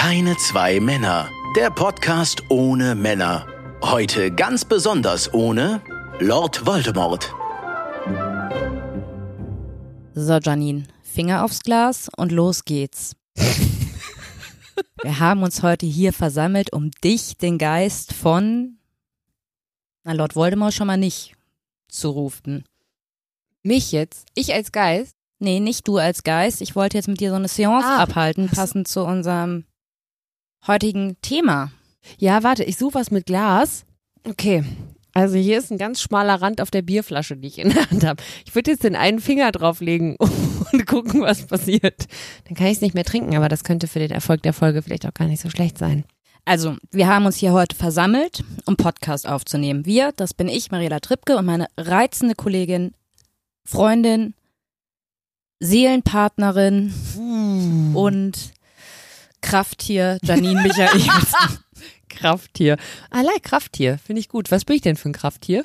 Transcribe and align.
Keine 0.00 0.34
zwei 0.38 0.80
Männer. 0.80 1.28
Der 1.56 1.68
Podcast 1.68 2.44
ohne 2.48 2.94
Männer. 2.94 3.46
Heute 3.82 4.30
ganz 4.30 4.64
besonders 4.64 5.34
ohne 5.34 5.82
Lord 6.20 6.64
Voldemort. 6.64 7.30
So, 10.14 10.38
Janine, 10.38 10.84
Finger 11.02 11.44
aufs 11.44 11.60
Glas 11.60 12.08
und 12.16 12.32
los 12.32 12.64
geht's. 12.64 13.14
Wir 15.02 15.20
haben 15.20 15.42
uns 15.42 15.62
heute 15.62 15.84
hier 15.84 16.14
versammelt, 16.14 16.72
um 16.72 16.90
dich, 17.04 17.36
den 17.36 17.58
Geist 17.58 18.14
von, 18.14 18.78
na, 20.04 20.14
Lord 20.14 20.34
Voldemort 20.34 20.72
schon 20.72 20.86
mal 20.86 20.96
nicht 20.96 21.34
zu 21.88 22.08
rufen. 22.08 22.64
Mich 23.62 23.92
jetzt? 23.92 24.26
Ich 24.34 24.54
als 24.54 24.72
Geist? 24.72 25.14
Nee, 25.40 25.60
nicht 25.60 25.86
du 25.86 25.98
als 25.98 26.22
Geist. 26.22 26.62
Ich 26.62 26.74
wollte 26.74 26.96
jetzt 26.96 27.06
mit 27.08 27.20
dir 27.20 27.28
so 27.28 27.36
eine 27.36 27.48
Seance 27.48 27.86
Ah. 27.86 27.98
abhalten, 27.98 28.48
passend 28.48 28.88
zu 28.88 29.04
unserem 29.04 29.66
heutigen 30.66 31.16
Thema. 31.22 31.70
Ja, 32.18 32.42
warte, 32.42 32.64
ich 32.64 32.76
suche 32.76 32.94
was 32.94 33.10
mit 33.10 33.26
Glas. 33.26 33.84
Okay. 34.24 34.64
Also 35.12 35.36
hier 35.36 35.58
ist 35.58 35.72
ein 35.72 35.78
ganz 35.78 36.00
schmaler 36.00 36.40
Rand 36.40 36.60
auf 36.60 36.70
der 36.70 36.82
Bierflasche, 36.82 37.36
die 37.36 37.48
ich 37.48 37.58
in 37.58 37.70
der 37.70 37.90
Hand 37.90 38.04
habe. 38.04 38.22
Ich 38.46 38.54
würde 38.54 38.70
jetzt 38.70 38.84
den 38.84 38.94
einen 38.94 39.20
Finger 39.20 39.50
drauflegen 39.50 40.16
und 40.72 40.86
gucken, 40.86 41.22
was 41.22 41.46
passiert. 41.46 42.06
Dann 42.44 42.54
kann 42.54 42.66
ich 42.66 42.74
es 42.74 42.80
nicht 42.80 42.94
mehr 42.94 43.04
trinken, 43.04 43.36
aber 43.36 43.48
das 43.48 43.64
könnte 43.64 43.88
für 43.88 43.98
den 43.98 44.12
Erfolg 44.12 44.42
der 44.42 44.52
Folge 44.52 44.82
vielleicht 44.82 45.06
auch 45.06 45.14
gar 45.14 45.26
nicht 45.26 45.40
so 45.40 45.50
schlecht 45.50 45.78
sein. 45.78 46.04
Also, 46.44 46.76
wir 46.90 47.06
haben 47.06 47.26
uns 47.26 47.36
hier 47.36 47.52
heute 47.52 47.76
versammelt, 47.76 48.44
um 48.66 48.76
Podcast 48.76 49.28
aufzunehmen. 49.28 49.84
Wir, 49.84 50.12
das 50.12 50.32
bin 50.32 50.48
ich, 50.48 50.70
Mariela 50.70 51.00
Trippke 51.00 51.36
und 51.36 51.44
meine 51.44 51.66
reizende 51.76 52.34
Kollegin, 52.34 52.92
Freundin, 53.64 54.34
Seelenpartnerin 55.60 56.94
und 57.94 58.52
Krafttier 59.40 60.18
Janine 60.22 60.62
Michaelsen. 60.62 61.58
Krafttier. 62.08 62.76
Ah, 63.10 63.22
like 63.22 63.42
Krafttier. 63.42 63.98
Finde 63.98 64.20
ich 64.20 64.28
gut. 64.28 64.50
Was 64.50 64.64
bin 64.64 64.76
ich 64.76 64.82
denn 64.82 64.96
für 64.96 65.08
ein 65.08 65.12
Krafttier? 65.14 65.64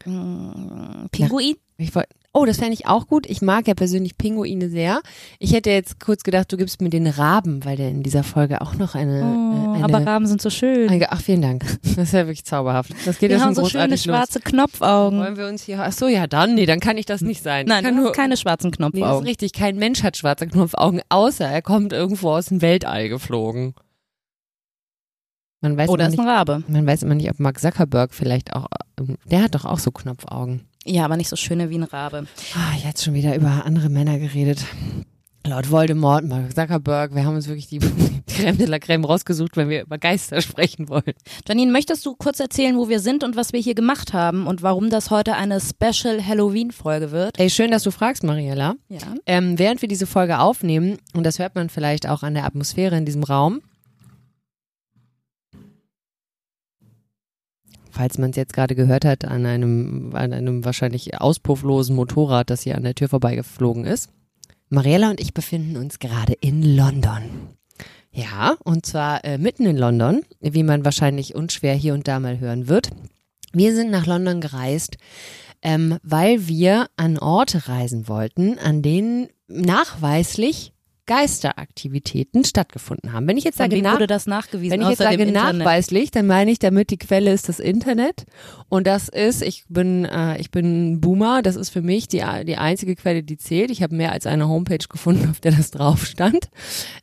Pinguin? 0.00 1.56
Ich 1.78 1.94
wollt, 1.94 2.08
oh, 2.36 2.44
das 2.46 2.58
fände 2.58 2.74
ich 2.74 2.86
auch 2.86 3.06
gut. 3.06 3.26
Ich 3.26 3.42
mag 3.42 3.66
ja 3.66 3.74
persönlich 3.74 4.16
Pinguine 4.18 4.68
sehr. 4.68 5.00
Ich 5.38 5.52
hätte 5.52 5.70
jetzt 5.70 5.98
kurz 6.00 6.22
gedacht, 6.22 6.52
du 6.52 6.56
gibst 6.56 6.80
mir 6.82 6.90
den 6.90 7.06
Raben, 7.06 7.64
weil 7.64 7.76
der 7.76 7.88
in 7.88 8.02
dieser 8.02 8.22
Folge 8.22 8.60
auch 8.60 8.74
noch 8.74 8.94
eine. 8.94 9.22
Oh, 9.22 9.72
äh, 9.72 9.76
eine 9.76 9.84
aber 9.84 10.06
Raben 10.06 10.26
sind 10.26 10.40
so 10.42 10.50
schön. 10.50 10.88
Einge- 10.90 11.08
Ach, 11.10 11.20
vielen 11.20 11.42
Dank. 11.42 11.64
Das 11.96 12.08
ist 12.08 12.12
ja 12.12 12.20
wirklich 12.26 12.44
zauberhaft. 12.44 12.90
Das 13.06 13.18
geht 13.18 13.30
Wir 13.30 13.36
ja 13.36 13.42
schon 13.42 13.46
haben 13.48 13.54
so 13.54 13.66
schöne 13.68 13.86
los. 13.88 14.02
schwarze 14.04 14.40
Knopfaugen. 14.40 15.18
Wollen 15.18 15.36
wir 15.36 15.48
uns 15.48 15.62
hier. 15.62 15.80
Ach 15.82 15.92
so, 15.92 16.06
ja, 16.08 16.26
dann. 16.26 16.54
Nee, 16.54 16.66
dann 16.66 16.80
kann 16.80 16.98
ich 16.98 17.06
das 17.06 17.22
nicht 17.22 17.42
sein. 17.42 17.66
Nein, 17.66 17.82
kann 17.84 17.96
du 17.96 18.02
nur, 18.02 18.12
keine 18.12 18.36
schwarzen 18.36 18.66
Nee, 18.68 18.76
das 18.78 18.88
ist 18.88 18.92
Knopfaugen. 18.98 19.26
richtig. 19.26 19.52
Kein 19.52 19.76
Mensch 19.76 20.02
hat 20.02 20.16
schwarze 20.16 20.46
Knopfaugen, 20.46 21.00
außer 21.08 21.46
er 21.46 21.62
kommt 21.62 21.92
irgendwo 21.92 22.30
aus 22.30 22.46
dem 22.46 22.60
Weltall 22.62 23.08
geflogen. 23.08 23.74
Man 25.62 25.76
weiß, 25.76 25.88
Oder 25.88 26.08
ist 26.08 26.18
ein 26.18 26.24
nicht, 26.24 26.28
Rabe. 26.28 26.62
man 26.68 26.86
weiß 26.86 27.02
immer 27.02 27.14
nicht, 27.14 27.30
ob 27.30 27.40
Mark 27.40 27.58
Zuckerberg 27.60 28.12
vielleicht 28.14 28.52
auch. 28.54 28.66
ähm, 29.00 29.16
Der 29.30 29.42
hat 29.42 29.54
doch 29.54 29.64
auch 29.64 29.78
so 29.78 29.90
Knopfaugen. 29.90 30.68
Ja, 30.86 31.04
aber 31.04 31.16
nicht 31.16 31.28
so 31.28 31.36
schöne 31.36 31.68
wie 31.68 31.78
ein 31.78 31.82
Rabe. 31.82 32.26
Ah, 32.54 32.76
jetzt 32.84 33.04
schon 33.04 33.14
wieder 33.14 33.34
über 33.34 33.64
andere 33.64 33.88
Männer 33.88 34.18
geredet. 34.18 34.64
Laut 35.44 35.70
Voldemort, 35.70 36.24
Mark 36.24 36.54
Zuckerberg, 36.54 37.14
wir 37.14 37.24
haben 37.24 37.36
uns 37.36 37.46
wirklich 37.46 37.66
die 37.68 37.80
Creme 38.26 38.58
de 38.58 38.66
la 38.66 38.78
Creme 38.78 39.04
rausgesucht, 39.04 39.56
wenn 39.56 39.68
wir 39.68 39.82
über 39.82 39.98
Geister 39.98 40.40
sprechen 40.40 40.88
wollen. 40.88 41.14
Janine, 41.46 41.70
möchtest 41.70 42.04
du 42.06 42.14
kurz 42.14 42.40
erzählen, 42.40 42.76
wo 42.76 42.88
wir 42.88 43.00
sind 43.00 43.24
und 43.24 43.36
was 43.36 43.52
wir 43.52 43.60
hier 43.60 43.74
gemacht 43.74 44.12
haben 44.12 44.46
und 44.46 44.62
warum 44.62 44.90
das 44.90 45.10
heute 45.10 45.34
eine 45.34 45.60
Special 45.60 46.24
Halloween-Folge 46.24 47.12
wird? 47.12 47.38
Ey, 47.38 47.50
schön, 47.50 47.70
dass 47.70 47.82
du 47.82 47.90
fragst, 47.90 48.24
Mariella. 48.24 48.74
Ja. 48.88 48.98
Ähm, 49.26 49.58
während 49.58 49.82
wir 49.82 49.88
diese 49.88 50.06
Folge 50.06 50.38
aufnehmen, 50.38 50.98
und 51.14 51.24
das 51.24 51.38
hört 51.38 51.54
man 51.54 51.68
vielleicht 51.68 52.08
auch 52.08 52.22
an 52.22 52.34
der 52.34 52.44
Atmosphäre 52.44 52.96
in 52.96 53.04
diesem 53.04 53.22
Raum, 53.22 53.60
falls 57.96 58.18
man 58.18 58.30
es 58.30 58.36
jetzt 58.36 58.52
gerade 58.52 58.74
gehört 58.74 59.04
hat, 59.04 59.24
an 59.24 59.46
einem, 59.46 60.14
an 60.14 60.32
einem 60.32 60.64
wahrscheinlich 60.64 61.20
auspufflosen 61.20 61.96
Motorrad, 61.96 62.50
das 62.50 62.62
hier 62.62 62.76
an 62.76 62.82
der 62.82 62.94
Tür 62.94 63.08
vorbeigeflogen 63.08 63.84
ist. 63.84 64.10
Mariella 64.68 65.10
und 65.10 65.20
ich 65.20 65.32
befinden 65.32 65.76
uns 65.76 65.98
gerade 65.98 66.34
in 66.34 66.62
London. 66.62 67.22
Ja, 68.12 68.56
und 68.64 68.86
zwar 68.86 69.24
äh, 69.24 69.38
mitten 69.38 69.66
in 69.66 69.76
London, 69.76 70.22
wie 70.40 70.62
man 70.62 70.84
wahrscheinlich 70.84 71.34
unschwer 71.34 71.74
hier 71.74 71.94
und 71.94 72.08
da 72.08 72.20
mal 72.20 72.38
hören 72.38 72.68
wird. 72.68 72.90
Wir 73.52 73.74
sind 73.74 73.90
nach 73.90 74.06
London 74.06 74.40
gereist, 74.40 74.96
ähm, 75.62 75.98
weil 76.02 76.48
wir 76.48 76.88
an 76.96 77.18
Orte 77.18 77.68
reisen 77.68 78.08
wollten, 78.08 78.58
an 78.58 78.82
denen 78.82 79.28
nachweislich 79.48 80.72
Geisteraktivitäten 81.06 82.44
stattgefunden 82.44 83.12
haben. 83.12 83.28
Wenn 83.28 83.36
ich 83.36 83.44
jetzt 83.44 83.58
Von 83.58 83.70
sage, 83.70 83.80
nach, 83.80 83.94
wurde 83.94 84.08
das 84.08 84.26
nachgewiesen? 84.26 84.72
wenn 84.72 84.82
ich 84.82 84.88
jetzt 84.88 84.98
sage 84.98 85.24
nachweislich, 85.26 86.10
dann 86.10 86.26
meine 86.26 86.50
ich 86.50 86.58
damit, 86.58 86.90
die 86.90 86.98
Quelle 86.98 87.32
ist 87.32 87.48
das 87.48 87.60
Internet. 87.60 88.26
Und 88.68 88.88
das 88.88 89.08
ist, 89.08 89.42
ich 89.42 89.64
bin, 89.68 90.04
äh, 90.04 90.38
ich 90.38 90.50
bin 90.50 91.00
Boomer, 91.00 91.42
das 91.42 91.54
ist 91.54 91.70
für 91.70 91.82
mich 91.82 92.08
die, 92.08 92.24
die 92.44 92.56
einzige 92.56 92.96
Quelle, 92.96 93.22
die 93.22 93.38
zählt. 93.38 93.70
Ich 93.70 93.82
habe 93.82 93.94
mehr 93.94 94.10
als 94.10 94.26
eine 94.26 94.48
Homepage 94.48 94.84
gefunden, 94.88 95.30
auf 95.30 95.38
der 95.38 95.52
das 95.52 95.70
drauf 95.70 96.04
stand. 96.04 96.48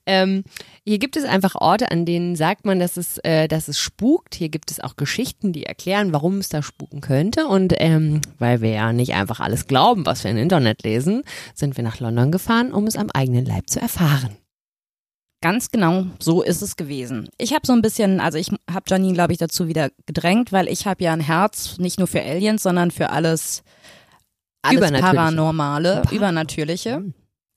Ähm, 0.06 0.44
hier 0.86 1.00
gibt 1.00 1.16
es 1.16 1.24
einfach 1.24 1.56
Orte, 1.56 1.90
an 1.90 2.06
denen 2.06 2.36
sagt 2.36 2.66
man, 2.66 2.80
dass 2.80 2.98
es, 2.98 3.18
äh, 3.20 3.48
dass 3.48 3.70
es 3.70 3.80
spukt. 3.80 4.36
Hier 4.36 4.50
gibt 4.50 4.70
es 4.70 4.82
auch 4.82 4.98
Geschichten, 4.98 5.54
die 5.54 5.66
erklären, 5.66 6.12
warum 6.12 6.40
es 6.40 6.50
da 6.50 6.62
spuken 6.62 7.00
könnte. 7.00 7.48
Und 7.48 7.74
ähm, 7.78 8.20
weil 8.38 8.60
wir 8.60 8.72
ja 8.72 8.92
nicht 8.92 9.14
einfach 9.14 9.40
alles 9.40 9.68
glauben, 9.68 10.06
was 10.06 10.26
wir 10.26 10.32
im 10.32 10.38
Internet 10.38 10.84
lesen, 10.84 11.24
sind 11.54 11.78
wir 11.78 11.86
nach 11.86 12.02
London 12.02 12.34
gefahren, 12.34 12.74
um 12.74 12.86
es 12.86 12.98
am 12.98 13.10
eigenen 13.10 13.46
Leib 13.46 13.70
zu 13.70 13.80
erfahren. 13.80 13.93
Ganz 15.42 15.72
genau, 15.72 16.06
so 16.20 16.42
ist 16.42 16.62
es 16.62 16.78
gewesen. 16.78 17.28
Ich 17.38 17.54
habe 17.54 17.68
so 17.68 17.74
ein 17.74 17.82
bisschen, 17.82 18.22
also 18.22 18.38
ich 18.38 18.50
habe 18.72 18.86
Janine, 18.88 19.14
glaube 19.14 19.34
ich, 19.34 19.40
dazu 19.40 19.68
wieder 19.68 19.90
gedrängt, 20.06 20.54
weil 20.54 20.70
ich 20.70 20.88
habe 20.88 21.04
ja 21.04 21.12
ein 21.12 21.20
Herz 21.20 21.78
nicht 21.80 22.00
nur 22.00 22.08
für 22.08 22.22
Aliens, 22.22 22.64
sondern 22.64 22.92
für 22.92 23.10
alles, 23.10 23.62
alles 24.62 24.78
Übernatürliche. 24.78 25.16
Paranormale, 25.18 26.02
Pa- 26.06 26.16
Übernatürliche. 26.16 27.04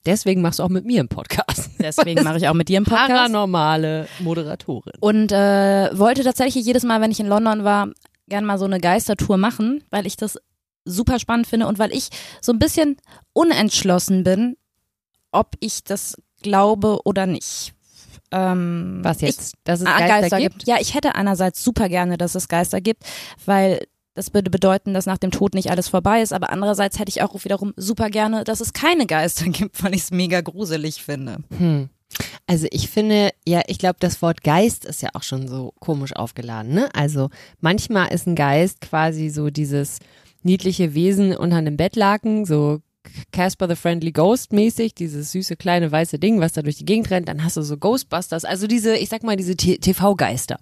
Deswegen 0.05 0.41
machst 0.41 0.59
du 0.59 0.63
auch 0.63 0.69
mit 0.69 0.85
mir 0.85 0.99
einen 0.99 1.07
Podcast. 1.09 1.69
Deswegen 1.79 2.23
mache 2.25 2.37
ich 2.37 2.47
auch 2.49 2.53
mit 2.53 2.67
dir 2.67 2.77
einen 2.77 2.85
Podcast. 2.85 3.07
Paranormale 3.09 4.07
Moderatorin. 4.19 4.93
Und 4.99 5.31
äh, 5.31 5.97
wollte 5.97 6.23
tatsächlich 6.25 6.65
jedes 6.65 6.83
Mal, 6.83 6.99
wenn 6.99 7.11
ich 7.11 7.21
in 7.21 7.27
London 7.27 7.63
war, 7.63 7.89
gern 8.27 8.43
mal 8.43 8.57
so 8.59 8.65
eine 8.65 8.81
Geistertour 8.81 9.37
machen, 9.37 9.83
weil 9.91 10.05
ich 10.05 10.17
das 10.17 10.37
super 10.83 11.19
spannend 11.19 11.47
finde 11.47 11.67
und 11.67 11.79
weil 11.79 11.93
ich 11.93 12.09
so 12.41 12.51
ein 12.51 12.59
bisschen 12.59 12.97
unentschlossen 13.31 14.25
bin, 14.25 14.57
ob 15.31 15.55
ich 15.61 15.83
das 15.85 16.17
glaube 16.41 16.99
oder 17.05 17.25
nicht. 17.25 17.73
Ähm, 18.31 18.99
Was 19.03 19.21
jetzt? 19.21 19.55
Dass 19.63 19.81
es 19.81 19.87
Ah, 19.87 19.99
Geister, 19.99 20.39
gibt? 20.39 20.67
Ja, 20.67 20.77
ich 20.79 20.93
hätte 20.93 21.15
einerseits 21.15 21.63
super 21.63 21.87
gerne, 21.87 22.17
dass 22.17 22.35
es 22.35 22.47
Geister 22.47 22.81
gibt, 22.81 23.03
weil 23.45 23.85
das 24.15 24.33
würde 24.33 24.49
bedeuten, 24.49 24.93
dass 24.93 25.05
nach 25.05 25.19
dem 25.19 25.31
Tod 25.31 25.53
nicht 25.53 25.69
alles 25.69 25.87
vorbei 25.87 26.21
ist, 26.21 26.33
aber 26.33 26.49
andererseits 26.51 26.99
hätte 26.99 27.09
ich 27.09 27.21
auch 27.21 27.43
wiederum 27.45 27.73
super 27.77 28.09
gerne, 28.09 28.43
dass 28.43 28.59
es 28.61 28.73
keine 28.73 29.05
Geister 29.05 29.45
gibt, 29.49 29.81
weil 29.83 29.93
ich 29.93 30.01
es 30.01 30.11
mega 30.11 30.41
gruselig 30.41 31.03
finde. 31.03 31.37
Hm. 31.57 31.89
Also 32.47 32.67
ich 32.71 32.89
finde, 32.89 33.29
ja, 33.45 33.61
ich 33.67 33.77
glaube, 33.77 33.97
das 33.99 34.21
Wort 34.21 34.43
Geist 34.43 34.85
ist 34.85 35.01
ja 35.01 35.09
auch 35.13 35.23
schon 35.23 35.47
so 35.47 35.73
komisch 35.79 36.15
aufgeladen. 36.15 36.73
Ne? 36.73 36.89
Also 36.93 37.29
manchmal 37.59 38.11
ist 38.13 38.27
ein 38.27 38.35
Geist 38.35 38.81
quasi 38.81 39.29
so 39.29 39.49
dieses 39.49 39.99
niedliche 40.41 40.93
Wesen 40.93 41.35
unter 41.35 41.57
einem 41.57 41.77
Bettlaken, 41.77 42.45
so 42.45 42.79
Casper 43.31 43.67
the 43.67 43.75
Friendly 43.75 44.11
Ghost 44.11 44.53
mäßig, 44.53 44.95
dieses 44.95 45.31
süße 45.31 45.55
kleine 45.55 45.91
weiße 45.91 46.19
Ding, 46.19 46.39
was 46.39 46.53
da 46.53 46.61
durch 46.61 46.77
die 46.77 46.85
Gegend 46.85 47.09
rennt. 47.09 47.27
Dann 47.27 47.43
hast 47.43 47.57
du 47.57 47.61
so 47.61 47.77
Ghostbusters, 47.77 48.45
also 48.45 48.67
diese, 48.67 48.95
ich 48.97 49.09
sag 49.09 49.23
mal, 49.23 49.35
diese 49.35 49.55
TV-Geister. 49.55 50.59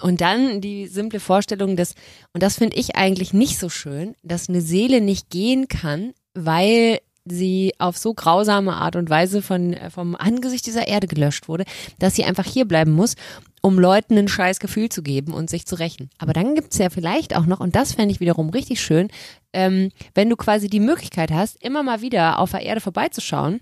Und 0.00 0.20
dann 0.20 0.60
die 0.60 0.86
simple 0.86 1.20
Vorstellung, 1.20 1.76
dass, 1.76 1.94
und 2.32 2.42
das 2.42 2.58
finde 2.58 2.76
ich 2.76 2.96
eigentlich 2.96 3.32
nicht 3.32 3.58
so 3.58 3.68
schön, 3.68 4.14
dass 4.22 4.48
eine 4.48 4.60
Seele 4.60 5.00
nicht 5.00 5.30
gehen 5.30 5.68
kann, 5.68 6.12
weil 6.34 7.00
sie 7.26 7.74
auf 7.78 7.96
so 7.96 8.14
grausame 8.14 8.74
Art 8.74 8.96
und 8.96 9.10
Weise 9.10 9.42
von, 9.42 9.72
äh, 9.72 9.90
vom 9.90 10.14
Angesicht 10.14 10.66
dieser 10.66 10.88
Erde 10.88 11.06
gelöscht 11.06 11.48
wurde, 11.48 11.64
dass 11.98 12.14
sie 12.14 12.24
einfach 12.24 12.46
hier 12.46 12.66
bleiben 12.66 12.92
muss, 12.92 13.16
um 13.62 13.78
Leuten 13.78 14.16
ein 14.16 14.28
scheiß 14.28 14.60
Gefühl 14.60 14.88
zu 14.88 15.02
geben 15.02 15.32
und 15.34 15.50
sich 15.50 15.66
zu 15.66 15.76
rächen. 15.76 16.10
Aber 16.18 16.32
dann 16.32 16.54
gibt's 16.54 16.78
ja 16.78 16.90
vielleicht 16.90 17.36
auch 17.36 17.46
noch, 17.46 17.60
und 17.60 17.74
das 17.74 17.94
fände 17.94 18.12
ich 18.12 18.20
wiederum 18.20 18.50
richtig 18.50 18.80
schön, 18.80 19.08
ähm, 19.52 19.90
wenn 20.14 20.30
du 20.30 20.36
quasi 20.36 20.68
die 20.68 20.80
Möglichkeit 20.80 21.30
hast, 21.30 21.62
immer 21.62 21.82
mal 21.82 22.00
wieder 22.00 22.38
auf 22.38 22.50
der 22.52 22.62
Erde 22.62 22.80
vorbeizuschauen, 22.80 23.60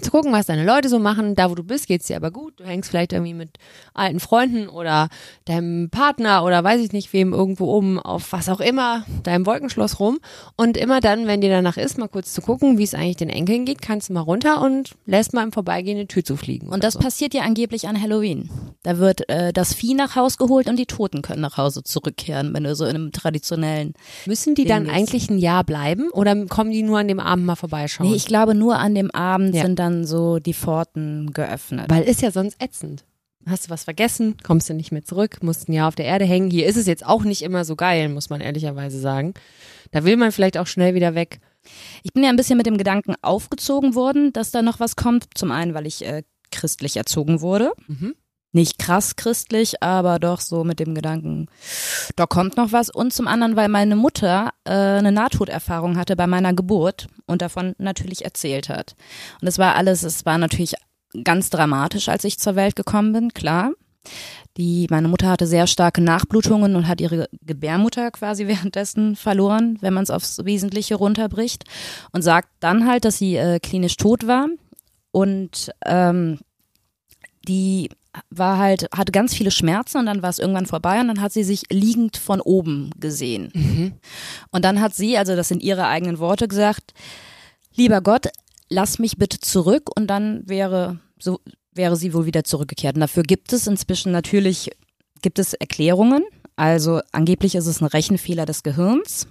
zu 0.00 0.10
gucken, 0.10 0.32
was 0.32 0.46
deine 0.46 0.64
Leute 0.64 0.88
so 0.88 0.98
machen. 0.98 1.34
Da, 1.34 1.50
wo 1.50 1.54
du 1.54 1.62
bist, 1.62 1.86
geht's 1.86 2.06
dir 2.06 2.16
aber 2.16 2.30
gut. 2.30 2.58
Du 2.60 2.64
hängst 2.64 2.90
vielleicht 2.90 3.12
irgendwie 3.12 3.34
mit 3.34 3.50
alten 3.94 4.20
Freunden 4.20 4.68
oder 4.68 5.08
deinem 5.44 5.90
Partner 5.90 6.44
oder 6.44 6.62
weiß 6.64 6.80
ich 6.80 6.92
nicht 6.92 7.12
wem 7.12 7.32
irgendwo 7.32 7.66
oben 7.72 7.98
auf 7.98 8.32
was 8.32 8.48
auch 8.48 8.60
immer, 8.60 9.04
deinem 9.22 9.46
Wolkenschloss 9.46 10.00
rum. 10.00 10.18
Und 10.56 10.76
immer 10.76 11.00
dann, 11.00 11.26
wenn 11.26 11.40
dir 11.40 11.50
danach 11.50 11.76
ist, 11.76 11.98
mal 11.98 12.08
kurz 12.08 12.32
zu 12.32 12.40
gucken, 12.42 12.78
wie 12.78 12.82
es 12.84 12.94
eigentlich 12.94 13.16
den 13.16 13.30
Enkeln 13.30 13.64
geht, 13.64 13.82
kannst 13.82 14.08
du 14.08 14.12
mal 14.12 14.20
runter 14.20 14.62
und 14.62 14.92
lässt 15.06 15.32
mal 15.34 15.42
im 15.42 15.52
Vorbeigehen 15.52 15.98
eine 15.98 16.08
Tür 16.08 16.24
zufliegen. 16.24 16.68
Und 16.68 16.84
das 16.84 16.96
passiert 16.98 17.34
ja 17.34 17.42
angeblich 17.42 17.88
an 17.88 18.00
Halloween. 18.00 18.50
Da 18.82 18.98
wird 18.98 19.28
äh, 19.28 19.52
das 19.52 19.74
Vieh 19.74 19.94
nach 19.94 20.16
Haus 20.16 20.36
geholt 20.38 20.68
und 20.68 20.76
die 20.78 20.86
Toten 20.86 21.22
können 21.22 21.40
nach 21.40 21.56
Hause 21.56 21.82
zurückkehren, 21.84 22.52
wenn 22.54 22.64
du 22.64 22.74
so 22.74 22.84
in 22.84 22.94
einem 22.96 23.12
traditionellen. 23.12 23.94
Müssen 24.26 24.54
die 24.54 24.64
dann 24.64 24.84
Ding 24.84 24.92
ist. 24.92 24.98
eigentlich 24.98 25.30
ein 25.30 25.38
Jahr 25.38 25.64
bleiben 25.64 26.10
oder 26.10 26.46
kommen 26.46 26.70
die 26.70 26.82
nur 26.82 26.98
an 26.98 27.08
dem 27.08 27.20
Abend 27.20 27.46
mal 27.46 27.56
vorbeischauen? 27.56 28.08
Nee, 28.10 28.16
ich 28.16 28.26
glaube, 28.26 28.54
nur 28.54 28.76
an 28.78 28.94
dem 28.94 29.10
Abend 29.10 29.54
Ja. 29.54 29.62
sind 29.62 29.78
dann 29.84 30.06
so 30.06 30.38
die 30.38 30.54
Pforten 30.54 31.32
geöffnet. 31.32 31.86
Weil 31.88 32.04
ist 32.04 32.22
ja 32.22 32.30
sonst 32.30 32.60
ätzend. 32.62 33.04
hast 33.46 33.66
du 33.66 33.70
was 33.70 33.84
vergessen, 33.84 34.36
kommst 34.42 34.68
du 34.68 34.74
nicht 34.74 34.92
mehr 34.92 35.04
zurück, 35.04 35.42
musst 35.42 35.68
ein 35.68 35.72
Jahr 35.72 35.88
auf 35.88 35.94
der 35.94 36.06
Erde 36.06 36.24
hängen. 36.24 36.50
Hier 36.50 36.66
ist 36.66 36.76
es 36.76 36.86
jetzt 36.86 37.04
auch 37.04 37.24
nicht 37.24 37.42
immer 37.42 37.64
so 37.64 37.76
geil, 37.76 38.08
muss 38.08 38.30
man 38.30 38.40
ehrlicherweise 38.40 38.98
sagen. 38.98 39.34
Da 39.90 40.04
will 40.04 40.16
man 40.16 40.32
vielleicht 40.32 40.58
auch 40.58 40.66
schnell 40.66 40.94
wieder 40.94 41.14
weg. 41.14 41.40
Ich 42.02 42.12
bin 42.12 42.24
ja 42.24 42.30
ein 42.30 42.36
bisschen 42.36 42.56
mit 42.56 42.66
dem 42.66 42.78
Gedanken 42.78 43.14
aufgezogen 43.22 43.94
worden, 43.94 44.32
dass 44.32 44.50
da 44.50 44.62
noch 44.62 44.80
was 44.80 44.96
kommt. 44.96 45.26
Zum 45.34 45.50
einen, 45.50 45.74
weil 45.74 45.86
ich 45.86 46.04
äh, 46.04 46.22
christlich 46.50 46.96
erzogen 46.96 47.40
wurde. 47.40 47.72
Mhm. 47.86 48.14
Nicht 48.54 48.78
krass 48.78 49.16
christlich, 49.16 49.82
aber 49.82 50.20
doch 50.20 50.38
so 50.38 50.62
mit 50.62 50.78
dem 50.78 50.94
Gedanken, 50.94 51.48
da 52.14 52.24
kommt 52.24 52.56
noch 52.56 52.70
was. 52.70 52.88
Und 52.88 53.12
zum 53.12 53.26
anderen, 53.26 53.56
weil 53.56 53.68
meine 53.68 53.96
Mutter 53.96 54.52
äh, 54.62 54.70
eine 54.70 55.10
Nahtoderfahrung 55.10 55.96
hatte 55.96 56.14
bei 56.14 56.28
meiner 56.28 56.54
Geburt 56.54 57.08
und 57.26 57.42
davon 57.42 57.74
natürlich 57.78 58.24
erzählt 58.24 58.68
hat. 58.68 58.94
Und 59.40 59.48
es 59.48 59.58
war 59.58 59.74
alles, 59.74 60.04
es 60.04 60.24
war 60.24 60.38
natürlich 60.38 60.74
ganz 61.24 61.50
dramatisch, 61.50 62.08
als 62.08 62.22
ich 62.22 62.38
zur 62.38 62.54
Welt 62.54 62.76
gekommen 62.76 63.12
bin, 63.12 63.34
klar. 63.34 63.72
Die, 64.56 64.86
meine 64.88 65.08
Mutter 65.08 65.30
hatte 65.30 65.48
sehr 65.48 65.66
starke 65.66 66.00
Nachblutungen 66.00 66.76
und 66.76 66.86
hat 66.86 67.00
ihre 67.00 67.28
Gebärmutter 67.42 68.12
quasi 68.12 68.46
währenddessen 68.46 69.16
verloren, 69.16 69.78
wenn 69.80 69.94
man 69.94 70.04
es 70.04 70.10
aufs 70.10 70.44
Wesentliche 70.44 70.94
runterbricht. 70.94 71.64
Und 72.12 72.22
sagt 72.22 72.50
dann 72.60 72.86
halt, 72.86 73.04
dass 73.04 73.18
sie 73.18 73.34
äh, 73.34 73.58
klinisch 73.58 73.96
tot 73.96 74.28
war. 74.28 74.46
Und 75.10 75.72
ähm, 75.84 76.38
die 77.48 77.90
war 78.30 78.58
halt, 78.58 78.88
hatte 78.94 79.12
ganz 79.12 79.34
viele 79.34 79.50
Schmerzen 79.50 79.98
und 79.98 80.06
dann 80.06 80.22
war 80.22 80.30
es 80.30 80.38
irgendwann 80.38 80.66
vorbei 80.66 81.00
und 81.00 81.08
dann 81.08 81.20
hat 81.20 81.32
sie 81.32 81.44
sich 81.44 81.64
liegend 81.70 82.16
von 82.16 82.40
oben 82.40 82.90
gesehen. 82.98 83.50
Mhm. 83.54 83.92
Und 84.50 84.64
dann 84.64 84.80
hat 84.80 84.94
sie, 84.94 85.18
also 85.18 85.36
das 85.36 85.48
sind 85.48 85.62
ihre 85.62 85.86
eigenen 85.86 86.18
Worte 86.18 86.48
gesagt, 86.48 86.94
lieber 87.74 88.00
Gott, 88.00 88.28
lass 88.68 88.98
mich 88.98 89.16
bitte 89.16 89.40
zurück 89.40 89.90
und 89.94 90.08
dann 90.08 90.42
wäre 90.48 91.00
so 91.18 91.40
wäre 91.76 91.96
sie 91.96 92.14
wohl 92.14 92.26
wieder 92.26 92.44
zurückgekehrt. 92.44 92.94
Und 92.94 93.00
dafür 93.00 93.24
gibt 93.24 93.52
es 93.52 93.66
inzwischen 93.66 94.12
natürlich 94.12 94.70
gibt 95.22 95.38
es 95.38 95.54
Erklärungen. 95.54 96.22
Also 96.56 97.00
angeblich 97.12 97.54
ist 97.54 97.66
es 97.66 97.80
ein 97.80 97.86
Rechenfehler 97.86 98.46
des 98.46 98.62
Gehirns. 98.62 99.26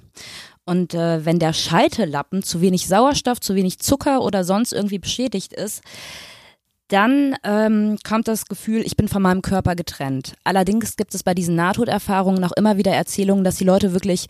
Und 0.66 0.94
äh, 0.94 1.26
wenn 1.26 1.40
der 1.40 1.54
Scheitellappen 1.54 2.44
zu 2.44 2.62
wenig 2.62 2.88
Sauerstoff, 2.88 3.40
zu 3.40 3.56
wenig 3.56 3.80
Zucker 3.80 4.22
oder 4.22 4.44
sonst 4.44 4.74
irgendwie 4.74 5.00
beschädigt 5.00 5.54
ist, 5.54 5.82
dann 6.88 7.36
ähm, 7.44 7.98
kommt 8.04 8.28
das 8.28 8.46
Gefühl, 8.46 8.82
ich 8.82 8.96
bin 8.96 9.08
von 9.08 9.22
meinem 9.22 9.42
Körper 9.42 9.76
getrennt. 9.76 10.34
Allerdings 10.44 10.96
gibt 10.96 11.16
es 11.16 11.24
bei 11.24 11.34
diesen 11.34 11.56
Nahtoderfahrungen 11.56 12.42
noch 12.42 12.52
immer 12.52 12.78
wieder 12.78 12.92
Erzählungen, 12.92 13.44
dass 13.44 13.56
die 13.56 13.64
Leute 13.64 13.94
wirklich 13.94 14.28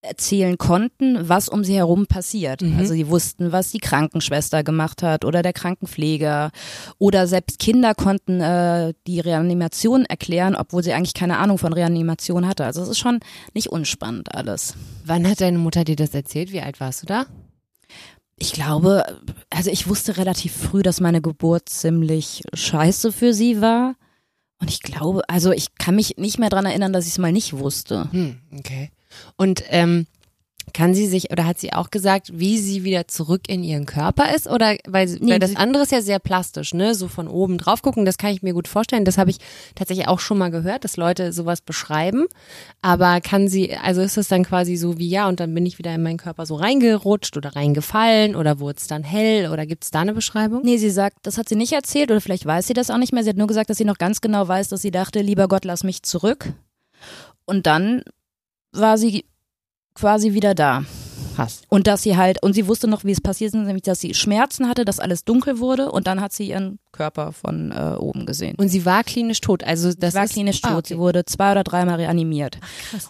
erzählen 0.00 0.56
konnten, 0.58 1.28
was 1.28 1.48
um 1.48 1.64
sie 1.64 1.74
herum 1.74 2.06
passiert. 2.06 2.62
Mhm. 2.62 2.78
Also 2.78 2.94
sie 2.94 3.08
wussten, 3.08 3.50
was 3.50 3.72
die 3.72 3.80
Krankenschwester 3.80 4.62
gemacht 4.62 5.02
hat 5.02 5.24
oder 5.24 5.42
der 5.42 5.52
Krankenpfleger 5.52 6.50
oder 6.98 7.26
selbst 7.26 7.58
Kinder 7.58 7.94
konnten 7.94 8.40
äh, 8.40 8.94
die 9.06 9.20
Reanimation 9.20 10.04
erklären, 10.04 10.54
obwohl 10.54 10.84
sie 10.84 10.92
eigentlich 10.92 11.14
keine 11.14 11.38
Ahnung 11.38 11.58
von 11.58 11.72
Reanimation 11.72 12.46
hatte. 12.46 12.64
Also 12.64 12.82
es 12.82 12.88
ist 12.88 12.98
schon 12.98 13.18
nicht 13.54 13.68
unspannend 13.68 14.34
alles. 14.34 14.74
Wann 15.04 15.28
hat 15.28 15.40
deine 15.40 15.58
Mutter 15.58 15.84
dir 15.84 15.96
das 15.96 16.14
erzählt? 16.14 16.52
Wie 16.52 16.60
alt 16.60 16.78
warst 16.78 17.02
du 17.02 17.06
da? 17.06 17.26
Ich 18.38 18.52
glaube, 18.52 19.04
also 19.50 19.70
ich 19.70 19.88
wusste 19.88 20.16
relativ 20.16 20.52
früh, 20.52 20.82
dass 20.82 21.00
meine 21.00 21.20
Geburt 21.20 21.68
ziemlich 21.68 22.42
scheiße 22.54 23.12
für 23.12 23.34
sie 23.34 23.60
war. 23.60 23.96
Und 24.60 24.70
ich 24.70 24.80
glaube, 24.80 25.22
also 25.28 25.52
ich 25.52 25.74
kann 25.76 25.96
mich 25.96 26.16
nicht 26.16 26.38
mehr 26.38 26.48
dran 26.48 26.66
erinnern, 26.66 26.92
dass 26.92 27.06
ich 27.06 27.12
es 27.12 27.18
mal 27.18 27.32
nicht 27.32 27.58
wusste. 27.58 28.08
Hm, 28.10 28.40
okay. 28.58 28.90
Und 29.36 29.62
ähm, 29.68 30.06
kann 30.72 30.94
sie 30.94 31.06
sich 31.06 31.30
oder 31.30 31.46
hat 31.46 31.58
sie 31.58 31.72
auch 31.72 31.90
gesagt, 31.90 32.30
wie 32.32 32.58
sie 32.58 32.84
wieder 32.84 33.08
zurück 33.08 33.42
in 33.48 33.62
ihren 33.62 33.86
Körper 33.86 34.34
ist? 34.34 34.46
Oder 34.48 34.76
weil, 34.86 35.06
Nee, 35.20 35.32
weil 35.32 35.38
das 35.38 35.56
andere 35.56 35.82
ist 35.82 35.92
ja 35.92 36.00
sehr 36.00 36.18
plastisch, 36.18 36.74
ne? 36.74 36.94
So 36.94 37.08
von 37.08 37.28
oben 37.28 37.58
drauf 37.58 37.82
gucken, 37.82 38.04
das 38.04 38.18
kann 38.18 38.32
ich 38.32 38.42
mir 38.42 38.52
gut 38.52 38.68
vorstellen. 38.68 39.04
Das 39.04 39.18
habe 39.18 39.30
ich 39.30 39.38
tatsächlich 39.74 40.08
auch 40.08 40.20
schon 40.20 40.38
mal 40.38 40.50
gehört, 40.50 40.84
dass 40.84 40.96
Leute 40.96 41.32
sowas 41.32 41.60
beschreiben. 41.60 42.26
Aber 42.82 43.20
kann 43.20 43.48
sie, 43.48 43.76
also 43.76 44.00
ist 44.00 44.16
es 44.16 44.28
dann 44.28 44.44
quasi 44.44 44.76
so 44.76 44.98
wie 44.98 45.08
ja, 45.08 45.28
und 45.28 45.40
dann 45.40 45.54
bin 45.54 45.66
ich 45.66 45.78
wieder 45.78 45.94
in 45.94 46.02
meinen 46.02 46.18
Körper 46.18 46.46
so 46.46 46.56
reingerutscht 46.56 47.36
oder 47.36 47.54
reingefallen 47.56 48.36
oder 48.36 48.60
wurde 48.60 48.78
es 48.78 48.86
dann 48.86 49.02
hell 49.02 49.50
oder 49.50 49.66
gibt 49.66 49.84
es 49.84 49.90
da 49.90 50.00
eine 50.00 50.14
Beschreibung? 50.14 50.62
Nee, 50.64 50.76
sie 50.78 50.90
sagt, 50.90 51.18
das 51.22 51.38
hat 51.38 51.48
sie 51.48 51.56
nicht 51.56 51.72
erzählt 51.72 52.10
oder 52.10 52.20
vielleicht 52.20 52.46
weiß 52.46 52.66
sie 52.66 52.74
das 52.74 52.90
auch 52.90 52.98
nicht 52.98 53.12
mehr. 53.12 53.22
Sie 53.22 53.30
hat 53.30 53.36
nur 53.36 53.46
gesagt, 53.46 53.70
dass 53.70 53.78
sie 53.78 53.84
noch 53.84 53.98
ganz 53.98 54.20
genau 54.20 54.46
weiß, 54.46 54.68
dass 54.68 54.82
sie 54.82 54.90
dachte, 54.90 55.20
lieber 55.20 55.48
Gott, 55.48 55.64
lass 55.64 55.84
mich 55.84 56.02
zurück. 56.02 56.52
Und 57.44 57.66
dann 57.66 58.02
war 58.72 58.98
sie 58.98 59.24
quasi 59.98 60.32
wieder 60.32 60.54
da. 60.54 60.84
Krass. 61.34 61.62
Und 61.68 61.86
dass 61.86 62.02
sie 62.02 62.16
halt, 62.16 62.42
und 62.42 62.54
sie 62.54 62.66
wusste 62.66 62.88
noch, 62.88 63.04
wie 63.04 63.12
es 63.12 63.20
passiert 63.20 63.54
ist, 63.54 63.60
nämlich, 63.60 63.82
dass 63.82 64.00
sie 64.00 64.14
Schmerzen 64.14 64.68
hatte, 64.68 64.84
dass 64.84 64.98
alles 64.98 65.24
dunkel 65.24 65.58
wurde 65.58 65.90
und 65.90 66.06
dann 66.06 66.20
hat 66.20 66.32
sie 66.32 66.48
ihren 66.48 66.78
Körper 66.90 67.32
von 67.32 67.70
äh, 67.70 67.94
oben 67.96 68.26
gesehen. 68.26 68.56
Und 68.56 68.68
sie 68.68 68.84
war 68.84 69.04
klinisch 69.04 69.40
tot, 69.40 69.62
also 69.62 69.92
das 69.92 70.12
Sie 70.12 70.18
war 70.18 70.24
ist, 70.24 70.32
klinisch 70.32 70.60
tot. 70.60 70.70
Ah, 70.72 70.78
okay. 70.78 70.88
Sie 70.88 70.98
wurde 70.98 71.24
zwei 71.24 71.52
oder 71.52 71.62
dreimal 71.62 71.96
reanimiert. 71.96 72.58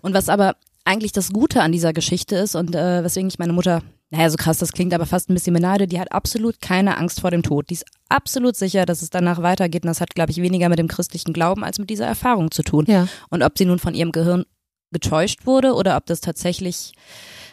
Und 0.03 0.13
was 0.15 0.29
aber 0.29 0.57
eigentlich 0.85 1.13
das 1.13 1.33
Gute 1.33 1.63
an 1.63 1.73
dieser 1.73 1.93
Geschichte 1.93 2.37
ist 2.37 2.55
und 2.55 2.75
äh, 2.75 3.05
weswegen 3.05 3.29
ich 3.29 3.39
meine 3.39 3.53
Mutter, 3.53 3.83
naja, 4.11 4.31
so 4.31 4.37
krass 4.37 4.59
das 4.59 4.73
klingt, 4.73 4.95
aber 4.95 5.05
fast 5.05 5.29
ein 5.29 5.35
bisschen 5.35 5.53
beneide, 5.53 5.87
die 5.87 6.01
hat 6.01 6.13
absolut 6.13 6.61
keine 6.61 6.97
Angst 6.97 7.21
vor 7.21 7.31
dem 7.31 7.43
Tod. 7.43 7.69
Die 7.69 7.75
ist 7.75 7.85
absolut 8.09 8.57
sicher, 8.57 8.87
dass 8.87 9.03
es 9.03 9.11
danach 9.11 9.43
weitergeht 9.43 9.85
und 9.85 9.89
das 9.89 10.01
hat, 10.01 10.15
glaube 10.15 10.31
ich, 10.31 10.41
weniger 10.41 10.71
mit 10.71 10.79
dem 10.79 10.89
christlichen 10.89 11.35
Glauben 11.35 11.63
als 11.63 11.79
mit 11.79 11.91
dieser 11.91 12.07
Erfahrung 12.07 12.51
zu 12.51 12.63
tun. 12.63 12.87
Ja. 12.89 13.07
Und 13.29 13.43
ob 13.43 13.59
sie 13.59 13.67
nun 13.67 13.79
von 13.79 13.95
ihrem 13.95 14.13
Gehirn 14.13 14.45
getäuscht 14.91 15.47
wurde 15.47 15.75
oder 15.75 15.97
ob 15.97 16.07
das 16.07 16.21
tatsächlich 16.21 16.93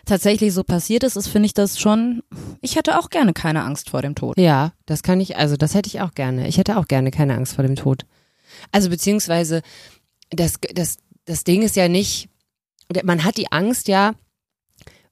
tatsächlich 0.06 0.54
so 0.54 0.64
passiert 0.64 1.04
ist, 1.04 1.16
ist 1.16 1.28
finde 1.28 1.48
ich 1.48 1.54
das 1.54 1.80
schon. 1.80 2.22
Ich 2.62 2.76
hätte 2.76 3.00
auch 3.00 3.10
gerne 3.10 3.34
keine 3.34 3.64
Angst 3.64 3.90
vor 3.90 4.02
dem 4.02 4.16
Tod. 4.16 4.38
Ja, 4.38 4.74
das 4.86 5.04
kann 5.04 5.20
ich, 5.20 5.36
also 5.36 5.58
das 5.58 5.74
hätte 5.74 5.88
ich 5.88 6.02
auch 6.02 6.14
gerne. 6.14 6.48
Ich 6.48 6.58
hätte 6.58 6.78
auch 6.78 6.88
gerne 6.88 7.12
keine 7.12 7.36
Angst 7.36 7.56
vor 7.56 7.64
dem 7.64 7.76
Tod. 7.76 8.06
Also 8.72 8.90
beziehungsweise 8.90 9.62
das, 10.30 10.60
das, 10.74 10.98
das 11.26 11.44
Ding 11.44 11.64
ist 11.64 11.76
ja 11.76 11.88
nicht, 11.88 12.30
man 13.04 13.24
hat 13.24 13.38
die 13.38 13.52
Angst 13.52 13.88
ja, 13.88 14.14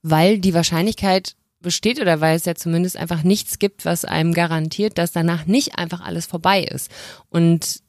weil 0.04 0.38
die 0.40 0.54
Wahrscheinlichkeit 0.54 1.36
besteht 1.60 2.00
oder 2.00 2.22
weil 2.22 2.36
es 2.36 2.46
ja 2.46 2.56
zumindest 2.56 2.98
einfach 2.98 3.24
nichts 3.24 3.58
gibt, 3.58 3.86
was 3.86 4.06
einem 4.06 4.34
garantiert, 4.34 4.98
dass 4.98 5.12
danach 5.12 5.46
nicht 5.46 5.78
einfach 5.78 6.02
alles 6.02 6.26
vorbei 6.26 6.64
ist. 6.64 6.92
Und 7.30 7.82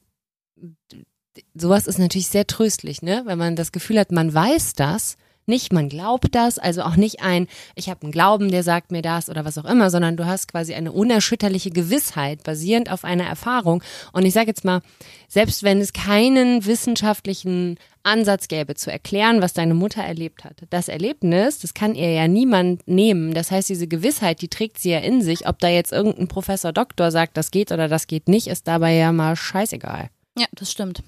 sowas 1.53 1.87
ist 1.87 1.99
natürlich 1.99 2.27
sehr 2.27 2.47
tröstlich, 2.47 3.01
ne? 3.01 3.23
Wenn 3.25 3.37
man 3.37 3.55
das 3.55 3.71
Gefühl 3.71 3.99
hat, 3.99 4.11
man 4.11 4.33
weiß 4.33 4.73
das, 4.73 5.17
nicht 5.47 5.71
man 5.71 5.89
glaubt 5.89 6.33
das, 6.33 6.57
also 6.57 6.81
auch 6.81 6.95
nicht 6.95 7.21
ein, 7.21 7.47
ich 7.75 7.89
habe 7.89 8.03
einen 8.03 8.11
Glauben, 8.11 8.49
der 8.49 8.63
sagt 8.63 8.91
mir 8.91 9.01
das 9.01 9.29
oder 9.29 9.45
was 9.45 9.57
auch 9.57 9.65
immer, 9.65 9.89
sondern 9.89 10.17
du 10.17 10.25
hast 10.25 10.47
quasi 10.47 10.73
eine 10.73 10.91
unerschütterliche 10.91 11.69
Gewissheit 11.69 12.43
basierend 12.43 12.91
auf 12.91 13.03
einer 13.03 13.25
Erfahrung. 13.25 13.83
Und 14.11 14.25
ich 14.25 14.33
sage 14.33 14.47
jetzt 14.47 14.65
mal, 14.65 14.81
selbst 15.27 15.63
wenn 15.63 15.79
es 15.79 15.93
keinen 15.93 16.65
wissenschaftlichen 16.65 17.77
Ansatz 18.03 18.47
gäbe 18.47 18.75
zu 18.75 18.91
erklären, 18.91 19.41
was 19.41 19.53
deine 19.53 19.73
Mutter 19.73 20.01
erlebt 20.01 20.43
hat, 20.43 20.63
das 20.69 20.87
Erlebnis, 20.87 21.59
das 21.59 21.73
kann 21.73 21.95
ihr 21.95 22.11
ja 22.11 22.27
niemand 22.27 22.87
nehmen. 22.87 23.33
Das 23.33 23.51
heißt, 23.51 23.69
diese 23.69 23.87
Gewissheit, 23.87 24.41
die 24.41 24.47
trägt 24.47 24.79
sie 24.79 24.91
ja 24.91 24.99
in 24.99 25.21
sich. 25.21 25.47
Ob 25.47 25.59
da 25.59 25.67
jetzt 25.67 25.91
irgendein 25.91 26.27
Professor 26.27 26.71
Doktor 26.71 27.11
sagt, 27.11 27.37
das 27.37 27.51
geht 27.51 27.71
oder 27.71 27.87
das 27.87 28.07
geht 28.07 28.27
nicht, 28.27 28.47
ist 28.47 28.67
dabei 28.67 28.93
ja 28.93 29.11
mal 29.11 29.35
scheißegal. 29.35 30.09
Ja, 30.37 30.45
das 30.53 30.71
stimmt. 30.71 31.03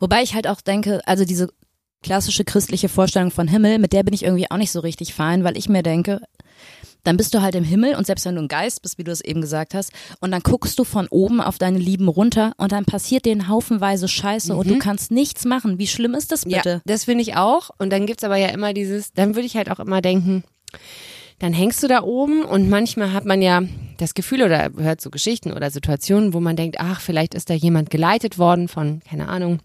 Wobei 0.00 0.22
ich 0.22 0.34
halt 0.34 0.46
auch 0.46 0.60
denke, 0.60 1.00
also 1.06 1.24
diese 1.24 1.48
klassische 2.02 2.44
christliche 2.44 2.88
Vorstellung 2.88 3.30
von 3.30 3.48
Himmel, 3.48 3.78
mit 3.78 3.92
der 3.92 4.02
bin 4.02 4.14
ich 4.14 4.24
irgendwie 4.24 4.50
auch 4.50 4.56
nicht 4.56 4.72
so 4.72 4.80
richtig 4.80 5.14
fein, 5.14 5.44
weil 5.44 5.56
ich 5.56 5.68
mir 5.68 5.82
denke, 5.82 6.20
dann 7.04 7.16
bist 7.16 7.34
du 7.34 7.42
halt 7.42 7.54
im 7.54 7.64
Himmel 7.64 7.96
und 7.96 8.06
selbst 8.06 8.24
wenn 8.26 8.36
du 8.36 8.42
ein 8.42 8.48
Geist 8.48 8.82
bist, 8.82 8.98
wie 8.98 9.04
du 9.04 9.10
es 9.10 9.20
eben 9.20 9.40
gesagt 9.40 9.74
hast, 9.74 9.92
und 10.20 10.30
dann 10.30 10.42
guckst 10.42 10.78
du 10.78 10.84
von 10.84 11.08
oben 11.08 11.40
auf 11.40 11.58
deine 11.58 11.78
Lieben 11.78 12.08
runter 12.08 12.52
und 12.58 12.72
dann 12.72 12.84
passiert 12.84 13.24
denen 13.24 13.48
haufenweise 13.48 14.08
Scheiße 14.08 14.54
und 14.54 14.68
du 14.68 14.78
kannst 14.78 15.10
nichts 15.10 15.44
machen. 15.44 15.78
Wie 15.78 15.86
schlimm 15.86 16.14
ist 16.14 16.32
das 16.32 16.44
bitte? 16.44 16.70
Ja, 16.70 16.80
das 16.84 17.04
finde 17.04 17.22
ich 17.22 17.36
auch. 17.36 17.70
Und 17.78 17.90
dann 17.90 18.06
gibt's 18.06 18.24
aber 18.24 18.36
ja 18.36 18.48
immer 18.48 18.72
dieses, 18.72 19.12
dann 19.12 19.34
würde 19.34 19.46
ich 19.46 19.56
halt 19.56 19.70
auch 19.70 19.80
immer 19.80 20.00
denken, 20.00 20.44
dann 21.42 21.52
hängst 21.52 21.82
du 21.82 21.88
da 21.88 22.04
oben 22.04 22.44
und 22.44 22.70
manchmal 22.70 23.12
hat 23.12 23.24
man 23.24 23.42
ja 23.42 23.62
das 23.98 24.14
Gefühl 24.14 24.44
oder 24.44 24.70
hört 24.78 25.00
so 25.00 25.10
Geschichten 25.10 25.52
oder 25.52 25.72
Situationen, 25.72 26.34
wo 26.34 26.38
man 26.38 26.54
denkt, 26.54 26.76
ach, 26.78 27.00
vielleicht 27.00 27.34
ist 27.34 27.50
da 27.50 27.54
jemand 27.54 27.90
geleitet 27.90 28.38
worden 28.38 28.68
von, 28.68 29.00
keine 29.00 29.26
Ahnung, 29.26 29.58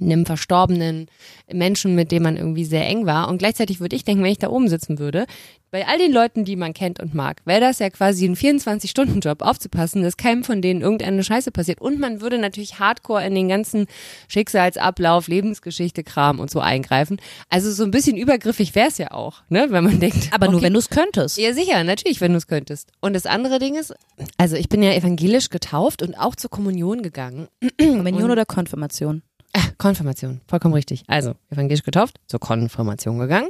einem 0.00 0.26
verstorbenen 0.26 1.06
Menschen, 1.52 1.94
mit 1.94 2.12
dem 2.12 2.22
man 2.22 2.36
irgendwie 2.36 2.64
sehr 2.64 2.86
eng 2.86 3.06
war. 3.06 3.28
Und 3.28 3.38
gleichzeitig 3.38 3.80
würde 3.80 3.96
ich 3.96 4.04
denken, 4.04 4.22
wenn 4.22 4.32
ich 4.32 4.38
da 4.38 4.48
oben 4.48 4.68
sitzen 4.68 4.98
würde, 4.98 5.26
bei 5.70 5.86
all 5.86 5.98
den 5.98 6.12
Leuten, 6.12 6.44
die 6.44 6.56
man 6.56 6.74
kennt 6.74 6.98
und 7.00 7.14
mag, 7.14 7.42
wäre 7.44 7.60
das 7.60 7.78
ja 7.78 7.90
quasi 7.90 8.24
ein 8.24 8.34
24-Stunden-Job 8.34 9.42
aufzupassen, 9.42 10.02
dass 10.02 10.16
keinem 10.16 10.42
von 10.42 10.62
denen 10.62 10.80
irgendeine 10.80 11.22
Scheiße 11.22 11.52
passiert. 11.52 11.80
Und 11.80 12.00
man 12.00 12.20
würde 12.20 12.38
natürlich 12.38 12.80
hardcore 12.80 13.24
in 13.24 13.34
den 13.34 13.48
ganzen 13.48 13.86
Schicksalsablauf, 14.28 15.28
Lebensgeschichte, 15.28 16.02
Kram 16.02 16.40
und 16.40 16.50
so 16.50 16.60
eingreifen. 16.60 17.20
Also 17.48 17.70
so 17.70 17.84
ein 17.84 17.92
bisschen 17.92 18.16
übergriffig 18.16 18.74
wäre 18.74 18.88
es 18.88 18.98
ja 18.98 19.12
auch, 19.12 19.42
ne, 19.48 19.66
wenn 19.70 19.84
man 19.84 20.00
denkt. 20.00 20.30
Aber 20.32 20.46
nur 20.46 20.56
okay, 20.56 20.64
wenn 20.64 20.72
du 20.72 20.80
es 20.80 20.90
könntest. 20.90 21.38
ja, 21.38 21.52
sicher, 21.52 21.82
natürlich, 21.84 22.20
wenn 22.20 22.32
du 22.32 22.38
es 22.38 22.48
könntest. 22.48 22.90
Und 23.00 23.14
das 23.14 23.26
andere 23.26 23.58
Ding 23.60 23.76
ist, 23.76 23.94
also 24.38 24.56
ich 24.56 24.68
bin 24.68 24.82
ja 24.82 24.92
evangelisch 24.92 25.50
getauft 25.50 26.02
und 26.02 26.14
auch 26.14 26.34
zur 26.34 26.50
Kommunion 26.50 27.02
gegangen. 27.02 27.48
Kommunion 27.78 28.30
oder 28.30 28.44
Konfirmation? 28.44 29.22
Ah, 29.52 29.62
Konfirmation, 29.78 30.40
vollkommen 30.46 30.74
richtig. 30.74 31.02
Also, 31.08 31.34
evangelisch 31.50 31.82
getauft, 31.82 32.20
zur 32.26 32.38
Konfirmation 32.38 33.18
gegangen. 33.18 33.48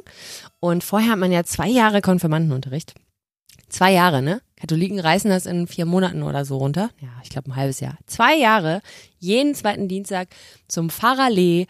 Und 0.59 0.83
vorher 0.83 1.13
hat 1.13 1.19
man 1.19 1.33
ja 1.33 1.45
zwei 1.45 1.69
Jahre 1.69 2.01
Konfirmandenunterricht. 2.01 2.95
Zwei 3.69 3.93
Jahre, 3.93 4.23
ne? 4.23 4.41
Katholiken 4.57 4.99
reißen 4.99 5.31
das 5.31 5.47
in 5.47 5.67
vier 5.67 5.87
Monaten 5.87 6.23
oder 6.23 6.45
so 6.45 6.57
runter. 6.57 6.91
Ja, 7.01 7.09
ich 7.23 7.31
glaube 7.31 7.51
ein 7.51 7.57
halbes 7.57 7.81
Jahr. 7.81 7.97
Zwei 8.07 8.37
Jahre, 8.37 8.83
jeden 9.19 9.55
zweiten 9.55 9.89
Dienstag 9.89 10.29
zum 10.69 10.91
Pfarrerlee 10.91 11.67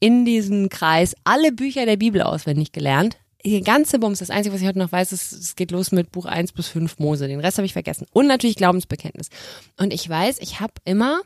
in 0.00 0.24
diesem 0.24 0.68
Kreis 0.68 1.14
alle 1.24 1.52
Bücher 1.52 1.86
der 1.86 1.96
Bibel 1.96 2.22
auswendig 2.22 2.72
gelernt. 2.72 3.18
Die 3.44 3.60
ganze 3.62 3.98
Bums, 3.98 4.20
das 4.20 4.30
Einzige, 4.30 4.54
was 4.54 4.60
ich 4.60 4.68
heute 4.68 4.78
noch 4.78 4.92
weiß, 4.92 5.12
ist, 5.12 5.32
es 5.32 5.56
geht 5.56 5.72
los 5.72 5.90
mit 5.90 6.12
Buch 6.12 6.26
1 6.26 6.52
bis 6.52 6.68
5 6.68 6.98
Mose. 6.98 7.26
Den 7.26 7.40
Rest 7.40 7.58
habe 7.58 7.66
ich 7.66 7.72
vergessen. 7.72 8.06
Und 8.12 8.28
natürlich 8.28 8.56
Glaubensbekenntnis. 8.56 9.30
Und 9.78 9.92
ich 9.92 10.08
weiß, 10.08 10.38
ich 10.40 10.60
habe 10.60 10.74
immer, 10.84 11.22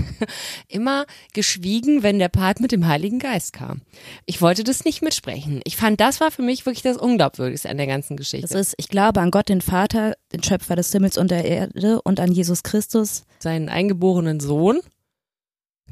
immer 0.68 1.06
geschwiegen, 1.34 2.02
wenn 2.02 2.18
der 2.18 2.28
Part 2.28 2.58
mit 2.60 2.72
dem 2.72 2.88
Heiligen 2.88 3.20
Geist 3.20 3.52
kam. 3.52 3.82
Ich 4.26 4.42
wollte 4.42 4.64
das 4.64 4.84
nicht 4.84 5.02
mitsprechen. 5.02 5.60
Ich 5.64 5.76
fand, 5.76 6.00
das 6.00 6.20
war 6.20 6.32
für 6.32 6.42
mich 6.42 6.66
wirklich 6.66 6.82
das 6.82 6.96
Unglaubwürdigste 6.96 7.68
an 7.68 7.76
der 7.76 7.86
ganzen 7.86 8.16
Geschichte. 8.16 8.48
Das 8.48 8.68
ist, 8.68 8.74
ich 8.76 8.88
glaube 8.88 9.20
an 9.20 9.30
Gott, 9.30 9.48
den 9.48 9.60
Vater, 9.60 10.14
den 10.32 10.42
Schöpfer 10.42 10.74
des 10.74 10.90
Himmels 10.90 11.16
und 11.16 11.30
der 11.30 11.44
Erde 11.44 12.02
und 12.02 12.18
an 12.18 12.32
Jesus 12.32 12.64
Christus. 12.64 13.24
Seinen 13.38 13.68
eingeborenen 13.68 14.40
Sohn. 14.40 14.80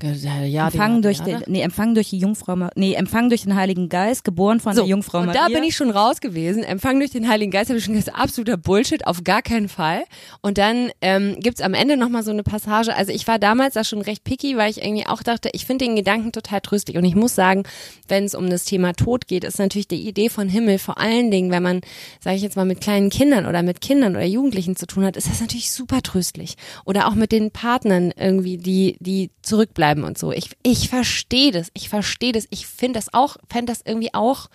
Ja, 0.02 0.66
empfangen 0.66 1.02
durch 1.02 1.20
den, 1.20 1.42
nee, 1.46 1.60
empfangen 1.60 1.94
durch 1.94 2.10
die 2.10 2.18
Jungfrau, 2.18 2.68
nee, 2.74 2.94
empfangen 2.94 3.28
durch 3.28 3.42
den 3.42 3.54
Heiligen 3.54 3.88
Geist, 3.88 4.24
geboren 4.24 4.60
von 4.60 4.74
so, 4.74 4.82
der 4.82 4.88
Jungfrau 4.88 5.18
und 5.20 5.26
Maria. 5.26 5.48
da 5.48 5.54
bin 5.54 5.62
ich 5.64 5.76
schon 5.76 5.90
raus 5.90 6.20
gewesen. 6.20 6.62
Empfangen 6.62 7.00
durch 7.00 7.10
den 7.10 7.28
Heiligen 7.28 7.50
Geist 7.50 7.70
habe 7.70 7.78
ich 7.78 7.84
schon 7.84 7.94
gesagt, 7.94 8.18
absoluter 8.18 8.56
Bullshit, 8.56 9.06
auf 9.06 9.24
gar 9.24 9.42
keinen 9.42 9.68
Fall. 9.68 10.04
Und 10.40 10.58
dann 10.58 10.90
ähm, 11.00 11.36
gibt's 11.40 11.60
am 11.60 11.74
Ende 11.74 11.96
nochmal 11.96 12.22
so 12.22 12.30
eine 12.30 12.42
Passage. 12.42 12.94
Also 12.94 13.12
ich 13.12 13.26
war 13.26 13.38
damals 13.38 13.74
da 13.74 13.84
schon 13.84 14.00
recht 14.00 14.24
picky, 14.24 14.56
weil 14.56 14.70
ich 14.70 14.82
irgendwie 14.82 15.06
auch 15.06 15.22
dachte, 15.22 15.50
ich 15.52 15.66
finde 15.66 15.84
den 15.84 15.96
Gedanken 15.96 16.32
total 16.32 16.60
tröstlich. 16.60 16.96
Und 16.96 17.04
ich 17.04 17.14
muss 17.14 17.34
sagen, 17.34 17.64
wenn 18.08 18.24
es 18.24 18.34
um 18.34 18.48
das 18.48 18.64
Thema 18.64 18.92
Tod 18.92 19.26
geht, 19.26 19.44
ist 19.44 19.58
natürlich 19.58 19.88
die 19.88 20.06
Idee 20.08 20.28
von 20.28 20.48
Himmel 20.48 20.78
vor 20.78 20.98
allen 20.98 21.30
Dingen, 21.30 21.50
wenn 21.50 21.62
man, 21.62 21.80
sage 22.20 22.36
ich 22.36 22.42
jetzt 22.42 22.56
mal, 22.56 22.64
mit 22.64 22.80
kleinen 22.80 23.10
Kindern 23.10 23.46
oder 23.46 23.62
mit 23.62 23.80
Kindern 23.80 24.16
oder 24.16 24.24
Jugendlichen 24.24 24.76
zu 24.76 24.86
tun 24.86 25.04
hat, 25.04 25.16
ist 25.16 25.28
das 25.28 25.40
natürlich 25.40 25.72
super 25.72 26.02
tröstlich. 26.02 26.56
Oder 26.84 27.08
auch 27.08 27.14
mit 27.14 27.32
den 27.32 27.50
Partnern 27.50 28.12
irgendwie, 28.16 28.56
die 28.56 28.96
die 29.00 29.30
zurückbleiben 29.42 29.89
und 29.98 30.18
so. 30.18 30.32
Ich 30.32 30.50
ich 30.62 30.88
verstehe 30.88 31.52
das, 31.52 31.70
ich 31.74 31.88
verstehe 31.88 32.32
das. 32.32 32.46
Ich 32.50 32.66
finde 32.66 32.98
das 32.98 33.12
auch, 33.12 33.36
fände 33.48 33.72
das 33.72 33.82
irgendwie 33.84 34.14
auch 34.14 34.48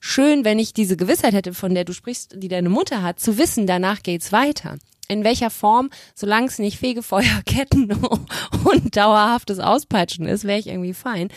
schön, 0.00 0.44
wenn 0.44 0.58
ich 0.58 0.72
diese 0.72 0.96
Gewissheit 0.96 1.34
hätte, 1.34 1.54
von 1.54 1.74
der 1.74 1.84
du 1.84 1.92
sprichst, 1.92 2.34
die 2.36 2.48
deine 2.48 2.68
Mutter 2.68 3.02
hat, 3.02 3.20
zu 3.20 3.38
wissen, 3.38 3.66
danach 3.66 4.02
geht's 4.02 4.32
weiter. 4.32 4.76
In 5.08 5.24
welcher 5.24 5.50
Form, 5.50 5.90
solange 6.14 6.46
es 6.46 6.58
nicht 6.58 6.78
Fegefeuerketten 6.78 7.92
und 8.64 8.96
dauerhaftes 8.96 9.58
Auspeitschen 9.58 10.26
ist, 10.26 10.44
wäre 10.44 10.58
ich 10.58 10.68
irgendwie 10.68 10.94
fein. 10.94 11.28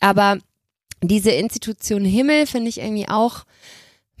Aber 0.00 0.38
diese 1.02 1.30
Institution 1.30 2.04
Himmel 2.04 2.46
finde 2.46 2.68
ich 2.68 2.78
irgendwie 2.78 3.08
auch 3.08 3.44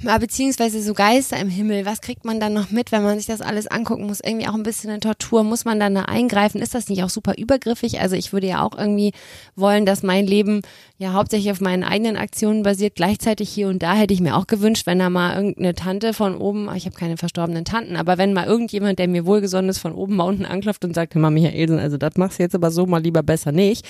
beziehungsweise 0.02 0.82
so 0.82 0.92
Geister 0.92 1.38
im 1.38 1.48
Himmel, 1.48 1.86
was 1.86 2.00
kriegt 2.00 2.24
man 2.24 2.40
dann 2.40 2.52
noch 2.52 2.70
mit, 2.70 2.92
wenn 2.92 3.02
man 3.02 3.16
sich 3.16 3.26
das 3.26 3.40
alles 3.40 3.66
angucken 3.66 4.06
muss? 4.06 4.20
Irgendwie 4.22 4.46
auch 4.46 4.54
ein 4.54 4.62
bisschen 4.62 4.90
eine 4.90 5.00
Tortur, 5.00 5.44
muss 5.44 5.64
man 5.64 5.80
dann 5.80 5.94
da 5.94 6.02
eingreifen? 6.02 6.60
Ist 6.60 6.74
das 6.74 6.88
nicht 6.88 7.02
auch 7.02 7.08
super 7.08 7.34
übergriffig? 7.38 8.00
Also 8.00 8.16
ich 8.16 8.32
würde 8.32 8.46
ja 8.48 8.62
auch 8.62 8.76
irgendwie 8.76 9.12
wollen, 9.56 9.86
dass 9.86 10.02
mein 10.02 10.26
Leben 10.26 10.62
ja 10.98 11.12
hauptsächlich 11.12 11.52
auf 11.52 11.60
meinen 11.60 11.84
eigenen 11.84 12.16
Aktionen 12.16 12.62
basiert. 12.62 12.96
Gleichzeitig 12.96 13.48
hier 13.48 13.68
und 13.68 13.82
da 13.82 13.94
hätte 13.94 14.12
ich 14.12 14.20
mir 14.20 14.36
auch 14.36 14.46
gewünscht, 14.46 14.86
wenn 14.86 14.98
da 14.98 15.10
mal 15.10 15.36
irgendeine 15.36 15.74
Tante 15.74 16.12
von 16.12 16.36
oben, 16.36 16.68
ich 16.74 16.86
habe 16.86 16.96
keine 16.96 17.16
verstorbenen 17.16 17.64
Tanten, 17.64 17.96
aber 17.96 18.18
wenn 18.18 18.32
mal 18.32 18.46
irgendjemand, 18.46 18.98
der 18.98 19.08
mir 19.08 19.24
wohlgesonnen 19.26 19.70
ist, 19.70 19.78
von 19.78 19.92
oben 19.92 20.16
Mountain 20.16 20.44
anklopft 20.46 20.84
und 20.84 20.94
sagt, 20.94 21.14
mal 21.14 21.30
Michaelsen, 21.30 21.78
also 21.78 21.96
das 21.96 22.16
machst 22.16 22.38
du 22.38 22.42
jetzt 22.42 22.54
aber 22.54 22.70
so 22.70 22.84
mal 22.86 23.02
lieber 23.02 23.22
besser 23.22 23.52
nicht, 23.52 23.86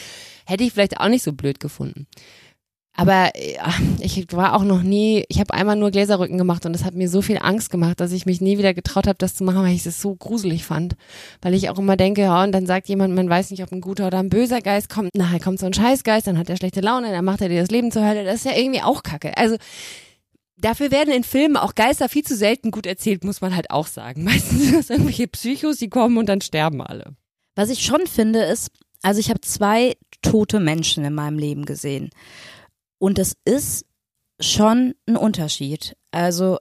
hätte 0.46 0.64
ich 0.64 0.72
vielleicht 0.72 1.00
auch 1.00 1.08
nicht 1.08 1.24
so 1.24 1.32
blöd 1.32 1.58
gefunden. 1.60 2.06
Aber 2.96 3.32
ja, 3.36 3.74
ich 4.00 4.32
war 4.32 4.54
auch 4.54 4.62
noch 4.62 4.82
nie, 4.82 5.24
ich 5.28 5.40
habe 5.40 5.52
einmal 5.52 5.74
nur 5.74 5.90
Gläserrücken 5.90 6.38
gemacht 6.38 6.64
und 6.64 6.72
das 6.72 6.84
hat 6.84 6.94
mir 6.94 7.08
so 7.08 7.22
viel 7.22 7.38
Angst 7.38 7.70
gemacht, 7.70 7.98
dass 7.98 8.12
ich 8.12 8.24
mich 8.24 8.40
nie 8.40 8.56
wieder 8.56 8.72
getraut 8.72 9.08
habe, 9.08 9.18
das 9.18 9.34
zu 9.34 9.42
machen, 9.42 9.62
weil 9.62 9.74
ich 9.74 9.84
es 9.84 10.00
so 10.00 10.14
gruselig 10.14 10.64
fand. 10.64 10.94
Weil 11.42 11.54
ich 11.54 11.68
auch 11.70 11.78
immer 11.78 11.96
denke, 11.96 12.22
ja, 12.22 12.44
und 12.44 12.52
dann 12.52 12.66
sagt 12.66 12.88
jemand, 12.88 13.14
man 13.14 13.28
weiß 13.28 13.50
nicht, 13.50 13.64
ob 13.64 13.72
ein 13.72 13.80
guter 13.80 14.06
oder 14.06 14.18
ein 14.18 14.28
böser 14.28 14.60
Geist 14.60 14.88
kommt. 14.88 15.10
Nachher 15.16 15.40
kommt 15.40 15.58
so 15.58 15.66
ein 15.66 15.74
Scheißgeist, 15.74 16.28
dann 16.28 16.38
hat 16.38 16.48
er 16.48 16.56
schlechte 16.56 16.80
Laune, 16.80 17.10
dann 17.10 17.24
macht 17.24 17.40
er 17.40 17.48
dir 17.48 17.60
das 17.60 17.70
Leben 17.70 17.90
zur 17.90 18.06
Hölle. 18.06 18.24
Das 18.24 18.36
ist 18.36 18.46
ja 18.46 18.56
irgendwie 18.56 18.82
auch 18.82 19.02
Kacke. 19.02 19.36
Also 19.36 19.56
Dafür 20.56 20.92
werden 20.92 21.12
in 21.12 21.24
Filmen 21.24 21.56
auch 21.56 21.74
Geister 21.74 22.08
viel 22.08 22.22
zu 22.22 22.36
selten 22.36 22.70
gut 22.70 22.86
erzählt, 22.86 23.24
muss 23.24 23.40
man 23.40 23.56
halt 23.56 23.70
auch 23.70 23.88
sagen. 23.88 24.22
Meistens 24.24 24.62
sind 24.62 24.76
das 24.76 24.88
irgendwelche 24.88 25.26
Psychos, 25.26 25.78
die 25.78 25.88
kommen 25.88 26.16
und 26.16 26.28
dann 26.28 26.40
sterben 26.40 26.80
alle. 26.80 27.16
Was 27.56 27.70
ich 27.70 27.84
schon 27.84 28.06
finde 28.06 28.42
ist, 28.44 28.70
also 29.02 29.20
ich 29.20 29.30
habe 29.30 29.40
zwei 29.40 29.96
tote 30.22 30.60
Menschen 30.60 31.04
in 31.04 31.12
meinem 31.12 31.38
Leben 31.38 31.66
gesehen. 31.66 32.10
Und 33.04 33.18
es 33.18 33.36
ist 33.44 33.84
schon 34.40 34.94
ein 35.06 35.18
Unterschied. 35.18 35.94
Also, 36.10 36.56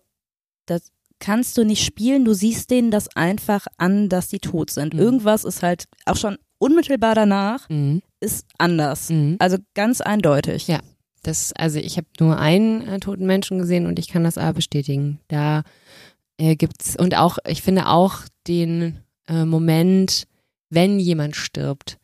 das 0.65 0.91
kannst 1.19 1.57
du 1.57 1.63
nicht 1.63 1.85
spielen, 1.85 2.25
du 2.25 2.33
siehst 2.33 2.69
denen 2.69 2.91
das 2.91 3.15
einfach 3.15 3.65
an, 3.77 4.09
dass 4.09 4.27
die 4.27 4.39
tot 4.39 4.69
sind. 4.69 4.93
Mhm. 4.93 4.99
Irgendwas 4.99 5.45
ist 5.45 5.63
halt 5.63 5.85
auch 6.05 6.17
schon 6.17 6.37
unmittelbar 6.57 7.15
danach, 7.15 7.69
Mhm. 7.69 8.01
ist 8.19 8.45
anders. 8.57 9.09
Mhm. 9.09 9.37
Also 9.39 9.55
ganz 9.73 10.01
eindeutig. 10.01 10.67
Ja. 10.67 10.81
Das, 11.21 11.53
also 11.53 11.79
ich 11.79 11.95
habe 11.95 12.07
nur 12.19 12.37
einen 12.37 12.85
äh, 12.89 12.99
toten 12.99 13.25
Menschen 13.25 13.59
gesehen 13.59 13.85
und 13.85 13.97
ich 13.97 14.09
kann 14.09 14.25
das 14.25 14.37
aber 14.37 14.51
bestätigen. 14.51 15.21
Da 15.29 15.63
äh, 16.37 16.57
gibt's 16.57 16.97
und 16.97 17.15
auch, 17.15 17.37
ich 17.47 17.61
finde 17.61 17.87
auch 17.87 18.17
den 18.47 18.99
äh, 19.29 19.45
Moment, 19.45 20.27
wenn 20.69 20.99
jemand 20.99 21.37
stirbt, 21.37 21.99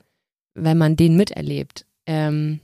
wenn 0.53 0.77
man 0.77 0.95
den 0.95 1.17
miterlebt. 1.17 1.85
Ähm, 2.05 2.61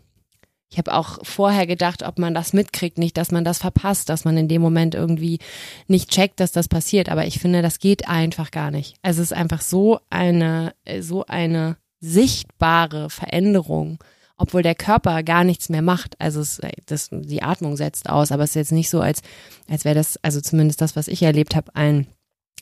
ich 0.70 0.78
habe 0.78 0.94
auch 0.94 1.20
vorher 1.24 1.68
gedacht, 1.68 2.04
ob 2.04 2.20
man 2.20 2.34
das 2.34 2.54
mitkriegt, 2.54 2.98
nicht, 2.98 3.18
dass 3.18 3.32
man 3.32 3.46
das 3.46 3.60
verpasst, 3.60 4.10
dass 4.10 4.26
man 4.26 4.36
in 4.38 4.48
dem 4.48 4.62
Moment 4.62 4.96
irgendwie 4.96 5.40
nicht 5.88 6.10
checkt, 6.10 6.40
dass 6.40 6.52
das 6.52 6.68
passiert. 6.68 7.10
Aber 7.10 7.26
ich 7.26 7.40
finde, 7.40 7.62
das 7.62 7.80
geht 7.80 8.08
einfach 8.08 8.52
gar 8.52 8.72
nicht. 8.72 8.96
Also 9.02 9.22
es 9.22 9.32
ist 9.32 9.38
einfach 9.38 9.62
so 9.62 10.00
eine, 10.10 10.74
so 11.00 11.26
eine 11.28 11.78
sichtbare 12.00 13.10
Veränderung, 13.10 14.00
obwohl 14.38 14.64
der 14.64 14.76
Körper 14.76 15.24
gar 15.24 15.44
nichts 15.44 15.70
mehr 15.70 15.82
macht. 15.82 16.20
Also 16.20 16.42
es, 16.42 16.60
äh, 16.60 16.72
das, 16.88 17.10
die 17.12 17.44
Atmung 17.44 17.78
setzt 17.78 18.10
aus, 18.10 18.32
aber 18.32 18.44
es 18.44 18.52
ist 18.52 18.56
jetzt 18.56 18.72
nicht 18.72 18.90
so, 18.90 19.02
als, 19.02 19.22
als 19.70 19.86
wäre 19.86 19.96
das, 19.96 20.18
also 20.24 20.42
zumindest 20.42 20.82
das, 20.82 20.96
was 20.96 21.08
ich 21.08 21.22
erlebt 21.22 21.56
habe, 21.56 21.74
ein, 21.76 22.08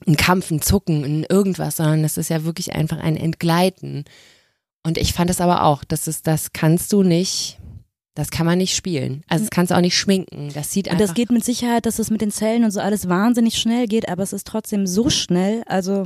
ein 0.05 0.17
Kampf, 0.17 0.51
ein 0.51 0.62
Zucken, 0.62 1.03
ein 1.03 1.25
irgendwas, 1.27 1.77
sondern 1.77 2.03
es 2.03 2.17
ist 2.17 2.29
ja 2.29 2.43
wirklich 2.43 2.75
einfach 2.75 3.00
ein 3.00 3.17
Entgleiten. 3.17 4.05
Und 4.86 4.98
ich 4.98 5.13
fand 5.13 5.29
es 5.29 5.41
aber 5.41 5.63
auch, 5.63 5.83
das 5.83 6.07
ist, 6.07 6.27
das 6.27 6.51
kannst 6.53 6.91
du 6.93 7.03
nicht, 7.03 7.57
das 8.15 8.29
kann 8.32 8.46
man 8.46 8.58
nicht 8.60 8.75
spielen. 8.75 9.24
Also 9.27 9.43
das 9.46 9.50
kannst 9.51 9.72
du 9.72 9.75
auch 9.75 9.82
nicht 9.82 9.98
schminken. 9.98 10.51
Das 10.53 10.72
sieht 10.72 10.88
Und 10.88 10.93
einfach. 10.93 11.08
das 11.08 11.15
geht 11.15 11.32
mit 11.32 11.43
Sicherheit, 11.43 11.86
dass 11.86 11.98
es 12.00 12.10
mit 12.12 12.22
den 12.22 12.32
Zellen 12.32 12.63
und 12.63 12.72
so 12.72 12.79
alles 12.79 13.10
wahnsinnig 13.10 13.58
schnell 13.58 13.88
geht, 13.88 14.08
aber 14.10 14.22
es 14.24 14.34
ist 14.34 14.46
trotzdem 14.48 14.86
so 14.88 15.10
schnell. 15.10 15.63
Also 15.65 16.05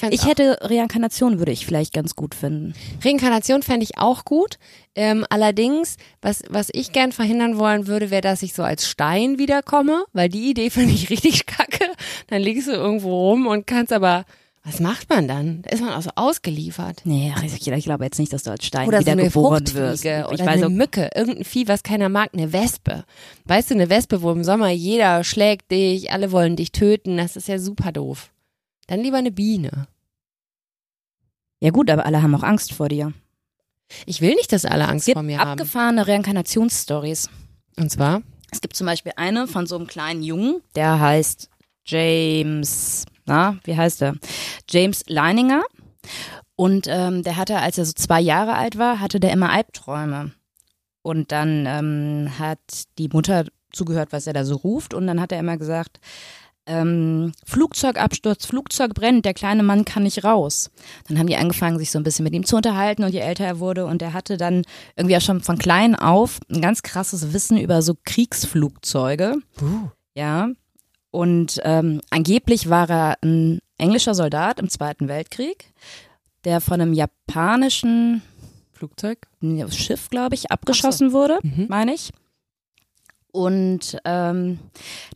fand's 0.00 0.14
ich 0.16 0.22
auch- 0.22 0.26
hätte 0.26 0.58
Reinkarnation 0.60 1.38
würde 1.38 1.52
ich 1.52 1.64
vielleicht 1.64 1.92
ganz 1.94 2.14
gut 2.14 2.34
finden. 2.34 2.74
Reinkarnation 3.04 3.62
fände 3.62 3.84
ich 3.84 3.96
auch 3.98 4.24
gut. 4.24 4.58
Ähm, 4.94 5.24
allerdings, 5.30 5.96
was, 6.20 6.42
was 6.50 6.68
ich 6.72 6.92
gern 6.92 7.12
verhindern 7.12 7.56
wollen 7.58 7.86
würde, 7.86 8.10
wäre, 8.10 8.20
dass 8.22 8.42
ich 8.42 8.52
so 8.54 8.62
als 8.64 8.88
Stein 8.88 9.38
wiederkomme, 9.38 10.04
weil 10.12 10.28
die 10.28 10.50
Idee 10.50 10.70
finde 10.70 10.92
ich 10.94 11.10
richtig 11.10 11.46
kacke. 11.46 11.84
Dann 12.26 12.42
liegst 12.42 12.68
du 12.68 12.72
irgendwo 12.72 13.30
rum 13.30 13.46
und 13.46 13.66
kannst 13.66 13.92
aber, 13.92 14.24
was 14.64 14.80
macht 14.80 15.08
man 15.08 15.28
dann? 15.28 15.62
Da 15.62 15.70
ist 15.70 15.80
man 15.80 15.92
auch 15.92 16.02
so 16.02 16.10
ausgeliefert. 16.14 17.02
Nee, 17.04 17.32
ich, 17.44 17.66
ich 17.66 17.84
glaube 17.84 18.04
jetzt 18.04 18.18
nicht, 18.18 18.32
dass 18.32 18.42
du 18.42 18.50
als 18.50 18.66
Stein 18.66 18.86
Oder 18.88 18.98
so 18.98 19.02
wieder 19.02 19.12
eine 19.12 19.24
geboren 19.24 19.60
wirst. 19.72 20.02
Fruchtfliege 20.02 20.26
Ich 20.26 20.40
oder 20.40 20.46
weiß 20.46 20.62
eine 20.62 20.68
Mücke, 20.68 21.10
irgendein 21.14 21.44
Vieh, 21.44 21.68
was 21.68 21.82
keiner 21.82 22.08
mag, 22.08 22.30
eine 22.34 22.52
Wespe. 22.52 23.04
Weißt 23.46 23.70
du, 23.70 23.74
eine 23.74 23.88
Wespe, 23.88 24.20
wo 24.22 24.30
im 24.30 24.44
Sommer 24.44 24.70
jeder 24.70 25.24
schlägt 25.24 25.70
dich, 25.70 26.12
alle 26.12 26.32
wollen 26.32 26.56
dich 26.56 26.72
töten, 26.72 27.16
das 27.16 27.36
ist 27.36 27.48
ja 27.48 27.58
super 27.58 27.92
doof. 27.92 28.30
Dann 28.88 29.00
lieber 29.00 29.18
eine 29.18 29.30
Biene. 29.30 29.86
ja 31.60 31.70
gut, 31.70 31.90
aber 31.90 32.04
alle 32.06 32.22
haben 32.22 32.34
auch 32.34 32.42
Angst 32.42 32.72
vor 32.72 32.88
dir. 32.88 33.12
Ich 34.06 34.20
will 34.20 34.34
nicht, 34.34 34.52
dass 34.52 34.64
alle 34.64 34.88
Angst 34.88 35.10
vor 35.10 35.22
mir 35.22 35.38
haben. 35.38 35.52
abgefahrene 35.52 36.06
Reinkarnationsstories. 36.06 37.30
Und 37.76 37.90
zwar? 37.90 38.22
Es 38.50 38.60
gibt 38.60 38.76
zum 38.76 38.86
Beispiel 38.86 39.12
eine 39.16 39.46
von 39.46 39.66
so 39.66 39.76
einem 39.76 39.86
kleinen 39.86 40.22
Jungen, 40.22 40.62
der 40.74 41.00
heißt 41.00 41.48
James, 41.84 43.06
na, 43.28 43.58
wie 43.64 43.76
heißt 43.76 44.02
er? 44.02 44.14
James 44.68 45.04
Leininger. 45.06 45.62
Und 46.56 46.86
ähm, 46.88 47.22
der 47.22 47.36
hatte, 47.36 47.58
als 47.58 47.78
er 47.78 47.84
so 47.84 47.92
zwei 47.92 48.20
Jahre 48.20 48.54
alt 48.54 48.78
war, 48.78 49.00
hatte 49.00 49.20
der 49.20 49.32
immer 49.32 49.50
Albträume. 49.50 50.32
Und 51.02 51.30
dann 51.30 51.66
ähm, 51.66 52.32
hat 52.38 52.58
die 52.98 53.08
Mutter 53.08 53.44
zugehört, 53.70 54.08
was 54.10 54.26
er 54.26 54.32
da 54.32 54.44
so 54.44 54.56
ruft. 54.56 54.94
Und 54.94 55.06
dann 55.06 55.20
hat 55.20 55.30
er 55.30 55.38
immer 55.38 55.56
gesagt, 55.56 56.00
ähm, 56.66 57.32
Flugzeugabsturz, 57.46 58.46
Flugzeug 58.46 58.94
brennt, 58.94 59.24
der 59.24 59.34
kleine 59.34 59.62
Mann 59.62 59.84
kann 59.84 60.02
nicht 60.02 60.24
raus. 60.24 60.70
Dann 61.08 61.18
haben 61.18 61.26
die 61.26 61.36
angefangen, 61.36 61.78
sich 61.78 61.90
so 61.90 61.98
ein 61.98 62.02
bisschen 62.02 62.24
mit 62.24 62.34
ihm 62.34 62.44
zu 62.44 62.56
unterhalten 62.56 63.04
und 63.04 63.12
je 63.12 63.20
älter 63.20 63.44
er 63.44 63.58
wurde 63.58 63.86
und 63.86 64.02
er 64.02 64.12
hatte 64.12 64.36
dann 64.36 64.64
irgendwie 64.96 65.16
auch 65.16 65.22
schon 65.22 65.40
von 65.40 65.58
klein 65.58 65.94
auf 65.94 66.40
ein 66.50 66.60
ganz 66.60 66.82
krasses 66.82 67.32
Wissen 67.32 67.56
über 67.56 67.80
so 67.82 67.94
Kriegsflugzeuge. 68.04 69.36
Ja. 70.14 70.50
Und 71.10 71.60
ähm, 71.64 72.00
angeblich 72.10 72.68
war 72.68 72.88
er 72.90 73.16
ein 73.22 73.60
englischer 73.78 74.14
Soldat 74.14 74.58
im 74.60 74.68
Zweiten 74.68 75.08
Weltkrieg, 75.08 75.72
der 76.44 76.60
von 76.60 76.80
einem 76.80 76.92
japanischen 76.92 78.22
Flugzeug? 78.72 79.18
Schiff, 79.70 80.10
glaube 80.10 80.34
ich, 80.34 80.50
abgeschossen 80.50 81.12
wurde, 81.12 81.38
Mhm. 81.42 81.66
meine 81.68 81.94
ich. 81.94 82.10
Und 83.30 83.98
ähm, 84.04 84.58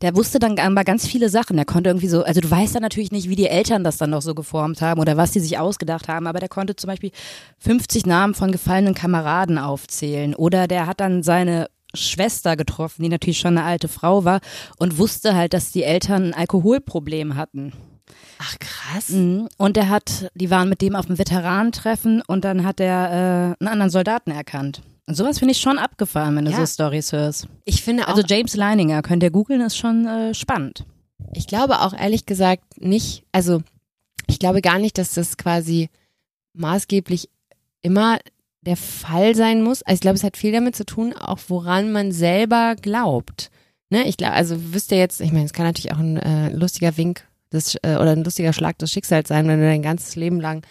der 0.03 0.15
wusste 0.15 0.39
dann 0.39 0.59
aber 0.59 0.85
ganz 0.85 1.07
viele 1.07 1.29
Sachen. 1.31 1.57
Der 1.57 1.65
konnte 1.65 1.89
irgendwie 1.91 2.09
so, 2.09 2.23
also 2.23 2.41
du 2.41 2.51
weißt 2.51 2.75
dann 2.75 2.83
natürlich 2.83 3.11
nicht, 3.11 3.29
wie 3.31 3.37
die 3.37 3.47
Eltern 3.49 3.85
das 3.85 3.97
dann 3.97 4.11
noch 4.11 4.21
so 4.21 4.35
geformt 4.35 4.83
haben 4.83 5.01
oder 5.01 5.17
was 5.17 5.31
die 5.33 5.41
sich 5.41 5.59
ausgedacht 5.59 6.09
haben, 6.09 6.27
aber 6.27 6.39
der 6.39 6.51
konnte 6.51 6.77
zum 6.77 6.89
Beispiel 6.89 7.11
50 7.59 8.05
Namen 8.05 8.35
von 8.35 8.53
gefallenen 8.53 8.95
Kameraden 8.95 9.57
aufzählen. 9.59 10.35
Oder 10.35 10.69
der 10.69 10.87
hat 10.87 11.01
dann 11.01 11.23
seine 11.23 11.69
Schwester 11.95 12.57
getroffen, 12.57 13.03
die 13.03 13.09
natürlich 13.09 13.39
schon 13.39 13.57
eine 13.59 13.67
alte 13.67 13.89
Frau 13.89 14.25
war 14.25 14.41
und 14.79 14.99
wusste 14.99 15.35
halt, 15.35 15.53
dass 15.55 15.73
die 15.73 15.83
Eltern 15.85 16.25
ein 16.27 16.35
Alkoholproblem 16.35 17.37
hatten. 17.37 17.73
Ach 18.39 18.57
krass. 18.59 19.11
Mhm. 19.11 19.49
Und 19.59 19.77
er 19.77 19.89
hat, 19.89 20.31
die 20.35 20.51
waren 20.51 20.69
mit 20.69 20.81
dem 20.83 20.97
auf 20.97 21.07
dem 21.07 21.19
Veteranentreffen 21.19 22.23
und 22.27 22.45
dann 22.45 22.65
hat 22.65 22.81
er 22.81 23.11
äh, 23.11 23.57
einen 23.61 23.69
anderen 23.69 23.91
Soldaten 23.91 24.31
erkannt. 24.31 24.83
Und 25.07 25.15
sowas 25.17 25.39
finde 25.39 25.53
ich 25.53 25.61
schon 25.61 25.79
abgefahren, 25.79 26.37
wenn 26.37 26.45
du 26.45 26.51
Ja. 26.51 26.59
so 26.59 26.67
Stories 26.67 27.13
hörst. 27.13 27.47
Ich 27.65 27.83
finde 27.83 28.05
auch, 28.05 28.17
Also 28.17 28.23
James 28.27 28.55
Leininger, 28.57 29.03
könnt 29.03 29.23
ihr 29.23 29.31
googeln, 29.31 29.61
ist 29.61 29.77
schon 29.77 30.07
äh, 30.07 30.35
spannend. 30.35 30.85
ich 31.35 31.47
glaube 31.47 31.81
auch 31.81 31.93
ehrlich 31.93 32.27
gesagt 32.27 32.63
nicht, 32.81 33.25
also 33.33 33.63
ich 34.29 34.39
glaube 34.39 34.61
gar 34.63 34.79
nicht, 34.79 34.99
dass 34.99 35.15
das 35.15 35.37
quasi 35.37 35.89
maßgeblich 36.55 37.29
immer 37.81 38.19
der 38.63 38.77
Fall 38.77 39.35
sein 39.35 39.63
muss. 39.63 39.83
Also 39.83 39.95
ich 39.95 40.01
glaube, 40.01 40.17
es 40.17 40.25
hat 40.25 40.37
viel 40.37 40.53
damit 40.53 40.77
zu 40.77 40.85
tun, 40.85 41.13
auch 41.13 41.39
woran 41.49 41.93
man 41.93 42.13
selber 42.13 42.75
glaubt. 42.81 43.51
Ne, 43.91 44.09
ich 44.09 44.17
glaube, 44.17 44.33
also 44.33 44.57
wisst 44.73 44.91
ihr 44.91 44.99
jetzt, 44.99 45.21
ich 45.21 45.33
meine, 45.33 45.45
es 45.45 45.53
kann 45.53 45.67
natürlich 45.67 45.93
auch 45.93 45.99
ein 45.99 46.17
äh, 46.17 46.51
lustiger 46.51 46.97
Wink 46.97 47.27
des, 47.53 47.77
äh, 47.83 47.97
oder 47.97 48.13
ein 48.13 48.25
lustiger 48.25 48.53
Schlag 48.53 48.79
des 48.79 48.91
Schicksals 48.91 49.29
sein, 49.29 49.47
wenn 49.49 49.61
du 49.61 49.67
dein 49.67 49.83
ganzes 49.83 50.17
Leben 50.17 50.41
lang 50.41 50.65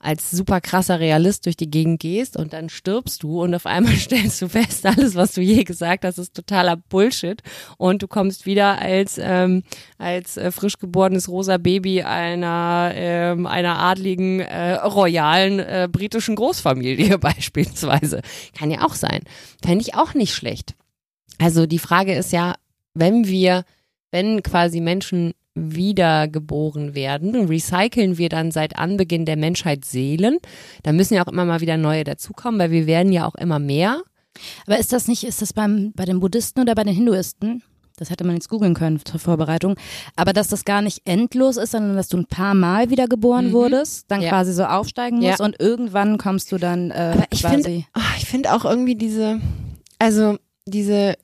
als 0.00 0.30
super 0.30 0.60
krasser 0.60 0.98
Realist 0.98 1.46
durch 1.46 1.56
die 1.56 1.70
Gegend 1.70 2.00
gehst 2.00 2.36
und 2.36 2.52
dann 2.52 2.68
stirbst 2.68 3.22
du 3.22 3.42
und 3.42 3.54
auf 3.54 3.66
einmal 3.66 3.92
stellst 3.96 4.42
du 4.42 4.48
fest, 4.48 4.84
alles, 4.84 5.14
was 5.14 5.32
du 5.32 5.40
je 5.40 5.64
gesagt 5.64 6.04
hast, 6.04 6.18
ist 6.18 6.34
totaler 6.34 6.76
Bullshit 6.76 7.42
und 7.78 8.02
du 8.02 8.08
kommst 8.08 8.44
wieder 8.44 8.80
als 8.80 9.18
ähm, 9.22 9.62
als 9.98 10.36
äh, 10.36 10.50
frisch 10.50 10.78
geborenes 10.78 11.28
rosa 11.28 11.56
Baby 11.58 12.02
einer 12.02 12.92
ähm, 12.94 13.46
einer 13.46 13.78
adligen 13.78 14.40
äh, 14.40 14.74
royalen 14.74 15.60
äh, 15.60 15.88
britischen 15.90 16.34
Großfamilie 16.34 17.18
beispielsweise 17.20 18.22
kann 18.58 18.70
ja 18.70 18.84
auch 18.84 18.94
sein, 18.94 19.20
fände 19.64 19.82
ich 19.82 19.94
auch 19.94 20.14
nicht 20.14 20.34
schlecht. 20.34 20.74
Also 21.38 21.66
die 21.66 21.78
Frage 21.78 22.14
ist 22.14 22.32
ja, 22.32 22.54
wenn 22.94 23.26
wir, 23.26 23.64
wenn 24.10 24.42
quasi 24.42 24.80
Menschen 24.80 25.34
wiedergeboren 25.54 26.94
werden, 26.94 27.34
recyceln 27.46 28.18
wir 28.18 28.28
dann 28.28 28.50
seit 28.50 28.76
Anbeginn 28.78 29.24
der 29.26 29.36
Menschheit 29.36 29.84
Seelen. 29.84 30.38
Da 30.82 30.92
müssen 30.92 31.14
ja 31.14 31.24
auch 31.24 31.30
immer 31.32 31.44
mal 31.44 31.60
wieder 31.60 31.76
neue 31.76 32.04
dazukommen, 32.04 32.58
weil 32.58 32.70
wir 32.70 32.86
werden 32.86 33.12
ja 33.12 33.26
auch 33.26 33.34
immer 33.34 33.58
mehr. 33.58 34.00
Aber 34.66 34.78
ist 34.78 34.92
das 34.92 35.08
nicht, 35.08 35.24
ist 35.24 35.42
das 35.42 35.52
beim, 35.52 35.92
bei 35.94 36.04
den 36.04 36.20
Buddhisten 36.20 36.60
oder 36.60 36.74
bei 36.74 36.84
den 36.84 36.94
Hinduisten? 36.94 37.62
Das 37.98 38.08
hätte 38.08 38.24
man 38.24 38.34
jetzt 38.34 38.48
googeln 38.48 38.72
können 38.74 38.98
zur 39.04 39.20
Vorbereitung. 39.20 39.76
Aber 40.16 40.32
dass 40.32 40.48
das 40.48 40.64
gar 40.64 40.80
nicht 40.80 41.02
endlos 41.04 41.58
ist, 41.58 41.72
sondern 41.72 41.94
dass 41.94 42.08
du 42.08 42.16
ein 42.16 42.26
paar 42.26 42.54
Mal 42.54 42.88
wiedergeboren 42.90 43.48
Mhm. 43.48 43.52
wurdest, 43.52 44.10
dann 44.10 44.22
Ja. 44.22 44.30
quasi 44.30 44.54
so 44.54 44.64
aufsteigen 44.64 45.18
musst 45.18 45.38
Ja. 45.38 45.44
und 45.44 45.60
irgendwann 45.60 46.16
kommst 46.16 46.50
du 46.50 46.56
dann 46.58 46.90
äh, 46.90 47.12
Aber 47.14 47.24
ich 47.30 47.42
quasi. 47.42 47.62
finde, 47.62 47.84
ich 48.16 48.24
finde 48.24 48.54
auch 48.54 48.64
irgendwie 48.64 48.94
diese, 48.96 49.40
also 49.98 50.38
diese, 50.66 51.14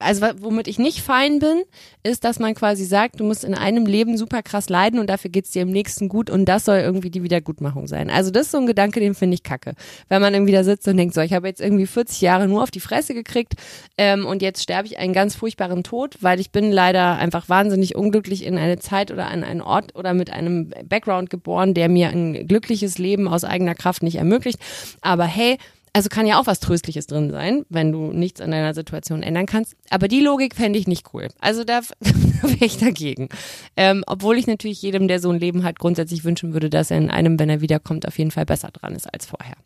also 0.00 0.26
womit 0.40 0.66
ich 0.66 0.78
nicht 0.78 1.00
fein 1.02 1.38
bin, 1.38 1.62
ist, 2.02 2.24
dass 2.24 2.38
man 2.38 2.54
quasi 2.54 2.84
sagt, 2.84 3.20
du 3.20 3.24
musst 3.24 3.44
in 3.44 3.54
einem 3.54 3.84
Leben 3.86 4.16
super 4.16 4.42
krass 4.42 4.70
leiden 4.70 4.98
und 4.98 5.08
dafür 5.08 5.30
geht's 5.30 5.50
dir 5.50 5.62
im 5.62 5.70
nächsten 5.70 6.08
gut 6.08 6.30
und 6.30 6.46
das 6.46 6.64
soll 6.64 6.78
irgendwie 6.78 7.10
die 7.10 7.22
Wiedergutmachung 7.22 7.86
sein. 7.86 8.08
Also 8.08 8.30
das 8.30 8.46
ist 8.46 8.52
so 8.52 8.58
ein 8.58 8.66
Gedanke, 8.66 8.98
den 8.98 9.14
finde 9.14 9.34
ich 9.34 9.42
kacke. 9.42 9.74
Wenn 10.08 10.22
man 10.22 10.32
irgendwie 10.32 10.52
da 10.52 10.64
sitzt 10.64 10.88
und 10.88 10.96
denkt, 10.96 11.14
so, 11.14 11.20
ich 11.20 11.34
habe 11.34 11.46
jetzt 11.46 11.60
irgendwie 11.60 11.86
40 11.86 12.22
Jahre 12.22 12.48
nur 12.48 12.62
auf 12.62 12.70
die 12.70 12.80
Fresse 12.80 13.12
gekriegt 13.12 13.54
ähm, 13.98 14.24
und 14.24 14.40
jetzt 14.40 14.62
sterbe 14.62 14.88
ich 14.88 14.98
einen 14.98 15.12
ganz 15.12 15.34
furchtbaren 15.34 15.82
Tod, 15.82 16.16
weil 16.20 16.40
ich 16.40 16.50
bin 16.50 16.72
leider 16.72 17.16
einfach 17.16 17.50
wahnsinnig 17.50 17.94
unglücklich 17.94 18.44
in 18.44 18.56
eine 18.56 18.78
Zeit 18.78 19.10
oder 19.10 19.26
an 19.26 19.44
einen 19.44 19.60
Ort 19.60 19.94
oder 19.94 20.14
mit 20.14 20.32
einem 20.32 20.72
Background 20.88 21.28
geboren, 21.28 21.74
der 21.74 21.90
mir 21.90 22.08
ein 22.08 22.48
glückliches 22.48 22.96
Leben 22.96 23.28
aus 23.28 23.44
eigener 23.44 23.74
Kraft 23.74 24.02
nicht 24.02 24.16
ermöglicht. 24.16 24.58
Aber 25.02 25.24
hey, 25.24 25.58
also 25.92 26.08
kann 26.08 26.26
ja 26.26 26.40
auch 26.40 26.46
was 26.46 26.60
Tröstliches 26.60 27.06
drin 27.06 27.30
sein, 27.30 27.64
wenn 27.68 27.92
du 27.92 28.12
nichts 28.12 28.40
an 28.40 28.50
deiner 28.50 28.74
Situation 28.74 29.22
ändern 29.22 29.46
kannst. 29.46 29.74
Aber 29.90 30.08
die 30.08 30.20
Logik 30.20 30.54
fände 30.54 30.78
ich 30.78 30.86
nicht 30.86 31.12
cool. 31.12 31.28
Also 31.40 31.64
da 31.64 31.80
wäre 32.00 32.64
ich 32.64 32.78
dagegen. 32.78 33.28
Ähm, 33.76 34.04
obwohl 34.06 34.38
ich 34.38 34.46
natürlich 34.46 34.82
jedem, 34.82 35.08
der 35.08 35.20
so 35.20 35.30
ein 35.30 35.40
Leben 35.40 35.64
hat, 35.64 35.78
grundsätzlich 35.78 36.24
wünschen 36.24 36.52
würde, 36.52 36.70
dass 36.70 36.90
er 36.90 36.98
in 36.98 37.10
einem, 37.10 37.38
wenn 37.38 37.50
er 37.50 37.60
wiederkommt, 37.60 38.06
auf 38.06 38.18
jeden 38.18 38.30
Fall 38.30 38.46
besser 38.46 38.70
dran 38.70 38.94
ist 38.94 39.12
als 39.12 39.26
vorher. 39.26 39.56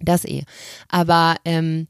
Das 0.00 0.24
eh. 0.24 0.44
Aber 0.88 1.36
ähm, 1.44 1.88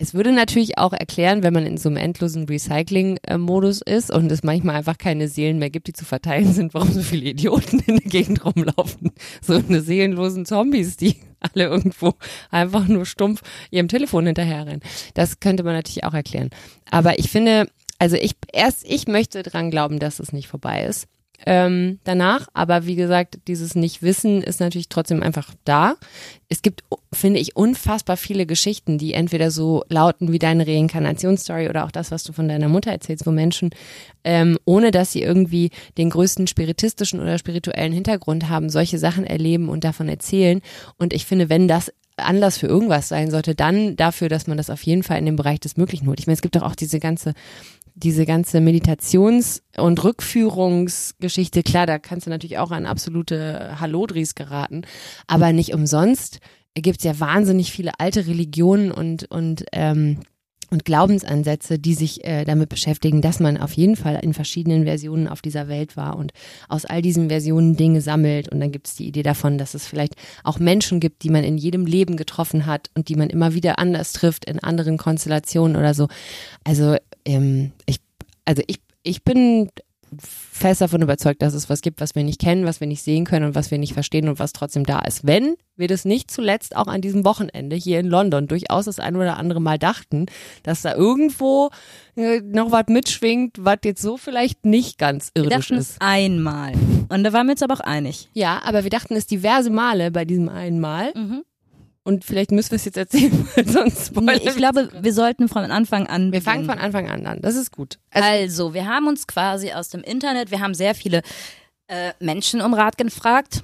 es 0.00 0.14
würde 0.14 0.32
natürlich 0.32 0.78
auch 0.78 0.92
erklären, 0.92 1.42
wenn 1.42 1.52
man 1.52 1.66
in 1.66 1.76
so 1.76 1.88
einem 1.88 1.96
endlosen 1.96 2.44
Recycling-Modus 2.44 3.82
ist 3.82 4.12
und 4.12 4.30
es 4.30 4.44
manchmal 4.44 4.76
einfach 4.76 4.96
keine 4.96 5.26
Seelen 5.26 5.58
mehr 5.58 5.70
gibt, 5.70 5.88
die 5.88 5.92
zu 5.92 6.04
verteilen 6.04 6.52
sind, 6.52 6.72
warum 6.72 6.92
so 6.92 7.02
viele 7.02 7.30
Idioten 7.30 7.80
in 7.80 7.96
der 7.96 8.08
Gegend 8.08 8.44
rumlaufen. 8.44 9.10
So 9.42 9.54
eine 9.54 9.80
seelenlosen 9.80 10.46
Zombies, 10.46 10.96
die 10.96 11.16
alle 11.40 11.64
irgendwo 11.64 12.14
einfach 12.50 12.86
nur 12.86 13.06
stumpf 13.06 13.42
ihrem 13.72 13.88
Telefon 13.88 14.26
hinterherrennen. 14.26 14.82
Das 15.14 15.40
könnte 15.40 15.64
man 15.64 15.74
natürlich 15.74 16.04
auch 16.04 16.14
erklären. 16.14 16.50
Aber 16.90 17.18
ich 17.18 17.28
finde, 17.30 17.68
also 17.98 18.14
ich 18.14 18.36
erst, 18.52 18.84
ich 18.88 19.08
möchte 19.08 19.42
dran 19.42 19.70
glauben, 19.72 19.98
dass 19.98 20.20
es 20.20 20.32
nicht 20.32 20.46
vorbei 20.46 20.84
ist. 20.84 21.08
Ähm, 21.46 22.00
danach, 22.04 22.48
aber 22.52 22.86
wie 22.86 22.96
gesagt, 22.96 23.38
dieses 23.46 23.74
Nicht-Wissen 23.74 24.42
ist 24.42 24.60
natürlich 24.60 24.88
trotzdem 24.88 25.22
einfach 25.22 25.54
da. 25.64 25.94
Es 26.48 26.62
gibt, 26.62 26.82
finde 27.12 27.38
ich, 27.38 27.54
unfassbar 27.54 28.16
viele 28.16 28.44
Geschichten, 28.44 28.98
die 28.98 29.14
entweder 29.14 29.50
so 29.50 29.84
lauten 29.88 30.32
wie 30.32 30.38
deine 30.38 30.66
Reinkarnationsstory 30.66 31.68
oder 31.68 31.84
auch 31.84 31.92
das, 31.92 32.10
was 32.10 32.24
du 32.24 32.32
von 32.32 32.48
deiner 32.48 32.68
Mutter 32.68 32.90
erzählst, 32.90 33.26
wo 33.26 33.30
Menschen, 33.30 33.70
ähm, 34.24 34.58
ohne 34.64 34.90
dass 34.90 35.12
sie 35.12 35.22
irgendwie 35.22 35.70
den 35.96 36.10
größten 36.10 36.48
spiritistischen 36.48 37.20
oder 37.20 37.38
spirituellen 37.38 37.92
Hintergrund 37.92 38.48
haben, 38.48 38.68
solche 38.68 38.98
Sachen 38.98 39.24
erleben 39.24 39.68
und 39.68 39.84
davon 39.84 40.08
erzählen. 40.08 40.60
Und 40.98 41.12
ich 41.12 41.24
finde, 41.24 41.48
wenn 41.48 41.68
das 41.68 41.92
Anlass 42.18 42.58
für 42.58 42.66
irgendwas 42.66 43.08
sein 43.08 43.30
sollte, 43.30 43.54
dann 43.54 43.96
dafür, 43.96 44.28
dass 44.28 44.46
man 44.46 44.56
das 44.56 44.70
auf 44.70 44.82
jeden 44.82 45.02
Fall 45.02 45.18
in 45.18 45.26
den 45.26 45.36
Bereich 45.36 45.60
des 45.60 45.76
Möglichen 45.76 46.06
holt. 46.06 46.20
Ich 46.20 46.26
meine, 46.26 46.34
es 46.34 46.42
gibt 46.42 46.56
doch 46.56 46.62
auch 46.62 46.74
diese 46.74 46.98
ganze 46.98 47.34
diese 47.98 48.26
ganze 48.26 48.58
Meditations- 48.60 49.62
und 49.76 50.02
Rückführungsgeschichte, 50.02 51.62
klar, 51.62 51.86
da 51.86 51.98
kannst 51.98 52.26
du 52.26 52.30
natürlich 52.30 52.58
auch 52.58 52.70
an 52.70 52.86
absolute 52.86 53.80
Hallodris 53.80 54.34
geraten, 54.34 54.82
aber 55.26 55.52
nicht 55.52 55.74
umsonst 55.74 56.40
gibt 56.74 56.98
es 56.98 57.04
ja 57.04 57.18
wahnsinnig 57.20 57.72
viele 57.72 57.92
alte 57.98 58.26
Religionen 58.26 58.90
und, 58.90 59.24
und, 59.30 59.64
ähm, 59.72 60.20
und 60.70 60.84
Glaubensansätze, 60.84 61.78
die 61.78 61.94
sich 61.94 62.24
äh, 62.24 62.44
damit 62.44 62.68
beschäftigen, 62.68 63.22
dass 63.22 63.40
man 63.40 63.56
auf 63.56 63.72
jeden 63.72 63.96
Fall 63.96 64.20
in 64.22 64.34
verschiedenen 64.34 64.84
Versionen 64.84 65.26
auf 65.26 65.40
dieser 65.40 65.68
Welt 65.68 65.96
war 65.96 66.16
und 66.16 66.32
aus 66.68 66.84
all 66.84 67.00
diesen 67.00 67.30
Versionen 67.30 67.76
Dinge 67.76 68.02
sammelt. 68.02 68.50
Und 68.50 68.60
dann 68.60 68.70
gibt 68.70 68.86
es 68.86 68.94
die 68.94 69.08
Idee 69.08 69.22
davon, 69.22 69.56
dass 69.56 69.74
es 69.74 69.86
vielleicht 69.86 70.14
auch 70.44 70.58
Menschen 70.58 71.00
gibt, 71.00 71.22
die 71.22 71.30
man 71.30 71.42
in 71.42 71.56
jedem 71.56 71.86
Leben 71.86 72.16
getroffen 72.16 72.66
hat 72.66 72.90
und 72.94 73.08
die 73.08 73.16
man 73.16 73.30
immer 73.30 73.54
wieder 73.54 73.78
anders 73.78 74.12
trifft 74.12 74.44
in 74.44 74.58
anderen 74.58 74.98
Konstellationen 74.98 75.76
oder 75.76 75.94
so. 75.94 76.08
Also 76.64 76.96
ähm, 77.24 77.72
ich, 77.86 77.98
also 78.44 78.62
ich, 78.66 78.80
ich 79.02 79.22
bin 79.24 79.70
fest 80.18 80.80
davon 80.80 81.02
überzeugt, 81.02 81.42
dass 81.42 81.52
es 81.54 81.68
was 81.68 81.82
gibt, 81.82 82.00
was 82.00 82.14
wir 82.14 82.24
nicht 82.24 82.40
kennen, 82.40 82.64
was 82.64 82.80
wir 82.80 82.86
nicht 82.86 83.02
sehen 83.02 83.24
können 83.26 83.46
und 83.46 83.54
was 83.54 83.70
wir 83.70 83.78
nicht 83.78 83.92
verstehen 83.92 84.28
und 84.28 84.38
was 84.38 84.54
trotzdem 84.54 84.84
da 84.84 85.00
ist. 85.00 85.26
Wenn 85.26 85.56
wir 85.76 85.86
das 85.86 86.04
nicht 86.06 86.30
zuletzt 86.30 86.76
auch 86.76 86.86
an 86.86 87.02
diesem 87.02 87.24
Wochenende 87.26 87.76
hier 87.76 88.00
in 88.00 88.06
London 88.06 88.46
durchaus 88.46 88.86
das 88.86 89.00
ein 89.00 89.16
oder 89.16 89.36
andere 89.36 89.60
Mal 89.60 89.78
dachten, 89.78 90.24
dass 90.62 90.82
da 90.82 90.94
irgendwo 90.94 91.70
äh, 92.16 92.40
noch 92.40 92.72
was 92.72 92.86
mitschwingt, 92.88 93.56
was 93.60 93.78
jetzt 93.84 94.00
so 94.02 94.16
vielleicht 94.16 94.64
nicht 94.64 94.98
ganz 94.98 95.30
Wir 95.34 95.44
irdisch 95.44 95.68
dachten 95.68 95.78
ist. 95.78 95.96
einmal. 96.00 96.72
Und 97.10 97.22
da 97.24 97.32
waren 97.34 97.46
wir 97.46 97.52
uns 97.52 97.62
aber 97.62 97.74
auch 97.74 97.80
einig. 97.80 98.28
Ja, 98.32 98.62
aber 98.64 98.84
wir 98.84 98.90
dachten 98.90 99.14
es 99.14 99.26
diverse 99.26 99.70
Male 99.70 100.10
bei 100.10 100.24
diesem 100.24 100.48
einen 100.48 100.80
Mal 100.80 101.12
Mhm. 101.14 101.42
Und 102.08 102.24
vielleicht 102.24 102.52
müssen 102.52 102.70
wir 102.70 102.76
es 102.76 102.86
jetzt 102.86 102.96
erzählen, 102.96 103.46
weil 103.54 103.68
sonst 103.68 104.16
Nee, 104.18 104.40
ich 104.42 104.56
glaube, 104.56 104.88
wir 104.98 105.12
sollten 105.12 105.46
von 105.46 105.70
Anfang 105.70 106.06
an 106.06 106.32
wir 106.32 106.40
fangen 106.40 106.64
von 106.64 106.78
Anfang 106.78 107.06
an 107.10 107.26
an. 107.26 107.42
Das 107.42 107.54
ist 107.54 107.70
gut. 107.70 107.98
Also, 108.10 108.72
wir 108.72 108.86
haben 108.86 109.08
uns 109.08 109.26
quasi 109.26 109.72
aus 109.72 109.90
dem 109.90 110.02
Internet, 110.02 110.50
wir 110.50 110.60
haben 110.60 110.72
sehr 110.72 110.94
viele 110.94 111.20
äh, 111.86 112.12
Menschen 112.18 112.62
um 112.62 112.72
Rat 112.72 112.96
gefragt, 112.96 113.62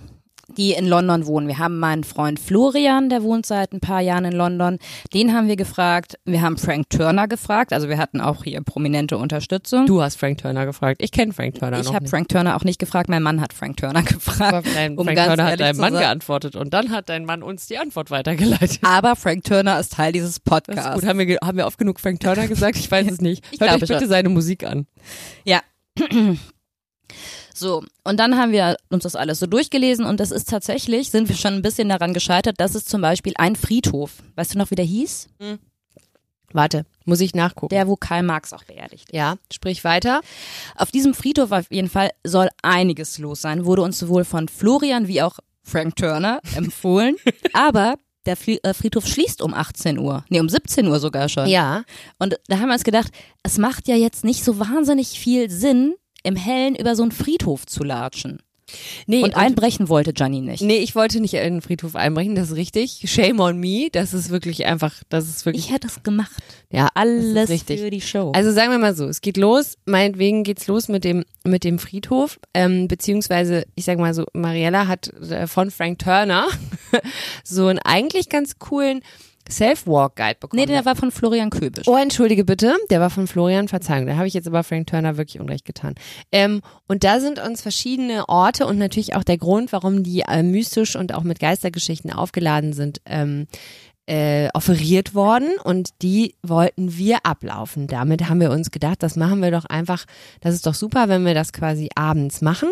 die 0.48 0.72
in 0.72 0.86
London 0.86 1.26
wohnen. 1.26 1.48
Wir 1.48 1.58
haben 1.58 1.78
meinen 1.78 2.04
Freund 2.04 2.38
Florian, 2.38 3.08
der 3.08 3.22
wohnt 3.22 3.46
seit 3.46 3.72
ein 3.72 3.80
paar 3.80 4.00
Jahren 4.00 4.24
in 4.24 4.32
London. 4.32 4.78
Den 5.12 5.34
haben 5.34 5.48
wir 5.48 5.56
gefragt. 5.56 6.18
Wir 6.24 6.42
haben 6.42 6.56
Frank 6.56 6.90
Turner 6.90 7.28
gefragt. 7.28 7.72
Also 7.72 7.88
wir 7.88 7.98
hatten 7.98 8.20
auch 8.20 8.44
hier 8.44 8.60
prominente 8.62 9.18
Unterstützung. 9.18 9.86
Du 9.86 10.02
hast 10.02 10.16
Frank 10.16 10.38
Turner 10.38 10.66
gefragt. 10.66 11.02
Ich 11.02 11.12
kenne 11.12 11.32
Frank 11.32 11.54
Turner 11.56 11.80
ich 11.80 11.86
noch 11.86 11.94
habe 11.94 12.04
nicht. 12.04 12.10
Frank 12.10 12.28
Turner 12.28 12.56
auch 12.56 12.64
nicht 12.64 12.78
gefragt. 12.78 13.08
Mein 13.08 13.22
Mann 13.22 13.40
hat 13.40 13.52
Frank 13.52 13.76
Turner 13.76 14.02
gefragt. 14.04 14.66
Dein, 14.74 14.96
um 14.96 15.04
Frank 15.04 15.16
ganz 15.16 15.28
Turner 15.28 15.50
hat 15.50 15.60
deinem 15.60 15.78
Mann 15.78 15.92
geantwortet 15.92 16.56
und 16.56 16.72
dann 16.74 16.90
hat 16.90 17.08
dein 17.08 17.24
Mann 17.24 17.42
uns 17.42 17.66
die 17.66 17.78
Antwort 17.78 18.10
weitergeleitet. 18.10 18.80
Aber 18.82 19.16
Frank 19.16 19.44
Turner 19.44 19.78
ist 19.80 19.94
Teil 19.94 20.12
dieses 20.12 20.40
Podcasts. 20.40 21.00
gut. 21.00 21.06
Haben 21.06 21.18
wir, 21.18 21.38
haben 21.42 21.58
wir 21.58 21.66
oft 21.66 21.78
genug 21.78 22.00
Frank 22.00 22.20
Turner 22.20 22.46
gesagt? 22.48 22.76
Ich 22.76 22.90
weiß 22.90 23.06
es 23.10 23.20
nicht. 23.20 23.44
Ich 23.50 23.60
Hört 23.60 23.72
euch 23.74 23.80
bitte 23.80 23.98
schon. 24.00 24.08
seine 24.08 24.28
Musik 24.28 24.64
an. 24.64 24.86
Ja. 25.44 25.60
So, 27.56 27.84
und 28.02 28.18
dann 28.18 28.36
haben 28.36 28.50
wir 28.52 28.76
uns 28.90 29.04
das 29.04 29.14
alles 29.14 29.38
so 29.38 29.46
durchgelesen 29.46 30.04
und 30.04 30.18
das 30.18 30.32
ist 30.32 30.48
tatsächlich, 30.50 31.10
sind 31.10 31.28
wir 31.28 31.36
schon 31.36 31.54
ein 31.54 31.62
bisschen 31.62 31.88
daran 31.88 32.12
gescheitert, 32.12 32.56
dass 32.58 32.74
es 32.74 32.84
zum 32.84 33.00
Beispiel 33.00 33.32
ein 33.36 33.54
Friedhof, 33.54 34.10
weißt 34.34 34.54
du 34.54 34.58
noch, 34.58 34.72
wie 34.72 34.74
der 34.74 34.84
hieß? 34.84 35.28
Warte, 36.52 36.84
muss 37.04 37.20
ich 37.20 37.34
nachgucken. 37.34 37.74
Der, 37.74 37.88
wo 37.88 37.96
Karl 37.96 38.22
Marx 38.22 38.52
auch 38.52 38.64
beerdigt 38.64 39.10
ist. 39.10 39.14
ja, 39.14 39.36
sprich 39.52 39.82
weiter. 39.84 40.20
Auf 40.76 40.90
diesem 40.90 41.14
Friedhof 41.14 41.52
auf 41.52 41.70
jeden 41.70 41.88
Fall 41.88 42.10
soll 42.24 42.48
einiges 42.62 43.18
los 43.18 43.40
sein, 43.40 43.64
wurde 43.64 43.82
uns 43.82 43.98
sowohl 43.98 44.24
von 44.24 44.48
Florian 44.48 45.08
wie 45.08 45.22
auch 45.22 45.38
Frank 45.62 45.96
Turner 45.96 46.40
empfohlen. 46.56 47.16
Aber 47.52 47.96
der 48.26 48.36
äh, 48.46 48.74
Friedhof 48.74 49.06
schließt 49.06 49.42
um 49.42 49.52
18 49.54 49.98
Uhr. 49.98 50.24
Nee, 50.28 50.40
um 50.40 50.48
17 50.48 50.86
Uhr 50.86 50.98
sogar 50.98 51.28
schon. 51.28 51.46
Ja, 51.48 51.84
Und 52.18 52.38
da 52.48 52.58
haben 52.58 52.68
wir 52.68 52.74
uns 52.74 52.84
gedacht, 52.84 53.12
es 53.42 53.58
macht 53.58 53.86
ja 53.88 53.96
jetzt 53.96 54.24
nicht 54.24 54.44
so 54.44 54.58
wahnsinnig 54.58 55.18
viel 55.18 55.50
Sinn, 55.50 55.94
im 56.24 56.36
Hellen 56.36 56.74
über 56.74 56.96
so 56.96 57.02
einen 57.02 57.12
Friedhof 57.12 57.66
zu 57.66 57.84
latschen. 57.84 58.40
nee, 59.06 59.22
Und 59.22 59.36
einbrechen 59.36 59.88
wollte 59.88 60.12
Gianni 60.12 60.40
nicht. 60.40 60.62
Nee, 60.62 60.78
ich 60.78 60.94
wollte 60.96 61.20
nicht 61.20 61.34
in 61.34 61.42
den 61.54 61.60
Friedhof 61.62 61.94
einbrechen, 61.94 62.34
das 62.34 62.50
ist 62.50 62.56
richtig. 62.56 63.02
Shame 63.04 63.38
on 63.40 63.58
me, 63.60 63.88
das 63.92 64.14
ist 64.14 64.30
wirklich 64.30 64.64
einfach, 64.66 64.94
das 65.10 65.28
ist 65.28 65.44
wirklich, 65.46 65.66
Ich 65.66 65.72
hätte 65.72 65.86
es 65.86 66.02
gemacht. 66.02 66.32
ja, 66.70 66.88
Alles 66.94 67.48
richtig. 67.50 67.80
für 67.80 67.90
die 67.90 68.00
Show. 68.00 68.32
Also 68.34 68.50
sagen 68.52 68.70
wir 68.70 68.78
mal 68.78 68.96
so, 68.96 69.06
es 69.06 69.20
geht 69.20 69.36
los, 69.36 69.76
meinetwegen 69.84 70.42
geht's 70.44 70.66
los 70.66 70.88
mit 70.88 71.04
dem 71.04 71.24
mit 71.44 71.62
dem 71.62 71.78
Friedhof, 71.78 72.40
ähm, 72.54 72.88
beziehungsweise 72.88 73.64
ich 73.74 73.84
sag 73.84 73.98
mal 73.98 74.14
so, 74.14 74.24
Mariella 74.32 74.88
hat 74.88 75.08
äh, 75.30 75.46
von 75.46 75.70
Frank 75.70 75.98
Turner 75.98 76.46
so 77.44 77.66
einen 77.66 77.78
eigentlich 77.80 78.28
ganz 78.30 78.58
coolen 78.58 79.02
Self-Walk-Guide 79.50 80.38
bekommen. 80.40 80.60
nee, 80.60 80.66
der 80.66 80.84
war 80.84 80.96
von 80.96 81.10
Florian 81.10 81.50
Köbisch. 81.50 81.86
Oh, 81.86 81.96
entschuldige 81.96 82.44
bitte, 82.44 82.76
der 82.90 83.00
war 83.00 83.10
von 83.10 83.26
Florian, 83.26 83.68
Verzeihung, 83.68 84.06
da 84.06 84.16
habe 84.16 84.26
ich 84.26 84.34
jetzt 84.34 84.46
aber 84.46 84.64
Frank 84.64 84.86
Turner 84.86 85.16
wirklich 85.16 85.40
unrecht 85.40 85.64
getan. 85.64 85.94
Ähm, 86.32 86.62
und 86.86 87.04
da 87.04 87.20
sind 87.20 87.38
uns 87.38 87.62
verschiedene 87.62 88.28
Orte 88.28 88.66
und 88.66 88.78
natürlich 88.78 89.14
auch 89.14 89.24
der 89.24 89.38
Grund, 89.38 89.72
warum 89.72 90.02
die 90.02 90.20
äh, 90.20 90.42
mystisch 90.42 90.96
und 90.96 91.14
auch 91.14 91.22
mit 91.22 91.40
Geistergeschichten 91.40 92.12
aufgeladen 92.12 92.72
sind, 92.72 93.00
ähm, 93.06 93.46
äh, 94.06 94.48
offeriert 94.52 95.14
worden 95.14 95.48
und 95.62 96.02
die 96.02 96.34
wollten 96.42 96.96
wir 96.96 97.24
ablaufen. 97.24 97.86
Damit 97.86 98.28
haben 98.28 98.40
wir 98.40 98.50
uns 98.50 98.70
gedacht, 98.70 99.02
das 99.02 99.16
machen 99.16 99.40
wir 99.40 99.50
doch 99.50 99.64
einfach, 99.64 100.04
das 100.40 100.54
ist 100.54 100.66
doch 100.66 100.74
super, 100.74 101.08
wenn 101.08 101.24
wir 101.24 101.34
das 101.34 101.52
quasi 101.52 101.88
abends 101.94 102.42
machen, 102.42 102.70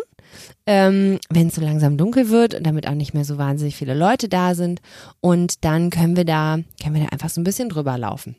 ähm, 0.66 1.18
wenn 1.30 1.48
es 1.48 1.54
so 1.54 1.60
langsam 1.60 1.96
dunkel 1.96 2.28
wird 2.30 2.54
und 2.54 2.64
damit 2.64 2.86
auch 2.86 2.94
nicht 2.94 3.14
mehr 3.14 3.24
so 3.24 3.38
wahnsinnig 3.38 3.76
viele 3.76 3.94
Leute 3.94 4.28
da 4.28 4.54
sind 4.54 4.80
und 5.20 5.64
dann 5.64 5.90
können 5.90 6.16
wir 6.16 6.24
da, 6.24 6.58
können 6.82 6.94
wir 6.94 7.02
da 7.02 7.08
einfach 7.08 7.30
so 7.30 7.40
ein 7.40 7.44
bisschen 7.44 7.68
drüber 7.68 7.98
laufen. 7.98 8.36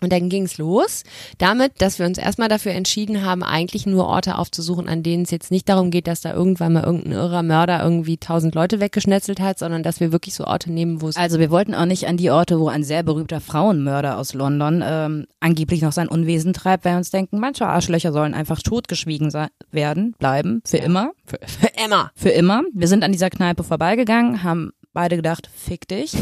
Und 0.00 0.12
dann 0.12 0.28
ging's 0.28 0.58
los, 0.58 1.02
damit, 1.38 1.72
dass 1.78 1.98
wir 1.98 2.06
uns 2.06 2.18
erstmal 2.18 2.48
dafür 2.48 2.72
entschieden 2.72 3.24
haben, 3.24 3.42
eigentlich 3.42 3.86
nur 3.86 4.06
Orte 4.06 4.38
aufzusuchen, 4.38 4.88
an 4.88 5.02
denen 5.02 5.24
es 5.24 5.30
jetzt 5.30 5.50
nicht 5.50 5.68
darum 5.68 5.90
geht, 5.90 6.06
dass 6.06 6.20
da 6.20 6.32
irgendwann 6.32 6.72
mal 6.72 6.84
irgendein 6.84 7.12
irrer 7.12 7.42
Mörder 7.42 7.82
irgendwie 7.82 8.16
tausend 8.16 8.54
Leute 8.54 8.80
weggeschnetzelt 8.80 9.40
hat, 9.40 9.58
sondern 9.58 9.82
dass 9.82 10.00
wir 10.00 10.12
wirklich 10.12 10.34
so 10.34 10.44
Orte 10.44 10.70
nehmen, 10.70 11.02
wo 11.02 11.08
es 11.08 11.16
Also 11.16 11.38
wir 11.40 11.50
wollten 11.50 11.74
auch 11.74 11.84
nicht 11.84 12.06
an 12.06 12.16
die 12.16 12.30
Orte, 12.30 12.60
wo 12.60 12.68
ein 12.68 12.84
sehr 12.84 13.02
berühmter 13.02 13.40
Frauenmörder 13.40 14.18
aus 14.18 14.34
London 14.34 14.82
ähm, 14.84 15.26
angeblich 15.40 15.82
noch 15.82 15.92
sein 15.92 16.08
Unwesen 16.08 16.52
treibt, 16.52 16.84
weil 16.84 16.92
wir 16.92 16.98
uns 16.98 17.10
denken, 17.10 17.40
manche 17.40 17.66
Arschlöcher 17.66 18.12
sollen 18.12 18.34
einfach 18.34 18.62
totgeschwiegen 18.62 19.30
sein, 19.30 19.48
werden, 19.72 20.14
bleiben, 20.18 20.62
für 20.64 20.78
immer. 20.78 21.12
für, 21.24 21.38
für 21.46 21.76
Emma. 21.76 22.12
Für 22.14 22.30
immer. 22.30 22.62
Wir 22.72 22.88
sind 22.88 23.02
an 23.02 23.12
dieser 23.12 23.30
Kneipe 23.30 23.64
vorbeigegangen, 23.64 24.42
haben 24.42 24.72
beide 24.92 25.16
gedacht, 25.16 25.50
fick 25.54 25.88
dich. 25.88 26.12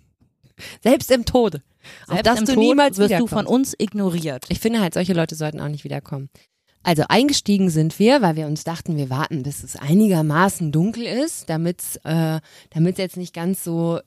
Selbst 0.82 1.10
im 1.10 1.24
Tode. 1.24 1.62
Auf 2.06 2.14
Selbst 2.14 2.26
das 2.26 2.38
im 2.40 2.46
du 2.46 2.54
Tod 2.54 2.62
niemals 2.62 2.98
wirst 2.98 3.18
du 3.18 3.26
von 3.26 3.46
uns 3.46 3.74
ignoriert. 3.78 4.44
Ich 4.48 4.60
finde 4.60 4.80
halt, 4.80 4.94
solche 4.94 5.12
Leute 5.12 5.34
sollten 5.34 5.60
auch 5.60 5.68
nicht 5.68 5.84
wiederkommen. 5.84 6.28
Also 6.82 7.02
eingestiegen 7.08 7.68
sind 7.68 7.98
wir, 7.98 8.22
weil 8.22 8.36
wir 8.36 8.46
uns 8.46 8.62
dachten, 8.62 8.96
wir 8.96 9.10
warten, 9.10 9.42
bis 9.42 9.64
es 9.64 9.74
einigermaßen 9.74 10.70
dunkel 10.70 11.04
ist, 11.04 11.50
damit 11.50 11.80
es 11.80 11.96
äh, 12.04 12.40
damit's 12.70 12.98
jetzt 12.98 13.16
nicht 13.16 13.34
ganz 13.34 13.64
so 13.64 13.98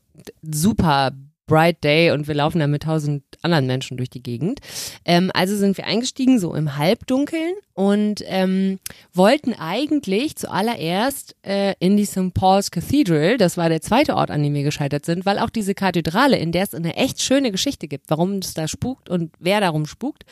super 0.41 1.11
bright 1.49 1.83
day 1.83 2.11
und 2.11 2.27
wir 2.27 2.35
laufen 2.35 2.59
dann 2.59 2.71
mit 2.71 2.83
tausend 2.83 3.23
anderen 3.41 3.65
Menschen 3.67 3.97
durch 3.97 4.09
die 4.09 4.23
Gegend. 4.23 4.59
Ähm, 5.05 5.31
also 5.33 5.55
sind 5.57 5.75
wir 5.77 5.85
eingestiegen, 5.85 6.39
so 6.39 6.53
im 6.53 6.77
Halbdunkeln 6.77 7.53
und 7.73 8.21
ähm, 8.27 8.79
wollten 9.13 9.53
eigentlich 9.53 10.35
zuallererst 10.35 11.35
äh, 11.45 11.73
in 11.79 11.95
die 11.97 12.05
St. 12.05 12.33
Paul's 12.33 12.71
Cathedral, 12.71 13.37
das 13.37 13.55
war 13.57 13.69
der 13.69 13.81
zweite 13.81 14.15
Ort, 14.15 14.31
an 14.31 14.43
dem 14.43 14.53
wir 14.53 14.63
gescheitert 14.63 15.05
sind, 15.05 15.25
weil 15.25 15.39
auch 15.39 15.49
diese 15.49 15.73
Kathedrale, 15.73 16.37
in 16.37 16.51
der 16.51 16.63
es 16.63 16.73
eine 16.73 16.95
echt 16.97 17.21
schöne 17.21 17.51
Geschichte 17.51 17.87
gibt, 17.87 18.09
warum 18.09 18.39
es 18.39 18.53
da 18.53 18.67
spukt 18.67 19.09
und 19.09 19.31
wer 19.39 19.61
darum 19.61 19.85
spukt, 19.85 20.23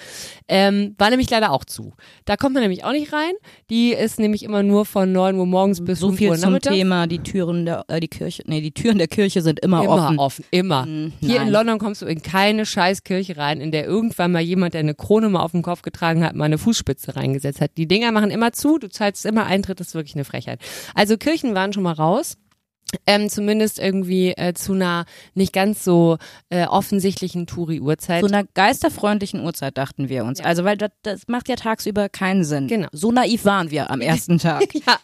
ähm, 0.48 0.94
war 0.98 1.10
nämlich 1.10 1.30
leider 1.30 1.52
auch 1.52 1.64
zu. 1.66 1.94
Da 2.26 2.36
kommt 2.36 2.54
man 2.54 2.64
nämlich 2.64 2.84
auch 2.84 2.92
nicht 2.92 3.14
rein. 3.14 3.32
Die 3.70 3.94
ist 3.94 4.20
nämlich 4.20 4.44
immer 4.44 4.62
nur 4.64 4.86
von 4.86 5.12
9 5.12 5.36
Uhr 5.40 5.46
morgens 5.46 5.84
bis 5.84 6.00
So 6.00 6.08
5 6.10 6.18
viel 6.20 6.30
Uhr 6.30 6.36
zum 6.36 6.52
nachmittags. 6.52 6.76
Thema, 6.76 7.08
die 7.08 7.20
Türen 7.20 7.66
der, 7.66 7.86
äh, 7.88 8.00
die 8.02 8.10
Kirche, 8.10 8.44
nee, 8.46 8.62
die 8.62 8.72
Türen 8.74 8.98
der 8.98 9.08
Kirche 9.08 9.42
sind 9.42 9.60
immer, 9.62 9.84
Immer 9.84 9.94
offen. 10.08 10.20
offen, 10.20 10.46
immer. 10.52 10.86
Mm, 11.22 11.26
Hier 11.26 11.42
in 11.42 11.50
London 11.50 11.80
kommst 11.80 12.02
du 12.02 12.06
in 12.06 12.22
keine 12.22 12.66
scheiß 12.66 13.04
Kirche 13.04 13.38
rein, 13.38 13.62
in 13.62 13.72
der 13.72 13.86
irgendwann 13.86 14.32
mal 14.32 14.42
jemand, 14.42 14.74
der 14.74 14.80
eine 14.80 14.96
Krone 14.96 15.30
mal 15.30 15.42
auf 15.42 15.52
dem 15.52 15.62
Kopf 15.62 15.82
getragen 15.82 16.24
hat, 16.24 16.36
mal 16.36 16.46
eine 16.46 16.58
Fußspitze 16.58 17.16
reingesetzt 17.16 17.62
hat. 17.62 17.72
Die 17.78 17.88
Dinger 17.88 18.12
machen 18.12 18.32
immer 18.32 18.54
zu, 18.54 18.78
du 18.78 18.90
zahlst 18.90 19.26
immer 19.26 19.46
Eintritt, 19.46 19.80
das 19.80 19.88
ist 19.90 19.96
wirklich 19.96 20.16
eine 20.16 20.26
Frechheit. 20.26 20.60
Also 20.96 21.18
Kirchen 21.18 21.56
waren 21.56 21.74
schon 21.74 21.84
mal 21.84 21.94
raus. 21.94 22.38
Ähm, 23.06 23.30
zumindest 23.30 23.80
irgendwie 23.80 24.32
äh, 24.32 24.54
zu 24.54 24.74
einer 24.74 25.06
nicht 25.34 25.52
ganz 25.52 25.84
so 25.84 26.18
äh, 26.50 26.66
offensichtlichen 26.66 27.46
Touri-Uhrzeit. 27.46 28.22
Zu 28.22 28.28
einer 28.28 28.46
geisterfreundlichen 28.46 29.44
Uhrzeit 29.44 29.78
dachten 29.78 30.08
wir 30.08 30.24
uns. 30.24 30.40
Ja. 30.40 30.46
Also, 30.46 30.64
weil 30.64 30.78
das, 30.78 30.92
das 31.02 31.22
macht 31.28 31.50
ja 31.50 31.58
tagsüber 31.58 32.08
keinen 32.08 32.46
Sinn. 32.46 32.68
Genau. 32.68 32.88
So 32.94 33.12
naiv 33.12 33.44
waren 33.44 33.72
wir 33.72 33.92
am 33.92 34.00
ersten 34.08 34.38
Tag. 34.38 34.74
Ja, 34.74 35.00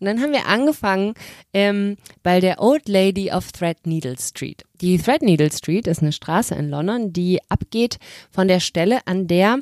und 0.00 0.06
dann 0.06 0.20
haben 0.20 0.32
wir 0.32 0.46
angefangen 0.46 1.14
ähm, 1.52 1.96
bei 2.24 2.40
der 2.40 2.60
Old 2.60 2.88
Lady 2.88 3.30
of 3.30 3.52
Threadneedle 3.52 4.16
Street. 4.18 4.64
Die 4.80 4.98
Threadneedle 4.98 5.52
Street 5.52 5.86
ist 5.86 6.02
eine 6.02 6.12
Straße 6.12 6.56
in 6.56 6.68
London, 6.68 7.12
die 7.12 7.40
abgeht 7.48 7.98
von 8.30 8.48
der 8.48 8.60
Stelle, 8.60 9.00
an 9.06 9.28
der 9.28 9.60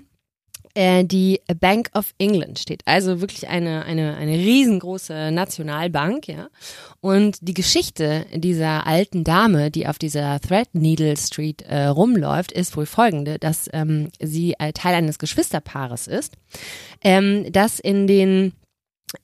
äh, 0.76 1.04
die 1.04 1.40
Bank 1.58 1.88
of 1.94 2.12
England 2.18 2.58
steht. 2.58 2.82
Also 2.84 3.20
wirklich 3.22 3.48
eine, 3.48 3.86
eine, 3.86 4.16
eine 4.16 4.32
riesengroße 4.32 5.30
Nationalbank, 5.32 6.28
ja. 6.28 6.48
Und 7.00 7.38
die 7.40 7.54
Geschichte 7.54 8.26
dieser 8.34 8.86
alten 8.86 9.24
Dame, 9.24 9.70
die 9.70 9.86
auf 9.86 9.98
dieser 9.98 10.38
Threadneedle 10.38 11.16
Street 11.16 11.62
äh, 11.62 11.86
rumläuft, 11.86 12.52
ist 12.52 12.76
wohl 12.76 12.84
folgende, 12.84 13.38
dass 13.38 13.70
ähm, 13.72 14.10
sie 14.20 14.54
äh, 14.58 14.72
Teil 14.72 14.94
eines 14.94 15.18
Geschwisterpaares 15.18 16.06
ist, 16.06 16.34
ähm, 17.02 17.50
das 17.50 17.80
in 17.80 18.06
den 18.06 18.52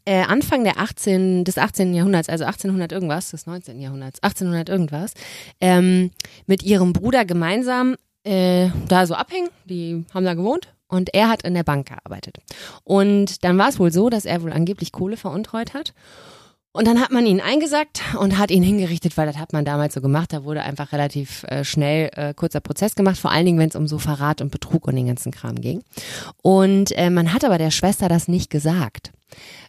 äh, 0.06 0.22
Anfang 0.22 0.64
der 0.64 0.78
18, 0.78 1.44
des 1.44 1.58
18. 1.58 1.92
Jahrhunderts, 1.92 2.30
also 2.30 2.44
1800 2.44 2.92
irgendwas, 2.92 3.30
des 3.30 3.46
19. 3.46 3.78
Jahrhunderts, 3.78 4.22
1800 4.22 4.70
irgendwas, 4.70 5.12
ähm, 5.60 6.12
mit 6.46 6.62
ihrem 6.62 6.94
Bruder 6.94 7.26
gemeinsam 7.26 7.96
äh, 8.24 8.70
da 8.88 9.06
so 9.06 9.14
abhängen. 9.14 9.50
Die 9.66 10.06
haben 10.14 10.24
da 10.24 10.32
gewohnt 10.32 10.72
und 10.92 11.14
er 11.14 11.28
hat 11.28 11.42
in 11.42 11.54
der 11.54 11.64
Bank 11.64 11.88
gearbeitet. 11.88 12.38
Und 12.84 13.44
dann 13.44 13.56
war 13.58 13.68
es 13.68 13.78
wohl 13.78 13.92
so, 13.92 14.10
dass 14.10 14.24
er 14.24 14.42
wohl 14.42 14.52
angeblich 14.52 14.92
Kohle 14.92 15.16
veruntreut 15.16 15.74
hat. 15.74 15.94
Und 16.74 16.86
dann 16.86 17.00
hat 17.00 17.10
man 17.10 17.26
ihn 17.26 17.40
eingesackt 17.40 18.02
und 18.18 18.38
hat 18.38 18.50
ihn 18.50 18.62
hingerichtet, 18.62 19.18
weil 19.18 19.26
das 19.26 19.36
hat 19.36 19.52
man 19.52 19.66
damals 19.66 19.92
so 19.92 20.00
gemacht. 20.00 20.32
Da 20.32 20.44
wurde 20.44 20.62
einfach 20.62 20.92
relativ 20.92 21.44
äh, 21.44 21.64
schnell 21.64 22.10
äh, 22.14 22.32
kurzer 22.32 22.60
Prozess 22.60 22.94
gemacht, 22.94 23.18
vor 23.18 23.30
allen 23.30 23.44
Dingen, 23.44 23.58
wenn 23.58 23.68
es 23.68 23.76
um 23.76 23.86
so 23.86 23.98
Verrat 23.98 24.40
und 24.40 24.50
Betrug 24.50 24.86
und 24.86 24.96
den 24.96 25.06
ganzen 25.06 25.32
Kram 25.32 25.56
ging. 25.56 25.82
Und 26.42 26.96
äh, 26.96 27.10
man 27.10 27.34
hat 27.34 27.44
aber 27.44 27.58
der 27.58 27.70
Schwester 27.70 28.08
das 28.08 28.26
nicht 28.26 28.48
gesagt. 28.48 29.12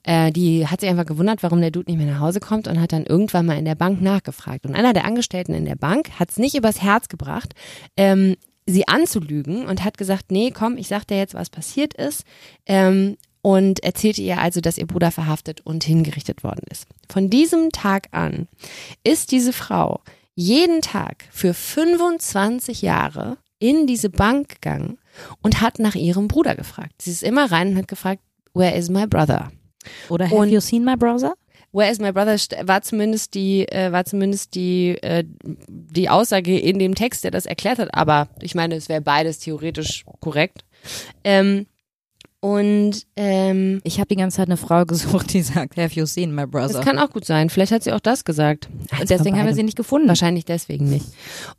Äh, 0.03 0.31
die 0.31 0.67
hat 0.67 0.79
sich 0.79 0.89
einfach 0.89 1.05
gewundert, 1.05 1.43
warum 1.43 1.59
der 1.59 1.71
Dude 1.71 1.91
nicht 1.91 1.97
mehr 2.01 2.11
nach 2.11 2.21
Hause 2.21 2.39
kommt 2.39 2.69
und 2.69 2.79
hat 2.79 2.93
dann 2.93 3.05
irgendwann 3.05 3.45
mal 3.45 3.57
in 3.57 3.65
der 3.65 3.75
Bank 3.75 4.01
nachgefragt. 4.01 4.65
Und 4.65 4.73
einer 4.73 4.93
der 4.93 5.03
Angestellten 5.03 5.53
in 5.53 5.65
der 5.65 5.75
Bank 5.75 6.09
hat 6.19 6.29
es 6.29 6.37
nicht 6.37 6.55
übers 6.55 6.81
Herz 6.81 7.09
gebracht, 7.09 7.53
ähm, 7.97 8.37
sie 8.65 8.87
anzulügen 8.87 9.65
und 9.65 9.83
hat 9.83 9.97
gesagt, 9.97 10.31
nee, 10.31 10.51
komm, 10.51 10.77
ich 10.77 10.87
sag 10.87 11.05
dir 11.05 11.17
jetzt, 11.17 11.33
was 11.33 11.49
passiert 11.49 11.93
ist. 11.93 12.23
Ähm, 12.65 13.17
und 13.41 13.83
erzählte 13.83 14.21
ihr 14.21 14.39
also, 14.39 14.61
dass 14.61 14.77
ihr 14.77 14.87
Bruder 14.87 15.11
verhaftet 15.11 15.59
und 15.65 15.83
hingerichtet 15.83 16.43
worden 16.45 16.63
ist. 16.71 16.87
Von 17.11 17.29
diesem 17.29 17.71
Tag 17.71 18.07
an 18.11 18.47
ist 19.03 19.31
diese 19.31 19.51
Frau 19.51 20.01
jeden 20.33 20.81
Tag 20.81 21.25
für 21.29 21.53
25 21.53 22.81
Jahre 22.81 23.37
in 23.59 23.85
diese 23.85 24.09
Bank 24.09 24.49
gegangen 24.61 24.97
und 25.41 25.61
hat 25.61 25.79
nach 25.79 25.95
ihrem 25.95 26.27
Bruder 26.29 26.55
gefragt. 26.55 27.01
Sie 27.01 27.11
ist 27.11 27.21
immer 27.23 27.51
rein 27.51 27.69
und 27.69 27.77
hat 27.77 27.87
gefragt, 27.89 28.21
where 28.53 28.75
is 28.75 28.89
my 28.89 29.05
brother? 29.07 29.51
Oder 30.09 30.25
have 30.25 30.35
Und- 30.35 30.49
you 30.49 30.61
seen 30.61 30.85
my 30.85 30.95
brother? 30.95 31.33
Where 31.73 31.89
is 31.89 31.99
my 31.99 32.11
brother 32.11 32.37
war 32.67 32.83
zumindest 32.83 33.33
die 33.33 33.67
äh, 33.67 33.91
war 33.91 34.05
zumindest 34.05 34.53
die 34.53 34.89
äh, 35.01 35.23
die 35.43 36.07
Aussage 36.07 36.57
in 36.57 36.77
dem 36.77 36.93
Text, 36.93 37.23
der 37.23 37.31
das 37.31 37.47
erklärt 37.47 37.79
hat. 37.79 37.95
Aber 37.95 38.29
ich 38.41 38.53
meine, 38.53 38.75
es 38.75 38.89
wäre 38.89 39.01
beides 39.01 39.39
theoretisch 39.39 40.05
korrekt. 40.21 40.63
Ähm, 41.23 41.65
und 42.43 43.05
ähm, 43.15 43.79
Ich 43.85 43.99
habe 43.99 44.09
die 44.09 44.17
ganze 44.17 44.35
Zeit 44.35 44.49
eine 44.49 44.57
Frau 44.57 44.83
gesucht, 44.85 45.31
die 45.31 45.41
sagt, 45.41 45.77
have 45.77 45.97
you 45.97 46.05
seen 46.05 46.35
my 46.35 46.45
brother? 46.45 46.73
das 46.73 46.81
kann 46.85 46.99
auch 46.99 47.09
gut 47.09 47.23
sein. 47.23 47.49
Vielleicht 47.49 47.71
hat 47.71 47.83
sie 47.83 47.93
auch 47.93 48.01
das 48.01 48.25
gesagt. 48.25 48.67
Und 48.99 49.09
deswegen 49.09 49.39
haben 49.39 49.45
wir 49.45 49.53
sie 49.53 49.63
nicht 49.63 49.77
gefunden. 49.77 50.09
Wahrscheinlich 50.09 50.43
deswegen 50.43 50.89
nicht. 50.89 51.05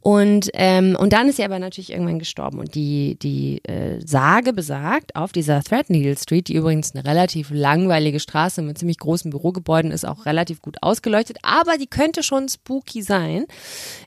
Und, 0.02 0.50
ähm, 0.52 0.94
und 1.00 1.14
dann 1.14 1.26
ist 1.26 1.36
sie 1.36 1.44
aber 1.44 1.58
natürlich 1.58 1.90
irgendwann 1.90 2.18
gestorben. 2.18 2.58
Und 2.58 2.74
die, 2.74 3.16
die 3.18 3.64
äh, 3.64 3.98
Sage 4.04 4.52
besagt, 4.52 5.16
auf 5.16 5.32
dieser 5.32 5.62
Threadneedle 5.62 6.18
Street, 6.18 6.48
die 6.48 6.54
übrigens 6.54 6.94
eine 6.94 7.06
relativ 7.06 7.48
langweilige 7.50 8.20
Straße 8.20 8.60
mit 8.60 8.76
ziemlich 8.76 8.98
großen 8.98 9.30
Bürogebäuden 9.30 9.90
ist, 9.90 10.04
auch 10.04 10.26
relativ 10.26 10.60
gut 10.60 10.82
ausgeleuchtet, 10.82 11.38
aber 11.40 11.78
die 11.78 11.86
könnte 11.86 12.22
schon 12.22 12.46
spooky 12.46 13.00
sein, 13.00 13.46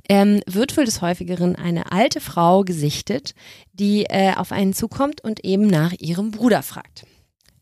ähm, 0.10 0.42
wird 0.46 0.78
wohl 0.78 0.86
des 0.86 1.02
Häufigeren 1.02 1.56
eine 1.56 1.92
alte 1.92 2.22
Frau 2.22 2.64
gesichtet, 2.64 3.34
die 3.80 4.06
äh, 4.06 4.34
auf 4.36 4.52
einen 4.52 4.74
zukommt 4.74 5.24
und 5.24 5.44
eben 5.44 5.68
nach 5.68 5.94
ihrem 5.94 6.32
Bruder 6.32 6.64
fragt. 6.64 7.06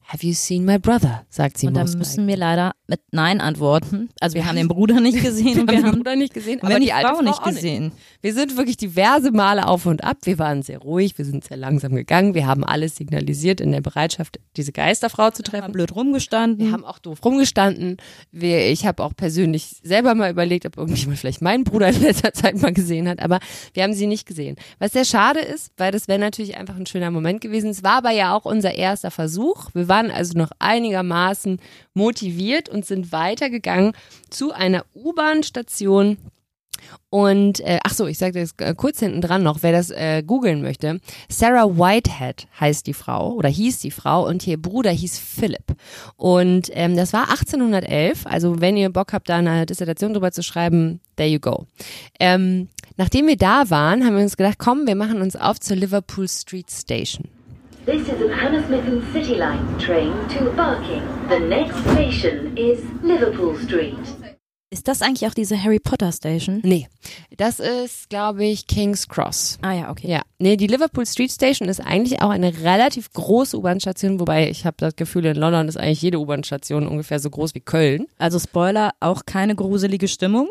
Have 0.07 0.25
you 0.25 0.33
seen 0.33 0.65
my 0.65 0.77
brother? 0.77 1.25
sagt 1.29 1.57
sie 1.57 1.67
Und 1.67 1.73
most 1.73 1.97
müssen 1.97 2.27
wir 2.27 2.37
leider 2.37 2.73
mit 2.87 3.01
Nein 3.11 3.41
antworten. 3.41 4.09
Also 4.19 4.35
wir 4.35 4.45
haben 4.45 4.55
den 4.55 4.67
Bruder 4.67 4.99
nicht 4.99 5.21
gesehen 5.21 5.59
und 5.61 5.71
wir 5.71 5.75
wir 5.75 5.77
haben 5.77 5.83
den 5.83 5.85
haben 5.85 5.97
Bruder 5.97 6.15
nicht 6.15 6.33
gesehen, 6.33 6.57
wir 6.57 6.63
aber 6.63 6.73
haben 6.75 6.81
die 6.81 6.87
die 6.87 6.93
alte 6.93 7.07
Frau 7.09 7.15
Frau 7.15 7.23
nicht 7.23 7.43
gesehen. 7.43 7.91
Wir 8.21 8.33
sind 8.33 8.57
wirklich 8.57 8.77
diverse 8.77 9.31
Male 9.31 9.67
auf 9.67 9.85
und 9.85 10.03
ab. 10.03 10.17
Wir 10.23 10.39
waren 10.39 10.63
sehr 10.63 10.79
ruhig, 10.79 11.17
wir 11.17 11.25
sind 11.25 11.43
sehr 11.43 11.57
langsam 11.57 11.95
gegangen. 11.95 12.33
Wir 12.33 12.47
haben 12.47 12.63
alles 12.63 12.95
signalisiert 12.95 13.61
in 13.61 13.71
der 13.71 13.81
Bereitschaft, 13.81 14.39
diese 14.57 14.71
Geisterfrau 14.71 15.31
zu 15.31 15.43
Haben 15.43 15.51
treffen. 15.51 15.71
blöd 15.71 15.95
rumgestanden. 15.95 16.65
Wir 16.65 16.73
haben 16.73 16.85
auch 16.85 16.99
doof 16.99 17.23
rumgestanden. 17.23 17.97
Wir, 18.31 18.69
ich 18.71 18.85
habe 18.85 19.03
auch 19.03 19.15
persönlich 19.15 19.77
selber 19.83 20.15
mal 20.15 20.31
überlegt, 20.31 20.65
ob 20.65 20.77
irgendjemand 20.77 21.19
vielleicht 21.19 21.41
meinen 21.41 21.63
Bruder 21.63 21.89
in 21.89 22.01
letzter 22.01 22.33
Zeit 22.33 22.61
mal 22.61 22.73
gesehen 22.73 23.07
hat, 23.07 23.19
aber 23.19 23.39
wir 23.73 23.83
haben 23.83 23.93
sie 23.93 24.07
nicht 24.07 24.27
gesehen. 24.27 24.55
Was 24.79 24.93
sehr 24.93 25.05
schade 25.05 25.39
ist, 25.39 25.71
weil 25.77 25.91
das 25.91 26.07
wäre 26.07 26.19
natürlich 26.19 26.57
einfach 26.57 26.75
ein 26.75 26.85
schöner 26.85 27.11
Moment 27.11 27.41
gewesen. 27.41 27.69
Es 27.69 27.83
war 27.83 27.97
aber 27.97 28.11
ja 28.11 28.35
auch 28.35 28.45
unser 28.45 28.73
erster 28.73 29.11
Versuch. 29.11 29.69
Wir 29.73 29.87
waren 29.87 30.11
also 30.11 30.37
noch 30.37 30.51
einigermaßen 30.59 31.59
motiviert 31.93 32.69
und 32.75 32.85
sind 32.85 33.11
weitergegangen 33.11 33.93
zu 34.29 34.51
einer 34.51 34.85
U-Bahn-Station 34.93 36.17
und 37.09 37.61
äh, 37.61 37.79
ach 37.83 37.93
so, 37.93 38.07
ich 38.07 38.17
sage 38.17 38.39
das 38.39 38.53
äh, 38.57 38.73
kurz 38.75 38.99
hinten 38.99 39.21
dran 39.21 39.43
noch, 39.43 39.59
wer 39.61 39.71
das 39.71 39.89
äh, 39.89 40.23
googeln 40.25 40.61
möchte. 40.61 40.99
Sarah 41.29 41.77
Whitehead 41.77 42.47
heißt 42.59 42.85
die 42.87 42.93
Frau 42.93 43.33
oder 43.33 43.49
hieß 43.49 43.79
die 43.79 43.91
Frau 43.91 44.27
und 44.27 44.45
ihr 44.45 44.61
Bruder 44.61 44.91
hieß 44.91 45.17
Philip. 45.17 45.63
Und 46.17 46.69
ähm, 46.73 46.95
das 46.95 47.13
war 47.13 47.29
1811. 47.29 48.25
Also 48.25 48.59
wenn 48.59 48.77
ihr 48.77 48.89
Bock 48.89 49.13
habt, 49.13 49.29
da 49.29 49.37
eine 49.37 49.65
Dissertation 49.65 50.13
drüber 50.13 50.31
zu 50.31 50.43
schreiben, 50.43 50.99
there 51.15 51.29
you 51.29 51.39
go. 51.39 51.65
Ähm, 52.19 52.67
nachdem 52.97 53.27
wir 53.27 53.37
da 53.37 53.69
waren, 53.69 54.05
haben 54.05 54.15
wir 54.15 54.23
uns 54.23 54.37
gedacht, 54.37 54.57
komm, 54.57 54.85
wir 54.85 54.95
machen 54.95 55.21
uns 55.21 55.35
auf 55.35 55.59
zur 55.59 55.77
Liverpool 55.77 56.27
Street 56.27 56.69
Station. 56.69 57.29
This 57.85 58.01
is 58.07 58.19
an 58.19 58.31
Hammersmith 58.31 58.83
City 59.13 59.35
Line 59.35 59.77
train 59.77 60.11
to 60.29 60.49
Barking. 60.55 61.03
The 61.29 61.39
next 61.39 61.77
station 61.91 62.57
is 62.57 62.79
Liverpool 63.03 63.55
Street. 63.59 63.99
Ist 64.71 64.87
das 64.87 65.03
eigentlich 65.03 65.27
auch 65.29 65.35
diese 65.35 65.55
Harry 65.63 65.77
Potter 65.77 66.11
Station? 66.11 66.61
Nee, 66.63 66.87
das 67.37 67.59
ist, 67.59 68.09
glaube 68.09 68.43
ich, 68.43 68.65
King's 68.65 69.07
Cross. 69.07 69.59
Ah 69.61 69.73
ja, 69.73 69.91
okay. 69.91 70.07
Ja, 70.09 70.23
nee, 70.39 70.57
die 70.57 70.65
Liverpool 70.65 71.05
Street 71.05 71.31
Station 71.31 71.69
ist 71.69 71.79
eigentlich 71.79 72.23
auch 72.23 72.31
eine 72.31 72.63
relativ 72.63 73.13
große 73.13 73.55
U-Bahn-Station, 73.55 74.19
wobei 74.19 74.49
ich 74.49 74.65
habe 74.65 74.77
das 74.79 74.95
Gefühl, 74.95 75.25
in 75.25 75.37
London 75.37 75.67
ist 75.67 75.77
eigentlich 75.77 76.01
jede 76.01 76.19
U-Bahn-Station 76.19 76.87
ungefähr 76.87 77.19
so 77.19 77.29
groß 77.29 77.53
wie 77.53 77.61
Köln. 77.61 78.07
Also 78.17 78.39
Spoiler, 78.39 78.93
auch 78.99 79.27
keine 79.27 79.55
gruselige 79.55 80.07
Stimmung. 80.07 80.49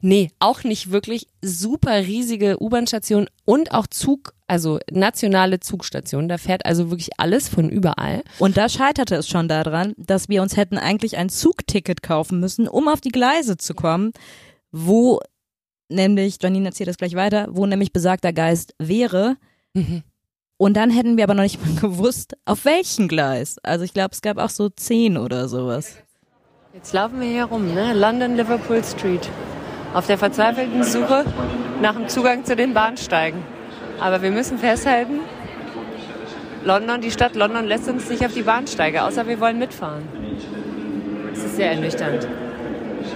Nee, 0.00 0.30
auch 0.38 0.64
nicht 0.64 0.90
wirklich 0.90 1.28
super 1.42 2.06
riesige 2.06 2.62
U-Bahn-Station 2.62 3.28
und 3.44 3.72
auch 3.72 3.86
Zug, 3.86 4.34
also 4.46 4.78
nationale 4.90 5.60
Zugstation. 5.60 6.28
Da 6.28 6.38
fährt 6.38 6.66
also 6.66 6.90
wirklich 6.90 7.10
alles 7.18 7.48
von 7.48 7.68
überall. 7.68 8.22
Und 8.38 8.56
da 8.56 8.68
scheiterte 8.68 9.16
es 9.16 9.28
schon 9.28 9.48
daran, 9.48 9.94
dass 9.96 10.28
wir 10.28 10.42
uns 10.42 10.56
hätten 10.56 10.78
eigentlich 10.78 11.16
ein 11.16 11.28
Zugticket 11.28 12.02
kaufen 12.02 12.40
müssen, 12.40 12.68
um 12.68 12.88
auf 12.88 13.00
die 13.00 13.10
Gleise 13.10 13.56
zu 13.56 13.74
kommen, 13.74 14.12
wo 14.70 15.20
nämlich, 15.88 16.38
Janine 16.42 16.66
erzählt 16.66 16.88
das 16.88 16.98
gleich 16.98 17.14
weiter, 17.14 17.48
wo 17.50 17.66
nämlich 17.66 17.92
besagter 17.92 18.32
Geist 18.32 18.74
wäre. 18.78 19.36
Und 20.56 20.76
dann 20.76 20.90
hätten 20.90 21.16
wir 21.16 21.24
aber 21.24 21.34
noch 21.34 21.42
nicht 21.42 21.64
mal 21.64 21.74
gewusst, 21.80 22.34
auf 22.44 22.64
welchem 22.64 23.08
Gleis. 23.08 23.58
Also 23.62 23.84
ich 23.84 23.92
glaube, 23.92 24.10
es 24.12 24.22
gab 24.22 24.38
auch 24.38 24.50
so 24.50 24.68
zehn 24.68 25.16
oder 25.16 25.48
sowas. 25.48 25.96
Jetzt 26.74 26.92
laufen 26.92 27.20
wir 27.20 27.28
hier 27.28 27.44
rum, 27.44 27.72
ne? 27.72 27.94
London 27.94 28.34
Liverpool 28.34 28.82
Street. 28.82 29.30
Auf 29.94 30.08
der 30.08 30.18
verzweifelten 30.18 30.82
Suche 30.82 31.24
nach 31.80 31.94
dem 31.94 32.08
Zugang 32.08 32.44
zu 32.44 32.56
den 32.56 32.74
Bahnsteigen. 32.74 33.44
Aber 34.00 34.22
wir 34.22 34.32
müssen 34.32 34.58
festhalten, 34.58 35.20
London, 36.64 37.00
die 37.00 37.12
Stadt 37.12 37.36
London 37.36 37.66
lässt 37.66 37.88
uns 37.88 38.10
nicht 38.10 38.26
auf 38.26 38.34
die 38.34 38.42
Bahnsteige, 38.42 39.04
außer 39.04 39.24
wir 39.28 39.38
wollen 39.38 39.60
mitfahren. 39.60 40.02
Das 41.30 41.44
ist 41.44 41.54
sehr 41.54 41.70
ernüchternd. 41.70 42.26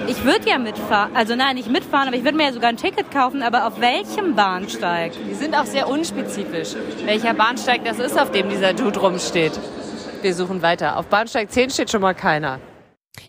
Ich 0.06 0.24
würde 0.24 0.48
ja 0.48 0.58
mitfahren, 0.58 1.16
also 1.16 1.34
nein, 1.34 1.56
nicht 1.56 1.68
mitfahren, 1.68 2.06
aber 2.06 2.16
ich 2.16 2.22
würde 2.22 2.36
mir 2.36 2.44
ja 2.44 2.52
sogar 2.52 2.68
ein 2.68 2.76
Ticket 2.76 3.10
kaufen, 3.10 3.42
aber 3.42 3.66
auf 3.66 3.80
welchem 3.80 4.36
Bahnsteig? 4.36 5.14
Die 5.28 5.34
sind 5.34 5.56
auch 5.56 5.66
sehr 5.66 5.88
unspezifisch, 5.88 6.76
welcher 7.06 7.34
Bahnsteig 7.34 7.84
das 7.84 7.98
ist, 7.98 8.16
auf 8.20 8.30
dem 8.30 8.50
dieser 8.50 8.72
Dude 8.72 9.00
rumsteht. 9.00 9.58
Wir 10.22 10.32
suchen 10.32 10.62
weiter. 10.62 10.96
Auf 10.96 11.06
Bahnsteig 11.06 11.50
10 11.50 11.70
steht 11.70 11.90
schon 11.90 12.02
mal 12.02 12.14
keiner. 12.14 12.60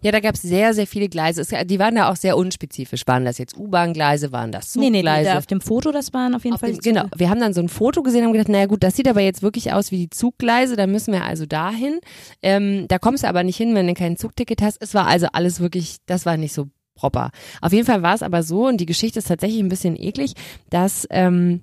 Ja, 0.01 0.11
da 0.11 0.19
gab 0.19 0.35
es 0.35 0.41
sehr, 0.41 0.73
sehr 0.73 0.87
viele 0.87 1.09
Gleise. 1.09 1.41
Es, 1.41 1.49
die 1.65 1.79
waren 1.79 1.95
da 1.95 2.09
auch 2.09 2.15
sehr 2.15 2.37
unspezifisch. 2.37 3.05
Waren 3.07 3.25
das 3.25 3.37
jetzt 3.37 3.57
U-Bahn-Gleise, 3.57 4.31
waren 4.31 4.51
das 4.51 4.75
Nee, 4.75 4.89
nee, 4.89 4.99
Zuggleise? 4.99 5.27
nee, 5.29 5.33
da 5.33 5.37
auf 5.39 5.45
dem 5.45 5.61
Foto, 5.61 5.91
das 5.91 6.13
waren 6.13 6.35
auf 6.35 6.43
jeden 6.43 6.53
Auf 6.55 6.61
Fall 6.61 6.71
dem, 6.71 6.79
genau, 6.79 7.05
wir 7.15 7.29
haben 7.29 7.39
dann 7.39 7.53
so 7.53 7.61
ein 7.61 7.69
Foto 7.69 8.01
gesehen 8.03 8.21
und 8.21 8.27
haben 8.27 8.33
gedacht, 8.33 8.49
naja 8.49 8.65
gut, 8.65 8.83
das 8.83 8.95
sieht 8.95 9.07
aber 9.07 9.21
jetzt 9.21 9.41
wirklich 9.41 9.73
aus 9.73 9.91
wie 9.91 9.97
die 9.97 10.09
Zuggleise, 10.09 10.75
da 10.75 10.87
müssen 10.87 11.13
wir 11.13 11.23
also 11.25 11.45
dahin. 11.45 11.99
Ähm, 12.41 12.85
da 12.87 12.99
kommst 12.99 13.23
du 13.23 13.27
aber 13.27 13.43
nicht 13.43 13.57
hin, 13.57 13.75
wenn 13.75 13.87
du 13.87 13.93
kein 13.93 14.17
Zugticket 14.17 14.61
hast. 14.61 14.77
Es 14.81 14.93
war 14.93 15.07
also 15.07 15.27
alles 15.33 15.59
wirklich, 15.59 15.97
das 16.05 16.25
war 16.25 16.37
nicht 16.37 16.53
so 16.53 16.67
proper. 16.95 17.31
Auf 17.61 17.71
jeden 17.73 17.85
Fall 17.85 18.01
war 18.01 18.13
es 18.15 18.23
aber 18.23 18.43
so, 18.43 18.67
und 18.67 18.77
die 18.77 18.85
Geschichte 18.85 19.19
ist 19.19 19.27
tatsächlich 19.29 19.61
ein 19.61 19.69
bisschen 19.69 19.95
eklig, 19.95 20.33
dass 20.69 21.07
ähm, 21.09 21.61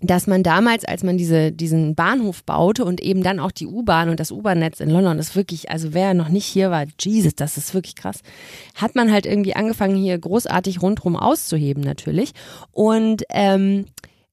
dass 0.00 0.26
man 0.26 0.42
damals, 0.42 0.84
als 0.84 1.02
man 1.02 1.18
diese, 1.18 1.50
diesen 1.50 1.94
Bahnhof 1.94 2.44
baute 2.44 2.84
und 2.84 3.00
eben 3.00 3.22
dann 3.22 3.40
auch 3.40 3.50
die 3.50 3.66
U-Bahn 3.66 4.08
und 4.08 4.20
das 4.20 4.30
U-Bahn-Netz 4.30 4.80
in 4.80 4.90
London, 4.90 5.16
das 5.16 5.34
wirklich, 5.34 5.70
also 5.70 5.92
wer 5.92 6.14
noch 6.14 6.28
nicht 6.28 6.46
hier 6.46 6.70
war, 6.70 6.84
Jesus, 7.00 7.34
das 7.34 7.56
ist 7.56 7.74
wirklich 7.74 7.96
krass, 7.96 8.20
hat 8.76 8.94
man 8.94 9.10
halt 9.10 9.26
irgendwie 9.26 9.56
angefangen, 9.56 9.96
hier 9.96 10.16
großartig 10.16 10.82
rundrum 10.82 11.16
auszuheben 11.16 11.82
natürlich. 11.82 12.32
Und 12.70 13.24
ähm, 13.30 13.86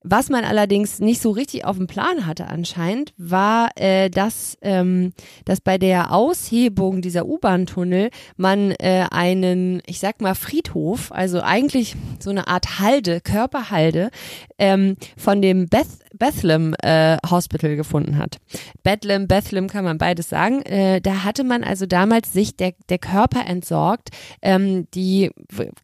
was 0.07 0.29
man 0.29 0.45
allerdings 0.45 0.99
nicht 0.99 1.21
so 1.21 1.31
richtig 1.31 1.65
auf 1.65 1.77
dem 1.77 1.87
Plan 1.87 2.27
hatte 2.27 2.47
anscheinend, 2.47 3.13
war, 3.17 3.69
äh, 3.75 4.09
dass, 4.09 4.57
ähm, 4.61 5.13
dass 5.45 5.61
bei 5.61 5.77
der 5.77 6.13
Aushebung 6.13 7.01
dieser 7.01 7.25
U-Bahn-Tunnel 7.25 8.09
man 8.37 8.71
äh, 8.71 9.07
einen, 9.09 9.81
ich 9.87 9.99
sag 9.99 10.21
mal, 10.21 10.35
Friedhof, 10.35 11.11
also 11.11 11.41
eigentlich 11.41 11.95
so 12.19 12.29
eine 12.29 12.47
Art 12.47 12.79
Halde, 12.79 13.19
Körperhalde, 13.19 14.11
ähm, 14.59 14.95
von 15.17 15.41
dem 15.41 15.67
Beth 15.67 15.87
Bethlehem 16.17 16.73
äh, 16.81 17.17
Hospital 17.29 17.75
gefunden 17.75 18.17
hat. 18.17 18.37
Bethlehem, 18.83 19.27
Bethlehem 19.27 19.67
kann 19.67 19.83
man 19.83 19.97
beides 19.97 20.29
sagen. 20.29 20.61
Äh, 20.61 21.01
da 21.01 21.25
hatte 21.25 21.43
man 21.43 21.61
also 21.61 21.85
damals 21.85 22.31
sich 22.31 22.55
der, 22.55 22.73
der 22.87 22.99
Körper 22.99 23.45
entsorgt, 23.45 24.11
ähm, 24.41 24.87
die 24.93 25.31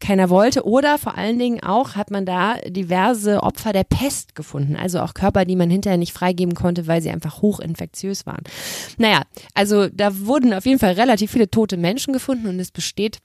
keiner 0.00 0.30
wollte. 0.30 0.64
Oder 0.64 0.96
vor 0.96 1.18
allen 1.18 1.38
Dingen 1.38 1.62
auch 1.62 1.96
hat 1.96 2.10
man 2.10 2.24
da 2.24 2.54
diverse 2.66 3.42
Opfer 3.42 3.74
der 3.74 3.84
Pest 3.84 4.11
gefunden. 4.34 4.76
Also 4.76 5.00
auch 5.00 5.14
Körper, 5.14 5.44
die 5.44 5.56
man 5.56 5.70
hinterher 5.70 5.98
nicht 5.98 6.12
freigeben 6.12 6.54
konnte, 6.54 6.86
weil 6.86 7.02
sie 7.02 7.10
einfach 7.10 7.42
hochinfektiös 7.42 8.26
waren. 8.26 8.42
Naja, 8.98 9.22
also 9.54 9.88
da 9.88 10.26
wurden 10.26 10.54
auf 10.54 10.66
jeden 10.66 10.78
Fall 10.78 10.92
relativ 10.92 11.32
viele 11.32 11.50
tote 11.50 11.76
Menschen 11.76 12.12
gefunden 12.12 12.46
und 12.46 12.58
es 12.58 12.70
besteht 12.70 13.18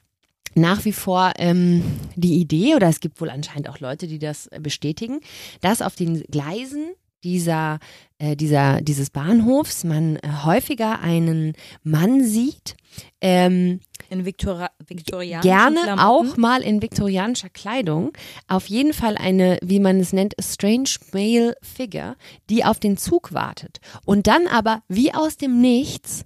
nach 0.55 0.85
wie 0.85 0.93
vor 0.93 1.33
ähm, 1.37 1.83
die 2.15 2.35
Idee, 2.35 2.75
oder 2.75 2.87
es 2.87 2.99
gibt 2.99 3.21
wohl 3.21 3.29
anscheinend 3.29 3.69
auch 3.69 3.79
Leute, 3.79 4.07
die 4.07 4.19
das 4.19 4.47
äh, 4.47 4.59
bestätigen, 4.59 5.19
dass 5.61 5.81
auf 5.81 5.95
den 5.95 6.23
Gleisen 6.23 6.89
dieser, 7.23 7.79
äh, 8.19 8.35
dieser, 8.35 8.81
dieses 8.81 9.09
Bahnhofs 9.09 9.83
man 9.83 10.17
äh, 10.17 10.29
häufiger 10.43 10.99
einen 11.01 11.53
Mann 11.83 12.23
sieht, 12.23 12.75
ähm, 13.21 13.81
in 14.09 14.25
Viktoria 14.25 14.69
viktorianischen 14.85 15.41
gerne 15.41 15.81
Klamotten. 15.81 15.99
auch 15.99 16.37
mal 16.37 16.61
in 16.61 16.81
viktorianischer 16.81 17.49
Kleidung. 17.49 18.13
Auf 18.47 18.67
jeden 18.67 18.93
Fall 18.93 19.17
eine, 19.17 19.57
wie 19.61 19.79
man 19.79 19.99
es 19.99 20.13
nennt, 20.13 20.33
strange 20.39 20.89
male 21.11 21.55
figure, 21.61 22.15
die 22.49 22.63
auf 22.65 22.79
den 22.79 22.97
Zug 22.97 23.33
wartet 23.33 23.79
und 24.05 24.27
dann 24.27 24.47
aber 24.47 24.83
wie 24.87 25.13
aus 25.13 25.37
dem 25.37 25.59
Nichts 25.61 26.23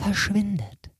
verschwindet. 0.00 0.90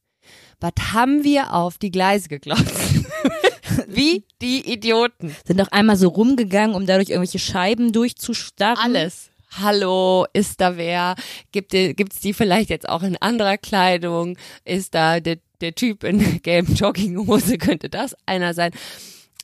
Was 0.61 0.73
haben 0.93 1.23
wir 1.23 1.55
auf 1.55 1.79
die 1.79 1.91
Gleise 1.91 2.29
geklotzt? 2.29 2.65
wie 3.87 4.25
die 4.43 4.73
Idioten. 4.73 5.35
Sind 5.47 5.61
auch 5.61 5.71
einmal 5.71 5.97
so 5.97 6.09
rumgegangen, 6.09 6.75
um 6.75 6.87
dadurch 6.87 7.11
irgendwelche 7.11 7.39
Scheiben 7.39 7.93
durchzustarren. 7.93 8.79
Alles. 8.83 9.31
Hallo, 9.51 10.27
ist 10.33 10.61
da 10.61 10.77
wer? 10.77 11.15
Gibt 11.53 11.73
es 11.75 12.21
die 12.21 12.33
vielleicht 12.33 12.71
jetzt 12.71 12.89
auch 12.89 13.03
in 13.03 13.17
anderer 13.17 13.57
Kleidung? 13.59 14.37
Ist 14.65 14.95
da 14.95 15.21
der, 15.21 15.39
der 15.61 15.75
Typ 15.75 16.05
in 16.05 16.43
gelben 16.43 16.75
Jogginghose? 16.75 17.59
Könnte 17.59 17.89
das 17.89 18.15
einer 18.27 18.55
sein? 18.55 18.73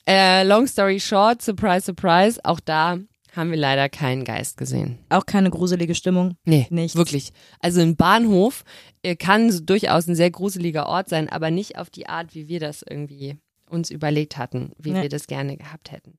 Äh, 0.06 0.44
long 0.44 0.66
story 0.66 1.00
short, 1.00 1.40
surprise, 1.40 1.86
surprise, 1.86 2.38
auch 2.44 2.60
da 2.60 2.98
haben 3.34 3.50
wir 3.50 3.56
leider 3.56 3.88
keinen 3.88 4.22
Geist 4.24 4.58
gesehen. 4.58 4.98
Auch 5.08 5.26
keine 5.26 5.50
gruselige 5.50 5.94
Stimmung. 5.96 6.36
Nee, 6.44 6.66
Nichts. 6.70 6.96
wirklich. 6.96 7.32
Also 7.58 7.80
ein 7.80 7.96
Bahnhof 7.96 8.62
äh, 9.02 9.16
kann 9.16 9.64
durchaus 9.66 10.06
ein 10.06 10.14
sehr 10.14 10.30
gruseliger 10.30 10.86
Ort 10.86 11.08
sein, 11.08 11.28
aber 11.28 11.50
nicht 11.50 11.76
auf 11.78 11.90
die 11.90 12.06
Art, 12.06 12.34
wie 12.34 12.46
wir 12.46 12.60
das 12.60 12.84
irgendwie 12.88 13.38
uns 13.68 13.90
überlegt 13.90 14.36
hatten, 14.36 14.72
wie 14.78 14.92
Nee. 14.92 15.02
wir 15.02 15.08
das 15.08 15.26
gerne 15.26 15.56
gehabt 15.56 15.90
hätten. 15.90 16.18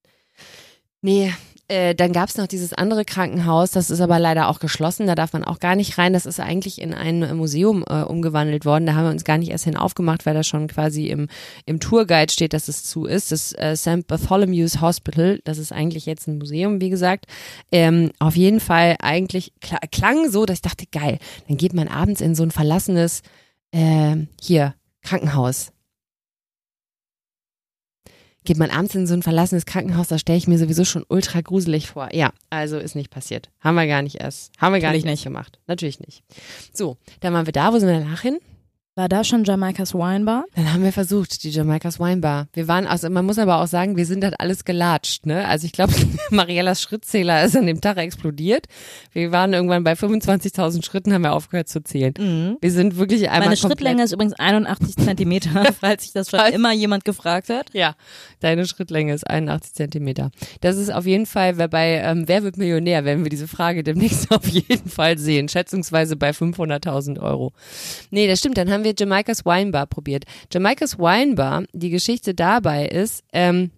Nee, 1.06 1.32
äh, 1.68 1.94
dann 1.94 2.14
gab's 2.14 2.36
noch 2.36 2.48
dieses 2.48 2.74
andere 2.74 3.06
Krankenhaus, 3.06 3.70
das 3.70 3.92
ist 3.92 4.02
aber 4.02 4.18
leider 4.18 4.50
auch 4.50 4.58
geschlossen, 4.58 5.06
da 5.06 5.14
darf 5.14 5.34
man 5.34 5.44
auch 5.44 5.60
gar 5.60 5.76
nicht 5.76 6.00
rein. 6.00 6.14
Das 6.14 6.26
ist 6.26 6.40
eigentlich 6.40 6.82
in 6.82 6.96
ein 6.96 7.22
äh, 7.22 7.36
Museum 7.36 7.86
äh, 7.88 8.02
umgewandelt 8.02 8.66
worden. 8.66 8.88
Da 8.88 8.96
haben 8.96 9.04
wir 9.04 9.12
uns 9.12 9.24
gar 9.24 9.38
nicht 9.38 9.52
erst 9.52 9.66
hin 9.66 9.78
aufgemacht, 9.78 10.26
weil 10.26 10.34
da 10.34 10.42
schon 10.42 10.66
quasi 10.66 11.10
im, 11.10 11.28
im 11.68 11.80
Tourguide 11.80 12.34
steht, 12.34 12.54
dass 12.54 12.70
es 12.70 12.84
zu 12.86 13.06
ist. 13.06 13.32
Das 13.32 13.54
äh, 13.54 13.76
St. 13.76 14.08
Bartholomew's 14.08 14.82
Hospital, 14.82 15.42
das 15.44 15.60
ist 15.60 15.72
eigentlich 15.72 16.08
jetzt 16.08 16.28
ein 16.28 16.40
Museum, 16.40 16.82
wie 16.82 16.90
gesagt. 16.90 17.26
Ähm, 17.72 18.10
auf 18.18 18.36
jeden 18.36 18.60
Fall 18.60 18.96
eigentlich 19.00 19.54
kl 19.62 19.78
klang 19.92 20.32
so, 20.32 20.48
dass 20.48 20.58
ich 20.58 20.62
dachte, 20.64 20.86
geil, 20.92 21.20
dann 21.48 21.58
geht 21.58 21.76
man 21.76 21.88
abends 21.88 22.20
in 22.20 22.34
so 22.34 22.42
ein 22.42 22.50
verlassenes, 22.50 23.22
äh, 23.70 24.16
hier, 24.42 24.74
Krankenhaus 25.04 25.72
geht 28.46 28.58
man 28.58 28.70
abends 28.70 28.96
in 28.96 29.08
so 29.08 29.14
ein 29.14 29.24
verlassenes 29.24 29.66
Krankenhaus, 29.66 30.08
da 30.08 30.18
stelle 30.18 30.38
ich 30.38 30.48
mir 30.48 30.58
sowieso 30.58 30.86
schon 30.86 31.06
ultra 31.10 31.42
gruselig 31.42 31.88
vor. 31.88 32.10
Ja, 32.14 32.32
also 32.50 32.78
ist 32.78 32.96
nicht 32.96 33.10
passiert. 33.10 33.50
Haben 33.60 33.76
wir 33.76 33.88
gar 33.88 34.02
nicht 34.02 34.22
erst, 34.22 34.52
haben 34.60 34.74
wir 34.74 34.80
gar 34.80 34.90
Natürlich 34.90 35.06
nicht, 35.06 35.12
nicht. 35.12 35.20
erst 35.20 35.24
gemacht. 35.24 35.60
Natürlich 35.68 36.00
nicht. 36.00 36.24
So, 36.74 36.98
dann 37.20 37.34
waren 37.34 37.46
wir 37.46 37.54
da, 37.54 37.74
wo 37.74 37.80
sind 37.80 37.90
wir 37.90 38.00
danach 38.00 38.22
hin? 38.22 38.40
War 38.98 39.10
da 39.10 39.26
schon 39.26 39.44
Jamaikas 39.44 39.94
Wine 39.94 40.24
Bar? 40.24 40.46
Dann 40.56 40.72
haben 40.72 40.82
wir 40.82 40.94
versucht, 40.94 41.44
die 41.44 41.50
Jamaikas 41.50 42.00
Wine 42.00 42.22
Bar. 42.22 42.48
Wir 42.54 42.70
waren, 42.70 42.88
also 42.88 43.10
man 43.10 43.26
muss 43.26 43.38
aber 43.38 43.62
auch 43.62 43.68
sagen, 43.68 43.98
wir 43.98 44.06
sind 44.06 44.24
halt 44.24 44.40
alles 44.40 44.64
gelatscht, 44.64 45.26
ne? 45.26 45.46
Also 45.46 45.66
ich 45.66 45.74
glaube, 45.74 45.92
Mariellas 46.30 46.82
Schrittzähler 46.82 47.44
ist 47.44 47.58
an 47.58 47.68
dem 47.68 47.82
Tag 47.82 47.98
explodiert. 47.98 48.68
Wir 49.12 49.34
waren 49.34 49.52
irgendwann 49.52 49.84
bei 49.84 49.96
25.000 49.96 50.86
Schritten, 50.86 51.14
haben 51.14 51.24
wir 51.24 51.34
aufgehört 51.34 51.68
zu 51.68 51.84
zählen. 51.84 52.14
Mhm. 52.18 52.58
Wir 52.62 52.72
sind 52.72 52.96
wirklich 52.96 53.30
einmal 53.30 53.50
Meine 53.50 53.58
Schrittlänge 53.58 54.02
ist 54.02 54.14
übrigens 54.14 54.40
81 54.40 54.96
Zentimeter, 54.96 55.74
falls 55.78 56.04
sich 56.04 56.14
das 56.14 56.30
schon 56.30 56.40
immer 56.54 56.72
jemand 56.72 57.04
gefragt 57.04 57.50
hat. 57.50 57.72
Ja, 57.74 57.96
deine 58.40 58.66
Schrittlänge 58.66 59.14
ist 59.14 59.30
81 59.30 59.74
Zentimeter. 59.74 60.32
Das 60.62 60.78
ist 60.78 60.90
auf 60.90 61.06
jeden 61.06 61.26
Fall, 61.26 61.58
wer 61.58 61.68
bei 61.68 61.96
ähm, 61.96 62.30
Wer 62.30 62.44
wird 62.44 62.56
Millionär, 62.56 63.04
werden 63.04 63.26
wir 63.26 63.30
diese 63.30 63.50
Frage 63.50 63.84
demnächst 63.84 64.32
auf 64.32 64.48
jeden 64.48 64.88
Fall 64.88 65.18
sehen. 65.18 65.50
Schätzungsweise 65.50 66.16
bei 66.16 66.30
500.000 66.30 67.20
Euro. 67.20 67.52
Nee, 68.10 68.30
das 68.30 68.40
stimmt. 68.40 68.58
Dann 68.58 68.72
haben 68.72 68.85
wir 68.86 68.94
Jamaikas 68.98 69.44
Wine 69.46 69.72
Bar 69.72 69.88
probiert. 69.88 70.24
Jamaikas 70.50 70.98
Wine 70.98 71.36
Bar, 71.36 71.66
die 71.74 71.90
Geschichte 71.90 72.34
dabei 72.34 72.86
ist, 72.86 73.26
ähm, 73.34 73.72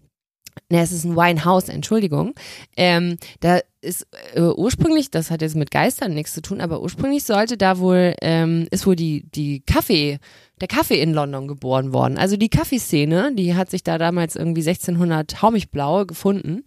Ne, 0.70 0.82
es 0.82 0.91
ist 0.91 1.06
ein 1.06 1.15
Winehouse, 1.15 1.70
Entschuldigung. 1.70 2.34
Ähm, 2.76 3.17
da 3.39 3.60
ist 3.82 4.08
äh, 4.34 4.41
ursprünglich, 4.41 5.12
das 5.12 5.32
hat 5.32 5.41
jetzt 5.41 5.56
mit 5.56 5.72
Geistern 5.72 6.13
nichts 6.13 6.34
zu 6.34 6.41
tun, 6.41 6.62
aber 6.62 6.82
ursprünglich 6.82 7.24
sollte 7.24 7.58
da 7.58 7.80
wohl, 7.80 8.15
ähm, 8.22 8.67
ist 8.72 8.86
wohl 8.86 8.96
die, 8.96 9.24
die 9.30 9.62
Kaffee, 9.62 10.20
der 10.60 10.67
Kaffee 10.67 11.02
in 11.02 11.13
London 11.13 11.48
geboren 11.48 11.93
worden. 11.93 12.17
Also 12.17 12.38
die 12.38 12.50
Kaffeeszene, 12.50 13.32
die 13.36 13.56
hat 13.56 13.70
sich 13.70 13.84
da 13.84 13.98
damals 13.98 14.36
irgendwie 14.36 14.62
1600 14.62 15.41
haumigblau 15.41 16.06
gefunden. 16.06 16.63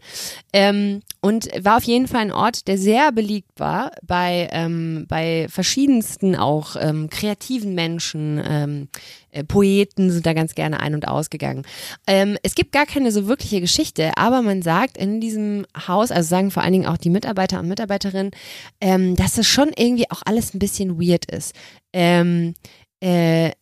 Ähm, 0.53 1.03
und 1.21 1.49
war 1.63 1.77
auf 1.77 1.85
jeden 1.85 2.09
Fall 2.09 2.21
ein 2.21 2.33
Ort, 2.33 2.69
der 2.69 2.79
sehr 2.79 3.13
beliebt 3.13 3.59
war 3.59 3.93
bei, 4.07 4.49
ähm, 4.53 5.07
bei 5.09 5.47
verschiedensten 5.51 6.37
auch 6.37 6.77
ähm, 6.79 7.11
kreativen 7.11 7.75
Menschen, 7.75 8.43
ähm, 8.47 8.89
äh, 9.33 9.45
Poeten 9.45 10.11
sind 10.11 10.27
da 10.27 10.33
ganz 10.33 10.55
gerne 10.55 10.81
ein- 10.81 10.95
und 10.95 11.09
ausgegangen. 11.09 11.65
Ähm, 12.07 12.37
es 12.43 12.55
gibt 12.55 12.73
gar 12.73 12.87
keine 12.87 13.13
so 13.13 13.27
wirkliche 13.27 13.61
Geschichte, 13.61 14.13
aber 14.17 14.43
man 14.43 14.63
sagt 14.63 14.97
in 14.97 15.21
diesem 15.21 15.67
Haus, 15.87 16.11
also 16.11 16.29
sagen 16.29 16.51
vor 16.51 16.63
allen 16.63 16.73
Dingen 16.73 16.87
auch 16.87 16.97
die 16.97 17.11
Mitarbeiter 17.11 17.61
und 17.61 17.69
Mitarbeiterinnen, 17.69 18.33
ähm, 18.81 19.17
dass 19.17 19.39
es 19.39 19.47
schon 19.47 19.71
irgendwie 19.77 20.11
auch 20.11 20.23
alles 20.25 20.55
ein 20.55 20.59
bisschen 20.59 21.01
weird 21.01 21.27
ist. 21.27 21.55
Ähm, 21.93 22.55
äh, 23.01 23.53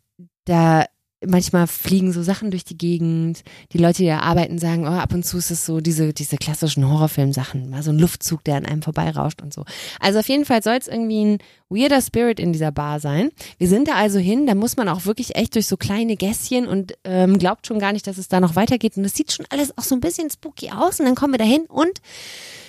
da 0.49 0.85
manchmal 1.27 1.67
fliegen 1.67 2.13
so 2.13 2.23
Sachen 2.23 2.51
durch 2.51 2.65
die 2.65 2.79
Gegend. 2.79 3.43
Die 3.73 3.79
Leute, 3.79 3.99
die 3.99 4.07
da 4.07 4.21
arbeiten, 4.21 4.59
sagen, 4.59 4.87
oh, 4.87 4.91
ab 4.91 5.13
und 5.13 5.25
zu 5.25 5.39
ist 5.39 5.51
es 5.51 5.67
so 5.67 5.81
diese, 5.81 6.13
diese 6.13 6.37
klassischen 6.37 6.89
Horrorfilm-Sachen, 6.89 7.71
mal 7.71 7.83
so 7.83 7.91
ein 7.91 7.99
Luftzug, 7.99 8.45
der 8.45 8.57
an 8.57 8.67
einem 8.67 8.83
vorbeirauscht 8.83 9.43
und 9.43 9.53
so. 9.53 9.65
Also 10.01 10.21
auf 10.21 10.29
jeden 10.29 10.45
Fall 10.45 10.63
soll 10.63 10.77
es 10.77 10.87
irgendwie 10.87 11.25
ein 11.25 11.39
weirder 11.69 12.01
Spirit 12.01 12.39
in 12.39 12.53
dieser 12.53 12.71
Bar 12.71 13.01
sein. 13.01 13.31
Wir 13.59 13.69
sind 13.69 13.89
da 13.89 13.95
also 13.95 14.19
hin, 14.19 14.47
da 14.47 14.55
muss 14.55 14.77
man 14.77 14.89
auch 14.89 15.07
wirklich 15.07 15.35
echt 15.35 15.55
durch 15.57 15.67
so 15.67 15.77
kleine 15.77 16.17
Gässchen 16.17 16.69
und 16.69 16.95
ähm, 17.05 17.39
glaubt 17.39 17.67
schon 17.67 17.81
gar 17.81 17.93
nicht, 17.93 18.07
dass 18.07 18.19
es 18.19 18.29
da 18.29 18.41
noch 18.41 18.55
weitergeht. 18.55 18.97
Und 18.97 19.05
es 19.05 19.15
sieht 19.15 19.33
schon 19.33 19.47
alles 19.51 19.77
auch 19.77 19.85
so 19.85 19.97
ein 19.97 20.01
bisschen 20.01 20.31
spooky 20.31 20.71
aus. 20.71 21.01
Und 21.01 21.07
dann 21.07 21.17
kommen 21.17 21.35
wir 21.35 21.39
da 21.39 21.45
hin 21.45 21.65
und 21.69 22.01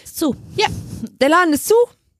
zu. 0.06 0.36
ja, 0.58 0.66
der 1.22 1.30
Laden 1.30 1.54
ist 1.54 1.68
zu. 1.68 1.76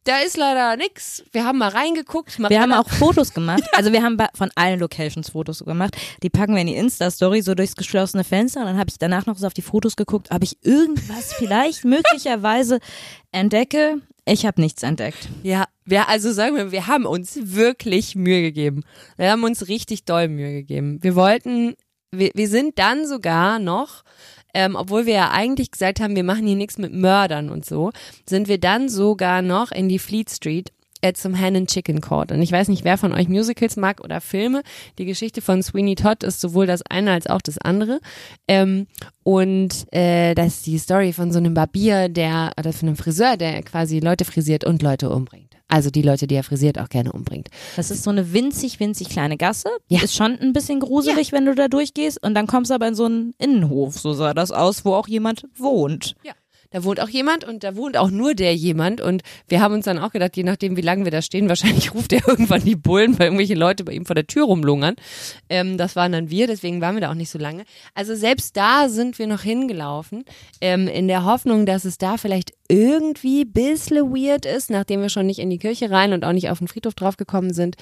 Da 0.10 0.22
ist 0.22 0.38
leider 0.38 0.76
nix. 0.76 1.24
Wir 1.34 1.46
haben 1.46 1.60
mal 1.60 1.70
reingeguckt. 1.70 2.40
Wir 2.40 2.60
haben 2.60 2.74
auch 2.74 2.90
Fotos 2.90 3.32
gemacht. 3.32 3.62
Also 3.74 3.92
wir 3.94 4.02
haben 4.02 4.18
von 4.34 4.50
allen 4.56 4.80
Locations 4.80 5.30
Fotos 5.30 5.64
gemacht. 5.64 5.96
Die 6.24 6.32
packen 6.32 6.56
wir 6.56 6.62
in 6.62 6.68
die 6.68 6.78
Insta-Story 6.78 7.44
so 7.44 7.54
durchs 7.54 7.76
geschlossene 7.76 8.24
Fenster. 8.24 8.62
Und 8.62 8.66
dann 8.66 8.80
habe 8.80 8.90
ich 8.90 8.98
danach 8.98 9.28
noch 9.28 9.38
so 9.38 9.46
auf 9.46 9.54
die 9.54 9.62
Fotos 9.62 9.96
geguckt, 9.96 10.30
ob 10.32 10.42
ich 10.42 10.58
irgendwas 10.64 11.34
vielleicht 11.38 11.86
möglicherweise 11.86 12.80
entdecke. 13.32 14.02
Ich 14.26 14.48
habe 14.48 14.60
nichts 14.60 14.82
entdeckt. 14.82 15.30
Ja, 15.44 15.66
wir, 15.86 16.10
also 16.10 16.32
sagen 16.32 16.56
wir, 16.56 16.72
wir 16.72 16.88
haben 16.88 17.06
uns 17.06 17.38
wirklich 17.44 18.16
Mühe 18.16 18.42
gegeben. 18.42 18.86
Wir 19.16 19.30
haben 19.30 19.44
uns 19.44 19.68
richtig 19.68 20.06
doll 20.06 20.28
Mühe 20.28 20.54
gegeben. 20.54 20.98
Wir 21.04 21.14
wollten, 21.14 21.76
wir, 22.10 22.32
wir 22.34 22.48
sind 22.48 22.80
dann 22.80 23.06
sogar 23.06 23.60
noch, 23.60 24.02
ähm, 24.54 24.76
obwohl 24.76 25.06
wir 25.06 25.14
ja 25.14 25.32
eigentlich 25.32 25.72
gesagt 25.72 26.00
haben, 26.00 26.16
wir 26.16 26.24
machen 26.24 26.46
hier 26.46 26.56
nichts 26.56 26.78
mit 26.78 26.94
Mördern 26.94 27.50
und 27.50 27.66
so, 27.66 27.92
sind 28.28 28.48
wir 28.48 28.60
dann 28.60 28.90
sogar 28.90 29.42
noch 29.42 29.72
in 29.72 29.90
die 29.90 30.00
Fleet 30.00 30.30
Street 30.30 30.72
äh, 31.02 31.14
zum 31.14 31.34
Hen 31.34 31.56
and 31.56 31.70
Chicken 31.70 32.02
Court. 32.02 32.32
Und 32.32 32.42
ich 32.42 32.52
weiß 32.52 32.68
nicht, 32.68 32.84
wer 32.84 32.98
von 32.98 33.14
euch 33.14 33.28
Musicals 33.28 33.78
mag 33.78 34.02
oder 34.04 34.22
Filme. 34.22 34.64
Die 34.98 35.06
Geschichte 35.06 35.42
von 35.42 35.64
Sweeney 35.64 35.96
Todd 35.96 36.24
ist 36.24 36.42
sowohl 36.42 36.68
das 36.68 36.82
eine 36.90 37.12
als 37.12 37.28
auch 37.28 37.42
das 37.42 37.58
andere. 37.58 38.00
Ähm, 38.48 38.88
und 39.24 39.88
äh, 39.94 40.36
das 40.36 40.48
ist 40.48 40.66
die 40.66 40.78
Story 40.78 41.14
von 41.14 41.32
so 41.32 41.40
einem 41.40 41.54
Barbier, 41.54 42.10
der, 42.10 42.52
oder 42.58 42.74
von 42.74 42.90
einem 42.90 42.98
Friseur, 42.98 43.38
der 43.38 43.64
quasi 43.64 44.00
Leute 44.00 44.26
frisiert 44.26 44.66
und 44.66 44.82
Leute 44.82 45.10
umbringt. 45.10 45.49
Also 45.70 45.92
die 45.92 46.02
Leute, 46.02 46.26
die 46.28 46.36
er 46.36 46.44
frisiert, 46.44 46.80
auch 46.80 46.90
gerne 46.90 47.12
umbringt. 47.12 47.50
Das 47.76 47.92
ist 47.92 48.04
so 48.04 48.10
eine 48.10 48.34
winzig, 48.34 48.80
winzig 48.80 49.08
kleine 49.10 49.38
Gasse. 49.38 49.70
Ja. 49.88 50.02
Ist 50.02 50.16
schon 50.16 50.38
ein 50.40 50.52
bisschen 50.52 50.80
gruselig, 50.80 51.32
wenn 51.32 51.46
du 51.46 51.54
da 51.54 51.68
durchgehst. 51.68 52.22
Und 52.22 52.34
dann 52.34 52.48
kommst 52.48 52.72
du 52.72 52.76
aber 52.76 52.88
in 52.88 52.96
so 52.96 53.06
einen 53.06 53.34
Innenhof, 53.38 53.98
so 53.98 54.14
sah 54.14 54.34
das 54.34 54.52
aus, 54.52 54.84
wo 54.84 54.96
auch 54.96 55.08
jemand 55.08 55.46
wohnt. 55.56 56.16
Da 56.72 56.84
wohnt 56.84 57.00
auch 57.00 57.10
jemand 57.10 57.44
und 57.44 57.64
da 57.64 57.76
wohnt 57.76 57.98
auch 57.98 58.12
nur 58.12 58.36
der 58.36 58.56
jemand. 58.56 59.02
Und 59.02 59.24
wir 59.48 59.62
haben 59.62 59.74
uns 59.74 59.86
dann 59.86 60.00
auch 60.00 60.12
gedacht, 60.12 60.38
je 60.38 60.44
nachdem, 60.44 60.78
wie 60.78 60.82
lange 60.82 61.04
wir 61.04 61.12
da 61.12 61.22
stehen, 61.22 61.50
wahrscheinlich 61.50 61.94
ruft 61.94 62.14
er 62.14 62.28
irgendwann 62.28 62.64
die 62.64 62.76
Bullen, 62.76 63.18
weil 63.18 63.28
irgendwelche 63.28 63.56
Leute 63.56 63.84
bei 63.84 63.94
ihm 63.94 64.06
vor 64.06 64.16
der 64.16 64.28
Tür 64.28 64.46
rumlungern. 64.46 64.96
Ähm, 65.50 65.78
das 65.78 65.96
waren 65.96 66.12
dann 66.12 66.30
wir, 66.30 66.48
deswegen 66.48 66.82
waren 66.82 66.96
wir 66.96 67.02
da 67.02 67.12
auch 67.12 67.16
nicht 67.16 67.32
so 67.32 67.40
lange. 67.40 67.64
Also 67.94 68.16
selbst 68.16 68.56
da 68.58 68.90
sind 68.90 69.20
wir 69.20 69.28
noch 69.28 69.42
hingelaufen, 69.42 70.24
ähm, 70.62 70.88
in 70.88 71.08
der 71.08 71.26
Hoffnung, 71.26 71.66
dass 71.66 71.86
es 71.86 71.98
da 71.98 72.18
vielleicht 72.18 72.54
irgendwie 72.68 73.46
bisschen 73.46 74.14
weird 74.14 74.46
ist, 74.46 74.70
nachdem 74.70 75.02
wir 75.02 75.10
schon 75.10 75.26
nicht 75.26 75.40
in 75.40 75.50
die 75.50 75.58
Kirche 75.58 75.90
rein 75.90 76.14
und 76.14 76.24
auch 76.24 76.34
nicht 76.34 76.50
auf 76.50 76.60
den 76.60 76.68
Friedhof 76.68 76.94
draufgekommen 76.94 77.54
sind. 77.54 77.76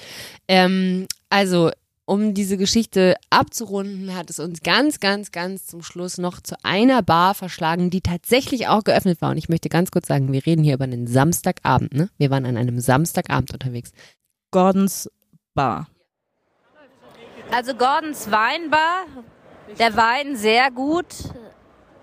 Ähm, 0.48 1.06
also 1.30 1.70
um 2.08 2.32
diese 2.32 2.56
Geschichte 2.56 3.16
abzurunden, 3.28 4.16
hat 4.16 4.30
es 4.30 4.38
uns 4.38 4.62
ganz, 4.62 4.98
ganz, 4.98 5.30
ganz 5.30 5.66
zum 5.66 5.82
Schluss 5.82 6.16
noch 6.16 6.40
zu 6.40 6.56
einer 6.62 7.02
Bar 7.02 7.34
verschlagen, 7.34 7.90
die 7.90 8.00
tatsächlich 8.00 8.66
auch 8.66 8.82
geöffnet 8.82 9.20
war. 9.20 9.32
Und 9.32 9.36
ich 9.36 9.50
möchte 9.50 9.68
ganz 9.68 9.90
kurz 9.90 10.08
sagen, 10.08 10.32
wir 10.32 10.46
reden 10.46 10.64
hier 10.64 10.74
über 10.74 10.84
einen 10.84 11.06
Samstagabend, 11.06 11.92
ne? 11.92 12.08
Wir 12.16 12.30
waren 12.30 12.46
an 12.46 12.56
einem 12.56 12.80
Samstagabend 12.80 13.52
unterwegs. 13.52 13.92
Gordons 14.50 15.10
Bar. 15.52 15.88
Also 17.50 17.74
Gordons 17.74 18.30
Weinbar, 18.30 19.04
der 19.78 19.94
Wein 19.94 20.34
sehr 20.34 20.70
gut, 20.70 21.14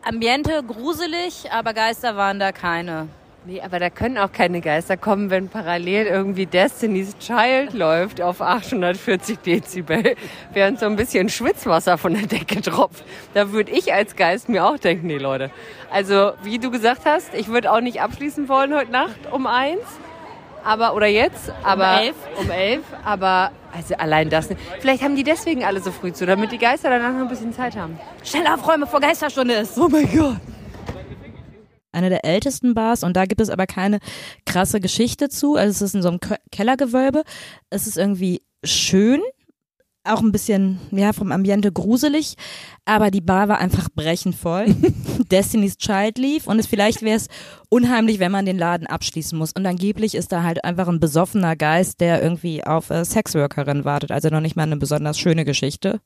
Ambiente 0.04 0.62
gruselig, 0.64 1.52
aber 1.52 1.74
Geister 1.74 2.16
waren 2.16 2.40
da 2.40 2.52
keine. 2.52 3.08
Nee, 3.48 3.62
aber 3.62 3.78
da 3.78 3.92
können 3.92 4.18
auch 4.18 4.32
keine 4.32 4.60
Geister 4.60 4.98
kommen, 4.98 5.30
wenn 5.30 5.50
parallel 5.50 6.08
irgendwie 6.08 6.48
Destiny's 6.48 7.16
Child 7.20 7.74
läuft 7.74 8.20
auf 8.20 8.42
840 8.42 9.38
Dezibel, 9.38 10.16
während 10.52 10.80
so 10.80 10.88
ein 10.88 10.96
bisschen 10.96 11.30
Schwitzwasser 11.30 12.00
von 12.00 12.16
der 12.16 12.26
Decke 12.26 12.60
tropft. 12.62 13.04
Da 13.36 13.52
würde 13.52 13.72
ich 13.72 13.94
als 13.94 14.16
Geist 14.16 14.50
mir 14.50 14.66
auch 14.66 14.80
denken, 14.80 15.06
nee 15.06 15.20
Leute. 15.20 15.52
Also, 15.92 16.32
wie 16.42 16.58
du 16.58 16.72
gesagt 16.72 17.02
hast, 17.06 17.36
ich 17.36 17.48
würde 17.48 17.72
auch 17.72 17.82
nicht 17.82 18.02
abschließen 18.02 18.50
wollen 18.50 18.74
heute 18.74 18.92
Nacht 18.92 19.32
um 19.32 19.46
eins. 19.46 19.84
Aber, 20.64 20.96
oder 20.96 21.06
jetzt, 21.06 21.54
aber. 21.64 22.02
elf. 22.02 22.16
Um 22.40 22.50
elf, 22.50 22.84
aber, 23.04 23.52
also 23.72 23.94
allein 23.94 24.32
das 24.32 24.50
nicht. 24.50 24.60
Vielleicht 24.80 25.04
haben 25.04 25.16
die 25.16 25.24
deswegen 25.24 25.64
alle 25.64 25.82
so 25.82 25.92
früh 25.92 26.12
zu, 26.12 26.26
damit 26.26 26.52
die 26.52 26.58
Geister 26.58 26.90
danach 26.90 27.12
noch 27.12 27.22
ein 27.22 27.28
bisschen 27.28 27.54
Zeit 27.54 27.78
haben. 27.78 28.00
Schnell 28.24 28.48
aufräumen, 28.48 28.82
bevor 28.82 29.00
Geisterstunde 29.00 29.54
ist. 29.54 29.78
Oh 29.78 29.88
mein 29.88 30.10
Gott. 30.12 30.55
Eine 31.96 32.10
der 32.10 32.26
ältesten 32.26 32.74
Bars 32.74 33.04
und 33.04 33.16
da 33.16 33.26
gibt 33.26 33.42
es 33.42 33.50
aber 33.50 33.66
keine 33.66 34.00
krasse 34.46 34.80
Geschichte 34.80 35.30
zu. 35.30 35.56
Also 35.56 35.72
es 35.72 35.82
ist 35.82 35.96
in 35.96 36.02
so 36.02 36.10
einem 36.10 36.20
Ke- 36.20 36.40
Kellergewölbe. 36.52 37.24
Es 37.70 37.88
ist 37.88 37.98
irgendwie 37.98 38.42
schön, 38.64 39.22
auch 40.08 40.22
ein 40.22 40.32
bisschen, 40.32 40.80
ja, 40.92 41.14
vom 41.14 41.32
Ambiente 41.32 41.72
gruselig, 41.72 42.36
aber 42.86 43.10
die 43.10 43.22
Bar 43.22 43.48
war 43.48 43.58
einfach 43.58 43.90
brechend 43.94 44.36
voll. 44.36 44.68
Destiny's 45.32 45.78
Child 45.78 46.20
lief 46.20 46.46
und 46.46 46.60
es 46.60 46.68
vielleicht 46.68 47.02
wäre 47.02 47.18
es 47.18 47.28
unheimlich, 47.70 48.20
wenn 48.20 48.32
man 48.32 48.46
den 48.46 48.58
Laden 48.60 48.86
abschließen 48.86 49.36
muss. 49.38 49.52
Und 49.54 49.66
angeblich 49.66 50.14
ist 50.14 50.32
da 50.32 50.44
halt 50.44 50.64
einfach 50.64 50.88
ein 50.88 51.00
besoffener 51.00 51.56
Geist, 51.56 52.02
der 52.02 52.22
irgendwie 52.22 52.64
auf 52.64 52.92
äh, 52.92 53.04
Sexworkerin 53.04 53.84
wartet. 53.84 54.12
Also 54.12 54.30
noch 54.30 54.42
nicht 54.42 54.56
mal 54.56 54.64
eine 54.64 54.78
besonders 54.78 55.18
schöne 55.18 55.44
Geschichte. 55.44 56.00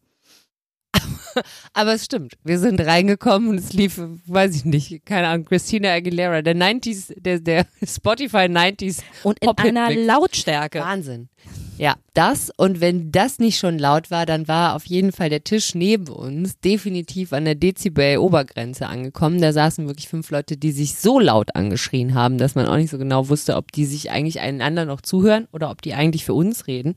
Aber 1.74 1.94
es 1.94 2.06
stimmt. 2.06 2.34
Wir 2.44 2.60
sind 2.60 2.80
reingekommen 2.82 3.50
und 3.50 3.58
es 3.58 3.74
lief, 3.74 4.00
weiß 4.26 4.56
ich 4.56 4.66
nicht, 4.66 5.06
keine 5.06 5.28
Ahnung, 5.28 5.46
Christina 5.46 5.94
Aguilera, 5.94 6.42
der 6.42 6.56
90s, 6.56 7.14
der, 7.20 7.40
der 7.40 7.66
Spotify 7.84 8.48
90s. 8.48 9.02
Und 9.24 9.40
in 9.44 9.78
einer. 9.78 9.90
Lautstärke. 9.96 10.80
Wahnsinn. 10.80 11.30
Ja, 11.80 11.96
das 12.14 12.52
und 12.58 12.82
wenn 12.82 13.10
das 13.10 13.40
nicht 13.40 13.58
schon 13.58 13.80
laut 13.80 14.12
war, 14.12 14.26
dann 14.26 14.50
war 14.50 14.76
auf 14.76 14.86
jeden 14.86 15.14
Fall 15.14 15.30
der 15.30 15.46
Tisch 15.46 15.76
neben 15.76 16.10
uns 16.10 16.60
definitiv 16.60 17.32
an 17.32 17.46
der 17.46 17.56
Dezibel-Obergrenze 17.56 18.86
angekommen. 18.88 19.40
Da 19.40 19.54
saßen 19.54 19.88
wirklich 19.88 20.10
fünf 20.10 20.30
Leute, 20.30 20.58
die 20.58 20.74
sich 20.74 20.96
so 20.96 21.22
laut 21.22 21.56
angeschrien 21.56 22.16
haben, 22.16 22.38
dass 22.38 22.56
man 22.56 22.66
auch 22.66 22.76
nicht 22.76 22.92
so 22.92 22.98
genau 22.98 23.30
wusste, 23.30 23.56
ob 23.56 23.72
die 23.72 23.86
sich 23.86 24.12
eigentlich 24.12 24.42
einander 24.42 24.84
noch 24.84 25.00
zuhören 25.00 25.48
oder 25.54 25.72
ob 25.72 25.82
die 25.82 25.94
eigentlich 25.94 26.26
für 26.26 26.34
uns 26.34 26.68
reden. 26.68 26.96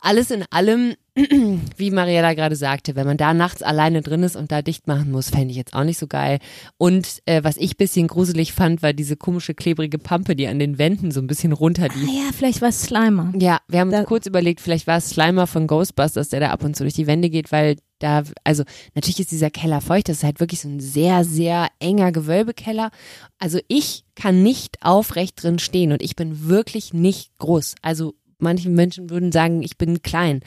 Alles 0.00 0.30
in 0.30 0.44
allem, 0.50 0.94
wie 1.76 1.90
Mariella 1.90 2.34
gerade 2.34 2.56
sagte, 2.56 2.96
wenn 2.96 3.06
man 3.06 3.16
da 3.16 3.34
nachts 3.34 3.62
alleine 3.62 4.00
drin 4.02 4.22
ist 4.22 4.36
und 4.36 4.50
da 4.52 4.62
dicht 4.62 4.86
machen 4.86 5.10
muss, 5.10 5.30
fände 5.30 5.50
ich 5.50 5.56
jetzt 5.56 5.74
auch 5.74 5.84
nicht 5.84 5.98
so 5.98 6.06
geil. 6.06 6.38
Und 6.78 7.20
äh, 7.26 7.42
was 7.44 7.56
ich 7.56 7.76
bisschen 7.76 8.06
gruselig 8.06 8.52
fand, 8.52 8.82
war 8.82 8.92
diese 8.92 9.16
komische 9.16 9.54
klebrige 9.54 9.98
Pampe, 9.98 10.36
die 10.36 10.46
an 10.46 10.58
den 10.58 10.78
Wänden 10.78 11.10
so 11.10 11.20
ein 11.20 11.26
bisschen 11.26 11.52
runterlief. 11.52 12.08
Ah 12.08 12.12
ja, 12.26 12.30
vielleicht 12.32 12.62
war 12.62 12.70
es 12.70 12.82
Slimer. 12.82 13.32
Ja, 13.38 13.58
wir 13.68 13.80
haben 13.80 13.90
Da- 13.90 14.00
uns 14.00 14.08
kurz 14.08 14.26
überlegt, 14.26 14.60
vielleicht 14.60 14.86
war 14.86 14.98
es 14.98 15.10
Slimer 15.10 15.46
von 15.46 15.66
Ghostbusters, 15.66 16.28
der 16.30 16.40
da 16.40 16.50
ab 16.50 16.64
und 16.64 16.76
zu 16.76 16.84
durch 16.84 16.94
die 16.94 17.06
Wände 17.06 17.28
geht, 17.30 17.52
weil 17.52 17.76
da, 17.98 18.22
also 18.44 18.62
natürlich 18.94 19.20
ist 19.20 19.30
dieser 19.30 19.50
Keller 19.50 19.82
feucht, 19.82 20.08
das 20.08 20.18
ist 20.18 20.24
halt 20.24 20.40
wirklich 20.40 20.60
so 20.62 20.68
ein 20.70 20.80
sehr, 20.80 21.22
sehr 21.22 21.68
enger 21.80 22.12
Gewölbekeller. 22.12 22.90
Also 23.38 23.58
ich 23.68 24.04
kann 24.14 24.42
nicht 24.42 24.78
aufrecht 24.80 25.42
drin 25.42 25.58
stehen 25.58 25.92
und 25.92 26.00
ich 26.00 26.16
bin 26.16 26.48
wirklich 26.48 26.94
nicht 26.94 27.30
groß. 27.38 27.74
Also 27.82 28.14
manche 28.40 28.70
Menschen 28.70 29.10
würden 29.10 29.32
sagen, 29.32 29.62
ich 29.62 29.76
bin 29.76 30.02
klein. 30.02 30.40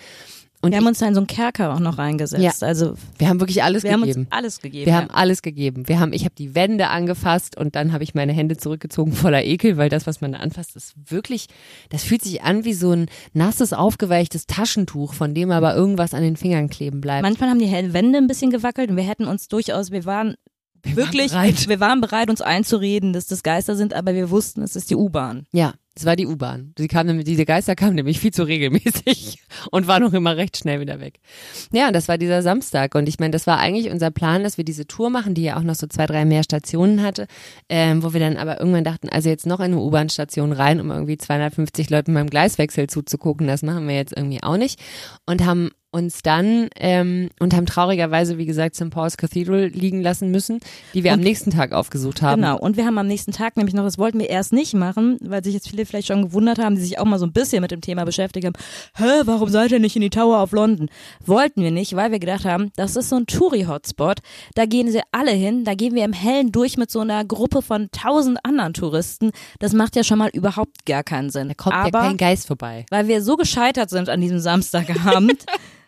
Und 0.63 0.71
Wir 0.71 0.77
haben 0.77 0.87
uns 0.87 0.99
da 0.99 1.07
in 1.09 1.13
so 1.13 1.19
einen 1.19 1.27
Kerker 1.27 1.73
auch 1.73 1.81
noch 1.81 1.97
reingesetzt. 1.97 2.63
Also 2.63 2.93
wir 3.17 3.27
haben 3.27 3.41
wirklich 3.41 3.63
alles 3.63 3.83
wir 3.83 3.91
haben 3.91 4.03
gegeben. 4.03 4.21
uns 4.21 4.31
alles 4.31 4.61
gegeben. 4.61 4.85
Wir 4.85 4.93
ja. 4.93 5.01
haben 5.01 5.09
alles 5.09 5.41
gegeben. 5.41 5.89
Wir 5.89 5.99
haben, 5.99 6.13
ich 6.13 6.23
habe 6.23 6.35
die 6.37 6.55
Wände 6.55 6.87
angefasst 6.87 7.57
und 7.57 7.75
dann 7.75 7.91
habe 7.91 8.05
ich 8.05 8.15
meine 8.15 8.31
Hände 8.31 8.55
zurückgezogen 8.55 9.11
voller 9.11 9.43
Ekel, 9.43 9.75
weil 9.75 9.89
das, 9.89 10.07
was 10.07 10.21
man 10.21 10.31
da 10.31 10.37
anfasst, 10.37 10.77
ist 10.77 10.93
wirklich, 11.11 11.47
das 11.89 12.05
fühlt 12.05 12.21
sich 12.21 12.43
an 12.43 12.63
wie 12.63 12.73
so 12.73 12.93
ein 12.93 13.07
nasses, 13.33 13.73
aufgeweichtes 13.73 14.47
Taschentuch, 14.47 15.13
von 15.13 15.33
dem 15.33 15.51
aber 15.51 15.75
irgendwas 15.75 16.13
an 16.13 16.21
den 16.21 16.37
Fingern 16.37 16.69
kleben 16.69 17.01
bleibt. 17.01 17.23
Manchmal 17.23 17.49
haben 17.49 17.59
die 17.59 17.69
Wände 17.93 18.17
ein 18.17 18.27
bisschen 18.27 18.49
gewackelt 18.49 18.89
und 18.89 18.95
wir 18.95 19.03
hätten 19.03 19.27
uns 19.27 19.49
durchaus, 19.49 19.91
wir 19.91 20.05
waren 20.05 20.35
wirklich, 20.83 21.31
bereit. 21.31 21.67
wir 21.67 21.79
waren 21.79 22.01
bereit, 22.01 22.29
uns 22.29 22.41
einzureden, 22.41 23.13
dass 23.13 23.27
das 23.27 23.43
Geister 23.43 23.75
sind, 23.75 23.93
aber 23.93 24.13
wir 24.13 24.29
wussten, 24.29 24.61
es 24.61 24.75
ist 24.75 24.89
die 24.89 24.95
U-Bahn. 24.95 25.45
ja, 25.51 25.73
es 25.95 26.05
war 26.05 26.15
die 26.15 26.25
U-Bahn. 26.25 26.73
Sie 26.75 26.87
kam 26.87 27.05
nämlich, 27.05 27.25
diese 27.25 27.45
Geister 27.45 27.75
kamen 27.75 27.93
nämlich 27.93 28.19
viel 28.19 28.33
zu 28.33 28.43
regelmäßig 28.43 29.43
und 29.71 29.85
waren 29.85 30.01
noch 30.01 30.13
immer 30.13 30.35
recht 30.37 30.57
schnell 30.57 30.79
wieder 30.79 30.99
weg. 30.99 31.19
Ja, 31.71 31.87
und 31.87 31.93
das 31.93 32.07
war 32.07 32.17
dieser 32.17 32.41
Samstag. 32.41 32.95
Und 32.95 33.07
ich 33.07 33.19
meine, 33.19 33.29
das 33.29 33.45
war 33.45 33.59
eigentlich 33.59 33.91
unser 33.91 34.09
Plan, 34.09 34.41
dass 34.43 34.57
wir 34.57 34.65
diese 34.65 34.87
Tour 34.87 35.11
machen, 35.11 35.35
die 35.35 35.43
ja 35.43 35.57
auch 35.57 35.61
noch 35.61 35.75
so 35.75 35.85
zwei, 35.85 36.07
drei 36.07 36.25
mehr 36.25 36.43
Stationen 36.43 37.03
hatte, 37.03 37.27
ähm, 37.69 38.01
wo 38.01 38.13
wir 38.13 38.19
dann 38.19 38.37
aber 38.37 38.59
irgendwann 38.59 38.83
dachten, 38.83 39.09
also 39.09 39.29
jetzt 39.29 39.45
noch 39.45 39.59
in 39.59 39.65
eine 39.65 39.77
U-Bahn-Station 39.77 40.51
rein, 40.51 40.81
um 40.81 40.89
irgendwie 40.89 41.17
250 41.17 41.91
Leuten 41.91 42.13
beim 42.15 42.29
Gleiswechsel 42.29 42.87
zuzugucken, 42.87 43.45
das 43.45 43.61
machen 43.61 43.87
wir 43.87 43.95
jetzt 43.95 44.17
irgendwie 44.17 44.41
auch 44.41 44.57
nicht. 44.57 44.81
Und 45.27 45.45
haben 45.45 45.69
uns 45.93 46.21
dann 46.23 46.69
ähm, 46.75 47.29
und 47.39 47.53
haben 47.53 47.65
traurigerweise, 47.65 48.37
wie 48.37 48.45
gesagt, 48.45 48.75
St. 48.75 48.89
Paul's 48.89 49.15
Cathedral 49.15 49.67
liegen 49.67 50.01
lassen 50.01 50.31
müssen, 50.31 50.59
die 50.93 51.03
wir 51.03 51.13
am 51.13 51.19
nächsten 51.19 51.51
Tag 51.51 51.71
aufgesucht 51.71 52.21
haben. 52.21 52.41
Genau. 52.41 52.57
Und 52.57 52.77
wir 52.77 52.85
haben 52.85 52.97
am 52.97 53.07
nächsten 53.07 53.31
Tag 53.31 53.55
nämlich 53.57 53.75
noch, 53.75 53.83
das 53.83 53.97
wollten 53.97 54.19
wir 54.19 54.29
erst 54.29 54.53
nicht 54.53 54.73
machen, 54.73 55.17
weil 55.21 55.43
sich 55.43 55.53
jetzt 55.53 55.69
viele 55.69 55.85
vielleicht 55.85 56.07
schon 56.07 56.23
gewundert 56.23 56.57
haben, 56.59 56.75
die 56.75 56.81
sich 56.81 56.99
auch 56.99 57.05
mal 57.05 57.19
so 57.19 57.25
ein 57.25 57.31
bisschen 57.31 57.61
mit 57.61 57.71
dem 57.71 57.81
Thema 57.81 58.03
beschäftigt 58.05 58.45
haben. 58.45 58.55
Hä, 58.95 59.21
warum 59.25 59.49
seid 59.49 59.71
ihr 59.71 59.79
nicht 59.79 59.95
in 59.95 60.01
die 60.01 60.09
Tower 60.09 60.41
of 60.41 60.51
London? 60.51 60.89
Wollten 61.25 61.61
wir 61.61 61.71
nicht, 61.71 61.95
weil 61.95 62.11
wir 62.11 62.19
gedacht 62.19 62.45
haben, 62.45 62.71
das 62.75 62.95
ist 62.95 63.09
so 63.09 63.15
ein 63.17 63.27
Touri-Hotspot. 63.27 64.19
Da 64.55 64.65
gehen 64.65 64.91
sie 64.91 65.01
alle 65.11 65.31
hin. 65.31 65.63
Da 65.63 65.75
gehen 65.75 65.93
wir 65.95 66.03
im 66.05 66.13
Hellen 66.13 66.51
durch 66.51 66.77
mit 66.77 66.89
so 66.89 67.01
einer 67.01 67.23
Gruppe 67.23 67.61
von 67.61 67.89
tausend 67.91 68.39
anderen 68.43 68.73
Touristen. 68.73 69.31
Das 69.59 69.73
macht 69.73 69.95
ja 69.95 70.03
schon 70.03 70.17
mal 70.17 70.29
überhaupt 70.33 70.85
gar 70.85 71.03
keinen 71.03 71.29
Sinn. 71.29 71.49
Da 71.49 71.53
kommt 71.53 71.75
Aber 71.75 71.99
ja 71.99 72.07
kein 72.07 72.17
Geist 72.17 72.47
vorbei. 72.47 72.85
weil 72.89 73.07
wir 73.07 73.21
so 73.21 73.35
gescheitert 73.35 73.89
sind 73.89 74.09
an 74.09 74.21
diesem 74.21 74.39
Samstagabend, 74.39 75.45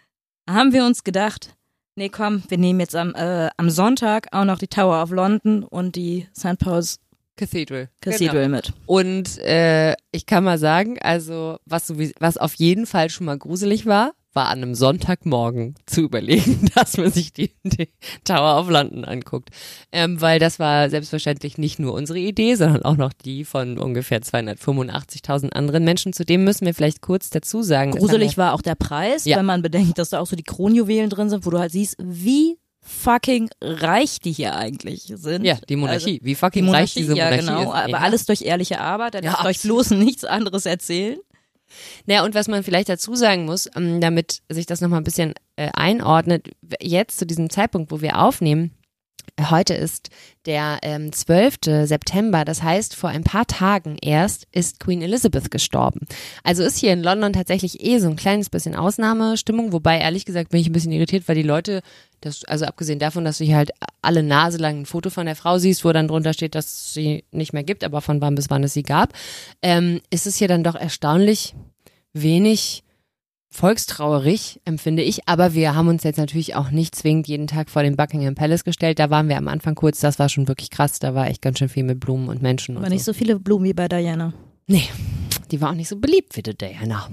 haben 0.49 0.73
wir 0.73 0.85
uns 0.85 1.03
gedacht, 1.03 1.55
nee 1.95 2.09
komm, 2.09 2.43
wir 2.47 2.57
nehmen 2.57 2.79
jetzt 2.79 2.95
am, 2.95 3.13
äh, 3.15 3.49
am 3.57 3.69
Sonntag 3.69 4.27
auch 4.31 4.45
noch 4.45 4.57
die 4.57 4.67
Tower 4.67 5.01
of 5.01 5.11
London 5.11 5.63
und 5.63 5.95
die 5.95 6.27
St. 6.35 6.57
Paul's 6.59 6.99
Cathedral. 7.37 7.89
Cathedral 7.99 8.47
mit. 8.47 8.71
Und 8.85 9.37
äh, 9.39 9.95
ich 10.11 10.25
kann 10.25 10.43
mal 10.43 10.57
sagen, 10.57 10.97
also 11.01 11.57
was, 11.65 11.87
sowieso, 11.87 12.13
was 12.19 12.37
auf 12.37 12.53
jeden 12.53 12.85
Fall 12.85 13.09
schon 13.09 13.25
mal 13.25 13.37
gruselig 13.37 13.85
war, 13.85 14.13
war 14.35 14.49
an 14.49 14.61
einem 14.61 14.75
Sonntagmorgen 14.75 15.75
zu 15.85 16.01
überlegen, 16.01 16.69
dass 16.75 16.97
man 16.97 17.11
sich 17.11 17.33
die, 17.33 17.51
die 17.63 17.89
Tower 18.23 18.59
of 18.59 18.69
London 18.69 19.05
anguckt. 19.05 19.49
Ähm, 19.91 20.21
weil 20.21 20.39
das 20.39 20.59
war 20.59 20.89
selbstverständlich 20.89 21.57
nicht 21.57 21.79
nur 21.79 21.93
unsere 21.93 22.19
Idee, 22.19 22.55
sondern 22.55 22.83
auch 22.83 22.97
noch 22.97 23.13
die 23.13 23.45
von 23.45 23.77
ungefähr 23.79 24.21
285.000 24.21 25.51
anderen 25.53 25.83
Menschen. 25.83 26.13
Zudem 26.13 26.43
müssen 26.43 26.65
wir 26.65 26.73
vielleicht 26.73 27.01
kurz 27.01 27.29
dazu 27.29 27.61
sagen. 27.63 27.91
Gruselig 27.91 28.37
war 28.37 28.53
auch 28.53 28.61
der 28.61 28.75
Preis, 28.75 29.25
Ja. 29.25 29.37
wenn 29.37 29.45
man 29.45 29.61
bedenkt, 29.61 29.97
dass 29.97 30.09
da 30.09 30.19
auch 30.19 30.27
so 30.27 30.35
die 30.35 30.43
Kronjuwelen 30.43 31.09
drin 31.09 31.29
sind, 31.29 31.45
wo 31.45 31.49
du 31.49 31.59
halt 31.59 31.71
siehst, 31.71 31.95
wie 31.99 32.57
fucking 32.81 33.49
reich 33.61 34.19
die 34.19 34.31
hier 34.31 34.55
eigentlich 34.55 35.11
sind. 35.15 35.43
ja, 35.43 35.57
die 35.69 35.75
Monarchie. 35.75 36.19
Wie 36.21 36.29
Die 36.29 36.35
fucking 36.35 36.65
reich 36.65 36.95
Monarchie, 36.95 36.99
diese 36.99 37.15
ja 37.15 37.25
Monarchie 37.25 37.45
genau, 37.47 37.61
ist. 37.63 37.67
aber 37.79 37.89
Ja. 37.89 37.97
alles 37.97 38.25
durch 38.27 38.41
ehrliche 38.43 38.79
Arbeit, 38.79 39.15
da 39.15 39.19
Ja, 39.21 39.31
darf 39.31 39.45
euch 39.45 39.61
bloß 39.61 39.89
nichts 39.91 40.23
anderes 40.23 40.65
erzählen. 40.67 41.17
Naja, 42.05 42.23
und 42.23 42.35
was 42.35 42.47
man 42.47 42.63
vielleicht 42.63 42.89
dazu 42.89 43.15
sagen 43.15 43.45
muss, 43.45 43.69
ähm, 43.75 44.01
damit 44.01 44.41
sich 44.49 44.65
das 44.65 44.81
nochmal 44.81 45.01
ein 45.01 45.05
bisschen 45.05 45.33
äh, 45.55 45.69
einordnet, 45.73 46.49
jetzt 46.81 47.17
zu 47.17 47.25
diesem 47.25 47.49
Zeitpunkt, 47.49 47.91
wo 47.91 48.01
wir 48.01 48.19
aufnehmen, 48.19 48.71
heute 49.49 49.73
ist 49.73 50.09
der 50.45 50.79
ähm, 50.81 51.11
12. 51.11 51.55
September, 51.83 52.45
das 52.45 52.63
heißt, 52.63 52.95
vor 52.95 53.09
ein 53.09 53.23
paar 53.23 53.45
Tagen 53.45 53.97
erst 54.01 54.47
ist 54.51 54.79
Queen 54.79 55.01
Elizabeth 55.01 55.51
gestorben. 55.51 56.01
Also 56.43 56.63
ist 56.63 56.77
hier 56.77 56.93
in 56.93 57.03
London 57.03 57.33
tatsächlich 57.33 57.83
eh 57.83 57.99
so 57.99 58.07
ein 58.07 58.15
kleines 58.15 58.49
bisschen 58.49 58.75
Ausnahmestimmung, 58.75 59.73
wobei 59.73 59.99
ehrlich 59.99 60.25
gesagt 60.25 60.51
bin 60.51 60.61
ich 60.61 60.69
ein 60.69 60.73
bisschen 60.73 60.91
irritiert, 60.91 61.27
weil 61.27 61.35
die 61.35 61.43
Leute, 61.43 61.81
das, 62.21 62.45
also 62.45 62.65
abgesehen 62.65 62.99
davon, 62.99 63.25
dass 63.25 63.39
du 63.39 63.43
hier 63.43 63.57
halt 63.57 63.71
alle 64.01 64.23
Nase 64.23 64.57
lang 64.57 64.81
ein 64.81 64.85
Foto 64.85 65.09
von 65.09 65.25
der 65.25 65.35
Frau 65.35 65.57
siehst, 65.57 65.83
wo 65.83 65.91
dann 65.91 66.07
drunter 66.07 66.33
steht, 66.33 66.55
dass 66.55 66.93
sie 66.93 67.25
nicht 67.31 67.51
mehr 67.51 67.63
gibt, 67.63 67.83
aber 67.83 68.01
von 68.01 68.21
wann 68.21 68.35
bis 68.35 68.49
wann 68.49 68.63
es 68.63 68.73
sie 68.73 68.83
gab, 68.83 69.13
ähm, 69.61 69.99
ist 70.11 70.27
es 70.27 70.37
hier 70.37 70.47
dann 70.47 70.63
doch 70.63 70.75
erstaunlich 70.75 71.55
wenig 72.13 72.84
volkstrauerig, 73.55 74.59
empfinde 74.65 75.01
ich. 75.01 75.27
Aber 75.27 75.53
wir 75.53 75.75
haben 75.75 75.87
uns 75.87 76.03
jetzt 76.03 76.17
natürlich 76.17 76.55
auch 76.55 76.71
nicht 76.71 76.93
zwingend 76.93 77.27
jeden 77.27 77.47
Tag 77.47 77.69
vor 77.69 77.83
den 77.83 77.95
Buckingham 77.95 78.35
Palace 78.35 78.63
gestellt. 78.63 78.99
Da 78.99 79.09
waren 79.09 79.29
wir 79.29 79.37
am 79.37 79.47
Anfang 79.47 79.75
kurz, 79.75 79.99
das 79.99 80.19
war 80.19 80.29
schon 80.29 80.47
wirklich 80.47 80.69
krass. 80.69 80.99
Da 80.99 81.15
war 81.15 81.27
echt 81.27 81.41
ganz 81.41 81.59
schön 81.59 81.69
viel 81.69 81.83
mit 81.83 81.99
Blumen 81.99 82.27
und 82.29 82.41
Menschen. 82.41 82.77
Aber 82.77 82.85
und 82.85 82.91
nicht 82.91 83.05
so 83.05 83.13
viele 83.13 83.39
Blumen 83.39 83.65
wie 83.65 83.73
bei 83.73 83.87
Diana. 83.87 84.33
Nee, 84.67 84.83
die 85.47 85.61
war 85.61 85.69
auch 85.69 85.75
nicht 85.75 85.89
so 85.89 85.97
beliebt 85.97 86.35
wie 86.35 86.41
die 86.41 86.57
Diana. 86.57 87.09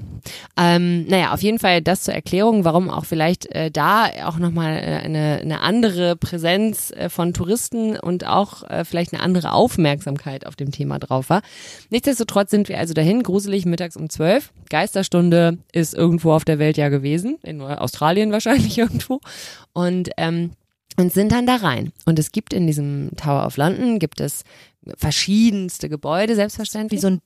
Ähm, 0.57 1.07
naja, 1.07 1.33
auf 1.33 1.43
jeden 1.43 1.59
Fall 1.59 1.83
das 1.83 2.03
zur 2.03 2.15
Erklärung, 2.15 2.65
warum 2.65 2.91
auch 2.91 3.05
vielleicht 3.05 3.47
äh, 3.47 3.71
da 3.71 4.07
auch 4.25 4.39
nochmal 4.39 4.77
äh, 4.77 5.05
eine, 5.05 5.39
eine 5.43 5.61
andere 5.61 6.17
Präsenz 6.17 6.91
äh, 6.91 7.09
von 7.09 7.35
Touristen 7.35 7.99
und 7.99 8.27
auch 8.27 8.63
äh, 8.69 8.85
vielleicht 8.85 9.13
eine 9.13 9.23
andere 9.23 9.53
Aufmerksamkeit 9.53 10.47
auf 10.47 10.57
dem 10.57 10.71
Thema 10.71 10.99
drauf 10.99 11.31
war. 11.31 11.43
Nichtsdestotrotz 11.91 12.51
sind 12.51 12.69
wir 12.69 12.79
also 12.79 12.95
dahin, 12.95 13.23
gruselig 13.23 13.67
mittags 13.67 13.97
um 13.97 14.11
zwölf. 14.11 14.53
Geisterstunde 14.71 15.59
ist 15.73 15.95
irgendwo 15.95 16.33
auf 16.33 16.45
der 16.45 16.59
Welt 16.59 16.77
ja 16.77 16.89
gewesen, 16.89 17.39
in 17.43 17.61
Australien 17.61 18.33
wahrscheinlich 18.33 18.79
irgendwo. 18.79 19.21
Und 19.73 20.11
ähm, 20.17 20.53
und 20.99 21.13
sind 21.13 21.33
dann 21.33 21.47
da 21.47 21.57
rein. 21.57 21.93
Und 22.05 22.19
es 22.19 22.33
gibt 22.33 22.53
in 22.53 22.67
diesem 22.67 23.11
Tower 23.17 23.47
of 23.47 23.57
London, 23.57 23.99
gibt 23.99 24.21
es 24.21 24.45
verschiedenste 24.97 25.89
Gebäude, 25.89 26.35
selbstverständlich. 26.35 26.99
Wie 26.99 27.03
so 27.03 27.09
ein 27.09 27.21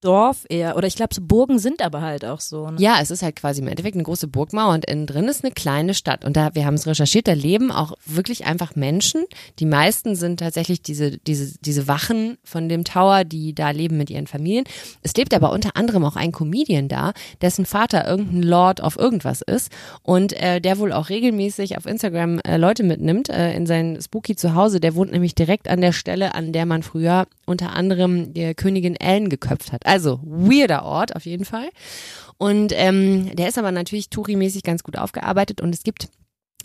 Dorf 0.00 0.44
eher. 0.48 0.76
Oder 0.76 0.86
ich 0.86 0.94
glaube, 0.96 1.14
so 1.14 1.22
Burgen 1.22 1.58
sind 1.58 1.82
aber 1.82 2.02
halt 2.02 2.24
auch 2.24 2.40
so. 2.40 2.70
Ne? 2.70 2.76
Ja, 2.78 2.98
es 3.00 3.10
ist 3.10 3.22
halt 3.22 3.36
quasi 3.36 3.62
im 3.62 3.68
Endeffekt 3.68 3.96
eine 3.96 4.02
große 4.02 4.28
Burgmauer 4.28 4.74
und 4.74 4.84
innen 4.84 5.06
drin 5.06 5.24
ist 5.24 5.42
eine 5.42 5.52
kleine 5.52 5.94
Stadt. 5.94 6.24
Und 6.24 6.36
da, 6.36 6.54
wir 6.54 6.66
haben 6.66 6.74
es 6.74 6.86
recherchiert, 6.86 7.26
da 7.26 7.32
leben 7.32 7.72
auch 7.72 7.94
wirklich 8.04 8.46
einfach 8.46 8.76
Menschen. 8.76 9.24
Die 9.58 9.64
meisten 9.64 10.14
sind 10.14 10.40
tatsächlich 10.40 10.82
diese, 10.82 11.16
diese, 11.18 11.58
diese 11.60 11.88
Wachen 11.88 12.36
von 12.44 12.68
dem 12.68 12.84
Tower, 12.84 13.24
die 13.24 13.54
da 13.54 13.70
leben 13.70 13.96
mit 13.96 14.10
ihren 14.10 14.26
Familien. 14.26 14.64
Es 15.02 15.14
lebt 15.14 15.32
aber 15.32 15.50
unter 15.50 15.76
anderem 15.76 16.04
auch 16.04 16.16
ein 16.16 16.32
Comedian 16.32 16.88
da, 16.88 17.12
dessen 17.40 17.64
Vater 17.64 18.06
irgendein 18.06 18.42
Lord 18.42 18.80
of 18.80 18.96
irgendwas 18.96 19.40
ist 19.40 19.72
und 20.02 20.34
äh, 20.34 20.60
der 20.60 20.78
wohl 20.78 20.92
auch 20.92 21.08
regelmäßig 21.08 21.78
auf 21.78 21.86
Instagram 21.86 22.40
äh, 22.40 22.58
Leute 22.58 22.82
mitnimmt 22.82 23.30
äh, 23.30 23.54
in 23.54 23.66
sein 23.66 23.98
spooky 24.00 24.36
Zuhause. 24.36 24.78
Der 24.78 24.94
wohnt 24.94 25.12
nämlich 25.12 25.34
direkt 25.34 25.68
an 25.68 25.80
der 25.80 25.92
Stelle, 25.92 26.34
an 26.34 26.52
der 26.52 26.66
man 26.66 26.82
früher 26.82 27.26
unter 27.46 27.74
anderem 27.74 28.34
die 28.34 28.54
Königin 28.54 28.96
Ellen 28.96 29.30
geköpft 29.30 29.72
hat. 29.72 29.85
Also 29.86 30.20
weirder 30.24 30.84
Ort 30.84 31.14
auf 31.14 31.26
jeden 31.26 31.44
Fall. 31.44 31.68
Und 32.38 32.72
ähm, 32.74 33.34
der 33.34 33.48
ist 33.48 33.58
aber 33.58 33.72
natürlich 33.72 34.10
Touri-mäßig 34.10 34.62
ganz 34.62 34.82
gut 34.82 34.98
aufgearbeitet 34.98 35.60
und 35.60 35.74
es 35.74 35.82
gibt 35.82 36.08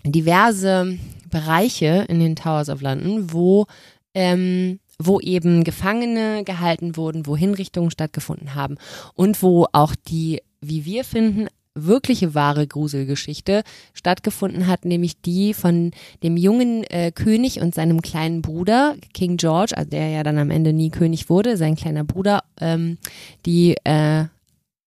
diverse 0.03 0.97
Bereiche 1.29 2.05
in 2.09 2.19
den 2.19 2.35
Towers 2.35 2.69
of 2.69 2.81
London, 2.81 3.31
wo 3.31 3.67
ähm, 4.13 4.79
wo 5.03 5.19
eben 5.19 5.63
Gefangene 5.63 6.43
gehalten 6.43 6.95
wurden, 6.95 7.25
wo 7.25 7.35
Hinrichtungen 7.35 7.91
stattgefunden 7.91 8.55
haben 8.55 8.77
und 9.15 9.41
wo 9.41 9.67
auch 9.71 9.95
die, 9.95 10.41
wie 10.59 10.85
wir 10.85 11.03
finden, 11.03 11.47
wirkliche 11.73 12.35
wahre 12.35 12.67
Gruselgeschichte 12.67 13.63
stattgefunden 13.93 14.67
hat, 14.67 14.85
nämlich 14.85 15.21
die 15.21 15.53
von 15.53 15.91
dem 16.23 16.37
jungen 16.37 16.83
äh, 16.85 17.11
König 17.11 17.61
und 17.61 17.73
seinem 17.73 18.01
kleinen 18.01 18.41
Bruder, 18.41 18.95
King 19.13 19.37
George, 19.37 19.77
also 19.77 19.89
der 19.89 20.09
ja 20.09 20.23
dann 20.23 20.37
am 20.37 20.51
Ende 20.51 20.73
nie 20.73 20.89
König 20.89 21.29
wurde, 21.29 21.57
sein 21.57 21.75
kleiner 21.75 22.03
Bruder, 22.03 22.43
ähm, 22.59 22.97
die 23.45 23.75
äh, 23.83 24.25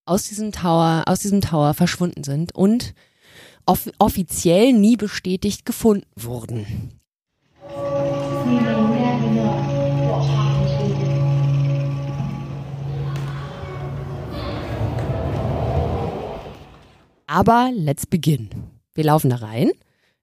aus 0.07 0.25
diesem 0.25 0.53
Tower, 0.53 1.05
aus 1.07 1.21
diesem 1.21 1.41
Tower 1.41 1.75
verschwunden 1.75 2.25
sind 2.25 2.55
und 2.55 2.95
off 3.67 3.91
offiziell 3.99 4.73
nie 4.73 4.97
bestätigt 4.97 5.65
gefunden 5.65 6.07
wurden. 6.17 6.67
Aber 17.35 17.71
let's 17.75 18.07
begin. 18.07 18.49
Wir 18.95 19.05
laufen 19.05 19.31
da 19.31 19.37
rein 19.37 19.73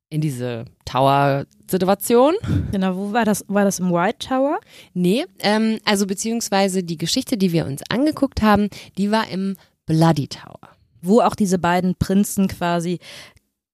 in 0.09 0.21
diese 0.21 0.63
Tower-Situation. 0.85 2.35
Genau, 2.71 2.95
wo 2.95 3.11
war 3.11 3.25
das? 3.25 3.43
War 3.47 3.65
das 3.65 3.79
im 3.79 3.91
White 3.91 4.27
Tower? 4.29 4.59
Nee, 4.93 5.25
ähm, 5.39 5.77
also 5.83 6.07
beziehungsweise 6.07 6.83
die 6.83 6.97
Geschichte, 6.97 7.37
die 7.37 7.51
wir 7.51 7.65
uns 7.65 7.81
angeguckt 7.89 8.41
haben, 8.41 8.69
die 8.97 9.11
war 9.11 9.27
im 9.29 9.57
Bloody 9.85 10.27
Tower 10.27 10.59
Wo 11.01 11.19
auch 11.21 11.35
diese 11.35 11.59
beiden 11.59 11.95
Prinzen 11.95 12.47
quasi 12.47 12.99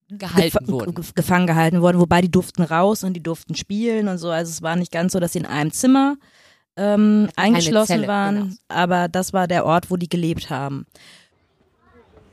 gehalten 0.09 0.57
gef- 0.65 0.71
wurden. 0.71 0.95
ge- 0.95 1.05
gefangen 1.13 1.45
gehalten 1.47 1.81
wurden, 1.81 1.99
wobei 1.99 2.21
die 2.21 2.31
durften 2.31 2.63
raus 2.63 3.03
und 3.03 3.13
die 3.13 3.21
durften 3.23 3.53
spielen 3.55 4.07
und 4.07 4.17
so. 4.17 4.29
Also 4.31 4.49
es 4.49 4.61
war 4.63 4.75
nicht 4.75 4.91
ganz 4.91 5.13
so, 5.13 5.19
dass 5.19 5.33
sie 5.33 5.39
in 5.39 5.45
einem 5.45 5.71
Zimmer 5.71 6.15
ähm, 6.75 7.29
eingeschlossen 7.35 7.87
Zelle, 8.01 8.07
waren, 8.07 8.35
genau. 8.35 8.55
aber 8.69 9.07
das 9.09 9.33
war 9.33 9.47
der 9.47 9.65
Ort, 9.65 9.91
wo 9.91 9.95
die 9.97 10.09
gelebt 10.09 10.49
haben. 10.49 10.85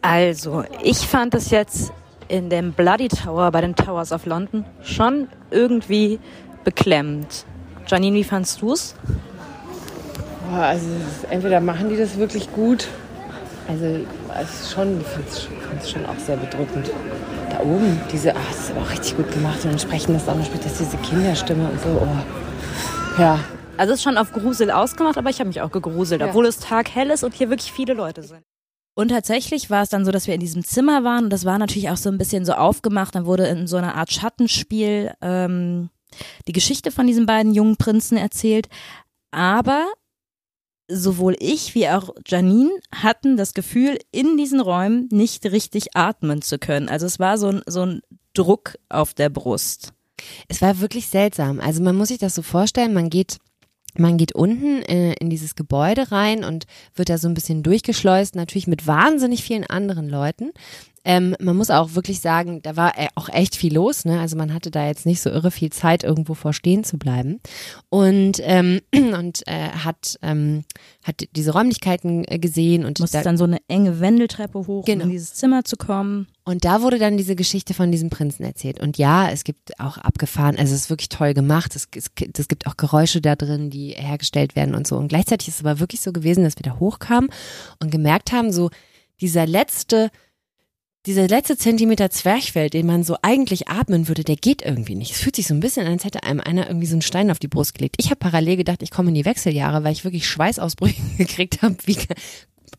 Also, 0.07 0.64
ich 0.82 0.98
fand 0.98 1.34
es 1.34 1.48
jetzt 1.50 1.90
in 2.28 2.50
dem 2.50 2.72
Bloody 2.72 3.09
Tower 3.09 3.50
bei 3.50 3.62
den 3.62 3.74
Towers 3.74 4.12
of 4.12 4.26
London 4.26 4.66
schon 4.82 5.28
irgendwie 5.50 6.18
beklemmend. 6.62 7.46
Janine, 7.86 8.16
wie 8.16 8.24
fandst 8.24 8.62
also 10.52 10.86
es 10.86 11.22
ist- 11.24 11.30
entweder 11.30 11.61
machen 11.61 11.88
die 11.88 11.96
das 11.96 12.18
wirklich 12.18 12.52
gut. 12.52 12.86
Also 13.66 13.84
es 14.42 14.61
ist 14.61 14.72
schon, 14.74 15.00
ich 15.00 15.07
finde 15.07 15.28
es 15.80 15.90
schon 15.90 16.05
auch 16.05 16.18
sehr 16.18 16.36
bedrückend. 16.36 16.90
Da 17.50 17.61
oben, 17.61 17.98
diese, 18.12 18.36
ach, 18.36 18.40
das 18.50 18.59
ist 18.64 18.70
aber 18.72 18.82
auch 18.82 18.90
richtig 18.90 19.16
gut 19.16 19.32
gemacht. 19.32 19.64
Und 19.64 19.70
dann 19.72 19.78
sprechen 19.78 20.12
das 20.12 20.28
auch 20.28 20.34
noch, 20.36 20.44
spielt 20.44 20.66
das 20.66 20.76
diese 20.78 20.98
Kinderstimme 20.98 21.70
und 21.70 21.80
so. 21.80 21.88
Oh. 22.02 23.20
Ja, 23.20 23.38
Also 23.78 23.92
es 23.94 23.98
ist 24.00 24.05
schon 24.05 24.18
auf 24.18 24.32
Grusel 24.32 24.70
ausgemacht, 24.70 25.18
aber 25.18 25.30
ich 25.30 25.40
habe 25.40 25.48
mich 25.48 25.61
auch 25.61 25.70
gegruselt, 25.72 26.20
Ja. 26.20 26.28
obwohl 26.28 26.46
es 26.46 26.59
taghell 26.61 27.11
ist 27.11 27.24
und 27.24 27.34
hier 27.34 27.48
wirklich 27.50 27.72
viele 27.72 27.94
Leute 27.94 28.22
sind. 28.22 28.42
Und 28.95 29.09
tatsächlich 29.09 29.70
war 29.70 29.82
es 29.82 29.88
dann 29.88 30.05
so, 30.05 30.12
dass 30.12 30.26
wir 30.26 30.34
in 30.34 30.40
diesem 30.40 30.64
Zimmer 30.64 31.03
waren 31.03 31.24
und 31.24 31.30
das 31.30 31.45
war 31.45 31.59
natürlich 31.59 31.90
auch 31.90 31.97
so 31.97 32.09
ein 32.11 32.18
bisschen 32.18 32.45
so 32.45 32.53
aufgemacht. 32.53 33.14
Dann 33.14 33.26
wurde 33.26 33.47
in 33.47 33.66
so 33.66 33.76
einer 33.76 33.97
Art 33.97 34.12
Schattenspiel 34.12 35.12
ähm, 35.20 35.90
die 36.47 36.53
Geschichte 36.53 36.92
von 36.92 37.07
diesen 37.07 37.26
beiden 37.26 37.55
jungen 37.55 37.76
Prinzen 37.76 38.16
erzählt. 38.16 38.68
Aber 39.32 39.86
sowohl 40.88 41.34
ich 41.40 41.74
wie 41.74 41.88
auch 41.88 42.11
Janine 42.26 42.70
hatten 42.95 43.36
das 43.36 43.55
Gefühl, 43.55 43.99
in 44.12 44.36
diesen 44.36 44.61
Räumen 44.61 45.09
nicht 45.11 45.45
richtig 45.47 45.97
atmen 45.97 46.42
zu 46.42 46.59
können. 46.59 46.88
Also 46.88 47.07
es 47.07 47.18
war 47.18 47.38
so 47.38 47.49
ein, 47.49 47.62
so 47.66 47.84
ein 47.84 48.03
Druck 48.32 48.76
auf 48.88 49.14
der 49.14 49.28
Brust. 49.28 49.92
Es 50.49 50.62
war 50.62 50.80
wirklich 50.80 51.09
seltsam. 51.09 51.59
Also 51.59 51.82
man 51.82 51.97
muss 51.97 52.09
sich 52.09 52.18
das 52.18 52.34
so 52.34 52.42
vorstellen, 52.42 52.92
man 52.92 53.11
geht 53.11 53.38
man 53.99 54.16
geht 54.16 54.34
unten 54.34 54.82
äh, 54.82 55.14
in 55.14 55.30
dieses 55.30 55.55
Gebäude 55.55 56.11
rein 56.12 56.45
und 56.45 56.66
wird 56.95 57.09
da 57.09 57.18
so 57.18 57.28
ein 57.28 57.34
bisschen 57.34 57.62
durchgeschleust, 57.62 58.34
natürlich 58.36 58.66
mit 58.66 58.86
wahnsinnig 58.86 59.42
vielen 59.42 59.64
anderen 59.64 60.09
Leuten. 60.09 60.53
Ähm, 61.05 61.36
man 61.40 61.57
muss 61.57 61.70
auch 61.70 61.94
wirklich 61.94 62.20
sagen, 62.20 62.62
da 62.62 62.76
war 62.76 62.98
äh, 62.98 63.09
auch 63.14 63.28
echt 63.28 63.57
viel 63.57 63.74
los, 63.74 64.05
ne? 64.05 64.20
Also 64.20 64.36
man 64.36 64.55
hatte 64.55 64.70
da 64.70 64.86
jetzt 64.86 65.05
nicht 65.07 65.20
so 65.20 65.30
irre 65.30 65.50
viel 65.50 65.70
Zeit, 65.70 66.02
irgendwo 66.02 66.34
vor 66.34 66.52
stehen 66.52 66.82
zu 66.82 66.98
bleiben. 66.98 67.40
Und, 67.90 68.40
ähm, 68.42 68.80
und 68.94 69.46
äh, 69.46 69.68
hat, 69.70 70.18
ähm, 70.22 70.64
hat 71.02 71.26
diese 71.36 71.52
Räumlichkeiten 71.52 72.24
äh, 72.26 72.38
gesehen 72.38 72.84
und 72.84 73.00
Musste 73.00 73.18
da, 73.18 73.22
dann 73.24 73.36
so 73.36 73.44
eine 73.44 73.59
enge 73.68 74.00
Wendeltreppe 74.00 74.66
hoch, 74.66 74.84
Genau. 74.84 75.05
um 75.05 75.11
in 75.11 75.12
dieses 75.12 75.34
Zimmer 75.34 75.64
zu 75.64 75.76
kommen. 75.76 76.26
Und 76.46 76.64
da 76.64 76.82
wurde 76.82 76.98
dann 76.98 77.16
diese 77.16 77.36
Geschichte 77.36 77.72
von 77.72 77.90
diesem 77.90 78.11
Prinzen 78.11 78.44
erzählt. 78.44 78.80
Und 78.80 78.98
ja, 78.98 79.30
es 79.30 79.44
gibt 79.44 79.80
auch 79.80 79.96
abgefahren, 79.98 80.57
also 80.59 80.74
es 80.74 80.82
ist 80.82 80.90
wirklich 80.90 81.09
toll 81.09 81.32
gemacht. 81.32 81.74
Es, 81.74 81.88
es, 81.96 82.11
es 82.38 82.48
gibt 82.48 82.66
auch 82.66 82.76
Geräusche 82.76 83.20
da 83.22 83.34
drin, 83.34 83.70
die 83.70 83.90
hergestellt 83.90 84.55
werden 84.55 84.74
und 84.74 84.86
so. 84.86 84.96
Und 84.96 85.09
gleichzeitig 85.09 85.48
ist 85.48 85.55
es 85.57 85.61
aber 85.64 85.80
wirklich 85.80 86.02
so 86.02 86.12
gewesen, 86.12 86.44
dass 86.44 86.57
wir 86.57 86.62
da 86.62 86.78
hochkamen 86.78 87.30
und 87.80 87.90
gemerkt 87.90 88.32
haben, 88.32 88.52
so 88.52 88.70
dieser 89.20 89.46
letzte, 89.46 90.11
dieser 91.07 91.28
letzte 91.28 91.57
Zentimeter 91.59 92.11
Zwerchfell, 92.11 92.70
den 92.70 92.86
man 92.86 93.02
so 93.05 93.16
eigentlich 93.22 93.68
atmen 93.68 94.09
würde, 94.09 94.24
der 94.24 94.36
geht 94.36 94.62
irgendwie 94.62 94.94
nicht. 94.94 95.12
Es 95.12 95.20
fühlt 95.20 95.36
sich 95.36 95.46
so 95.46 95.55
ein 95.55 95.61
bisschen 95.61 95.86
an, 95.86 95.92
als 95.92 96.05
hätte 96.05 96.22
einem 96.22 96.40
einer 96.40 96.66
irgendwie 96.66 96.86
so 96.86 96.94
einen 96.94 97.02
Stein 97.02 97.30
auf 97.30 97.38
die 97.38 97.48
Brust 97.48 97.74
gelegt. 97.74 97.96
Ich 97.98 98.07
habe 98.07 98.16
parallel 98.16 98.57
gedacht, 98.57 98.82
ich 98.82 98.90
komme 98.90 99.09
in 99.11 99.14
die 99.14 99.24
Wechseljahre, 99.26 99.84
weil 99.84 99.92
ich 99.92 100.05
wirklich 100.05 100.26
Schweißausbrüche 100.28 101.02
gekriegt 101.18 101.61
habe. 101.62 101.76
Wie, 101.84 101.98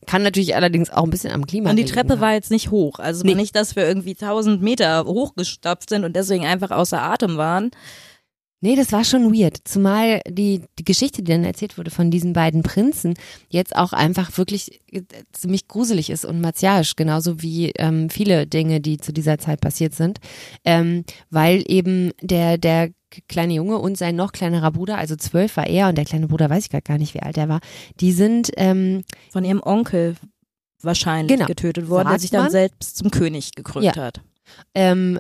kann 0.07 0.23
natürlich 0.23 0.55
allerdings 0.55 0.89
auch 0.89 1.03
ein 1.03 1.09
bisschen 1.09 1.32
am 1.32 1.45
Klima 1.45 1.69
Und 1.69 1.78
die 1.78 1.86
Treppe 1.86 2.13
haben. 2.13 2.21
war 2.21 2.34
jetzt 2.34 2.51
nicht 2.51 2.71
hoch. 2.71 2.99
Also 2.99 3.23
Nee. 3.23 3.36
nicht, 3.36 3.55
dass 3.55 3.76
wir 3.76 3.88
irgendwie 3.88 4.15
tausend 4.15 4.61
Meter 4.61 5.05
hochgestapft 5.05 5.89
sind 5.89 6.03
und 6.03 6.15
deswegen 6.15 6.45
einfach 6.45 6.71
außer 6.71 7.01
Atem 7.01 7.38
waren. 7.38 7.71
Nee, 8.66 8.76
das 8.76 8.91
war 8.91 9.03
schon 9.03 9.32
weird. 9.32 9.59
Zumal 9.63 10.22
die, 10.28 10.63
die 10.80 10.84
Geschichte, 10.84 11.22
die 11.22 11.32
dann 11.32 11.43
erzählt 11.43 11.78
wurde 11.78 11.91
von 11.91 12.09
diesen 12.09 12.34
beiden 12.34 12.63
Prinzen, 12.63 13.13
jetzt 13.47 13.76
auch 13.76 13.93
einfach 13.93 14.36
wirklich 14.39 14.82
äh, 14.91 15.03
ziemlich 15.32 15.68
gruselig 15.68 16.09
ist 16.09 16.26
und 16.26 16.41
martialisch, 16.41 16.95
genauso 16.95 17.43
wie 17.43 17.70
ähm, 17.78 18.09
viele 18.09 18.47
Dinge, 18.47 18.82
die 18.82 18.97
zu 18.97 19.13
dieser 19.13 19.38
Zeit 19.38 19.61
passiert 19.61 19.93
sind. 19.93 20.20
Ähm, 20.63 21.05
weil 21.30 21.63
eben 21.68 22.11
der, 22.24 22.57
der 22.57 22.89
kleine 23.30 23.53
Junge 23.53 23.78
und 23.78 23.99
sein 23.99 24.16
noch 24.16 24.32
kleinerer 24.32 24.72
Bruder, 24.72 24.97
also 24.97 25.16
zwölf 25.16 25.57
war 25.57 25.68
er 25.68 25.88
und 25.89 25.95
der 25.99 26.05
kleine 26.05 26.28
Bruder 26.28 26.49
weiß 26.49 26.66
ich 26.72 26.84
gar 26.84 26.97
nicht, 26.97 27.13
wie 27.13 27.22
alt 27.22 27.38
er 27.38 27.47
war, 27.47 27.59
die 27.99 28.13
sind 28.13 28.49
ähm, 28.57 29.03
Von 29.30 29.45
ihrem 29.45 29.61
Onkel 29.61 30.16
wahrscheinlich 30.82 31.36
Genau. 31.38 31.45
getötet 31.47 31.88
worden, 31.88 32.05
der 32.05 32.13
Sagt 32.13 32.22
sich 32.22 32.32
dann 32.32 32.41
man? 32.45 32.51
selbst 32.51 32.97
zum 32.97 33.11
König 33.11 33.51
gekrönt 33.55 33.86
Ja. 33.86 33.95
hat. 33.95 34.22
Ähm, 34.74 35.20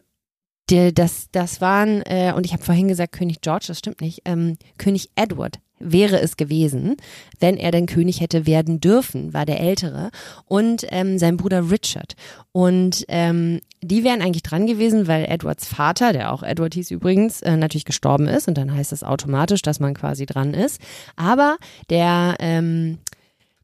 der, 0.69 0.91
das, 0.91 1.27
das 1.31 1.61
waren, 1.61 2.01
äh, 2.03 2.33
und 2.35 2.45
ich 2.45 2.53
habe 2.53 2.63
vorhin 2.63 2.87
gesagt 2.87 3.13
König 3.13 3.41
George, 3.41 3.65
das 3.67 3.79
stimmt 3.79 4.01
nicht, 4.01 4.21
ähm, 4.25 4.57
König 4.77 5.09
Edward 5.15 5.59
wäre 5.79 6.19
es 6.19 6.37
gewesen, 6.37 6.95
wenn 7.39 7.57
er 7.57 7.71
denn 7.71 7.85
König 7.85 8.21
hätte 8.21 8.45
werden 8.45 8.79
dürfen, 8.79 9.33
war 9.33 9.45
der 9.45 9.59
Ältere, 9.59 10.09
und 10.45 10.85
ähm, 10.89 11.17
sein 11.17 11.37
Bruder 11.37 11.69
Richard. 11.69 12.15
Und 12.51 13.05
ähm, 13.07 13.59
die 13.81 14.03
wären 14.03 14.21
eigentlich 14.21 14.43
dran 14.43 14.67
gewesen, 14.67 15.07
weil 15.07 15.25
Edwards 15.25 15.67
Vater, 15.67 16.13
der 16.13 16.31
auch 16.31 16.43
Edward 16.43 16.73
hieß 16.73 16.91
übrigens, 16.91 17.41
äh, 17.41 17.57
natürlich 17.57 17.85
gestorben 17.85 18.27
ist 18.27 18.47
und 18.47 18.57
dann 18.57 18.73
heißt 18.73 18.91
das 18.91 19.03
automatisch, 19.03 19.61
dass 19.61 19.79
man 19.79 19.93
quasi 19.93 20.25
dran 20.25 20.53
ist. 20.53 20.81
Aber 21.15 21.57
der, 21.89 22.35
ähm, 22.39 22.99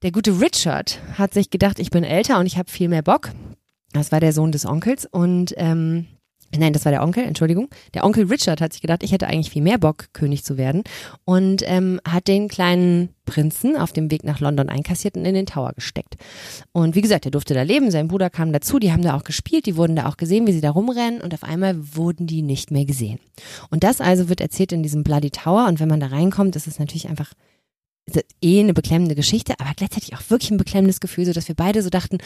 der 0.03 0.11
gute 0.11 0.39
Richard 0.39 0.99
hat 1.17 1.33
sich 1.33 1.49
gedacht, 1.49 1.79
ich 1.79 1.91
bin 1.91 2.03
älter 2.03 2.39
und 2.39 2.45
ich 2.45 2.57
habe 2.57 2.69
viel 2.69 2.89
mehr 2.89 3.03
Bock. 3.03 3.31
Das 3.93 4.11
war 4.11 4.19
der 4.19 4.33
Sohn 4.33 4.51
des 4.51 4.65
Onkels 4.65 5.05
und 5.05 5.53
ähm, 5.57 6.07
Nein, 6.57 6.73
das 6.73 6.85
war 6.85 6.91
der 6.91 7.03
Onkel, 7.03 7.23
Entschuldigung. 7.23 7.69
Der 7.93 8.03
Onkel 8.03 8.25
Richard 8.25 8.61
hat 8.61 8.73
sich 8.73 8.81
gedacht, 8.81 9.03
ich 9.03 9.11
hätte 9.11 9.27
eigentlich 9.27 9.51
viel 9.51 9.61
mehr 9.61 9.77
Bock, 9.77 10.09
König 10.13 10.43
zu 10.43 10.57
werden. 10.57 10.83
Und 11.23 11.63
ähm, 11.65 12.01
hat 12.07 12.27
den 12.27 12.47
kleinen 12.47 13.09
Prinzen 13.25 13.77
auf 13.77 13.93
dem 13.93 14.11
Weg 14.11 14.23
nach 14.23 14.39
London 14.39 14.67
einkassiert 14.67 15.15
und 15.15 15.25
in 15.25 15.33
den 15.33 15.45
Tower 15.45 15.71
gesteckt. 15.73 16.15
Und 16.73 16.95
wie 16.95 17.01
gesagt, 17.01 17.25
er 17.25 17.31
durfte 17.31 17.53
da 17.53 17.61
leben, 17.61 17.91
sein 17.91 18.07
Bruder 18.09 18.29
kam 18.29 18.51
dazu, 18.51 18.79
die 18.79 18.91
haben 18.91 19.03
da 19.03 19.15
auch 19.15 19.23
gespielt, 19.23 19.65
die 19.65 19.77
wurden 19.77 19.95
da 19.95 20.07
auch 20.07 20.17
gesehen, 20.17 20.47
wie 20.47 20.51
sie 20.51 20.61
da 20.61 20.71
rumrennen 20.71 21.21
und 21.21 21.33
auf 21.33 21.43
einmal 21.43 21.75
wurden 21.95 22.27
die 22.27 22.41
nicht 22.41 22.71
mehr 22.71 22.85
gesehen. 22.85 23.19
Und 23.69 23.83
das 23.83 24.01
also 24.01 24.27
wird 24.27 24.41
erzählt 24.41 24.73
in 24.73 24.83
diesem 24.83 25.03
Bloody 25.03 25.31
Tower 25.31 25.67
und 25.67 25.79
wenn 25.79 25.87
man 25.87 25.99
da 25.99 26.07
reinkommt, 26.07 26.55
ist 26.55 26.67
es 26.67 26.79
natürlich 26.79 27.07
einfach 27.07 27.33
eh 28.41 28.59
eine 28.59 28.73
beklemmende 28.73 29.15
Geschichte, 29.15 29.53
aber 29.59 29.71
gleichzeitig 29.75 30.13
auch 30.15 30.29
wirklich 30.29 30.51
ein 30.51 30.57
beklemmendes 30.57 30.99
Gefühl, 30.99 31.25
so 31.25 31.33
dass 31.33 31.47
wir 31.47 31.55
beide 31.55 31.81
so 31.81 31.89
dachten, 31.89 32.17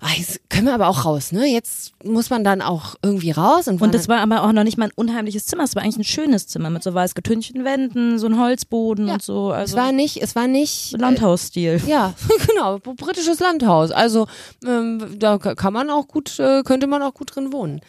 ah, 0.00 0.08
jetzt 0.16 0.40
können 0.50 0.66
wir 0.66 0.74
aber 0.74 0.88
auch 0.88 1.04
raus, 1.04 1.32
ne? 1.32 1.46
Jetzt 1.46 1.92
muss 2.04 2.30
man 2.30 2.44
dann 2.44 2.62
auch 2.62 2.94
irgendwie 3.02 3.30
raus 3.30 3.68
und, 3.68 3.80
Und 3.80 3.94
das 3.94 4.08
war 4.08 4.18
aber 4.18 4.42
auch 4.42 4.52
noch 4.52 4.64
nicht 4.64 4.76
mal 4.78 4.86
ein 4.86 4.92
unheimliches 4.94 5.46
Zimmer, 5.46 5.64
es 5.64 5.74
war 5.74 5.82
eigentlich 5.82 5.96
ein 5.98 6.04
schönes 6.04 6.46
Zimmer 6.46 6.70
mit 6.70 6.82
so 6.82 6.92
weiß 6.94 7.14
getünchten 7.14 7.64
Wänden, 7.64 8.18
so 8.18 8.26
ein 8.26 8.38
Holzboden 8.38 9.08
Ja, 9.08 9.14
und 9.14 9.22
so. 9.22 9.50
es 9.52 9.56
Also 9.58 9.76
war 9.76 9.92
nicht, 9.92 10.22
es 10.22 10.36
war 10.36 10.46
nicht 10.46 10.92
Landhausstil. 10.98 11.80
Äh, 11.86 11.90
ja, 11.90 12.14
genau, 12.48 12.78
britisches 12.78 13.40
Landhaus. 13.40 13.90
Also 13.90 14.26
ähm, 14.66 15.16
da 15.18 15.38
ka- 15.38 15.54
kann 15.54 15.72
man 15.72 15.90
auch 15.90 16.06
gut, 16.08 16.38
äh, 16.38 16.62
könnte 16.62 16.86
man 16.86 17.02
auch 17.02 17.14
gut 17.14 17.34
drin 17.34 17.52
wohnen. 17.52 17.80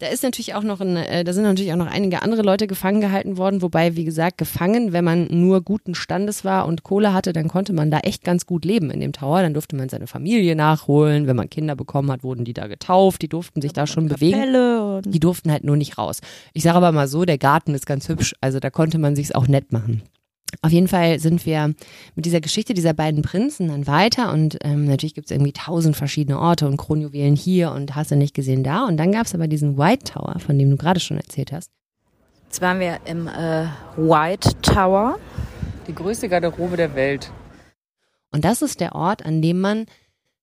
Da 0.00 0.06
ist 0.06 0.22
natürlich 0.22 0.54
auch 0.54 0.62
noch 0.62 0.80
ein, 0.80 0.96
äh, 0.96 1.24
da 1.24 1.34
sind 1.34 1.42
natürlich 1.42 1.74
auch 1.74 1.76
noch 1.76 1.86
einige 1.86 2.22
andere 2.22 2.40
Leute 2.40 2.66
gefangen 2.66 3.02
gehalten 3.02 3.36
worden, 3.36 3.60
wobei, 3.60 3.96
wie 3.96 4.04
gesagt, 4.04 4.38
gefangen, 4.38 4.94
wenn 4.94 5.04
man 5.04 5.26
nur 5.30 5.60
guten 5.60 5.94
Standes 5.94 6.42
war 6.42 6.66
und 6.66 6.84
Kohle 6.84 7.12
hatte, 7.12 7.34
dann 7.34 7.48
konnte 7.48 7.74
man 7.74 7.90
da 7.90 7.98
echt 7.98 8.24
ganz 8.24 8.46
gut 8.46 8.64
leben 8.64 8.90
in 8.90 9.00
dem 9.00 9.12
Tower. 9.12 9.42
Dann 9.42 9.52
durfte 9.52 9.76
man 9.76 9.90
seine 9.90 10.06
Familie 10.06 10.56
nachholen. 10.56 11.26
Wenn 11.26 11.36
man 11.36 11.50
Kinder 11.50 11.76
bekommen 11.76 12.10
hat, 12.10 12.24
wurden 12.24 12.46
die 12.46 12.54
da 12.54 12.66
getauft, 12.66 13.20
die 13.20 13.28
durften 13.28 13.60
sich 13.60 13.74
da 13.74 13.86
schon 13.86 14.08
bewegen. 14.08 14.40
Die 15.04 15.20
durften 15.20 15.52
halt 15.52 15.64
nur 15.64 15.76
nicht 15.76 15.98
raus. 15.98 16.20
Ich 16.54 16.62
sage 16.62 16.78
aber 16.78 16.92
mal 16.92 17.06
so, 17.06 17.26
der 17.26 17.36
Garten 17.36 17.74
ist 17.74 17.84
ganz 17.84 18.08
hübsch, 18.08 18.34
also 18.40 18.58
da 18.58 18.70
konnte 18.70 18.96
man 18.96 19.14
sich's 19.14 19.32
auch 19.32 19.48
nett 19.48 19.70
machen. 19.70 20.00
Auf 20.62 20.72
jeden 20.72 20.88
Fall 20.88 21.18
sind 21.18 21.46
wir 21.46 21.74
mit 22.14 22.26
dieser 22.26 22.40
Geschichte 22.40 22.74
dieser 22.74 22.92
beiden 22.92 23.22
Prinzen 23.22 23.68
dann 23.68 23.86
weiter 23.86 24.32
und 24.32 24.58
ähm, 24.62 24.86
natürlich 24.86 25.14
gibt 25.14 25.30
es 25.30 25.30
irgendwie 25.30 25.52
tausend 25.52 25.96
verschiedene 25.96 26.38
Orte 26.38 26.66
und 26.66 26.76
Kronjuwelen 26.76 27.36
hier 27.36 27.72
und 27.72 27.94
hast 27.94 28.10
du 28.10 28.16
nicht 28.16 28.34
gesehen 28.34 28.62
da. 28.62 28.86
Und 28.86 28.96
dann 28.96 29.12
gab 29.12 29.26
es 29.26 29.34
aber 29.34 29.48
diesen 29.48 29.78
White 29.78 30.12
Tower, 30.12 30.36
von 30.38 30.58
dem 30.58 30.70
du 30.70 30.76
gerade 30.76 31.00
schon 31.00 31.16
erzählt 31.16 31.52
hast. 31.52 31.70
Jetzt 32.46 32.60
waren 32.60 32.80
wir 32.80 32.98
im 33.04 33.28
äh, 33.28 33.66
White 33.96 34.50
Tower. 34.60 35.18
Die 35.86 35.94
größte 35.94 36.28
Garderobe 36.28 36.76
der 36.76 36.94
Welt. 36.94 37.30
Und 38.32 38.44
das 38.44 38.62
ist 38.62 38.80
der 38.80 38.94
Ort, 38.94 39.24
an 39.24 39.40
dem 39.40 39.60
man 39.60 39.86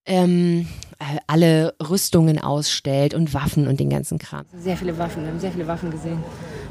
ähm, 0.05 0.67
äh, 0.99 1.19
alle 1.27 1.75
Rüstungen 1.81 2.39
ausstellt 2.39 3.13
und 3.13 3.33
Waffen 3.33 3.67
und 3.67 3.79
den 3.79 3.89
ganzen 3.89 4.17
Kram. 4.19 4.45
Sehr 4.57 4.77
viele 4.77 4.97
Waffen, 4.97 5.23
wir 5.23 5.31
haben 5.31 5.39
sehr 5.39 5.51
viele 5.51 5.67
Waffen 5.67 5.91
gesehen. 5.91 6.23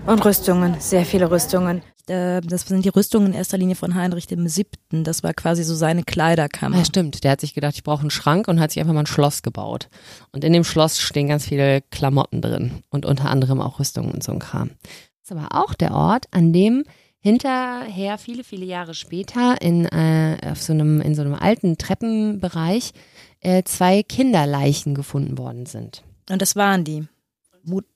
Und 0.06 0.24
Rüstungen, 0.24 0.76
sehr 0.80 1.04
viele 1.04 1.30
Rüstungen. 1.30 1.82
Äh, 2.08 2.40
Das 2.40 2.62
sind 2.62 2.84
die 2.84 2.88
Rüstungen 2.90 3.28
in 3.28 3.34
erster 3.34 3.58
Linie 3.58 3.76
von 3.76 3.94
Heinrich 3.94 4.26
dem 4.26 4.48
Siebten. 4.48 5.04
Das 5.04 5.22
war 5.22 5.34
quasi 5.34 5.64
so 5.64 5.74
seine 5.74 6.04
Kleiderkammer. 6.04 6.78
Ja, 6.78 6.84
stimmt. 6.84 7.24
Der 7.24 7.32
hat 7.32 7.40
sich 7.40 7.54
gedacht, 7.54 7.74
ich 7.74 7.84
brauche 7.84 8.00
einen 8.00 8.10
Schrank 8.10 8.48
und 8.48 8.60
hat 8.60 8.70
sich 8.70 8.80
einfach 8.80 8.94
mal 8.94 9.00
ein 9.00 9.06
Schloss 9.06 9.42
gebaut. 9.42 9.88
Und 10.32 10.44
in 10.44 10.52
dem 10.52 10.64
Schloss 10.64 11.00
stehen 11.00 11.28
ganz 11.28 11.46
viele 11.46 11.82
Klamotten 11.90 12.40
drin 12.40 12.82
und 12.90 13.06
unter 13.06 13.30
anderem 13.30 13.60
auch 13.60 13.78
Rüstungen 13.80 14.10
und 14.12 14.22
so 14.22 14.32
ein 14.32 14.38
Kram. 14.38 14.70
Das 14.82 15.30
ist 15.30 15.32
aber 15.32 15.60
auch 15.60 15.74
der 15.74 15.92
Ort, 15.92 16.26
an 16.30 16.52
dem 16.52 16.84
hinterher 17.18 18.18
viele, 18.18 18.44
viele 18.44 18.64
Jahre 18.64 18.94
später 18.94 19.60
in, 19.60 19.86
äh, 19.86 20.36
auf 20.48 20.62
so 20.62 20.72
einem, 20.72 21.00
in 21.00 21.16
so 21.16 21.22
einem 21.22 21.34
alten 21.34 21.76
Treppenbereich 21.76 22.92
äh, 23.40 23.64
zwei 23.64 24.04
Kinderleichen 24.04 24.94
gefunden 24.94 25.36
worden 25.36 25.66
sind. 25.66 26.04
Und 26.30 26.40
das 26.40 26.54
waren 26.54 26.84
die. 26.84 27.08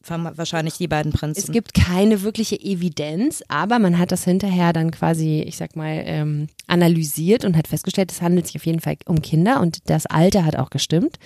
Wahrscheinlich 0.05 0.77
die 0.79 0.89
beiden 0.89 1.13
Prinzen. 1.13 1.41
Es 1.41 1.53
gibt 1.53 1.75
keine 1.75 2.23
wirkliche 2.23 2.61
Evidenz, 2.61 3.43
aber 3.49 3.79
man 3.79 3.99
hat 3.99 4.13
das 4.13 4.25
hinterher 4.25 4.73
dann 4.73 4.91
quasi, 4.91 5.43
ich 5.47 5.57
sag 5.57 5.77
mal, 5.77 6.03
ähm, 6.05 6.49
analysiert 6.67 7.45
und 7.45 7.57
hat 7.57 7.69
festgestellt, 7.69 8.11
es 8.11 8.23
handelt 8.23 8.47
sich 8.47 8.57
auf 8.57 8.67
jeden 8.67 8.81
Fall 8.81 8.97
um 9.07 9.23
Kinder 9.23 9.61
und 9.61 9.89
das 9.89 10.07
Alter 10.07 10.45
hat 10.45 10.57
auch 10.57 10.71
gestimmt. 10.71 11.19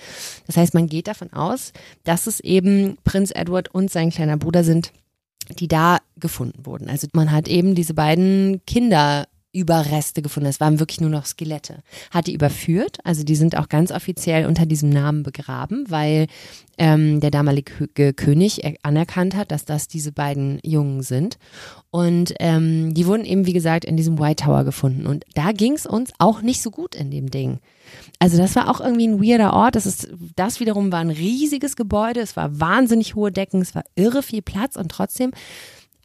Das 0.47 0.57
heißt, 0.57 0.73
man 0.73 0.87
geht 0.87 1.07
davon 1.07 1.33
aus, 1.33 1.73
dass 2.03 2.27
es 2.27 2.39
eben 2.39 2.97
Prinz 3.03 3.31
Edward 3.31 3.73
und 3.73 3.91
sein 3.91 4.11
kleiner 4.11 4.37
Bruder 4.37 4.63
sind, 4.63 4.91
die 5.59 5.67
da 5.67 5.99
gefunden 6.17 6.65
wurden. 6.65 6.89
Also 6.89 7.07
man 7.13 7.31
hat 7.31 7.47
eben 7.47 7.75
diese 7.75 7.93
beiden 7.93 8.61
Kinder 8.65 9.27
Überreste 9.55 10.21
gefunden. 10.21 10.49
Es 10.49 10.59
waren 10.59 10.79
wirklich 10.79 11.01
nur 11.01 11.09
noch 11.09 11.25
Skelette. 11.25 11.81
Hat 12.11 12.27
die 12.27 12.33
überführt, 12.33 12.97
also 13.03 13.23
die 13.23 13.35
sind 13.35 13.57
auch 13.57 13.69
ganz 13.69 13.91
offiziell 13.91 14.45
unter 14.45 14.65
diesem 14.65 14.89
Namen 14.89 15.23
begraben, 15.23 15.85
weil 15.89 16.27
ähm, 16.77 17.21
der 17.21 17.31
damalige 17.31 17.71
Kö- 17.85 18.13
König 18.13 18.63
er- 18.63 18.75
anerkannt 18.83 19.35
hat, 19.35 19.51
dass 19.51 19.65
das 19.65 19.87
diese 19.87 20.11
beiden 20.11 20.59
Jungen 20.63 21.01
sind. 21.03 21.37
Und 21.89 22.33
ähm, 22.39 22.93
die 22.93 23.07
wurden 23.07 23.23
eben, 23.23 23.45
wie 23.45 23.53
gesagt, 23.53 23.85
in 23.85 23.95
diesem 23.95 24.19
White 24.19 24.43
Tower 24.43 24.65
gefunden. 24.65 25.07
Und 25.07 25.23
da 25.33 25.53
ging 25.53 25.73
es 25.73 25.85
uns 25.85 26.11
auch 26.19 26.41
nicht 26.41 26.61
so 26.61 26.69
gut 26.71 26.93
in 26.93 27.09
dem 27.11 27.31
Ding. 27.31 27.59
Also 28.19 28.37
das 28.37 28.55
war 28.55 28.69
auch 28.69 28.81
irgendwie 28.81 29.07
ein 29.07 29.23
weirder 29.23 29.53
Ort. 29.53 29.75
Das, 29.75 29.85
ist, 29.85 30.09
das 30.35 30.59
wiederum 30.59 30.91
war 30.91 30.99
ein 30.99 31.09
riesiges 31.11 31.77
Gebäude. 31.77 32.19
Es 32.19 32.35
war 32.35 32.59
wahnsinnig 32.59 33.15
hohe 33.15 33.31
Decken. 33.31 33.61
Es 33.61 33.73
war 33.73 33.83
irre 33.95 34.21
viel 34.23 34.41
Platz 34.41 34.75
und 34.75 34.89
trotzdem, 34.89 35.31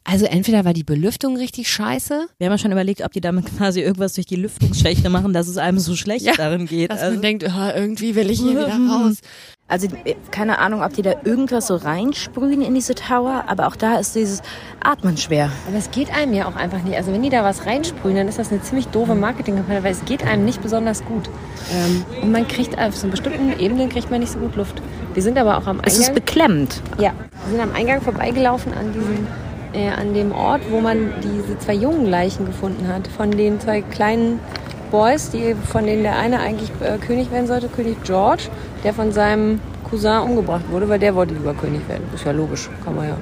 also 0.03 0.25
entweder 0.25 0.65
war 0.65 0.73
die 0.73 0.83
Belüftung 0.83 1.37
richtig 1.37 1.69
scheiße, 1.71 2.27
Wir 2.37 2.47
haben 2.47 2.53
ja 2.53 2.57
schon 2.57 2.71
überlegt, 2.71 3.01
ob 3.03 3.11
die 3.11 3.21
damit 3.21 3.45
quasi 3.57 3.81
irgendwas 3.81 4.13
durch 4.13 4.25
die 4.27 4.35
Lüftungsschächte 4.35 5.09
machen, 5.09 5.31
dass 5.33 5.47
es 5.47 5.57
einem 5.57 5.79
so 5.79 5.95
schlecht 5.95 6.25
Ja, 6.25 6.33
darin 6.35 6.65
geht. 6.65 6.91
dass 6.91 6.99
Also, 7.01 7.13
man 7.13 7.21
denkt, 7.21 7.43
oh, 7.47 7.71
irgendwie 7.75 8.15
will 8.15 8.29
ich 8.31 8.39
hier 8.39 8.51
wieder 8.51 8.67
raus. 8.89 9.17
Also 9.67 9.87
keine 10.31 10.59
Ahnung, 10.59 10.83
ob 10.83 10.93
die 10.95 11.01
da 11.01 11.13
irgendwas 11.23 11.67
so 11.67 11.75
reinsprühen 11.77 12.61
in 12.61 12.73
diese 12.75 12.93
Tower, 12.93 13.45
aber 13.47 13.67
auch 13.67 13.77
da 13.77 13.99
ist 13.99 14.15
dieses 14.15 14.41
Atmen 14.83 15.15
schwer. 15.15 15.49
Aber 15.67 15.77
es 15.77 15.91
geht 15.91 16.11
einem 16.13 16.33
ja 16.33 16.45
auch 16.49 16.57
einfach 16.57 16.83
nicht. 16.83 16.97
Also 16.97 17.13
wenn 17.13 17.21
die 17.23 17.29
da 17.29 17.43
was 17.45 17.65
reinsprühen, 17.65 18.15
dann 18.17 18.27
ist 18.27 18.37
das 18.37 18.51
eine 18.51 18.61
ziemlich 18.61 18.87
doofe 18.87 19.15
Marketingkampagne, 19.15 19.81
weil 19.83 19.93
es 19.93 20.03
geht 20.03 20.23
einem 20.25 20.43
nicht 20.43 20.61
besonders 20.61 21.05
gut. 21.05 21.29
Ähm, 21.71 22.03
und 22.21 22.31
man 22.33 22.45
kriegt 22.49 22.77
auf 22.77 22.97
so 22.97 23.07
bestimmten 23.07 23.57
Ebenen 23.59 23.87
kriegt 23.87 24.11
man 24.11 24.19
nicht 24.19 24.33
so 24.33 24.39
gut 24.39 24.57
Luft. 24.57 24.81
Wir 25.13 25.23
sind 25.23 25.37
aber 25.37 25.57
auch 25.57 25.67
am 25.67 25.79
Es 25.85 25.93
ist 25.93 26.09
Eingang. 26.09 26.15
beklemmend. 26.15 26.81
Ja, 26.99 27.13
wir 27.45 27.51
sind 27.51 27.61
am 27.61 27.73
Eingang 27.73 28.01
vorbeigelaufen 28.01 28.73
an 28.73 28.91
diesem, 28.91 29.25
äh, 29.73 29.89
an 29.89 30.13
dem 30.13 30.31
Ort, 30.31 30.61
wo 30.69 30.81
man 30.81 31.13
diese 31.23 31.57
zwei 31.59 31.73
jungen 31.73 32.05
Leichen 32.05 32.45
gefunden 32.45 32.87
hat. 32.87 33.07
Von 33.07 33.31
den 33.31 33.59
zwei 33.59 33.81
kleinen 33.81 34.39
Boys, 34.91 35.29
die, 35.29 35.55
von 35.55 35.85
denen 35.85 36.03
der 36.03 36.17
eine 36.17 36.39
eigentlich 36.39 36.69
äh, 36.81 36.97
König 36.97 37.31
werden 37.31 37.47
sollte, 37.47 37.67
König 37.69 38.03
George, 38.03 38.49
der 38.83 38.93
von 38.93 39.11
seinem 39.11 39.61
Cousin 39.89 40.19
umgebracht 40.19 40.63
wurde, 40.69 40.87
weil 40.87 40.99
der 40.99 41.15
wollte 41.15 41.33
lieber 41.33 41.53
König 41.53 41.87
werden. 41.87 42.03
Ist 42.15 42.25
ja 42.25 42.31
logisch, 42.31 42.69
kann 42.83 42.95
man 42.95 43.09
ja. 43.09 43.17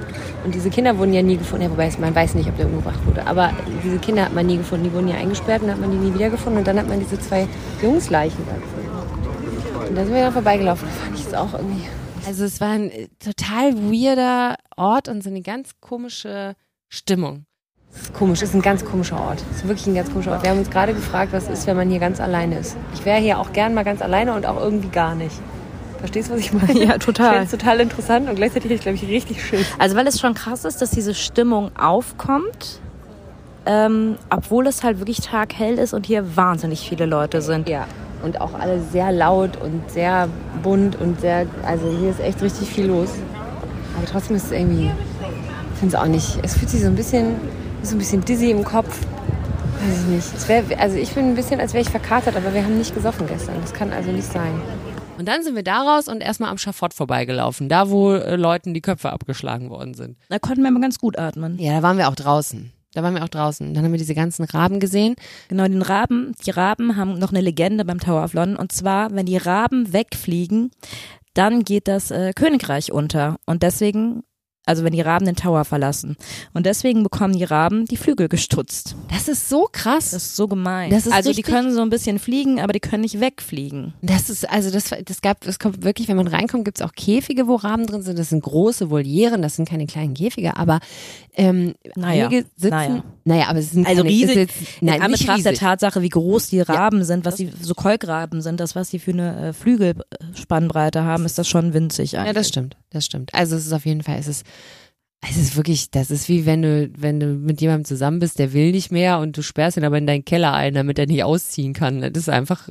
Und 0.45 0.53
diese 0.53 0.69
Kinder 0.69 0.97
wurden 0.97 1.13
ja 1.13 1.21
nie 1.21 1.37
gefunden, 1.37 1.65
ja, 1.65 1.71
wobei 1.71 1.91
man 1.99 2.13
weiß 2.13 2.35
nicht, 2.35 2.47
ob 2.47 2.57
der 2.57 2.67
umgebracht 2.67 2.99
wurde. 3.05 3.25
Aber 3.25 3.51
diese 3.83 3.97
Kinder 3.97 4.25
hat 4.25 4.33
man 4.33 4.45
nie 4.45 4.57
gefunden, 4.57 4.85
die 4.85 4.93
wurden 4.93 5.07
ja 5.07 5.15
eingesperrt 5.15 5.63
und 5.63 5.71
hat 5.71 5.79
man 5.79 5.91
die 5.91 5.97
nie 5.97 6.13
wiedergefunden 6.13 6.59
und 6.59 6.67
dann 6.67 6.77
hat 6.77 6.87
man 6.87 6.99
diese 6.99 7.19
zwei 7.19 7.47
Jungsleichen 7.81 8.43
da 8.45 8.53
gefunden. 8.53 9.89
Und 9.89 9.97
da 9.97 10.03
sind 10.03 10.13
wir 10.13 10.21
dann 10.21 10.33
vorbeigelaufen. 10.33 10.87
Da 10.87 11.05
fand 11.05 11.19
ich 11.19 11.25
es 11.25 11.33
auch 11.33 11.53
irgendwie. 11.53 11.83
Also 12.29 12.43
es 12.43 12.61
war 12.61 12.69
ein 12.69 12.91
äh, 12.91 13.07
total 13.17 13.75
weirder 13.75 14.55
Ort 14.77 15.07
und 15.07 15.23
so 15.23 15.31
eine 15.31 15.41
ganz 15.41 15.71
komische 15.81 16.53
Stimmung. 16.87 17.45
Es 17.91 18.03
ist 18.03 18.13
komisch, 18.13 18.43
es 18.43 18.49
ist 18.49 18.53
ein 18.53 18.61
ganz 18.61 18.85
komischer 18.85 19.19
Ort. 19.19 19.43
Es 19.49 19.57
ist 19.57 19.67
wirklich 19.67 19.87
ein 19.87 19.95
ganz 19.95 20.11
komischer 20.11 20.33
Ort. 20.33 20.43
Wir 20.43 20.51
haben 20.51 20.59
uns 20.59 20.69
gerade 20.69 20.93
gefragt, 20.93 21.33
was 21.33 21.49
ist, 21.49 21.65
wenn 21.65 21.75
man 21.75 21.89
hier 21.89 21.97
ganz 21.97 22.19
alleine 22.19 22.59
ist. 22.59 22.77
Ich 22.93 23.03
wäre 23.03 23.19
hier 23.19 23.39
auch 23.39 23.51
gern 23.51 23.73
mal 23.73 23.83
ganz 23.83 24.03
alleine 24.03 24.35
und 24.35 24.45
auch 24.45 24.61
irgendwie 24.61 24.89
gar 24.89 25.15
nicht. 25.15 25.35
Verstehst 25.97 26.29
du, 26.29 26.35
was 26.35 26.41
ich 26.41 26.53
meine? 26.53 26.71
Ja, 26.85 26.99
total. 26.99 27.25
Ich 27.25 27.31
finde 27.31 27.45
es 27.45 27.51
total 27.51 27.79
interessant 27.79 28.29
und 28.29 28.35
gleichzeitig 28.35 28.69
ist 28.69 28.83
glaube 28.83 28.97
ich, 28.97 29.07
richtig 29.07 29.43
schön. 29.43 29.65
Also 29.79 29.95
weil 29.95 30.05
es 30.05 30.19
schon 30.19 30.35
krass 30.35 30.65
ist, 30.65 30.83
dass 30.83 30.91
diese 30.91 31.15
Stimmung 31.15 31.75
aufkommt, 31.75 32.79
ähm, 33.65 34.19
obwohl 34.29 34.67
es 34.67 34.83
halt 34.83 34.99
wirklich 34.99 35.21
taghell 35.21 35.79
ist 35.79 35.95
und 35.95 36.05
hier 36.05 36.35
wahnsinnig 36.37 36.87
viele 36.87 37.07
Leute 37.07 37.41
sind. 37.41 37.67
Ja. 37.67 37.87
Und 38.23 38.41
auch 38.41 38.53
alle 38.53 38.81
sehr 38.81 39.11
laut 39.11 39.57
und 39.61 39.89
sehr 39.89 40.27
bunt 40.61 40.99
und 40.99 41.21
sehr, 41.21 41.45
also 41.65 41.89
hier 41.97 42.09
ist 42.09 42.19
echt 42.19 42.41
richtig 42.41 42.69
viel 42.69 42.87
los. 42.87 43.09
Aber 43.95 44.05
trotzdem 44.05 44.35
ist 44.35 44.45
es 44.45 44.51
irgendwie, 44.51 44.91
ich 45.73 45.79
finde 45.79 45.95
es 45.95 46.01
auch 46.01 46.07
nicht, 46.07 46.39
es 46.43 46.57
fühlt 46.57 46.69
sich 46.69 46.81
so 46.81 46.87
ein 46.87 46.95
bisschen, 46.95 47.35
so 47.81 47.95
ein 47.95 47.99
bisschen 47.99 48.23
dizzy 48.25 48.51
im 48.51 48.63
Kopf. 48.63 49.05
Weiß 49.81 50.01
ich 50.01 50.07
nicht. 50.07 50.33
Es 50.35 50.47
wär, 50.49 50.63
also 50.77 50.97
ich 50.97 51.13
bin 51.13 51.29
ein 51.29 51.35
bisschen, 51.35 51.61
als 51.61 51.73
wäre 51.73 51.81
ich 51.81 51.89
verkatert, 51.89 52.35
aber 52.35 52.53
wir 52.53 52.63
haben 52.63 52.77
nicht 52.77 52.93
gesoffen 52.93 53.27
gestern. 53.27 53.55
Das 53.61 53.73
kann 53.73 53.93
also 53.93 54.11
nicht 54.11 54.29
sein. 54.29 54.61
Und 55.17 55.27
dann 55.27 55.43
sind 55.43 55.55
wir 55.55 55.63
daraus 55.63 56.07
und 56.07 56.21
erstmal 56.21 56.49
am 56.49 56.57
Schafott 56.57 56.93
vorbeigelaufen, 56.93 57.67
da 57.67 57.89
wo 57.89 58.13
äh, 58.13 58.37
Leuten 58.37 58.73
die 58.73 58.81
Köpfe 58.81 59.11
abgeschlagen 59.11 59.69
worden 59.69 59.93
sind. 59.93 60.17
da 60.29 60.39
konnten 60.39 60.63
wir 60.63 60.71
mal 60.71 60.81
ganz 60.81 60.97
gut 60.97 61.19
atmen. 61.19 61.57
Ja, 61.59 61.73
da 61.77 61.83
waren 61.83 61.97
wir 61.97 62.07
auch 62.07 62.15
draußen. 62.15 62.71
Da 62.93 63.03
waren 63.03 63.13
wir 63.13 63.23
auch 63.23 63.29
draußen. 63.29 63.73
Dann 63.73 63.83
haben 63.83 63.91
wir 63.91 63.99
diese 63.99 64.15
ganzen 64.15 64.45
Raben 64.45 64.79
gesehen. 64.79 65.15
Genau, 65.47 65.63
den 65.63 65.81
Raben, 65.81 66.33
die 66.45 66.51
Raben 66.51 66.95
haben 66.95 67.19
noch 67.19 67.31
eine 67.31 67.41
Legende 67.41 67.85
beim 67.85 67.99
Tower 67.99 68.23
of 68.23 68.33
London. 68.33 68.57
Und 68.57 68.71
zwar, 68.71 69.13
wenn 69.13 69.25
die 69.27 69.37
Raben 69.37 69.93
wegfliegen, 69.93 70.71
dann 71.33 71.63
geht 71.63 71.87
das 71.87 72.09
äh, 72.11 72.33
Königreich 72.33 72.91
unter. 72.91 73.37
Und 73.45 73.61
deswegen, 73.61 74.23
also 74.69 74.83
wenn 74.83 74.93
die 74.93 75.01
Raben 75.01 75.25
den 75.25 75.35
Tower 75.35 75.65
verlassen. 75.65 76.15
Und 76.53 76.65
deswegen 76.65 77.03
bekommen 77.03 77.33
die 77.35 77.43
Raben 77.43 77.85
die 77.85 77.97
Flügel 77.97 78.29
gestutzt. 78.29 78.95
Das 79.11 79.27
ist 79.27 79.49
so 79.49 79.67
krass. 79.71 80.11
Das 80.11 80.23
ist 80.23 80.35
so 80.35 80.47
gemein. 80.47 80.91
Ist 80.91 81.11
also 81.11 81.33
die 81.33 81.41
können 81.41 81.73
so 81.73 81.81
ein 81.81 81.89
bisschen 81.89 82.19
fliegen, 82.19 82.59
aber 82.59 82.71
die 82.71 82.79
können 82.79 83.01
nicht 83.01 83.19
wegfliegen. 83.19 83.93
Das 84.01 84.29
ist, 84.29 84.47
also 84.49 84.69
das, 84.69 84.91
das 85.03 85.21
gab, 85.21 85.45
es 85.47 85.57
kommt 85.57 85.83
wirklich, 85.83 86.07
wenn 86.07 86.17
man 86.17 86.27
reinkommt, 86.27 86.65
gibt's 86.65 86.81
auch 86.81 86.93
Käfige, 86.93 87.47
wo 87.47 87.55
Raben 87.55 87.87
drin 87.87 88.03
sind. 88.03 88.19
Das 88.19 88.29
sind 88.29 88.43
große 88.43 88.89
Volieren, 88.91 89.41
das 89.41 89.55
sind 89.55 89.67
keine 89.67 89.87
kleinen 89.87 90.13
Käfige, 90.13 90.55
aber 90.55 90.79
ähm, 91.35 91.73
Naja, 91.95 92.27
einige 92.27 92.45
sitzen, 92.55 92.69
naja. 92.69 93.03
naja. 93.23 93.47
aber 93.47 93.59
es 93.59 93.71
sind 93.71 93.87
Also 93.87 94.03
keine, 94.03 94.13
riesig, 94.13 94.29
ist 94.29 94.35
jetzt, 94.35 94.81
nein, 94.81 94.95
in 94.97 95.01
Anbetracht 95.01 95.45
der. 95.45 95.53
Tatsache, 95.53 96.01
wie 96.01 96.09
groß 96.09 96.49
die 96.49 96.61
Raben 96.61 97.03
sind, 97.03 97.25
was 97.25 97.35
die 97.35 97.51
so 97.61 97.73
Kolkraben 97.73 98.41
sind, 98.41 98.59
das, 98.59 98.75
was 98.75 98.89
die 98.89 98.99
für 98.99 99.11
eine 99.11 99.49
äh, 99.49 99.53
Flügelspannbreite 99.53 101.03
haben, 101.03 101.25
ist 101.25 101.37
das 101.37 101.47
schon 101.47 101.73
winzig 101.73 102.17
eigentlich. 102.17 102.27
Ja, 102.27 102.33
das 102.33 102.47
stimmt, 102.49 102.77
das 102.91 103.05
stimmt. 103.05 103.33
Also 103.33 103.55
es 103.55 103.65
ist 103.65 103.73
auf 103.73 103.85
jeden 103.85 104.03
Fall, 104.03 104.17
es 104.19 104.27
ist, 104.27 104.45
es 105.21 105.37
ist 105.37 105.55
wirklich, 105.55 105.91
das 105.91 106.11
ist 106.11 106.29
wie 106.29 106.45
wenn 106.45 106.61
du, 106.61 106.89
wenn 106.97 107.19
du 107.19 107.27
mit 107.27 107.61
jemandem 107.61 107.85
zusammen 107.85 108.19
bist, 108.19 108.39
der 108.39 108.53
will 108.53 108.71
nicht 108.71 108.91
mehr 108.91 109.19
und 109.19 109.37
du 109.37 109.41
sperrst 109.41 109.77
ihn 109.77 109.83
aber 109.83 109.97
in 109.97 110.07
deinen 110.07 110.25
Keller 110.25 110.53
ein, 110.53 110.73
damit 110.73 110.97
er 110.97 111.07
nicht 111.07 111.23
ausziehen 111.23 111.73
kann. 111.73 112.01
Das 112.01 112.11
ist 112.15 112.29
einfach 112.29 112.69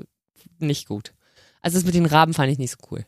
nicht 0.58 0.88
gut. 0.88 1.12
Also 1.60 1.76
das 1.76 1.84
mit 1.84 1.94
den 1.94 2.06
Raben 2.06 2.34
fand 2.34 2.50
ich 2.50 2.58
nicht 2.58 2.70
so 2.70 2.78
cool. 2.90 3.04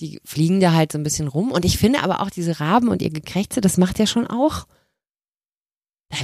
Die 0.00 0.20
fliegen 0.24 0.60
da 0.60 0.72
halt 0.72 0.92
so 0.92 0.98
ein 0.98 1.04
bisschen 1.04 1.28
rum 1.28 1.50
und 1.50 1.64
ich 1.64 1.78
finde 1.78 2.02
aber 2.02 2.20
auch 2.20 2.30
diese 2.30 2.60
Raben 2.60 2.88
und 2.88 3.00
ihr 3.00 3.10
Gekrächze, 3.10 3.60
das 3.60 3.78
macht 3.78 3.98
ja 3.98 4.06
schon 4.06 4.26
auch, 4.26 4.66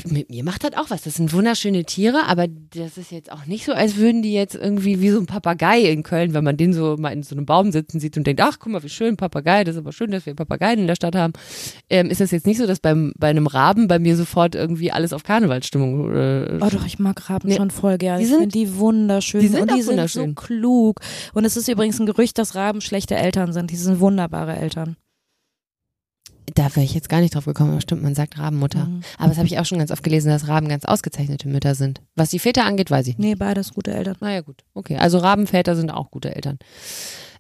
mit 0.08 0.30
mir 0.30 0.44
macht 0.44 0.64
das 0.64 0.74
auch 0.76 0.90
was. 0.90 1.02
Das 1.02 1.14
sind 1.14 1.32
wunderschöne 1.32 1.84
Tiere, 1.84 2.26
aber 2.26 2.46
das 2.48 2.96
ist 2.98 3.10
jetzt 3.12 3.30
auch 3.32 3.46
nicht 3.46 3.64
so, 3.64 3.72
als 3.72 3.96
würden 3.96 4.22
die 4.22 4.32
jetzt 4.32 4.54
irgendwie 4.54 5.00
wie 5.00 5.10
so 5.10 5.18
ein 5.20 5.26
Papagei 5.26 5.80
in 5.82 6.02
Köln, 6.02 6.34
wenn 6.34 6.44
man 6.44 6.56
den 6.56 6.72
so 6.72 6.96
mal 6.98 7.10
in 7.12 7.22
so 7.22 7.34
einem 7.34 7.46
Baum 7.46 7.72
sitzen 7.72 8.00
sieht 8.00 8.16
und 8.16 8.26
denkt, 8.26 8.40
ach, 8.42 8.58
guck 8.58 8.72
mal, 8.72 8.82
wie 8.82 8.88
schön, 8.88 9.16
Papagei, 9.16 9.64
das 9.64 9.74
ist 9.76 9.80
aber 9.80 9.92
schön, 9.92 10.10
dass 10.10 10.26
wir 10.26 10.34
Papageien 10.34 10.78
in 10.80 10.86
der 10.86 10.94
Stadt 10.96 11.14
haben. 11.16 11.32
Ähm, 11.88 12.08
ist 12.10 12.20
das 12.20 12.30
jetzt 12.30 12.46
nicht 12.46 12.58
so, 12.58 12.66
dass 12.66 12.80
beim, 12.80 13.12
bei 13.18 13.28
einem 13.28 13.46
Raben 13.46 13.88
bei 13.88 13.98
mir 13.98 14.16
sofort 14.16 14.54
irgendwie 14.54 14.92
alles 14.92 15.12
auf 15.12 15.22
Karnevalsstimmung 15.24 16.14
äh, 16.14 16.58
Oh 16.60 16.68
doch, 16.70 16.86
ich 16.86 16.98
mag 16.98 17.28
Raben 17.30 17.48
Nee. 17.48 17.56
schon 17.56 17.70
voll 17.70 17.98
gerne. 17.98 18.18
Die 18.18 18.24
Ich 18.24 18.30
sind- 18.30 18.40
finde 18.40 18.58
die 18.58 18.76
wunderschön. 18.76 19.40
die 19.40 19.48
sind 19.48 19.60
und 19.62 19.70
die 19.70 19.80
auch 19.80 20.08
sind 20.08 20.08
so 20.10 20.26
klug. 20.34 21.00
Und 21.34 21.44
es 21.44 21.56
ist 21.56 21.68
übrigens 21.68 21.98
ein 22.00 22.06
Gerücht, 22.06 22.38
dass 22.38 22.54
Raben 22.54 22.80
schlechte 22.80 23.16
Eltern 23.16 23.52
sind. 23.52 23.70
Die 23.70 23.76
sind 23.76 24.00
wunderbare 24.00 24.56
Eltern. 24.56 24.96
Da 26.54 26.74
wäre 26.76 26.84
ich 26.84 26.94
jetzt 26.94 27.08
gar 27.08 27.20
nicht 27.20 27.34
drauf 27.34 27.44
gekommen, 27.44 27.70
aber 27.70 27.80
stimmt, 27.80 28.02
man 28.02 28.14
sagt 28.14 28.38
Rabenmutter. 28.38 28.86
Mhm. 28.86 29.02
Aber 29.18 29.28
das 29.28 29.38
habe 29.38 29.46
ich 29.46 29.58
auch 29.58 29.64
schon 29.64 29.78
ganz 29.78 29.90
oft 29.90 30.02
gelesen, 30.02 30.28
dass 30.28 30.48
Raben 30.48 30.68
ganz 30.68 30.84
ausgezeichnete 30.84 31.48
Mütter 31.48 31.74
sind. 31.74 32.00
Was 32.16 32.30
die 32.30 32.38
Väter 32.38 32.64
angeht, 32.64 32.90
weiß 32.90 33.06
ich 33.06 33.18
nicht. 33.18 33.28
Nee, 33.28 33.34
beides 33.34 33.72
gute 33.72 33.92
Eltern. 33.92 34.16
Naja, 34.20 34.40
gut. 34.40 34.64
Okay. 34.74 34.96
Also 34.96 35.18
Rabenväter 35.18 35.76
sind 35.76 35.90
auch 35.90 36.10
gute 36.10 36.34
Eltern. 36.34 36.58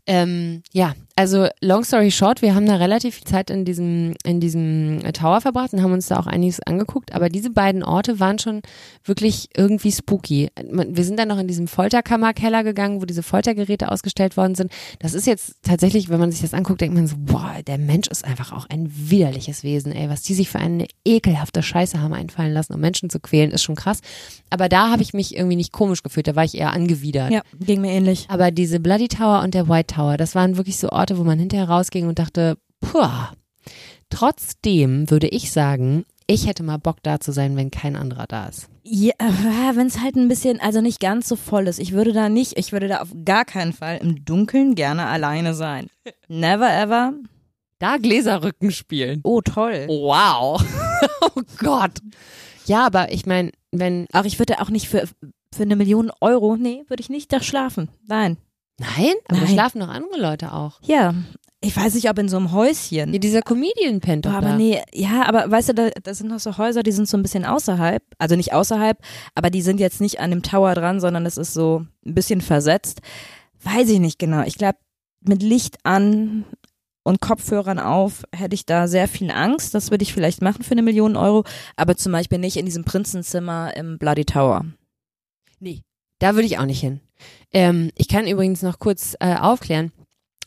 Ähm, 0.06 0.62
ja, 0.72 0.94
also 1.16 1.48
long 1.60 1.84
story 1.84 2.10
short, 2.10 2.40
wir 2.40 2.54
haben 2.54 2.64
da 2.64 2.76
relativ 2.76 3.16
viel 3.16 3.26
Zeit 3.26 3.50
in 3.50 3.64
diesem, 3.64 4.14
in 4.24 4.40
diesem 4.40 5.04
äh, 5.04 5.12
Tower 5.12 5.40
verbracht 5.40 5.72
und 5.74 5.82
haben 5.82 5.92
uns 5.92 6.06
da 6.06 6.18
auch 6.18 6.26
einiges 6.26 6.60
angeguckt, 6.62 7.12
aber 7.14 7.28
diese 7.28 7.50
beiden 7.50 7.82
Orte 7.82 8.18
waren 8.20 8.38
schon 8.38 8.62
wirklich 9.04 9.48
irgendwie 9.54 9.92
spooky. 9.92 10.48
Wir 10.56 11.04
sind 11.04 11.18
dann 11.18 11.28
noch 11.28 11.38
in 11.38 11.46
diesem 11.46 11.68
Folterkammerkeller 11.68 12.64
gegangen, 12.64 13.02
wo 13.02 13.04
diese 13.04 13.22
Foltergeräte 13.22 13.92
ausgestellt 13.92 14.36
worden 14.36 14.54
sind. 14.54 14.72
Das 14.98 15.12
ist 15.12 15.26
jetzt 15.26 15.56
tatsächlich, 15.62 16.08
wenn 16.08 16.20
man 16.20 16.32
sich 16.32 16.40
das 16.40 16.54
anguckt, 16.54 16.80
denkt 16.80 16.96
man 16.96 17.06
so, 17.06 17.16
boah, 17.18 17.56
der 17.66 17.76
Mensch 17.76 18.08
ist 18.08 18.24
einfach 18.24 18.52
auch 18.52 18.66
ein 18.70 18.90
widerliches 18.90 19.62
Wesen, 19.62 19.92
ey, 19.92 20.08
was 20.08 20.22
die 20.22 20.34
sich 20.34 20.48
für 20.48 20.58
eine 20.58 20.86
ekelhafte 21.04 21.62
Scheiße 21.62 22.00
haben 22.00 22.14
einfallen 22.14 22.54
lassen, 22.54 22.72
um 22.72 22.80
Menschen 22.80 23.10
zu 23.10 23.20
quälen, 23.20 23.50
ist 23.50 23.62
schon 23.62 23.76
krass. 23.76 24.00
Aber 24.48 24.70
da 24.70 24.90
habe 24.90 25.02
ich 25.02 25.12
mich 25.12 25.36
irgendwie 25.36 25.56
nicht 25.56 25.72
komisch 25.72 26.02
gefühlt, 26.02 26.28
da 26.28 26.34
war 26.34 26.44
ich 26.44 26.56
eher 26.56 26.72
angewidert. 26.72 27.30
Ja, 27.30 27.42
ging 27.58 27.82
mir 27.82 27.92
ähnlich. 27.92 28.24
Aber 28.28 28.50
diese 28.50 28.80
Bloody 28.80 29.08
Tower 29.08 29.42
und 29.42 29.52
der 29.52 29.68
White 29.68 29.89
Tower, 29.90 30.16
das 30.16 30.34
waren 30.34 30.56
wirklich 30.56 30.78
so 30.78 30.88
Orte, 30.90 31.18
wo 31.18 31.24
man 31.24 31.38
hinterher 31.38 31.68
rausging 31.68 32.08
und 32.08 32.18
dachte, 32.18 32.56
puh. 32.80 33.06
Trotzdem 34.08 35.10
würde 35.10 35.28
ich 35.28 35.52
sagen, 35.52 36.04
ich 36.26 36.46
hätte 36.46 36.62
mal 36.62 36.78
Bock 36.78 36.98
da 37.02 37.20
zu 37.20 37.32
sein, 37.32 37.56
wenn 37.56 37.70
kein 37.70 37.96
anderer 37.96 38.26
da 38.26 38.46
ist. 38.46 38.68
Ja, 38.82 39.12
wenn 39.74 39.86
es 39.86 40.00
halt 40.00 40.16
ein 40.16 40.28
bisschen, 40.28 40.60
also 40.60 40.80
nicht 40.80 41.00
ganz 41.00 41.28
so 41.28 41.36
voll 41.36 41.68
ist. 41.68 41.78
Ich 41.78 41.92
würde 41.92 42.12
da 42.12 42.28
nicht, 42.28 42.58
ich 42.58 42.72
würde 42.72 42.88
da 42.88 43.00
auf 43.02 43.12
gar 43.24 43.44
keinen 43.44 43.72
Fall 43.72 43.98
im 43.98 44.24
Dunkeln 44.24 44.74
gerne 44.74 45.06
alleine 45.06 45.54
sein. 45.54 45.88
Never 46.28 46.72
ever. 46.72 47.14
Da 47.78 47.96
Gläserrücken 47.96 48.70
spielen. 48.70 49.20
Oh, 49.24 49.40
toll. 49.40 49.86
Wow. 49.88 50.62
oh 51.22 51.42
Gott. 51.58 51.98
Ja, 52.66 52.86
aber 52.86 53.12
ich 53.12 53.26
meine, 53.26 53.50
wenn. 53.72 54.06
Ach, 54.12 54.24
ich 54.24 54.38
würde 54.38 54.60
auch 54.60 54.70
nicht 54.70 54.88
für, 54.88 55.08
für 55.52 55.62
eine 55.62 55.76
Million 55.76 56.12
Euro, 56.20 56.56
nee, 56.56 56.84
würde 56.88 57.00
ich 57.00 57.08
nicht 57.08 57.32
da 57.32 57.40
schlafen. 57.40 57.88
Nein. 58.06 58.36
Nein, 58.80 59.12
aber 59.28 59.40
da 59.40 59.44
Nein. 59.44 59.52
schlafen 59.52 59.78
noch 59.78 59.88
andere 59.88 60.18
Leute 60.18 60.52
auch. 60.54 60.80
Ja, 60.82 61.14
ich 61.60 61.76
weiß 61.76 61.94
nicht, 61.94 62.08
ob 62.08 62.18
in 62.18 62.30
so 62.30 62.38
einem 62.38 62.52
Häuschen. 62.52 63.12
Ja, 63.12 63.18
dieser 63.18 63.42
Comedian 63.42 64.00
pennt 64.00 64.24
doch 64.24 64.32
aber 64.32 64.48
da. 64.48 64.56
nee, 64.56 64.80
ja, 64.94 65.24
aber 65.26 65.50
weißt 65.50 65.68
du, 65.68 65.74
da, 65.74 65.90
das 66.02 66.18
sind 66.18 66.28
noch 66.28 66.40
so 66.40 66.56
Häuser, 66.56 66.82
die 66.82 66.92
sind 66.92 67.06
so 67.06 67.18
ein 67.18 67.22
bisschen 67.22 67.44
außerhalb, 67.44 68.02
also 68.18 68.36
nicht 68.36 68.54
außerhalb, 68.54 68.98
aber 69.34 69.50
die 69.50 69.60
sind 69.60 69.80
jetzt 69.80 70.00
nicht 70.00 70.20
an 70.20 70.30
dem 70.30 70.42
Tower 70.42 70.74
dran, 70.74 70.98
sondern 70.98 71.26
es 71.26 71.36
ist 71.36 71.52
so 71.52 71.84
ein 72.06 72.14
bisschen 72.14 72.40
versetzt. 72.40 73.02
Weiß 73.62 73.90
ich 73.90 73.98
nicht 73.98 74.18
genau. 74.18 74.42
Ich 74.44 74.56
glaube, 74.56 74.78
mit 75.20 75.42
Licht 75.42 75.76
an 75.84 76.46
und 77.02 77.20
Kopfhörern 77.20 77.78
auf 77.78 78.24
hätte 78.34 78.54
ich 78.54 78.64
da 78.64 78.88
sehr 78.88 79.06
viel 79.08 79.30
Angst. 79.30 79.74
Das 79.74 79.90
würde 79.90 80.04
ich 80.04 80.14
vielleicht 80.14 80.40
machen 80.40 80.62
für 80.62 80.72
eine 80.72 80.82
Million 80.82 81.16
Euro, 81.16 81.44
aber 81.76 81.96
zum 81.98 82.12
Beispiel 82.12 82.38
nicht 82.38 82.56
in 82.56 82.64
diesem 82.64 82.84
Prinzenzimmer 82.84 83.76
im 83.76 83.98
Bloody 83.98 84.24
Tower. 84.24 84.64
Nee, 85.58 85.82
da 86.18 86.34
würde 86.34 86.46
ich 86.46 86.58
auch 86.58 86.64
nicht 86.64 86.80
hin. 86.80 87.00
Ähm, 87.52 87.90
ich 87.96 88.08
kann 88.08 88.26
übrigens 88.26 88.62
noch 88.62 88.78
kurz 88.78 89.16
äh, 89.20 89.34
aufklären, 89.34 89.92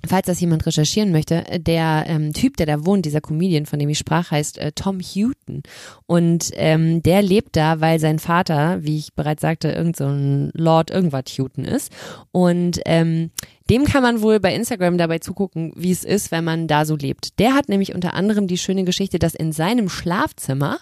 falls 0.05 0.27
das 0.27 0.41
jemand 0.41 0.65
recherchieren 0.65 1.11
möchte. 1.11 1.47
äh, 1.47 1.59
Der 1.59 2.05
ähm, 2.07 2.33
Typ, 2.33 2.57
der 2.57 2.65
da 2.65 2.85
wohnt, 2.85 3.05
dieser 3.05 3.21
Comedian, 3.21 3.65
von 3.65 3.79
dem 3.79 3.89
ich 3.89 3.97
sprach, 3.97 4.31
heißt 4.31 4.57
äh, 4.57 4.71
Tom 4.73 4.99
Houghton. 4.99 5.63
Und 6.05 6.51
ähm, 6.55 7.01
der 7.03 7.21
lebt 7.21 7.55
da, 7.55 7.79
weil 7.81 7.99
sein 7.99 8.19
Vater, 8.19 8.83
wie 8.83 8.97
ich 8.97 9.13
bereits 9.13 9.41
sagte, 9.41 9.69
irgend 9.71 9.95
so 9.95 10.05
ein 10.05 10.51
Lord 10.53 10.91
irgendwas 10.91 11.37
Houghton 11.37 11.65
ist. 11.65 11.91
Und 12.31 12.79
ähm, 12.85 13.31
dem 13.69 13.85
kann 13.85 14.03
man 14.03 14.21
wohl 14.21 14.39
bei 14.41 14.53
Instagram 14.53 14.97
dabei 14.97 15.19
zugucken, 15.19 15.71
wie 15.75 15.91
es 15.91 16.03
ist, 16.03 16.31
wenn 16.31 16.43
man 16.43 16.67
da 16.67 16.85
so 16.85 16.97
lebt. 16.97 17.39
Der 17.39 17.53
hat 17.53 17.69
nämlich 17.69 17.95
unter 17.95 18.13
anderem 18.13 18.47
die 18.47 18.57
schöne 18.57 18.83
Geschichte, 18.83 19.19
dass 19.19 19.35
in 19.35 19.53
seinem 19.53 19.87
Schlafzimmer 19.87 20.79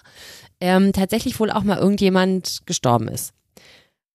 ähm, 0.60 0.92
tatsächlich 0.92 1.38
wohl 1.38 1.50
auch 1.50 1.62
mal 1.62 1.78
irgendjemand 1.78 2.62
gestorben 2.66 3.08
ist. 3.08 3.32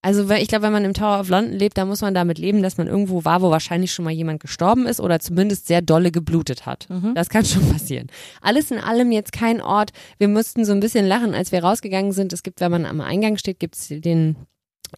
Also 0.08 0.30
weil 0.30 0.41
ich 0.41 0.47
glaube, 0.47 0.64
wenn 0.64 0.72
man 0.72 0.86
im 0.86 0.93
Tower 0.93 1.20
of 1.20 1.28
London 1.28 1.60
lebt, 1.60 1.78
da 1.78 1.84
muss 1.84 1.99
man 1.99 2.14
damit 2.14 2.38
leben, 2.38 2.64
dass 2.64 2.78
man 2.78 2.88
irgendwo 2.88 3.26
war, 3.26 3.41
wo 3.41 3.51
wahrscheinlich 3.51 3.91
schon 3.91 4.05
mal 4.05 4.12
jemand 4.12 4.39
gestorben 4.39 4.86
ist 4.86 5.01
oder 5.01 5.20
zumindest 5.20 5.68
sehr 5.68 5.82
dolle 5.82 6.14
geblutet 6.14 6.66
hat. 6.66 6.88
Das 7.14 7.28
kann 7.28 7.43
schon 7.43 7.68
passieren. 7.74 8.08
Alles 8.41 8.72
in 8.72 8.78
allem 8.78 9.12
jetzt 9.12 9.34
kein 9.34 9.60
Ort. 9.60 9.91
Wir 10.18 10.30
mussten 10.30 10.64
so 10.64 10.72
ein 10.72 10.80
bisschen 10.80 11.05
lachen, 11.05 11.34
als 11.34 11.51
wir 11.51 11.62
rausgegangen 11.62 12.14
sind. 12.14 12.32
Es 12.32 12.41
gibt, 12.41 12.62
wenn 12.62 12.72
man 12.72 12.86
am 12.86 13.01
Eingang 13.01 13.36
steht, 13.36 13.60
gibt's 13.60 13.89
den 13.89 14.38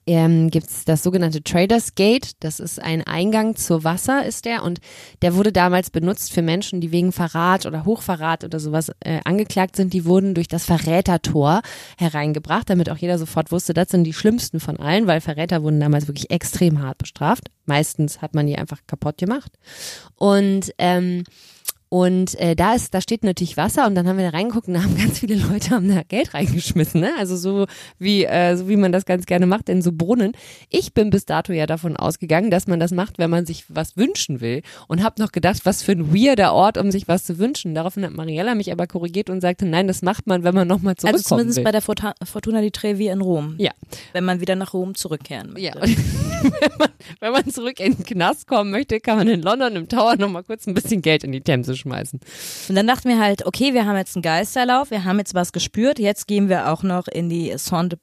ähm, 0.06 0.50
gibt's 0.50 0.86
das 0.86 1.04
sogenannte 1.04 1.44
Traders 1.44 1.96
Gate. 1.96 2.32
Das 2.40 2.60
ist 2.60 2.82
ein 2.82 3.06
Eingang 3.06 3.56
zur 3.56 3.84
Wasser, 3.84 4.26
ist 4.26 4.46
der. 4.46 4.64
Und 4.64 4.80
der 5.22 5.36
wurde 5.36 5.52
damals 5.52 5.90
benutzt 5.90 6.32
für 6.32 6.42
Menschen, 6.42 6.82
die 6.82 6.92
wegen 6.92 7.12
Verrat 7.12 7.66
oder 7.66 7.86
Hochverrat 7.86 8.44
oder 8.44 8.60
sowas 8.60 8.92
äh, 9.02 9.20
angeklagt 9.24 9.76
sind. 9.76 9.94
Die 9.94 10.06
wurden 10.06 10.34
durch 10.34 10.48
das 10.48 10.66
Verrätertor 10.66 11.62
hereingebracht, 11.98 12.70
damit 12.70 12.90
auch 12.90 12.98
jeder 12.98 13.18
sofort 13.18 13.52
wusste, 13.52 13.74
das 13.74 13.90
sind 13.90 14.04
die 14.04 14.14
schlimmsten 14.14 14.60
von 14.60 14.78
allen, 14.78 15.08
weil 15.08 15.22
Verräter 15.22 15.64
wurden 15.64 15.80
damals 15.80 16.08
wirklich 16.08 16.32
extrem 16.32 16.82
hart 16.82 16.98
bestraft. 16.98 17.50
Meistens 17.66 18.22
hat 18.22 18.34
man 18.34 18.48
die 18.48 18.58
einfach 18.58 18.80
kaputt 18.88 19.18
gemacht. 19.18 19.52
Und 20.16 20.74
ähm, 20.78 21.24
und 21.90 22.40
äh, 22.40 22.56
da 22.56 22.76
ist, 22.76 22.94
da 22.94 23.02
steht 23.02 23.24
natürlich 23.24 23.58
Wasser 23.58 23.88
und 23.88 23.96
dann 23.96 24.08
haben 24.08 24.18
wir 24.18 24.30
da 24.32 24.38
reingeguckt 24.38 24.68
und 24.68 24.76
da 24.76 24.84
haben 24.84 24.96
ganz 25.02 25.20
viele 25.20 25.36
Leute 25.36 25.72
haben 25.72 25.88
da 25.94 26.04
Geld 26.04 26.34
reingeschmissen, 26.34 27.02
ne? 27.02 27.12
Also 27.18 27.36
so 27.36 27.66
wie 27.98 28.26
äh, 28.26 28.56
so 28.56 28.70
wie 28.70 28.76
man 28.78 28.92
das 28.92 29.06
ganz 29.06 29.26
gerne 29.26 29.46
macht 29.48 29.70
in 29.70 29.82
so 29.82 29.92
Brunnen. 29.92 30.34
Ich 30.70 30.94
bin 30.94 31.10
bis 31.10 31.26
dato 31.26 31.52
ja 31.52 31.66
davon 31.66 31.98
ausgegangen, 31.98 32.52
dass 32.52 32.68
man 32.68 32.80
das 32.80 32.92
macht, 32.92 33.18
wenn 33.18 33.30
man 33.32 33.46
sich 33.48 33.66
was 33.70 33.98
wünschen 33.98 34.40
will 34.40 34.62
und 34.88 35.04
habe 35.04 35.22
noch 35.22 35.32
gedacht, 35.32 35.62
was 35.66 35.82
für 35.82 35.94
ein 35.94 36.14
weirder 36.14 36.54
Ort, 36.54 36.78
um 36.78 36.92
sich 36.92 37.08
was 37.08 37.24
zu 37.26 37.40
wünschen. 37.40 37.74
Daraufhin 37.74 38.06
hat 38.06 38.12
Mariella 38.14 38.54
mich 38.56 38.72
aber 38.72 38.86
korrigiert 38.86 39.30
und 39.32 39.42
sagte, 39.42 39.66
nein, 39.66 39.88
das 39.88 40.02
macht 40.04 40.28
man, 40.28 40.44
wenn 40.44 40.54
man 40.54 40.68
nochmal 40.68 40.94
Also 40.94 41.08
zurückkommen 41.08 41.24
zumindest 41.40 41.58
will. 41.58 41.64
bei 41.64 41.72
der 41.72 41.82
Forta- 41.82 42.14
Fortuna 42.24 42.62
di 42.62 42.70
Trevi 42.72 43.08
in 43.08 43.22
Rom. 43.22 43.56
Ja. 43.58 43.72
Wenn 44.14 44.26
man 44.26 44.42
wieder 44.42 44.56
nach 44.56 44.74
Rom 44.74 44.94
zurückkehren 44.96 45.54
möchte. 45.54 45.62
Ja, 45.62 45.74
wenn 45.82 46.72
man, 46.78 46.90
wenn 47.20 47.32
man 47.34 47.50
zurück 47.50 47.80
in 47.80 47.96
den 47.96 48.06
Knast 48.06 48.48
kommen 48.48 48.72
möchte, 48.72 49.00
kann 49.00 49.18
man 49.18 49.28
in 49.28 49.42
London 49.42 49.76
im 49.76 49.88
Tower 49.90 50.16
nochmal 50.18 50.44
kurz 50.44 50.68
ein 50.68 50.74
bisschen 50.76 51.02
Geld 51.02 51.24
in 51.24 51.32
die 51.32 51.42
Themse 51.42 51.76
schmeißen. 51.80 52.20
Und 52.70 52.76
dann 52.76 52.88
dachten 52.88 53.10
wir 53.10 53.20
halt, 53.20 53.46
okay, 53.46 53.74
wir 53.74 53.86
haben 53.86 53.98
jetzt 53.98 54.16
einen 54.16 54.24
Geisterlauf, 54.24 54.92
wir 54.92 55.04
haben 55.04 55.18
jetzt 55.18 55.34
was 55.34 55.52
gespürt, 55.52 56.00
jetzt 56.00 56.28
gehen 56.28 56.50
wir 56.50 56.72
auch 56.72 56.84
noch 56.84 57.08
in 57.08 57.30
die 57.30 57.54
St. 57.58 57.98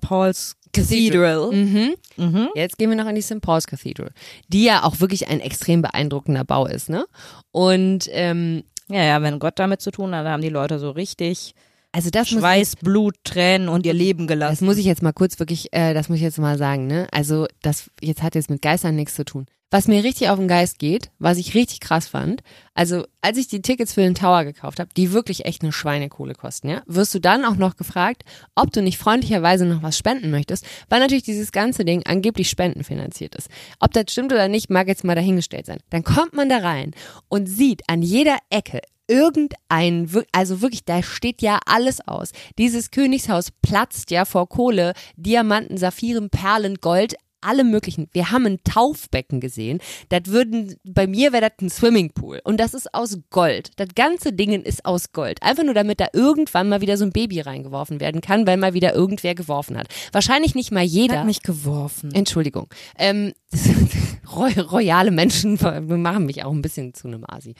Paul's 0.00 0.56
Cathedral. 0.72 1.50
Mhm. 1.52 1.94
Mhm. 2.16 2.48
Jetzt 2.54 2.78
gehen 2.78 2.90
wir 2.90 2.96
noch 2.96 3.08
in 3.08 3.14
die 3.14 3.22
St. 3.22 3.40
Paul's 3.40 3.66
Cathedral, 3.66 4.10
die 4.48 4.64
ja 4.64 4.84
auch 4.84 5.00
wirklich 5.00 5.28
ein 5.28 5.40
extrem 5.40 5.82
beeindruckender 5.82 6.44
Bau 6.44 6.66
ist, 6.66 6.88
ne? 6.88 7.06
Und 7.50 8.08
ähm, 8.12 8.64
Ja, 8.90 9.02
ja, 9.02 9.22
wenn 9.22 9.38
Gott 9.38 9.58
damit 9.58 9.82
zu 9.82 9.90
tun 9.90 10.14
hat, 10.14 10.26
haben 10.26 10.42
die 10.42 10.48
Leute 10.48 10.78
so 10.78 10.90
richtig 10.90 11.54
also 11.92 12.10
das 12.10 12.30
muss, 12.30 12.40
Schweiß, 12.40 12.76
Blut, 12.76 13.16
Tränen 13.24 13.68
und 13.68 13.86
ihr 13.86 13.94
Leben 13.94 14.26
das 14.26 14.34
gelassen. 14.34 14.64
muss 14.66 14.78
ich 14.78 14.84
jetzt 14.84 15.02
mal 15.02 15.12
kurz 15.12 15.38
wirklich, 15.38 15.72
äh, 15.72 15.94
das 15.94 16.08
muss 16.08 16.16
ich 16.16 16.22
jetzt 16.22 16.38
mal 16.38 16.58
sagen, 16.58 16.86
ne? 16.86 17.08
Also 17.12 17.46
das 17.62 17.90
jetzt 18.00 18.22
hat 18.22 18.34
jetzt 18.34 18.50
mit 18.50 18.62
Geistern 18.62 18.96
nichts 18.96 19.14
zu 19.14 19.24
tun. 19.24 19.46
Was 19.70 19.86
mir 19.86 20.02
richtig 20.02 20.30
auf 20.30 20.38
den 20.38 20.48
Geist 20.48 20.78
geht, 20.78 21.10
was 21.18 21.36
ich 21.36 21.54
richtig 21.54 21.80
krass 21.80 22.08
fand, 22.08 22.42
also 22.72 23.04
als 23.20 23.36
ich 23.36 23.48
die 23.48 23.60
Tickets 23.60 23.92
für 23.92 24.00
den 24.00 24.14
Tower 24.14 24.44
gekauft 24.44 24.80
habe, 24.80 24.88
die 24.96 25.12
wirklich 25.12 25.44
echt 25.44 25.62
eine 25.62 25.72
Schweinekohle 25.72 26.32
kosten, 26.32 26.70
ja, 26.70 26.82
wirst 26.86 27.14
du 27.14 27.18
dann 27.18 27.44
auch 27.44 27.56
noch 27.56 27.76
gefragt, 27.76 28.24
ob 28.54 28.72
du 28.72 28.80
nicht 28.80 28.96
freundlicherweise 28.96 29.66
noch 29.66 29.82
was 29.82 29.98
spenden 29.98 30.30
möchtest, 30.30 30.64
weil 30.88 31.00
natürlich 31.00 31.24
dieses 31.24 31.52
ganze 31.52 31.84
Ding 31.84 32.02
angeblich 32.06 32.48
spendenfinanziert 32.48 33.34
ist. 33.34 33.50
Ob 33.78 33.92
das 33.92 34.04
stimmt 34.08 34.32
oder 34.32 34.48
nicht, 34.48 34.70
mag 34.70 34.88
jetzt 34.88 35.04
mal 35.04 35.14
dahingestellt 35.14 35.66
sein. 35.66 35.80
Dann 35.90 36.02
kommt 36.02 36.32
man 36.32 36.48
da 36.48 36.58
rein 36.58 36.94
und 37.28 37.46
sieht 37.46 37.82
an 37.88 38.00
jeder 38.00 38.38
Ecke 38.48 38.80
irgendein, 39.08 40.08
also 40.32 40.60
wirklich, 40.60 40.84
da 40.84 41.02
steht 41.02 41.42
ja 41.42 41.58
alles 41.66 42.06
aus. 42.06 42.30
Dieses 42.58 42.90
Königshaus 42.90 43.50
platzt 43.50 44.10
ja 44.10 44.24
vor 44.24 44.48
Kohle, 44.48 44.92
Diamanten, 45.16 45.76
Saphiren, 45.78 46.30
Perlen, 46.30 46.76
Gold, 46.76 47.16
alle 47.40 47.64
möglichen. 47.64 48.08
Wir 48.12 48.30
haben 48.30 48.46
ein 48.46 48.58
Taufbecken 48.64 49.40
gesehen. 49.40 49.80
Das 50.08 50.22
würden, 50.26 50.76
bei 50.84 51.06
mir 51.06 51.32
wäre 51.32 51.42
das 51.42 51.52
ein 51.60 51.70
Swimmingpool. 51.70 52.40
Und 52.44 52.58
das 52.58 52.74
ist 52.74 52.94
aus 52.94 53.18
Gold. 53.30 53.70
Das 53.76 53.88
ganze 53.94 54.32
Ding 54.32 54.48
ist 54.62 54.84
aus 54.84 55.12
Gold. 55.12 55.42
Einfach 55.42 55.64
nur, 55.64 55.74
damit 55.74 56.00
da 56.00 56.06
irgendwann 56.12 56.68
mal 56.68 56.80
wieder 56.80 56.96
so 56.96 57.04
ein 57.04 57.12
Baby 57.12 57.40
reingeworfen 57.40 58.00
werden 58.00 58.20
kann, 58.20 58.46
weil 58.46 58.56
mal 58.56 58.74
wieder 58.74 58.94
irgendwer 58.94 59.34
geworfen 59.34 59.76
hat. 59.76 59.88
Wahrscheinlich 60.12 60.54
nicht 60.54 60.72
mal 60.72 60.84
jeder. 60.84 61.20
hat 61.20 61.26
mich 61.26 61.42
geworfen. 61.42 62.12
Entschuldigung. 62.14 62.68
Ähm, 62.98 63.32
royale 64.72 65.10
Menschen 65.10 65.58
machen 66.02 66.26
mich 66.26 66.44
auch 66.44 66.52
ein 66.52 66.62
bisschen 66.62 66.92
zu 66.94 67.08
einem 67.08 67.24
Asi. 67.26 67.54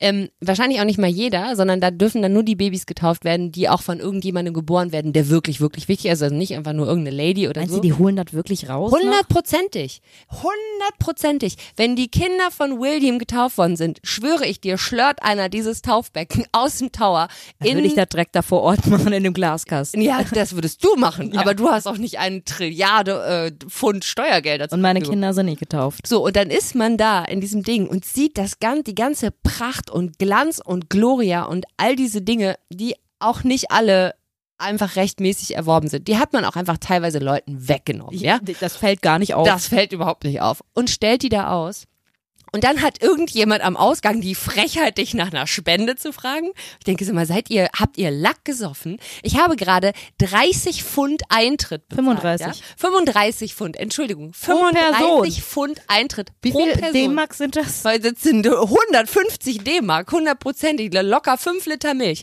Ähm, 0.00 0.28
wahrscheinlich 0.40 0.80
auch 0.80 0.84
nicht 0.84 0.98
mal 0.98 1.08
jeder, 1.08 1.54
sondern 1.56 1.80
da 1.80 1.90
dürfen 1.90 2.22
dann 2.22 2.32
nur 2.32 2.42
die 2.42 2.56
Babys 2.56 2.86
getauft 2.86 3.24
werden, 3.24 3.52
die 3.52 3.68
auch 3.68 3.82
von 3.82 3.98
irgendjemandem 3.98 4.54
geboren 4.54 4.92
werden, 4.92 5.12
der 5.12 5.28
wirklich, 5.28 5.60
wirklich 5.60 5.88
wichtig 5.88 6.10
ist. 6.10 6.22
Also 6.22 6.34
nicht 6.34 6.54
einfach 6.54 6.72
nur 6.72 6.86
irgendeine 6.86 7.16
Lady 7.16 7.48
oder 7.48 7.60
Meinst 7.60 7.74
so. 7.74 7.80
du, 7.80 7.86
die 7.88 7.92
holen 7.92 8.16
das 8.16 8.32
wirklich 8.32 8.68
raus? 8.68 8.92
100 8.92 9.23
Hundertprozentig. 9.24 10.00
Hundertprozentig. 10.30 11.56
Wenn 11.76 11.96
die 11.96 12.08
Kinder 12.08 12.50
von 12.50 12.80
William 12.80 13.18
getauft 13.18 13.58
worden 13.58 13.76
sind, 13.76 14.00
schwöre 14.02 14.46
ich 14.46 14.60
dir, 14.60 14.78
schlört 14.78 15.22
einer 15.22 15.48
dieses 15.48 15.82
Taufbecken 15.82 16.46
aus 16.52 16.78
dem 16.78 16.92
Tower 16.92 17.28
Dann 17.58 17.68
in 17.68 17.76
würde 17.76 17.88
ich 17.88 17.94
das 17.94 18.08
direkt 18.08 18.34
da 18.34 18.42
vor 18.42 18.62
Ort 18.62 18.86
machen 18.86 19.12
in 19.12 19.24
dem 19.24 19.34
Glaskasten. 19.34 20.00
ja, 20.00 20.22
das 20.32 20.54
würdest 20.54 20.84
du 20.84 20.96
machen, 20.96 21.36
aber 21.36 21.54
du 21.54 21.70
hast 21.70 21.86
auch 21.86 21.98
nicht 21.98 22.18
eine 22.18 22.44
Trilliarde 22.44 23.52
äh, 23.62 23.68
Pfund 23.68 24.04
Steuergelder. 24.04 24.68
Und 24.70 24.80
meine. 24.80 25.00
Kinder 25.00 25.34
sind 25.34 25.46
nicht 25.46 25.60
getauft. 25.60 26.06
So, 26.06 26.24
und 26.24 26.36
dann 26.36 26.50
ist 26.50 26.74
man 26.74 26.96
da 26.96 27.24
in 27.24 27.40
diesem 27.40 27.62
Ding 27.62 27.86
und 27.86 28.04
sieht 28.04 28.38
das 28.38 28.58
gan 28.58 28.84
die 28.84 28.94
ganze 28.94 29.30
Pracht 29.30 29.90
und 29.90 30.18
Glanz 30.18 30.60
und 30.64 30.88
Gloria 30.88 31.44
und 31.44 31.66
all 31.76 31.96
diese 31.96 32.22
Dinge, 32.22 32.56
die 32.70 32.94
auch 33.18 33.44
nicht 33.44 33.70
alle 33.70 34.14
einfach 34.64 34.96
rechtmäßig 34.96 35.54
erworben 35.54 35.88
sind. 35.88 36.08
Die 36.08 36.18
hat 36.18 36.32
man 36.32 36.44
auch 36.44 36.56
einfach 36.56 36.78
teilweise 36.78 37.18
Leuten 37.18 37.68
weggenommen, 37.68 38.18
ja? 38.18 38.40
Das 38.60 38.76
fällt 38.76 39.02
gar 39.02 39.18
nicht 39.18 39.34
auf. 39.34 39.46
Das 39.46 39.68
fällt 39.68 39.92
überhaupt 39.92 40.24
nicht 40.24 40.40
auf. 40.40 40.62
Und 40.74 40.90
stellt 40.90 41.22
die 41.22 41.28
da 41.28 41.50
aus. 41.50 41.86
Und 42.54 42.62
dann 42.62 42.82
hat 42.82 43.02
irgendjemand 43.02 43.64
am 43.64 43.76
Ausgang 43.76 44.20
die 44.20 44.36
Frechheit, 44.36 44.98
dich 44.98 45.12
nach 45.12 45.32
einer 45.32 45.48
Spende 45.48 45.96
zu 45.96 46.12
fragen. 46.12 46.52
Ich 46.78 46.84
denke 46.84 47.04
so 47.04 47.12
mal, 47.12 47.26
seid 47.26 47.50
ihr, 47.50 47.68
habt 47.76 47.98
ihr 47.98 48.12
Lack 48.12 48.44
gesoffen? 48.44 49.00
Ich 49.24 49.38
habe 49.38 49.56
gerade 49.56 49.92
30 50.18 50.84
Pfund 50.84 51.24
Eintritt 51.30 51.88
bezahlt. 51.88 52.20
35. 52.20 52.46
Ja? 52.46 52.52
35 52.76 53.54
Pfund, 53.56 53.76
Entschuldigung. 53.76 54.30
Pro 54.40 54.52
35 54.52 54.98
Person. 54.98 55.42
Pfund 55.42 55.82
Eintritt 55.88 56.30
Wie 56.42 56.52
pro 56.52 56.60
viel. 56.60 56.92
D-Mark 56.92 57.34
sind 57.34 57.56
das? 57.56 57.84
Weil 57.84 57.98
das 57.98 58.22
sind 58.22 58.46
150 58.46 59.64
D-Mark, 59.64 60.12
100 60.12 60.38
Prozent, 60.38 60.80
locker 60.94 61.36
5 61.36 61.66
Liter 61.66 61.94
Milch. 61.94 62.22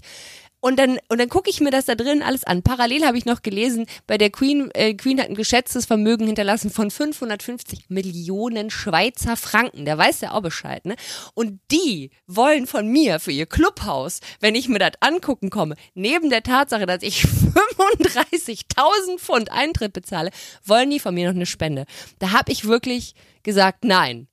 Und 0.62 0.78
dann, 0.78 1.00
und 1.10 1.20
dann 1.20 1.28
gucke 1.28 1.50
ich 1.50 1.60
mir 1.60 1.72
das 1.72 1.86
da 1.86 1.96
drin 1.96 2.22
alles 2.22 2.44
an. 2.44 2.62
Parallel 2.62 3.06
habe 3.06 3.18
ich 3.18 3.26
noch 3.26 3.42
gelesen, 3.42 3.88
bei 4.06 4.18
der 4.18 4.30
Queen, 4.30 4.70
äh, 4.74 4.94
Queen 4.94 5.20
hat 5.20 5.28
ein 5.28 5.36
geschätztes 5.36 5.86
Vermögen 5.86 6.28
hinterlassen 6.28 6.70
von 6.70 6.92
550 6.92 7.90
Millionen 7.90 8.70
Schweizer 8.70 9.36
Franken. 9.36 9.86
Der 9.86 9.98
weiß 9.98 10.22
ja 10.22 10.32
auch 10.32 10.42
Bescheid, 10.42 10.86
ne? 10.86 10.96
Und 11.34 11.60
die 11.72 12.12
wollen 12.28 12.68
von 12.68 12.88
mir 12.88 13.20
für 13.20 13.32
ihr 13.32 13.48
Clubhaus, 13.48 14.20
wenn 14.40 14.56
ich 14.56 14.70
mir 14.70 14.80
das 14.80 14.92
angucken 15.00 15.50
komme, 15.50 15.76
neben 15.96 16.30
der 16.30 16.44
Tatsache, 16.44 16.86
dass 16.86 17.02
ich 17.02 17.24
35.000 17.26 19.18
Pfund 19.18 19.52
Eintritt 19.52 19.94
bezahle, 19.94 20.30
wollen 20.64 20.92
die 20.92 21.00
von 21.00 21.16
mir 21.16 21.28
noch 21.28 21.36
eine 21.36 21.48
Spende. 21.48 21.86
Da 22.20 22.32
habe 22.32 22.52
ich 22.52 22.66
wirklich 22.66 23.16
gesagt, 23.44 23.84
nein. 23.84 24.28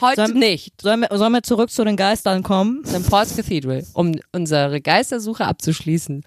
Heute 0.00 0.26
Sollen- 0.26 0.38
nicht. 0.38 0.80
Sollen 0.82 1.00
wir, 1.00 1.16
sollen 1.16 1.32
wir 1.32 1.42
zurück 1.42 1.70
zu 1.70 1.84
den 1.84 1.96
Geistern 1.96 2.42
kommen? 2.42 2.82
St. 2.84 3.08
Paul's 3.08 3.36
Cathedral, 3.36 3.84
um 3.94 4.12
unsere 4.32 4.80
Geistersuche 4.80 5.44
abzuschließen. 5.44 6.24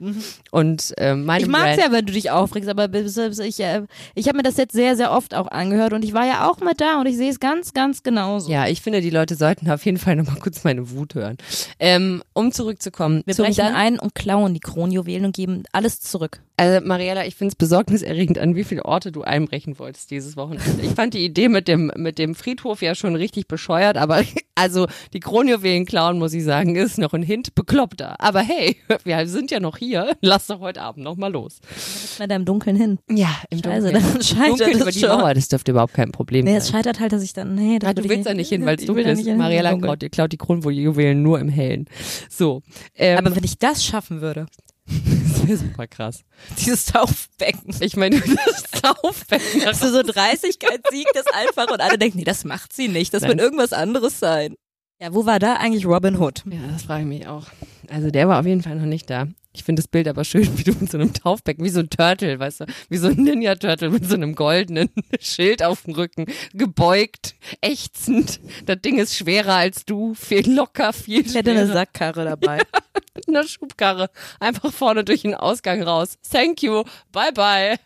Und 0.52 0.94
äh, 0.98 1.16
meine 1.16 1.44
Ich 1.44 1.50
mag's 1.50 1.76
Brand, 1.76 1.80
ja, 1.80 1.92
wenn 1.92 2.06
du 2.06 2.14
dich 2.14 2.32
aufregst, 2.32 2.70
aber 2.70 2.88
ich, 2.94 3.60
äh, 3.60 3.84
ich 4.16 4.28
habe 4.28 4.38
mir 4.38 4.44
das 4.44 4.58
jetzt 4.58 4.74
sehr, 4.74 4.96
sehr 4.96 5.12
oft 5.12 5.36
auch 5.36 5.48
angehört 5.48 5.94
und 5.94 6.06
ich 6.06 6.14
war 6.14 6.26
ja 6.26 6.50
auch 6.50 6.60
mit 6.60 6.80
da 6.80 7.00
und 7.02 7.08
ich 7.08 7.18
sehe 7.18 7.30
es 7.30 7.40
ganz, 7.40 7.74
ganz 7.74 8.04
genauso. 8.04 8.50
ja, 8.50 8.68
ich 8.68 8.82
finde, 8.82 9.02
die 9.02 9.10
Leute 9.10 9.36
sollten 9.36 9.70
auf 9.70 9.86
jeden 9.86 9.98
Fall 9.98 10.16
nochmal 10.16 10.38
kurz 10.40 10.64
meine 10.64 10.90
Wut 10.92 11.16
hören. 11.16 11.38
Ähm, 11.80 12.24
um 12.34 12.52
zurückzukommen. 12.52 13.24
Wir 13.26 13.36
brechen 13.36 13.56
dann, 13.58 13.76
ein 13.76 14.00
und 14.00 14.16
klauen 14.16 14.54
die 14.54 14.60
Kronjuwelen 14.60 15.26
und 15.26 15.36
geben 15.36 15.64
alles 15.74 16.00
zurück. 16.00 16.42
Also 16.60 16.84
Mariella, 16.86 17.26
ich 17.26 17.36
finde 17.36 17.52
es 17.52 17.56
besorgniserregend, 17.56 18.40
an 18.40 18.56
wie 18.56 18.64
viele 18.64 18.84
Orte 18.86 19.12
du 19.12 19.22
einbrechen 19.22 19.78
wolltest 19.78 20.10
dieses 20.10 20.36
Wochenende. 20.38 20.82
Ich 20.82 20.92
fand 20.92 21.14
die 21.14 21.24
Idee 21.24 21.50
mit 21.50 21.68
dem, 21.68 21.92
mit 21.96 22.18
dem 22.18 22.34
Friedhof 22.34 22.82
ja 22.82 22.96
schon 22.96 23.16
richtig 23.16 23.47
bescheuert, 23.48 23.98
aber 23.98 24.24
also 24.56 24.88
die 25.14 25.20
Kronjuwelen 25.20 25.86
klauen, 25.86 26.20
muss 26.20 26.34
ich 26.34 26.44
sagen, 26.44 26.76
ist 26.76 26.98
noch 26.98 27.14
ein 27.14 27.24
Hint 27.24 27.56
bekloppter. 27.56 28.16
Aber 28.20 28.42
hey, 28.42 28.78
wir 29.04 29.28
sind 29.28 29.52
ja 29.52 29.60
noch 29.60 29.78
hier. 29.78 30.16
Lass 30.22 30.48
doch 30.48 30.60
heute 30.60 30.82
Abend 30.82 31.04
noch 31.04 31.16
mal 31.18 31.32
los. 31.32 31.60
Da 32.18 32.36
im 32.36 32.46
Dunkeln 32.46 32.76
hin. 32.76 33.00
Ja, 33.10 33.30
im 33.50 33.60
Scheiße, 33.64 33.92
Dunkeln. 33.92 34.14
dann 34.14 34.22
scheitert 34.24 34.50
Dunkeln 34.50 34.72
es 34.76 34.82
über 34.82 34.92
die 34.92 35.00
schon. 35.00 35.10
Mauer, 35.10 35.34
das 35.34 35.48
dürfte 35.48 35.72
überhaupt 35.72 35.94
kein 35.94 36.12
Problem 36.12 36.46
Nee, 36.46 36.52
sein. 36.52 36.58
es 36.60 36.70
scheitert 36.70 37.00
halt, 37.00 37.12
dass 37.14 37.24
ich 37.24 37.34
dann, 37.34 37.56
nee, 37.56 37.80
das 37.80 37.90
Ah, 37.90 37.94
du 37.94 38.08
willst 38.08 38.26
da 38.28 38.34
nicht 38.34 38.50
hin, 38.50 38.66
weil 38.66 38.76
es 38.76 38.82
Ich 38.84 38.88
will 38.88 38.96
dunkel 38.96 39.04
da 39.06 39.12
ist. 39.12 39.18
nicht 39.20 39.28
hin, 39.28 39.38
Mariella 39.38 39.72
dunkel. 39.72 39.88
klaut, 39.98 40.12
klaut 40.12 40.32
die 40.32 40.38
Kronjuwelen 40.38 41.22
nur 41.22 41.40
im 41.40 41.50
Hellen. 41.50 41.86
So. 42.30 42.62
Ähm, 42.96 43.18
Aber 43.20 43.36
wenn 43.36 43.44
ich 43.44 43.58
das 43.58 43.84
schaffen 43.84 44.22
würde, 44.22 44.46
das 44.88 45.48
wäre 45.48 45.58
super 45.58 45.88
krass. 45.88 46.24
dieses 46.60 46.86
Taufbecken. 46.86 47.76
Ich 47.82 47.96
meine, 47.98 48.20
das 48.20 48.64
Taufbecken. 48.82 49.62
Dass 49.66 49.80
du 49.80 49.92
so 49.92 50.02
Dreißigkeit 50.04 50.82
siegt 50.92 51.12
das 51.16 51.26
einfach 51.28 51.70
und 51.72 51.82
alle 51.82 51.98
denken, 51.98 52.20
nee, 52.20 52.24
das 52.24 52.46
macht 52.46 52.74
sie 52.74 52.88
nicht, 52.88 53.14
das 53.14 53.22
Nein. 53.22 53.32
wird 53.32 53.42
irgendwas 53.42 53.74
anderes 53.74 54.20
sein. 54.20 54.56
Ja, 55.02 55.14
wo 55.14 55.26
war 55.26 55.40
da 55.40 55.56
eigentlich 55.58 55.86
Robin 55.86 56.18
Hood? 56.20 56.44
Ja, 56.50 56.60
das 56.72 56.84
frage 56.84 57.02
ich 57.04 57.08
mich 57.08 57.28
auch. 57.28 57.46
Also 57.90 58.10
der 58.10 58.28
war 58.28 58.40
auf 58.40 58.46
jeden 58.46 58.64
Fall 58.64 58.76
noch 58.76 58.86
nicht 58.86 59.10
da. 59.10 59.28
Ich 59.58 59.64
finde 59.64 59.82
das 59.82 59.88
Bild 59.88 60.08
aber 60.08 60.24
schön, 60.24 60.48
wie 60.60 60.64
du 60.64 60.72
mit 60.80 60.92
so 60.92 60.98
einem 60.98 61.14
Taufbecken, 61.14 61.66
wie 61.66 61.70
so 61.70 61.80
ein 61.80 61.90
Turtle, 61.90 62.40
weißt 62.40 62.62
du, 62.62 62.66
wie 62.90 62.98
so 62.98 63.08
ein 63.08 63.16
Ninja-Turtle 63.16 63.90
mit 63.90 64.08
so 64.08 64.14
einem 64.14 64.36
goldenen 64.36 64.90
Schild 65.20 65.64
auf 65.64 65.84
dem 65.84 65.96
Rücken, 65.96 66.28
gebeugt, 66.54 67.36
ächzend. 67.62 68.40
Das 68.68 68.80
Ding 68.82 69.00
ist 69.00 69.16
schwerer 69.16 69.56
als 69.56 69.84
du, 69.84 70.14
viel 70.14 70.54
locker, 70.54 70.94
viel 70.94 71.26
Ich 71.26 71.34
hätte 71.34 71.52
eine 71.52 71.62
schwerer. 71.62 71.74
Sackkarre 71.74 72.24
dabei. 72.26 72.62
mit 73.16 73.28
einer 73.28 73.48
Schubkarre 73.48 74.10
einfach 74.40 74.72
vorne 74.72 75.04
durch 75.04 75.24
den 75.24 75.34
Ausgang 75.34 75.82
raus. 75.82 76.20
Thank 76.32 76.62
you, 76.62 76.84
bye 77.12 77.32
bye. 77.34 77.78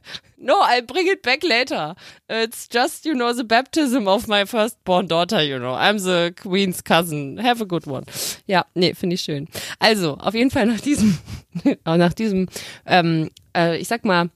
No, 0.41 0.59
I'll 0.61 0.81
bring 0.81 1.07
it 1.07 1.21
back 1.21 1.43
later. 1.43 1.95
It's 2.27 2.67
just, 2.67 3.05
you 3.05 3.13
know, 3.13 3.31
the 3.31 3.43
baptism 3.43 4.07
of 4.07 4.27
my 4.27 4.45
firstborn 4.45 5.07
daughter, 5.07 5.43
you 5.43 5.59
know. 5.59 5.73
I'm 5.73 5.99
the 5.99 6.33
queen's 6.35 6.81
cousin. 6.81 7.37
Have 7.37 7.61
a 7.61 7.65
good 7.65 7.85
one. 7.85 8.05
Ja, 8.47 8.65
nee, 8.73 8.93
finde 8.95 9.13
ich 9.15 9.21
schön. 9.21 9.47
Also, 9.79 10.17
auf 10.17 10.33
jeden 10.33 10.49
Fall 10.49 10.65
nach 10.65 10.81
diesem, 10.81 11.17
nach 11.85 12.13
diesem, 12.13 12.47
ähm, 12.87 13.29
äh, 13.55 13.77
ich 13.77 13.87
sag 13.87 14.03
mal, 14.03 14.29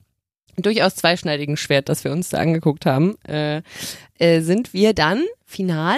durchaus 0.58 0.96
zweischneidigen 0.96 1.58
Schwert, 1.58 1.90
das 1.90 2.04
wir 2.04 2.12
uns 2.12 2.30
da 2.30 2.38
angeguckt 2.38 2.86
haben, 2.86 3.18
äh, 3.28 3.62
äh, 4.20 4.42
sind 4.42 4.74
wir 4.74 4.94
dann 4.94 5.24
final 5.46 5.98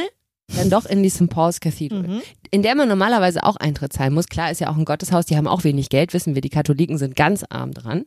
dann 0.56 0.70
doch 0.70 0.86
in 0.86 1.04
die 1.04 1.10
St. 1.10 1.30
Paul's 1.30 1.60
Cathedral, 1.60 2.04
Mhm. 2.04 2.22
in 2.52 2.62
der 2.64 2.74
man 2.76 2.88
normalerweise 2.88 3.44
auch 3.44 3.58
Eintritt 3.58 3.92
zahlen 3.92 4.14
muss. 4.14 4.28
Klar 4.28 4.50
ist 4.50 4.62
ja 4.62 4.70
auch 4.70 4.78
ein 4.78 4.86
Gotteshaus, 4.86 5.26
die 5.26 5.36
haben 5.36 5.48
auch 5.48 5.64
wenig 5.66 5.90
Geld, 5.90 6.14
wissen 6.14 6.36
wir, 6.36 6.42
die 6.42 6.50
Katholiken 6.50 6.98
sind 6.98 7.16
ganz 7.18 7.44
arm 7.50 7.74
dran. 7.74 8.06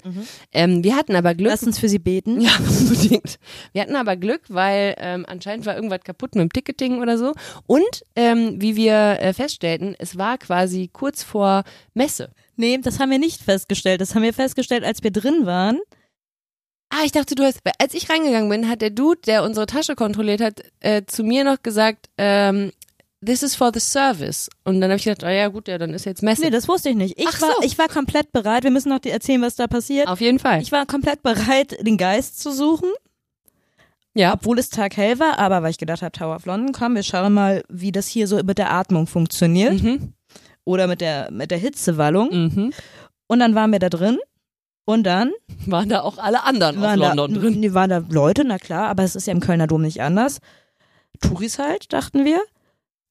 Ähm, 0.52 0.82
wir 0.82 0.96
hatten 0.96 1.14
aber 1.14 1.34
Glück. 1.34 1.50
Lass 1.50 1.62
uns 1.64 1.78
für 1.78 1.88
sie 1.88 1.98
beten. 1.98 2.40
Ja, 2.40 2.50
unbedingt. 2.58 3.38
Wir 3.72 3.82
hatten 3.82 3.94
aber 3.96 4.16
Glück, 4.16 4.42
weil 4.48 4.94
ähm, 4.98 5.26
anscheinend 5.28 5.66
war 5.66 5.74
irgendwas 5.76 6.00
kaputt 6.02 6.34
mit 6.34 6.42
dem 6.42 6.52
Ticketing 6.52 7.00
oder 7.02 7.18
so. 7.18 7.34
Und 7.66 8.04
ähm, 8.16 8.56
wie 8.60 8.74
wir 8.76 9.18
äh, 9.20 9.32
feststellten, 9.34 9.94
es 9.98 10.16
war 10.16 10.38
quasi 10.38 10.88
kurz 10.92 11.22
vor 11.22 11.64
Messe. 11.92 12.30
Nee, 12.56 12.78
das 12.82 12.98
haben 13.00 13.10
wir 13.10 13.18
nicht 13.18 13.42
festgestellt. 13.42 14.00
Das 14.00 14.14
haben 14.14 14.22
wir 14.22 14.32
festgestellt, 14.34 14.84
als 14.84 15.02
wir 15.02 15.10
drin 15.10 15.44
waren. 15.46 15.78
Ah, 16.90 17.04
ich 17.04 17.12
dachte, 17.12 17.34
du 17.36 17.44
hast, 17.44 17.60
als 17.78 17.94
ich 17.94 18.10
reingegangen 18.10 18.48
bin, 18.50 18.68
hat 18.68 18.82
der 18.82 18.90
Dude, 18.90 19.20
der 19.26 19.44
unsere 19.44 19.66
Tasche 19.66 19.94
kontrolliert 19.94 20.40
hat, 20.40 20.60
äh, 20.80 21.02
zu 21.06 21.22
mir 21.22 21.44
noch 21.44 21.62
gesagt, 21.62 22.08
ähm, 22.18 22.72
this 23.24 23.42
is 23.44 23.54
for 23.54 23.70
the 23.72 23.78
service. 23.80 24.48
Und 24.64 24.80
dann 24.80 24.90
habe 24.90 24.98
ich 24.98 25.04
gedacht, 25.04 25.22
ah 25.24 25.30
ja 25.30 25.48
gut, 25.48 25.68
ja, 25.68 25.78
dann 25.78 25.94
ist 25.94 26.04
jetzt 26.04 26.22
Messe. 26.22 26.42
Nee, 26.42 26.50
das 26.50 26.66
wusste 26.68 26.88
ich 26.90 26.96
nicht. 26.96 27.18
Ich, 27.18 27.26
Ach 27.28 27.40
war, 27.42 27.54
so. 27.58 27.62
ich 27.62 27.78
war 27.78 27.88
komplett 27.88 28.32
bereit. 28.32 28.64
Wir 28.64 28.70
müssen 28.72 28.88
noch 28.88 28.98
dir 28.98 29.12
erzählen, 29.12 29.40
was 29.42 29.54
da 29.56 29.66
passiert. 29.68 30.08
Auf 30.08 30.20
jeden 30.20 30.38
Fall. 30.40 30.60
Ich 30.62 30.72
war 30.72 30.84
komplett 30.84 31.22
bereit, 31.22 31.76
den 31.86 31.96
Geist 31.96 32.40
zu 32.40 32.50
suchen, 32.50 32.88
ja. 34.14 34.34
obwohl 34.34 34.58
es 34.58 34.68
Tag 34.70 34.96
hell 34.96 35.18
war, 35.20 35.38
aber 35.38 35.62
weil 35.62 35.70
ich 35.70 35.78
gedacht 35.78 36.02
habe, 36.02 36.12
Tower 36.12 36.34
of 36.34 36.46
London, 36.46 36.72
komm, 36.72 36.96
wir 36.96 37.02
schauen 37.04 37.32
mal, 37.32 37.62
wie 37.68 37.92
das 37.92 38.08
hier 38.08 38.26
so 38.26 38.42
mit 38.42 38.58
der 38.58 38.72
Atmung 38.72 39.06
funktioniert 39.06 39.80
Mhm. 39.82 40.12
oder 40.64 40.86
mit 40.88 41.00
der, 41.00 41.30
mit 41.30 41.50
der 41.52 41.58
Hitzewallung. 41.58 42.30
Mhm. 42.32 42.72
Und 43.28 43.38
dann 43.38 43.54
waren 43.54 43.70
wir 43.70 43.78
da 43.78 43.88
drin 43.90 44.18
und 44.84 45.04
dann 45.04 45.32
Waren 45.66 45.88
da 45.88 46.00
auch 46.00 46.18
alle 46.18 46.44
anderen 46.44 46.82
aus 46.82 46.96
London 46.96 47.34
da, 47.34 47.40
drin. 47.40 47.60
Nee, 47.60 47.74
waren 47.74 47.90
da 47.90 48.02
Leute, 48.08 48.44
na 48.44 48.58
klar, 48.58 48.88
aber 48.88 49.02
es 49.02 49.14
ist 49.14 49.26
ja 49.26 49.32
im 49.32 49.40
Kölner 49.40 49.66
Dom 49.66 49.82
nicht 49.82 50.02
anders. 50.02 50.38
Touris 51.20 51.58
halt, 51.58 51.92
dachten 51.92 52.24
wir. 52.24 52.40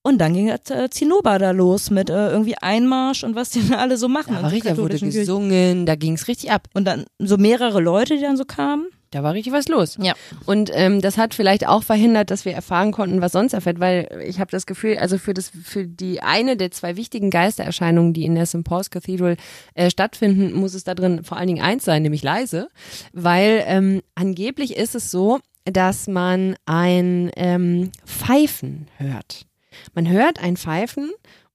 Und 0.01 0.17
dann 0.19 0.33
ging 0.33 0.47
das 0.47 0.75
äh, 0.75 0.89
Zinnober 0.89 1.37
da 1.39 1.51
los 1.51 1.89
mit 1.89 2.09
äh, 2.09 2.29
irgendwie 2.29 2.57
Einmarsch 2.57 3.23
und 3.23 3.35
was 3.35 3.49
die 3.49 3.67
da 3.67 3.77
alle 3.77 3.97
so 3.97 4.07
machen. 4.07 4.33
War 4.33 4.43
der 4.43 4.51
richtig, 4.51 4.71
da 4.71 4.77
wurde 4.77 4.97
gesungen, 4.97 5.85
da 5.85 5.95
ging's 5.95 6.27
richtig 6.27 6.51
ab. 6.51 6.67
Und 6.73 6.85
dann 6.85 7.05
so 7.19 7.37
mehrere 7.37 7.81
Leute, 7.81 8.15
die 8.15 8.21
dann 8.21 8.37
so 8.37 8.45
kamen. 8.45 8.87
Da 9.11 9.23
war 9.23 9.33
richtig 9.33 9.53
was 9.53 9.67
los. 9.67 9.97
Ja. 9.99 10.13
Und 10.45 10.69
ähm, 10.73 11.01
das 11.01 11.17
hat 11.17 11.33
vielleicht 11.33 11.67
auch 11.67 11.83
verhindert, 11.83 12.29
dass 12.29 12.45
wir 12.45 12.53
erfahren 12.53 12.91
konnten, 12.91 13.21
was 13.21 13.31
sonst 13.31 13.53
erfährt, 13.53 13.79
weil 13.79 14.23
ich 14.25 14.39
habe 14.39 14.51
das 14.51 14.65
Gefühl, 14.65 14.97
also 14.97 15.17
für 15.17 15.33
das 15.33 15.49
für 15.63 15.85
die 15.85 16.21
eine 16.21 16.57
der 16.57 16.69
zwei 16.71 16.95
wichtigen 16.95 17.31
Geistererscheinungen, 17.31 18.13
die 18.13 18.25
in 18.25 18.35
der 18.35 18.45
St. 18.45 18.63
Paul's 18.63 18.91
Cathedral 18.91 19.37
äh, 19.73 19.89
stattfinden, 19.89 20.53
muss 20.53 20.75
es 20.75 20.83
da 20.83 20.93
drin 20.93 21.23
vor 21.23 21.37
allen 21.37 21.47
Dingen 21.47 21.63
eins 21.63 21.85
sein, 21.85 22.03
nämlich 22.03 22.21
leise, 22.21 22.69
weil 23.11 23.63
ähm, 23.65 24.01
angeblich 24.13 24.77
ist 24.77 24.93
es 24.93 25.09
so, 25.09 25.39
dass 25.65 26.07
man 26.07 26.55
ein 26.65 27.31
ähm, 27.35 27.91
Pfeifen 28.05 28.87
hört. 28.97 29.45
Man 29.93 30.07
hört 30.07 30.39
ein 30.41 30.57
Pfeifen 30.57 31.11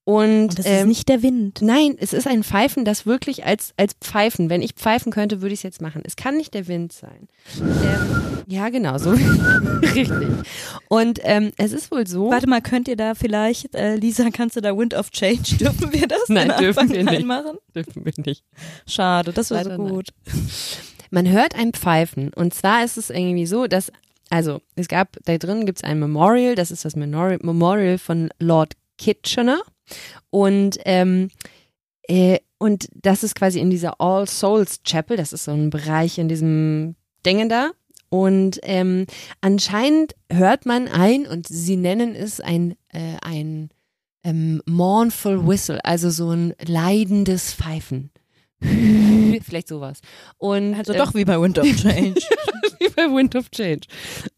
und, 0.06 0.48
Und 0.48 0.58
das 0.58 0.66
ähm, 0.66 0.80
ist 0.80 0.86
nicht 0.86 1.08
der 1.08 1.22
Wind. 1.22 1.62
Nein, 1.62 1.96
es 1.98 2.12
ist 2.12 2.26
ein 2.26 2.44
Pfeifen, 2.44 2.84
das 2.84 3.06
wirklich 3.06 3.46
als, 3.46 3.72
als 3.78 3.94
Pfeifen, 3.94 4.50
wenn 4.50 4.60
ich 4.60 4.72
pfeifen 4.74 5.10
könnte, 5.10 5.40
würde 5.40 5.54
ich 5.54 5.60
es 5.60 5.62
jetzt 5.62 5.80
machen. 5.80 6.02
Es 6.04 6.14
kann 6.16 6.36
nicht 6.36 6.52
der 6.52 6.68
Wind 6.68 6.92
sein. 6.92 7.28
Ähm, 7.58 8.42
ja, 8.46 8.68
genau, 8.68 8.98
so. 8.98 9.10
Richtig. 9.82 10.28
Und 10.88 11.20
ähm, 11.22 11.52
es 11.56 11.72
ist 11.72 11.90
wohl 11.90 12.06
so. 12.06 12.30
Warte 12.30 12.46
mal, 12.46 12.60
könnt 12.60 12.86
ihr 12.88 12.96
da 12.96 13.14
vielleicht, 13.14 13.74
äh, 13.74 13.96
Lisa, 13.96 14.28
kannst 14.30 14.56
du 14.56 14.60
da 14.60 14.76
Wind 14.76 14.92
of 14.92 15.10
Change? 15.10 15.56
Dürfen 15.58 15.90
wir 15.92 16.06
das 16.06 16.28
Nein, 16.28 16.52
dürfen 16.58 16.90
wir 16.90 17.02
nicht. 17.04 17.14
reinmachen? 17.20 17.56
Dürfen 17.74 18.04
wir 18.04 18.12
nicht. 18.26 18.44
Schade, 18.86 19.32
das 19.32 19.50
wäre 19.50 19.64
so 19.64 19.70
nein. 19.70 19.88
gut. 19.88 20.08
Man 21.10 21.30
hört 21.30 21.54
ein 21.54 21.72
Pfeifen. 21.72 22.30
Und 22.34 22.52
zwar 22.52 22.84
ist 22.84 22.98
es 22.98 23.08
irgendwie 23.08 23.46
so, 23.46 23.66
dass 23.66 23.90
Also, 24.28 24.60
es 24.76 24.88
gab, 24.88 25.16
da 25.24 25.38
drin 25.38 25.64
gibt 25.64 25.78
es 25.78 25.84
ein 25.84 25.98
Memorial, 25.98 26.56
das 26.56 26.70
ist 26.70 26.84
das 26.84 26.94
Memorial 26.94 27.96
von 27.96 28.28
Lord 28.38 28.74
Kitchener. 28.98 29.60
Und, 30.30 30.78
ähm, 30.84 31.30
äh, 32.08 32.38
und 32.58 32.88
das 32.94 33.22
ist 33.22 33.34
quasi 33.34 33.60
in 33.60 33.70
dieser 33.70 34.00
All 34.00 34.28
Souls 34.28 34.82
Chapel, 34.82 35.16
das 35.16 35.32
ist 35.32 35.44
so 35.44 35.52
ein 35.52 35.70
Bereich 35.70 36.18
in 36.18 36.28
diesem 36.28 36.96
Dingen 37.24 37.48
da. 37.48 37.70
Und 38.08 38.60
ähm, 38.62 39.06
anscheinend 39.40 40.14
hört 40.30 40.66
man 40.66 40.86
ein, 40.86 41.26
und 41.26 41.48
sie 41.48 41.76
nennen 41.76 42.14
es 42.14 42.40
ein, 42.40 42.76
äh, 42.92 43.16
ein 43.22 43.70
ähm, 44.22 44.62
mournful 44.66 45.46
whistle, 45.46 45.84
also 45.84 46.10
so 46.10 46.30
ein 46.30 46.54
leidendes 46.64 47.54
Pfeifen. 47.54 48.10
Vielleicht 49.42 49.68
sowas. 49.68 50.00
Und, 50.38 50.74
Also 50.74 50.92
ähm, 50.92 50.98
doch 50.98 51.14
wie 51.14 51.24
bei 51.24 51.40
Wind 51.40 51.58
of 51.58 51.66
Change. 51.66 52.20
wie 52.78 52.88
bei 52.94 53.04
Wind 53.04 53.36
of 53.36 53.50
Change. 53.50 53.86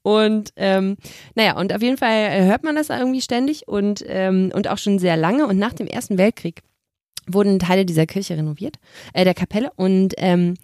Und 0.02 0.52
ähm, 0.56 0.96
naja, 1.34 1.56
und 1.58 1.72
auf 1.74 1.82
jeden 1.82 1.98
Fall 1.98 2.30
äh, 2.30 2.44
hört 2.44 2.64
man 2.64 2.76
das 2.76 2.90
irgendwie 2.90 3.20
ständig 3.20 3.68
und, 3.68 4.04
ähm, 4.06 4.50
und 4.54 4.68
auch 4.68 4.78
schon 4.78 4.98
sehr 4.98 5.16
lange. 5.16 5.46
Und 5.46 5.58
nach 5.58 5.72
dem 5.72 5.86
Ersten 5.86 6.18
Weltkrieg 6.18 6.62
wurden 7.26 7.58
Teile 7.58 7.84
dieser 7.84 8.06
Kirche 8.06 8.36
renoviert, 8.36 8.76
äh, 9.12 9.24
der 9.24 9.34
Kapelle. 9.34 9.72
Und, 9.76 10.14
ähm, 10.18 10.54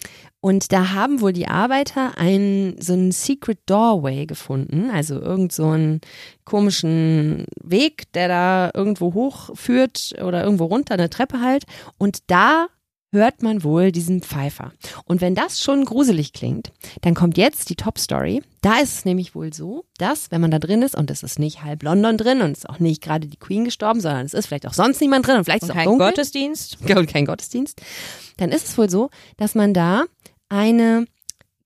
und 0.41 0.73
da 0.73 0.93
haben 0.93 1.21
wohl 1.21 1.33
die 1.33 1.49
Arbeiter 1.49 2.17
einen, 2.19 2.81
so 2.81 2.93
einen 2.93 3.13
Secret 3.13 3.59
Doorway 3.67 4.27
gefunden, 4.27 4.91
also 4.93 5.21
irgend 5.21 5.53
so 5.53 5.69
einen 5.69 6.01
komischen 6.45 7.47
Weg, 7.63 8.13
der 8.13 8.29
da 8.29 8.71
irgendwo 8.75 9.15
hochführt 9.15 10.15
oder 10.25 10.45
irgendwo 10.45 10.67
runter, 10.67 10.95
eine 10.95 11.11
Treppe 11.11 11.41
halt. 11.41 11.65
Und 11.99 12.19
da 12.29 12.67
hört 13.13 13.43
man 13.43 13.63
wohl 13.63 13.93
diesen 13.93 14.23
Pfeifer. 14.23 14.73
Und 15.05 15.21
wenn 15.21 15.35
das 15.35 15.61
schon 15.61 15.85
gruselig 15.85 16.33
klingt, 16.33 16.73
dann 17.03 17.15
kommt 17.15 17.37
jetzt 17.37 17.69
die 17.69 17.77
Top-Story. 17.77 18.43
Da 18.63 18.79
ist 18.79 18.95
es 18.95 19.05
nämlich 19.05 19.35
wohl 19.35 19.53
so, 19.53 19.85
dass, 19.99 20.31
wenn 20.31 20.41
man 20.41 20.51
da 20.51 20.59
drin 20.59 20.83
ist, 20.83 20.95
und 20.95 21.11
es 21.11 21.23
ist 21.23 21.39
nicht 21.39 21.63
halb 21.63 21.83
London 21.83 22.17
drin 22.17 22.41
und 22.41 22.53
es 22.53 22.61
ist 22.61 22.71
auch 22.71 22.79
nicht 22.79 23.03
gerade 23.03 23.27
die 23.27 23.37
Queen 23.37 23.65
gestorben, 23.65 24.01
sondern 24.01 24.25
es 24.25 24.35
ist 24.35 24.47
vielleicht 24.47 24.67
auch 24.67 24.73
sonst 24.73 25.01
niemand 25.01 25.27
drin 25.27 25.37
und 25.37 25.45
vielleicht 25.45 25.63
ist 25.63 25.71
Und 25.71 25.77
es 25.77 25.77
auch 25.77 25.85
kein 25.85 25.89
dunkel 25.89 26.09
Gottesdienst. 26.09 26.79
und 26.97 27.07
kein 27.07 27.27
Gottesdienst, 27.27 27.83
dann 28.39 28.51
ist 28.51 28.67
es 28.67 28.79
wohl 28.79 28.89
so, 28.89 29.11
dass 29.37 29.55
man 29.55 29.75
da 29.75 30.05
eine 30.49 31.07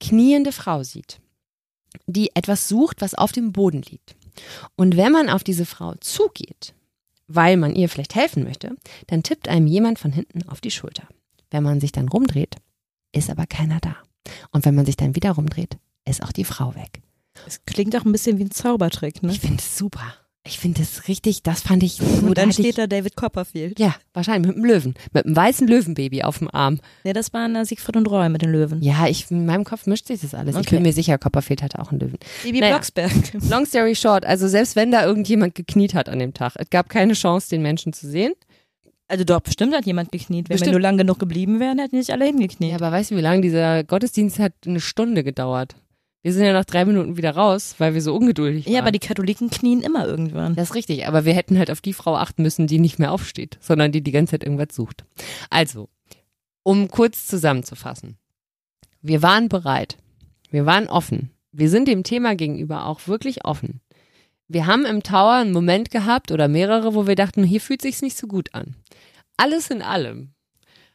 kniende 0.01 0.53
Frau 0.53 0.83
sieht, 0.83 1.21
die 2.07 2.35
etwas 2.35 2.69
sucht, 2.69 3.01
was 3.01 3.15
auf 3.15 3.33
dem 3.33 3.53
Boden 3.53 3.83
liegt. 3.83 4.17
Und 4.75 4.97
wenn 4.97 5.13
man 5.13 5.31
auf 5.31 5.45
diese 5.45 5.65
Frau 5.65 5.95
zugeht, 6.01 6.75
weil 7.29 7.57
man 7.57 7.75
ihr 7.75 7.89
vielleicht 7.89 8.15
helfen 8.15 8.45
möchte, 8.45 8.77
dann 9.07 9.23
tippt 9.23 9.49
einem 9.49 9.67
jemand 9.67 9.99
von 9.99 10.13
hinten 10.13 10.49
auf 10.49 10.61
die 10.61 10.71
Schulter. 10.71 11.09
Wenn 11.51 11.63
man 11.63 11.81
sich 11.81 11.93
dann 11.93 12.09
rumdreht, 12.09 12.57
ist 13.13 13.31
aber 13.31 13.47
keiner 13.47 13.79
da. 13.81 13.97
Und 14.51 14.65
wenn 14.65 14.75
man 14.75 14.87
sich 14.87 14.97
dann 14.97 15.15
wieder 15.15 15.33
rumdreht, 15.33 15.77
ist 16.09 16.23
auch 16.23 16.33
die 16.33 16.45
Frau 16.45 16.75
weg. 16.75 17.01
Es 17.47 17.65
klingt 17.67 17.95
auch 17.97 18.05
ein 18.05 18.13
bisschen 18.13 18.39
wie 18.39 18.45
ein 18.45 18.51
Zaubertrick, 18.51 19.23
ne? 19.23 19.31
Ich 19.33 19.41
finde 19.41 19.59
es 19.59 19.77
super. 19.77 20.03
Ich 20.49 20.61
finde 20.61 20.81
es 20.83 21.09
richtig, 21.09 21.43
das 21.43 21.61
fand 21.61 21.83
ich 21.83 21.95
so. 21.95 22.05
Und 22.05 22.39
dann 22.39 22.51
hatte 22.51 22.63
ich, 22.63 22.69
steht 22.69 22.79
da 22.79 22.87
David 22.87 23.17
Copperfield. 23.17 23.81
Ja, 23.81 23.97
wahrscheinlich 24.15 24.47
mit 24.47 24.57
einem 24.57 24.65
Löwen. 24.65 24.95
Mit 25.13 25.27
einem 25.27 25.35
weißen 25.35 25.67
Löwenbaby 25.67 26.23
auf 26.23 26.39
dem 26.39 26.49
Arm. 26.55 26.79
Ne, 27.03 27.13
das 27.13 27.33
waren 27.33 27.57
äh, 27.57 27.65
Siegfried 27.65 27.97
und 27.97 28.07
Roy 28.07 28.29
mit 28.29 28.43
den 28.43 28.53
Löwen. 28.53 28.81
Ja, 28.81 29.09
ich, 29.09 29.29
in 29.33 29.45
meinem 29.45 29.65
Kopf 29.65 29.87
mischt 29.87 30.07
sich 30.07 30.21
das 30.21 30.35
alles. 30.35 30.55
Ich 30.55 30.61
Okay. 30.61 30.77
bin 30.77 30.85
mir 30.85 30.93
sicher, 30.93 31.19
Copperfield 31.19 31.63
hatte 31.65 31.81
auch 31.81 31.91
einen 31.91 31.99
Löwen. 31.99 32.19
Bibi 32.45 32.61
Naja. 32.61 32.75
Blocksberg. 32.77 33.13
Long 33.51 33.67
story 33.67 33.97
short, 33.97 34.25
also 34.25 34.47
selbst 34.47 34.77
wenn 34.77 34.93
da 34.93 35.05
irgendjemand 35.05 35.57
gekniet 35.57 35.95
hat 35.95 36.09
an 36.09 36.21
dem 36.21 36.33
Tag, 36.33 36.53
es 36.57 36.71
gab 36.71 36.89
keine 36.91 37.15
Chance, 37.15 37.49
den 37.51 37.63
Menschen 37.63 37.93
zu 37.93 38.09
sehen. 38.09 38.33
Also 39.09 39.25
doch, 39.25 39.41
bestimmt 39.41 39.75
hat 39.75 39.87
jemand 39.87 40.11
gekniet. 40.11 40.49
Wenn 40.49 40.61
wir 40.61 40.71
nur 40.73 40.81
lang 40.81 40.99
genug 40.99 41.19
geblieben 41.19 41.61
wären, 41.61 41.79
hätten 41.79 41.97
nicht 41.97 42.11
alle 42.11 42.25
hingekniet. 42.25 42.71
Ja, 42.71 42.77
aber 42.77 42.91
weißt 42.91 43.13
du, 43.13 43.17
wie 43.17 43.21
lange 43.21 43.41
dieser 43.41 43.85
Gottesdienst 43.85 44.39
hat? 44.39 44.53
Eine 44.67 44.81
Stunde 44.81 45.23
gedauert. 45.23 45.77
Wir 46.23 46.33
sind 46.33 46.45
ja 46.45 46.53
nach 46.53 46.65
drei 46.65 46.85
Minuten 46.85 47.17
wieder 47.17 47.37
raus, 47.37 47.77
weil 47.79 47.95
wir 47.95 48.03
so 48.03 48.13
ungeduldig 48.13 48.67
waren. 48.67 48.73
Ja, 48.73 48.81
aber 48.81 48.91
die 48.91 48.99
Katholiken 48.99 49.49
knien 49.49 49.81
immer 49.81 50.09
irgendwann. 50.09 50.57
Das 50.57 50.71
ist 50.71 50.75
richtig, 50.75 51.07
aber 51.07 51.25
wir 51.25 51.35
hätten 51.35 51.57
halt 51.57 51.71
auf 51.71 51.81
die 51.81 51.93
Frau 51.93 52.17
achten 52.17 52.43
müssen, 52.43 52.67
die 52.67 52.81
nicht 52.81 52.99
mehr 52.99 53.13
aufsteht, 53.13 53.59
sondern 53.61 53.93
die 53.93 54.03
die 54.03 54.11
ganze 54.11 54.33
Zeit 54.33 54.43
irgendwas 54.43 54.75
sucht. 54.75 55.05
Also, 55.51 55.89
um 56.65 56.89
kurz 56.89 57.29
zusammenzufassen. 57.29 58.17
Wir 59.03 59.23
waren 59.23 59.49
bereit. 59.49 59.99
Wir 60.51 60.67
waren 60.67 60.89
offen. 60.89 61.31
Wir 61.53 61.71
sind 61.71 61.87
dem 61.87 62.03
Thema 62.03 62.35
gegenüber 62.35 62.87
auch 62.87 63.07
wirklich 63.07 63.45
offen. 63.45 63.81
Wir 64.49 64.67
haben 64.67 64.85
im 64.85 65.03
Tower 65.03 65.35
einen 65.35 65.53
Moment 65.53 65.91
gehabt 65.91 66.31
oder 66.31 66.49
mehrere, 66.49 66.95
wo 66.95 67.07
wir 67.07 67.17
dachten, 67.17 67.43
hier 67.43 67.61
fühlt 67.61 67.83
sich's 67.83 68.03
nicht 68.03 68.17
so 68.17 68.27
gut 68.27 68.55
an. 68.55 68.77
Alles 69.37 69.71
in 69.71 69.83
allem 69.83 70.33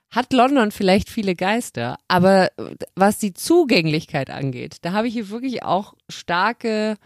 hat 0.10 0.34
London 0.34 0.72
vielleicht 0.72 1.10
viele 1.10 1.36
Geister, 1.36 1.98
aber 2.08 2.50
was 2.96 3.18
die 3.18 3.34
Zugänglichkeit 3.34 4.30
angeht, 4.30 4.78
da 4.82 4.92
habe 4.92 5.08
ich 5.08 5.14
hier 5.14 5.30
wirklich 5.30 5.64
auch 5.64 5.94
starke 6.10 6.98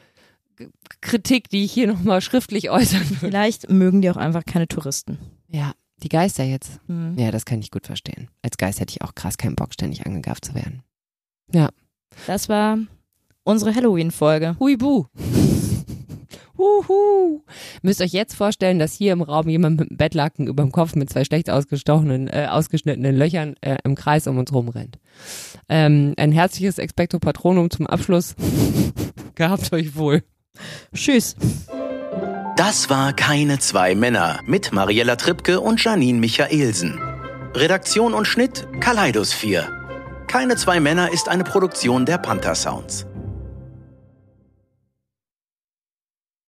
Kritik, 1.02 1.50
die 1.50 1.66
ich 1.66 1.72
hier 1.72 1.88
nochmal 1.88 2.22
schriftlich 2.22 2.70
äußern 2.72 3.10
würde. 3.10 3.20
Vielleicht 3.20 3.70
mögen 3.70 4.02
die 4.02 4.10
auch 4.10 4.18
einfach 4.18 4.46
keine 4.46 4.68
Touristen. 4.68 5.20
Ja, 5.50 5.74
die 6.04 6.10
Geister 6.10 6.44
jetzt. 6.44 6.80
Hm. 6.88 7.18
Ja, 7.18 7.32
das 7.32 7.46
kann 7.46 7.60
ich 7.60 7.72
gut 7.72 7.86
verstehen. 7.86 8.30
Als 8.42 8.58
Geist 8.58 8.80
hätte 8.80 8.92
ich 8.92 9.02
auch 9.02 9.16
krass 9.16 9.38
keinen 9.38 9.56
Bock, 9.56 9.74
ständig 9.74 10.06
angegafft 10.06 10.46
zu 10.46 10.56
werden. 10.56 10.84
Das 12.28 12.50
war 12.50 12.78
unsere 13.44 13.74
Halloween-Folge. 13.76 14.56
Huibu. 14.60 15.06
Huhu. 16.58 17.42
Müsst 17.82 18.02
euch 18.02 18.14
jetzt 18.14 18.36
vorstellen, 18.36 18.80
dass 18.80 18.94
hier 18.94 19.14
im 19.14 19.22
Raum 19.22 19.50
jemand 19.50 19.80
mit 19.80 19.90
einem 19.90 19.98
Bettlaken 19.98 20.48
über 20.48 20.64
dem 20.64 20.72
Kopf 20.72 20.96
mit 20.96 21.10
zwei 21.10 21.24
schlecht 21.26 21.50
ausgestochenen, 21.50 22.28
äh, 22.28 22.48
ausgeschnittenen 22.50 23.16
Löchern 23.16 23.56
äh, 23.62 23.78
im 23.84 23.96
Kreis 23.96 24.28
um 24.28 24.38
uns 24.38 24.54
rumrennt. 24.54 24.98
Ähm, 25.70 26.14
ein 26.18 26.32
herzliches 26.32 26.78
Expecto 26.78 27.20
Patronum 27.20 27.70
zum 27.70 27.88
Abschluss. 27.88 28.36
Gehabt 29.36 29.72
euch 29.74 29.96
wohl. 29.96 30.24
Tschüss. 30.94 31.36
Das 32.56 32.90
war 32.90 33.14
Keine 33.14 33.60
zwei 33.60 33.96
Männer 33.96 34.40
mit 34.46 34.72
Mariella 34.72 35.18
Trippke 35.18 35.60
und 35.60 35.84
Janine 35.84 36.20
Michaelsen. 36.20 37.00
Redaktion 37.54 38.14
und 38.14 38.26
Schnitt 38.28 38.68
Kaleidos 38.80 39.34
4. 39.34 39.68
Keine 40.28 40.56
zwei 40.56 40.80
Männer 40.80 41.12
ist 41.12 41.30
eine 41.30 41.44
Produktion 41.44 42.06
der 42.06 42.18
Panther 42.18 42.56
Sounds. 42.56 43.06